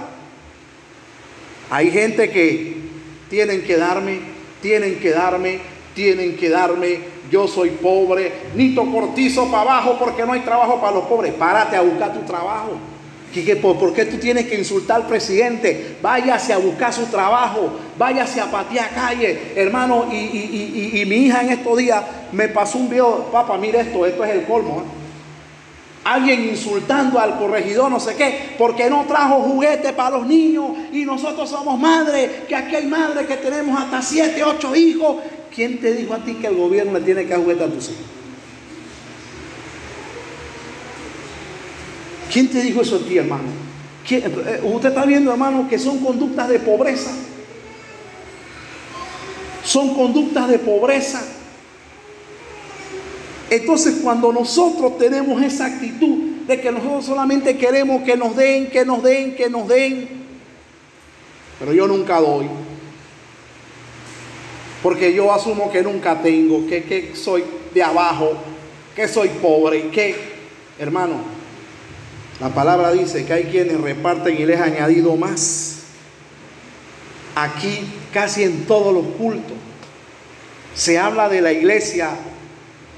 [1.69, 2.77] Hay gente que
[3.29, 4.19] tienen que darme,
[4.61, 5.59] tienen que darme,
[5.93, 7.15] tienen que darme.
[7.29, 11.33] Yo soy pobre, nito cortizo para abajo porque no hay trabajo para los pobres.
[11.33, 12.77] Párate a buscar tu trabajo.
[13.61, 15.97] ¿Por qué tú tienes que insultar al presidente?
[16.01, 20.05] Váyase a buscar su trabajo, váyase a patear calle, hermano.
[20.11, 24.31] Y, mi hija en estos días me pasó un video, papá, mire esto, esto es
[24.31, 24.81] el colmo.
[24.81, 25.05] ¿eh?
[26.05, 31.03] Alguien insultando al corregidor, no sé qué, porque no trajo juguete para los niños y
[31.03, 35.17] nosotros somos madres, que aquí hay madres que tenemos hasta siete, ocho hijos.
[35.53, 37.89] ¿Quién te dijo a ti que el gobierno le tiene que dar juguete a tus
[37.89, 38.24] hijos?
[42.35, 43.47] ¿Quién te dijo eso a ti, hermano?
[44.09, 47.11] Eh, usted está viendo, hermano, que son conductas de pobreza.
[49.63, 51.25] Son conductas de pobreza.
[53.49, 58.83] Entonces, cuando nosotros tenemos esa actitud de que nosotros solamente queremos que nos den, que
[58.83, 60.09] nos den, que nos den,
[61.57, 62.47] pero yo nunca doy,
[64.83, 68.33] porque yo asumo que nunca tengo, que, que soy de abajo,
[68.93, 70.15] que soy pobre, que,
[70.77, 71.34] hermano,
[72.39, 75.83] la palabra dice que hay quienes reparten y les ha añadido más.
[77.35, 79.57] Aquí casi en todos los cultos
[80.73, 82.09] se habla de la iglesia,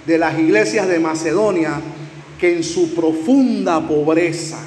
[0.05, 1.79] de las iglesias de Macedonia,
[2.39, 4.57] que en su profunda pobreza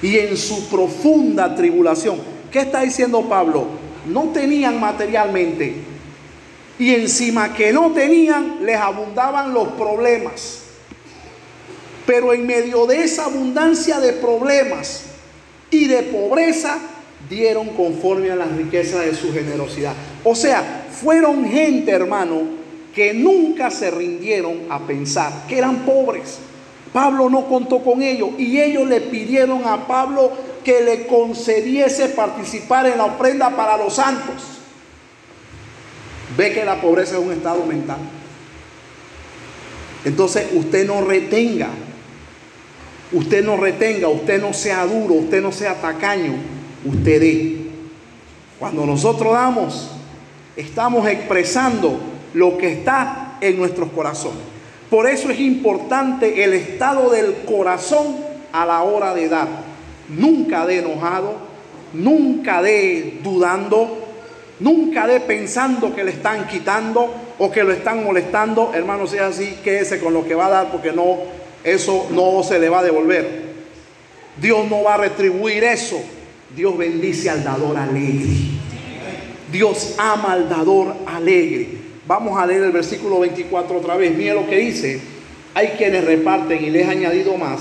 [0.00, 2.18] y en su profunda tribulación,
[2.50, 3.66] ¿qué está diciendo Pablo?
[4.06, 5.74] No tenían materialmente
[6.78, 10.61] y encima que no tenían les abundaban los problemas.
[12.06, 15.04] Pero en medio de esa abundancia de problemas
[15.70, 16.78] y de pobreza,
[17.28, 19.94] dieron conforme a las riquezas de su generosidad.
[20.24, 22.42] O sea, fueron gente, hermano,
[22.94, 26.38] que nunca se rindieron a pensar que eran pobres.
[26.92, 30.30] Pablo no contó con ellos y ellos le pidieron a Pablo
[30.62, 34.42] que le concediese participar en la ofrenda para los santos.
[36.36, 37.98] Ve que la pobreza es un estado mental.
[40.04, 41.68] Entonces usted no retenga
[43.12, 46.34] Usted no retenga, usted no sea duro, usted no sea tacaño,
[46.84, 47.56] usted dé.
[48.58, 49.90] Cuando nosotros damos,
[50.56, 51.98] estamos expresando
[52.32, 54.40] lo que está en nuestros corazones.
[54.88, 58.16] Por eso es importante el estado del corazón
[58.52, 59.48] a la hora de dar.
[60.08, 61.36] Nunca de enojado,
[61.92, 64.06] nunca de dudando,
[64.60, 68.72] nunca de pensando que le están quitando o que lo están molestando.
[68.74, 72.58] Hermano, sea así, quédese con lo que va a dar porque no eso no se
[72.58, 73.42] le va a devolver.
[74.40, 76.00] Dios no va a retribuir eso.
[76.54, 78.30] Dios bendice al dador alegre.
[79.50, 81.68] Dios ama al dador alegre.
[82.06, 84.16] Vamos a leer el versículo 24 otra vez.
[84.16, 85.00] Mire lo que dice.
[85.54, 87.60] Hay quienes reparten y les ha añadido más.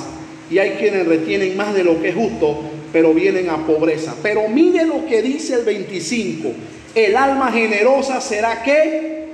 [0.50, 2.60] Y hay quienes retienen más de lo que es justo,
[2.92, 4.16] pero vienen a pobreza.
[4.24, 6.50] Pero mire lo que dice el 25.
[6.96, 9.28] El alma generosa será que,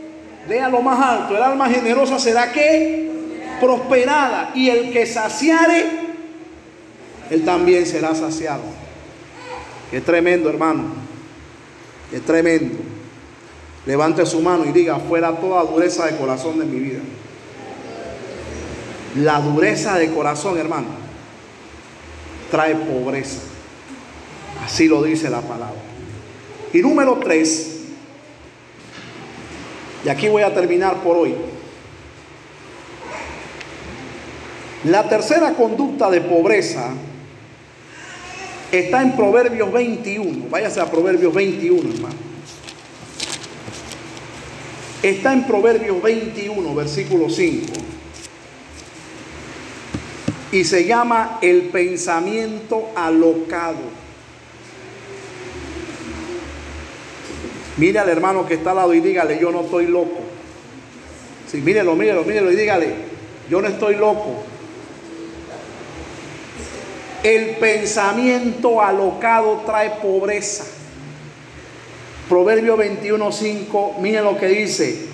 [0.48, 3.08] vea lo más alto, el alma generosa será que
[3.60, 5.86] prosperada y el que saciare,
[7.30, 8.64] él también será saciado.
[9.92, 10.84] Qué tremendo, hermano.
[12.12, 12.78] Qué tremendo.
[13.86, 17.00] Levante su mano y diga, fuera toda dureza de corazón de mi vida.
[19.16, 20.88] La dureza de corazón, hermano,
[22.52, 23.40] trae pobreza.
[24.64, 25.82] Así lo dice la palabra.
[26.74, 27.78] Y número tres,
[30.04, 31.36] y aquí voy a terminar por hoy.
[34.84, 36.92] La tercera conducta de pobreza
[38.72, 40.50] está en Proverbios 21.
[40.50, 42.16] Váyase a Proverbios 21, hermano.
[45.02, 47.74] Está en Proverbios 21, versículo 5.
[50.52, 53.98] Y se llama el pensamiento alocado.
[57.78, 60.20] Mire al hermano que está al lado y dígale, yo no estoy loco.
[61.52, 62.94] Sí, mírelo, mírelo, mírelo y dígale,
[63.50, 64.44] yo no estoy loco.
[67.28, 70.64] El pensamiento alocado trae pobreza.
[72.30, 75.08] Proverbio 21.5, miren lo que dice.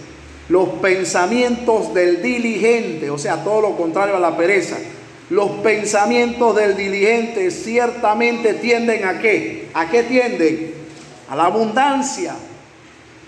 [0.48, 4.78] Los pensamientos del diligente, o sea, todo lo contrario a la pereza.
[5.32, 9.70] Los pensamientos del diligente ciertamente tienden a qué?
[9.74, 10.72] ¿A qué tienden?
[11.30, 12.36] A la abundancia.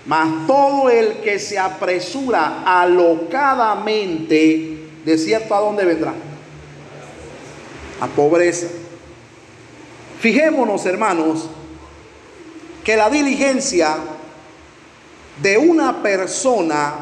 [0.05, 6.14] Mas todo el que se apresura alocadamente, de cierto a dónde vendrá?
[7.99, 8.67] A pobreza.
[10.19, 11.49] Fijémonos, hermanos,
[12.83, 13.98] que la diligencia
[15.41, 16.93] de una persona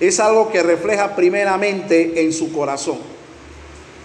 [0.00, 2.98] es algo que refleja primeramente en su corazón.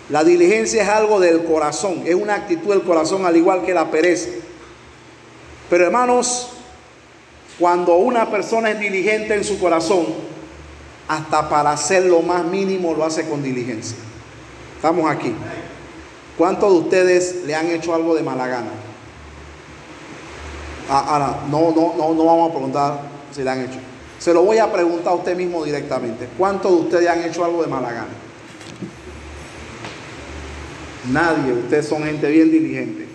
[0.10, 3.90] La diligencia es algo del corazón, es una actitud del corazón al igual que la
[3.90, 4.30] pereza.
[5.70, 6.50] Pero hermanos,
[7.58, 10.06] cuando una persona es diligente en su corazón,
[11.08, 13.98] hasta para hacer lo más mínimo lo hace con diligencia.
[14.76, 15.34] Estamos aquí.
[16.38, 18.72] ¿Cuántos de ustedes le han hecho algo de mala gana?
[20.90, 23.00] Ah, ahora, no, no, no, no vamos a preguntar
[23.32, 23.80] si le han hecho.
[24.20, 26.28] Se lo voy a preguntar a usted mismo directamente.
[26.38, 28.08] ¿Cuántos de ustedes han hecho algo de mala gana?
[31.12, 33.08] Nadie, ustedes son gente bien diligente.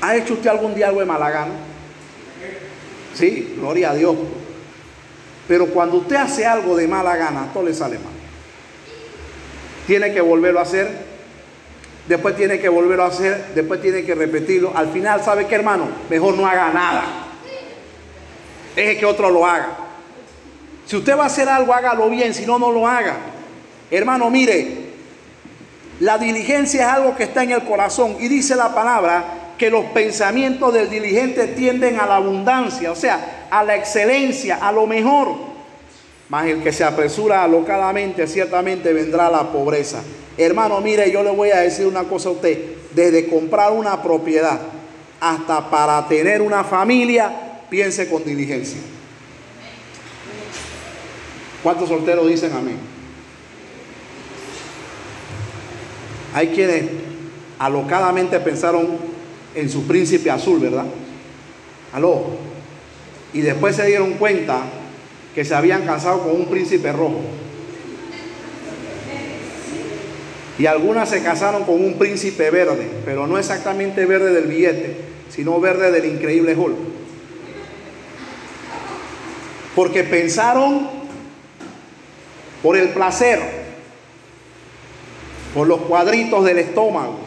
[0.00, 1.52] ¿Ha hecho usted algún día algo de mala gana?
[3.14, 4.14] Sí, gloria a Dios.
[5.48, 8.12] Pero cuando usted hace algo de mala gana, todo le sale mal.
[9.86, 11.05] Tiene que volverlo a hacer,
[12.08, 14.72] después tiene que volverlo a hacer, después tiene que repetirlo.
[14.74, 15.88] Al final, ¿sabe qué, hermano?
[16.08, 17.04] Mejor no haga nada.
[18.74, 19.68] Deje que otro lo haga.
[20.86, 23.16] Si usted va a hacer algo, hágalo bien, si no, no lo haga.
[23.90, 24.86] Hermano, mire,
[26.00, 29.24] la diligencia es algo que está en el corazón y dice la palabra
[29.58, 34.70] que los pensamientos del diligente tienden a la abundancia, o sea, a la excelencia, a
[34.70, 35.34] lo mejor.
[36.28, 40.02] Mas el que se apresura alocadamente, ciertamente vendrá la pobreza.
[40.38, 42.58] Hermano, mire, yo le voy a decir una cosa a usted.
[42.94, 44.60] Desde comprar una propiedad
[45.20, 48.80] hasta para tener una familia, piense con diligencia.
[51.62, 52.76] ¿Cuántos solteros dicen amén?
[56.34, 56.84] Hay quienes
[57.58, 58.98] alocadamente pensaron
[59.54, 60.84] en su príncipe azul, ¿verdad?
[61.92, 62.26] Aló.
[63.32, 64.60] Y después se dieron cuenta
[65.34, 67.20] que se habían casado con un príncipe rojo.
[70.58, 74.96] Y algunas se casaron con un príncipe verde, pero no exactamente verde del billete,
[75.28, 76.76] sino verde del increíble Hulk.
[79.74, 80.88] Porque pensaron
[82.62, 83.40] por el placer,
[85.54, 87.26] por los cuadritos del estómago,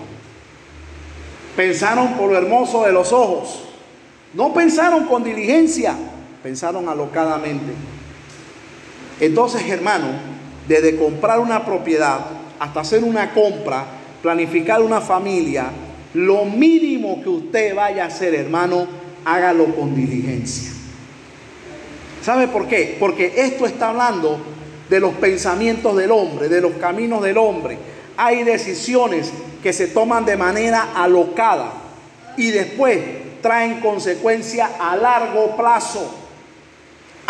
[1.59, 3.63] Pensaron por lo hermoso de los ojos.
[4.33, 5.93] No pensaron con diligencia,
[6.41, 7.73] pensaron alocadamente.
[9.19, 10.07] Entonces, hermano,
[10.69, 12.19] desde comprar una propiedad
[12.59, 13.85] hasta hacer una compra,
[14.21, 15.69] planificar una familia,
[16.13, 18.87] lo mínimo que usted vaya a hacer, hermano,
[19.25, 20.71] hágalo con diligencia.
[22.21, 22.97] ¿Sabe por qué?
[22.99, 24.39] Porque esto está hablando
[24.89, 27.77] de los pensamientos del hombre, de los caminos del hombre.
[28.17, 29.31] Hay decisiones
[29.63, 31.71] que se toman de manera alocada
[32.37, 32.99] y después
[33.41, 36.18] traen consecuencia a largo plazo.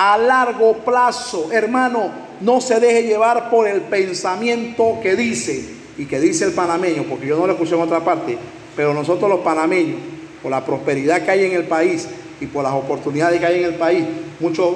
[0.02, 6.22] A largo plazo, hermano, no se deje llevar por el pensamiento que dice y que
[6.22, 8.38] dice el panameño, porque yo no lo escuché en otra parte,
[8.78, 10.00] pero nosotros los panameños,
[10.42, 12.08] por la prosperidad que hay en el país
[12.40, 14.06] y por las oportunidades que hay en el país,
[14.40, 14.70] muchos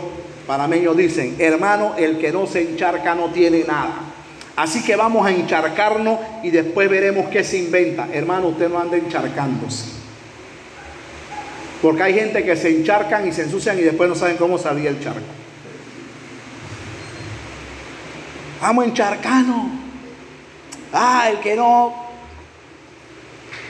[0.46, 4.02] panameños dicen, hermano, el que no se encharca no tiene nada.
[4.58, 8.10] Así que vamos a encharcarnos y después veremos qué se inventa.
[8.12, 10.03] Hermano, usted no anda encharcándose.
[11.84, 14.90] Porque hay gente que se encharcan y se ensucian y después no saben cómo salía
[14.90, 15.20] el charco.
[18.62, 19.66] Vamos a encharcarnos.
[20.94, 21.94] Ah, el que no,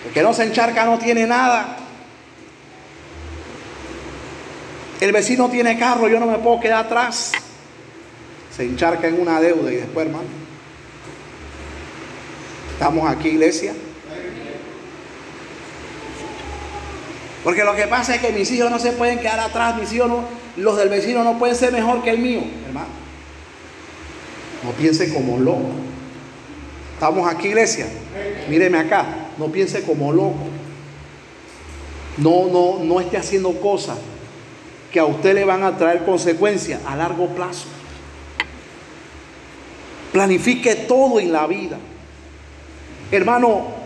[0.06, 1.75] el que no se encharca no tiene nada.
[5.01, 7.32] El vecino tiene carro, yo no me puedo quedar atrás.
[8.56, 10.27] Se encharca en una deuda y después, hermano.
[12.74, 13.74] ¿Estamos aquí, iglesia?
[17.44, 20.10] Porque lo que pasa es que mis hijos no se pueden quedar atrás, mis hijos
[20.56, 22.88] los del vecino no pueden ser mejor que el mío, hermano.
[24.64, 25.72] No piense como loco.
[26.94, 27.88] ¿Estamos aquí, iglesia?
[28.50, 29.06] Míreme acá,
[29.38, 30.38] no piense como loco.
[32.18, 33.98] No, no, no esté haciendo cosas
[34.92, 37.66] que a usted le van a traer consecuencias a largo plazo.
[40.14, 41.78] Planifique todo en la vida.
[43.12, 43.83] Hermano,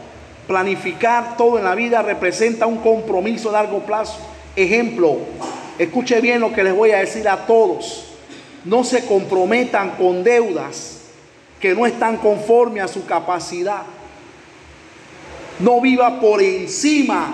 [0.48, 4.17] planificar todo en la vida representa un compromiso a largo plazo.
[4.56, 5.17] Ejemplo,
[5.77, 8.06] escuche bien lo que les voy a decir a todos.
[8.66, 11.01] No se comprometan con deudas
[11.59, 13.84] que no están conforme a su capacidad.
[15.59, 17.34] No viva por encima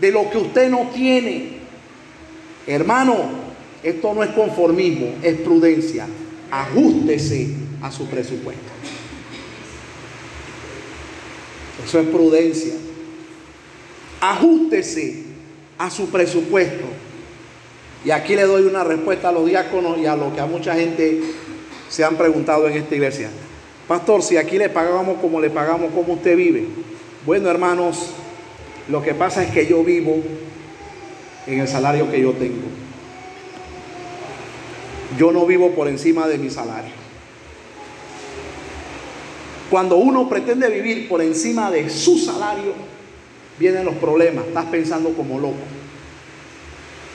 [0.00, 1.58] de lo que usted no tiene.
[2.66, 3.16] Hermano,
[3.82, 6.06] esto no es conformismo, es prudencia.
[6.50, 7.48] Ajústese
[7.82, 8.62] a su presupuesto.
[11.84, 12.74] Eso es prudencia.
[14.20, 15.24] Ajústese
[15.78, 16.84] a su presupuesto.
[18.04, 20.74] Y aquí le doy una respuesta a los diáconos y a lo que a mucha
[20.74, 21.20] gente
[21.88, 23.30] se han preguntado en esta iglesia.
[23.86, 26.66] Pastor, si aquí le pagamos como le pagamos, ¿cómo usted vive?
[27.24, 28.10] Bueno, hermanos,
[28.88, 30.22] lo que pasa es que yo vivo
[31.46, 32.68] en el salario que yo tengo.
[35.18, 37.07] Yo no vivo por encima de mi salario.
[39.70, 42.72] Cuando uno pretende vivir por encima de su salario,
[43.58, 44.46] vienen los problemas.
[44.46, 45.56] Estás pensando como loco.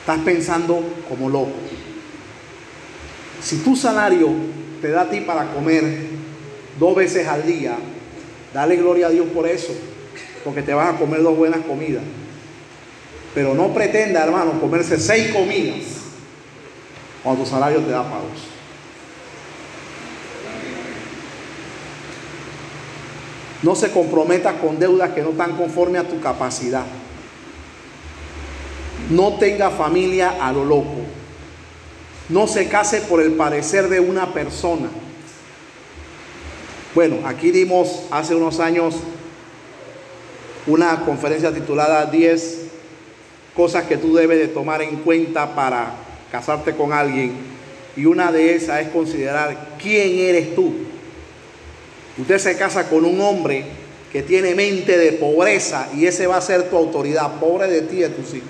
[0.00, 1.54] Estás pensando como loco.
[3.42, 4.28] Si tu salario
[4.80, 5.84] te da a ti para comer
[6.78, 7.76] dos veces al día,
[8.52, 9.72] dale gloria a Dios por eso,
[10.44, 12.02] porque te vas a comer dos buenas comidas.
[13.34, 16.04] Pero no pretenda, hermano, comerse seis comidas
[17.22, 18.22] cuando tu salario te da para
[23.64, 26.84] No se comprometa con deudas que no están conforme a tu capacidad.
[29.08, 30.98] No tenga familia a lo loco.
[32.28, 34.90] No se case por el parecer de una persona.
[36.94, 38.96] Bueno, aquí dimos hace unos años
[40.66, 42.66] una conferencia titulada 10
[43.56, 45.94] cosas que tú debes de tomar en cuenta para
[46.30, 47.32] casarte con alguien.
[47.96, 50.74] Y una de esas es considerar quién eres tú.
[52.16, 53.64] Usted se casa con un hombre
[54.12, 57.96] que tiene mente de pobreza y ese va a ser tu autoridad, pobre de ti
[57.96, 58.48] y de tus hijos.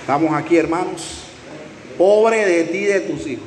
[0.00, 1.22] Estamos aquí, hermanos.
[1.96, 3.44] Pobre de ti y de tus hijos.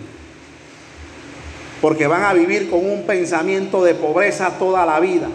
[1.81, 5.27] Porque van a vivir con un pensamiento de pobreza toda la vida.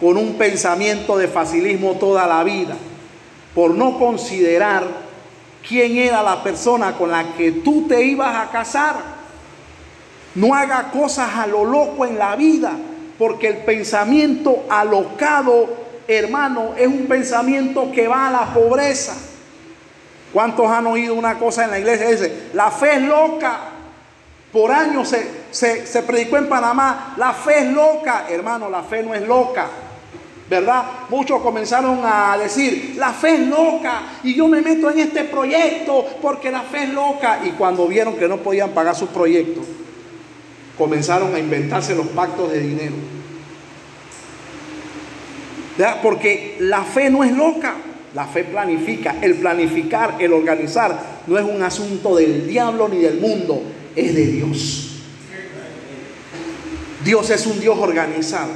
[0.00, 2.76] Con un pensamiento de facilismo toda la vida.
[3.54, 4.84] Por no considerar
[5.66, 9.15] quién era la persona con la que tú te ibas a casar.
[10.36, 12.72] No haga cosas a lo loco en la vida,
[13.18, 15.68] porque el pensamiento alocado,
[16.06, 19.14] hermano, es un pensamiento que va a la pobreza.
[20.32, 22.10] ¿Cuántos han oído una cosa en la iglesia?
[22.10, 23.58] Dice, la fe es loca.
[24.52, 28.26] Por años se, se, se predicó en Panamá, la fe es loca.
[28.28, 29.66] Hermano, la fe no es loca.
[30.48, 30.84] ¿verdad?
[31.08, 36.04] Muchos comenzaron a decir, la fe es loca y yo me meto en este proyecto
[36.22, 37.40] porque la fe es loca.
[37.44, 39.62] Y cuando vieron que no podían pagar su proyecto,
[40.76, 42.94] comenzaron a inventarse los pactos de dinero.
[46.02, 47.76] Porque la fe no es loca,
[48.14, 49.16] la fe planifica.
[49.20, 53.62] El planificar, el organizar, no es un asunto del diablo ni del mundo,
[53.94, 54.92] es de Dios.
[57.04, 58.50] Dios es un Dios organizado.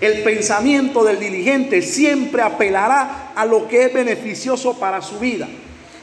[0.00, 5.48] El pensamiento del diligente siempre apelará a lo que es beneficioso para su vida.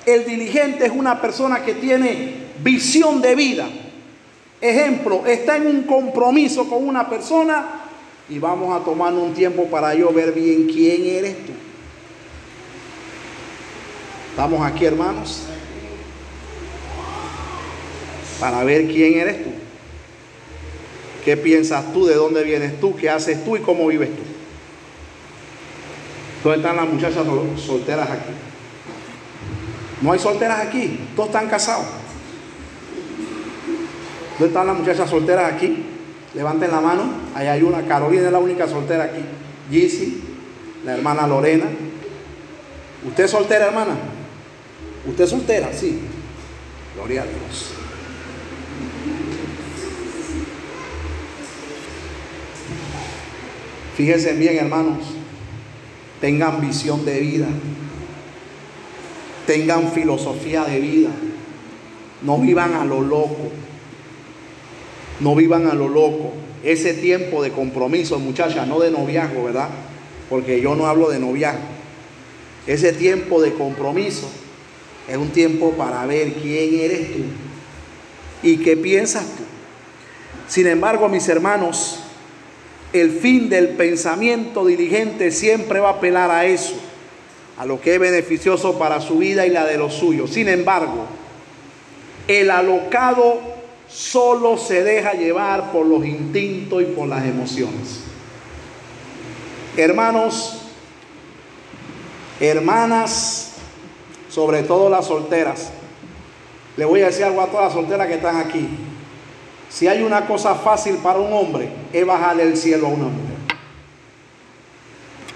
[0.06, 3.68] El diligente es una persona que tiene visión de vida.
[4.60, 7.84] Ejemplo, está en un compromiso con una persona
[8.28, 11.54] y vamos a tomar un tiempo para yo ver bien quién eres tú.
[14.32, 15.44] Estamos aquí, hermanos,
[18.40, 19.52] para ver quién eres tú.
[21.24, 22.06] ¿Qué piensas tú?
[22.06, 22.96] ¿De dónde vienes tú?
[22.96, 23.58] ¿Qué haces tú?
[23.58, 24.24] ¿Y cómo vives tú?
[26.44, 27.26] ¿Dónde están las muchachas
[27.58, 28.32] solteras aquí?
[30.02, 31.00] ¿No hay solteras aquí?
[31.16, 31.86] ¿Todos están casados?
[34.38, 35.84] ¿Dónde están las muchachas solteras aquí?
[36.36, 37.04] Levanten la mano.
[37.34, 37.82] Ahí hay una.
[37.88, 39.22] Carolina es la única soltera aquí.
[39.72, 40.22] Gizzy,
[40.86, 41.66] la hermana Lorena.
[43.08, 43.96] ¿Usted es soltera, hermana?
[45.08, 45.74] ¿Usted es soltera?
[45.74, 46.02] Sí.
[46.96, 47.72] Gloria a Dios.
[53.96, 55.00] Fíjense bien, hermanos.
[56.22, 57.48] Tengan visión de vida.
[59.48, 61.10] Tengan filosofía de vida.
[62.22, 63.52] No vivan a lo loco.
[65.20, 66.34] No vivan a lo loco.
[66.64, 69.70] Ese tiempo de compromiso, muchachas, no de noviazgo, ¿verdad?
[70.30, 71.62] Porque yo no hablo de noviazgo.
[72.66, 74.30] Ese tiempo de compromiso
[75.08, 77.24] es un tiempo para ver quién eres tú
[78.44, 79.44] y qué piensas tú.
[80.48, 82.00] Sin embargo, mis hermanos,
[82.94, 86.76] el fin del pensamiento diligente siempre va a apelar a eso,
[87.58, 90.32] a lo que es beneficioso para su vida y la de los suyos.
[90.32, 91.06] Sin embargo,
[92.28, 93.57] el alocado
[93.90, 98.04] solo se deja llevar por los instintos y por las emociones.
[99.76, 100.62] Hermanos,
[102.40, 103.54] hermanas,
[104.30, 105.72] sobre todo las solteras,
[106.76, 108.68] le voy a decir algo a todas las solteras que están aquí.
[109.70, 113.38] Si hay una cosa fácil para un hombre, es bajarle el cielo a una mujer.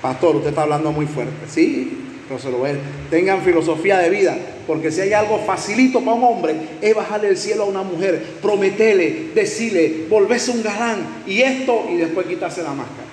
[0.01, 1.47] Pastor, usted está hablando muy fuerte.
[1.47, 2.10] Sí,
[3.09, 4.37] Tengan filosofía de vida,
[4.67, 8.21] porque si hay algo facilito para un hombre, es bajarle el cielo a una mujer,
[8.41, 13.07] prometele, decirle, volverse un galán y esto, y después quitarse la máscara.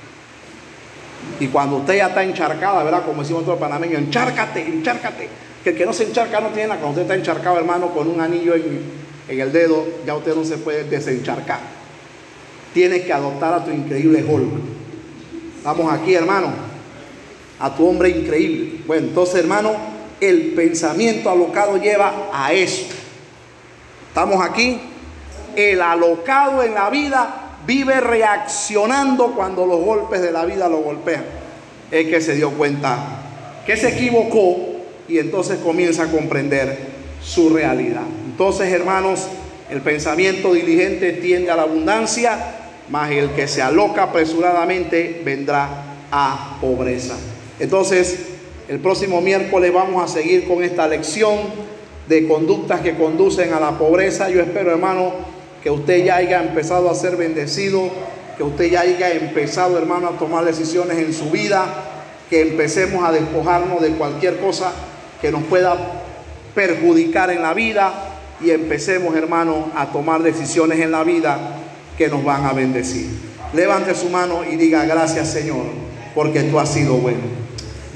[1.40, 3.04] Y cuando usted ya está encharcada, ¿verdad?
[3.04, 5.28] Como decimos todos los panameños, encharcate, encharcate
[5.62, 6.80] que el que no se encharca no tiene nada.
[6.80, 10.58] Cuando usted está encharcado, hermano, con un anillo en, el dedo, ya usted no se
[10.58, 11.60] puede desencharcar.
[12.72, 14.48] Tienes que adoptar a tu increíble Hulk.
[15.64, 16.52] Vamos aquí, hermano,
[17.60, 18.80] a tu hombre increíble.
[18.86, 19.72] Bueno, entonces, hermano,
[20.20, 22.86] el pensamiento alocado lleva a eso.
[24.08, 24.80] Estamos aquí.
[25.56, 31.24] El alocado en la vida vive reaccionando cuando los golpes de la vida lo golpean.
[31.90, 32.98] Es que se dio cuenta
[33.66, 34.56] que se equivocó
[35.08, 36.78] y entonces comienza a comprender
[37.22, 38.04] su realidad.
[38.24, 39.26] Entonces, hermanos,
[39.70, 42.38] el pensamiento diligente tiende a la abundancia,
[42.88, 45.68] mas el que se aloca apresuradamente vendrá
[46.10, 47.16] a pobreza.
[47.60, 48.18] Entonces,
[48.68, 51.38] el próximo miércoles vamos a seguir con esta lección
[52.08, 54.30] de conductas que conducen a la pobreza.
[54.30, 55.12] Yo espero, hermano,
[55.62, 57.88] que usted ya haya empezado a ser bendecido,
[58.36, 61.66] que usted ya haya empezado, hermano, a tomar decisiones en su vida,
[62.30, 64.72] que empecemos a despojarnos de cualquier cosa
[65.20, 65.76] que nos pueda
[66.54, 67.92] perjudicar en la vida
[68.40, 71.56] y empecemos, hermano, a tomar decisiones en la vida
[71.96, 73.08] que nos van a bendecir.
[73.52, 75.64] Levante su mano y diga gracias, Señor,
[76.14, 77.47] porque tú has sido bueno.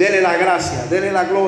[0.03, 1.43] Dele la gracia, dele la gloria.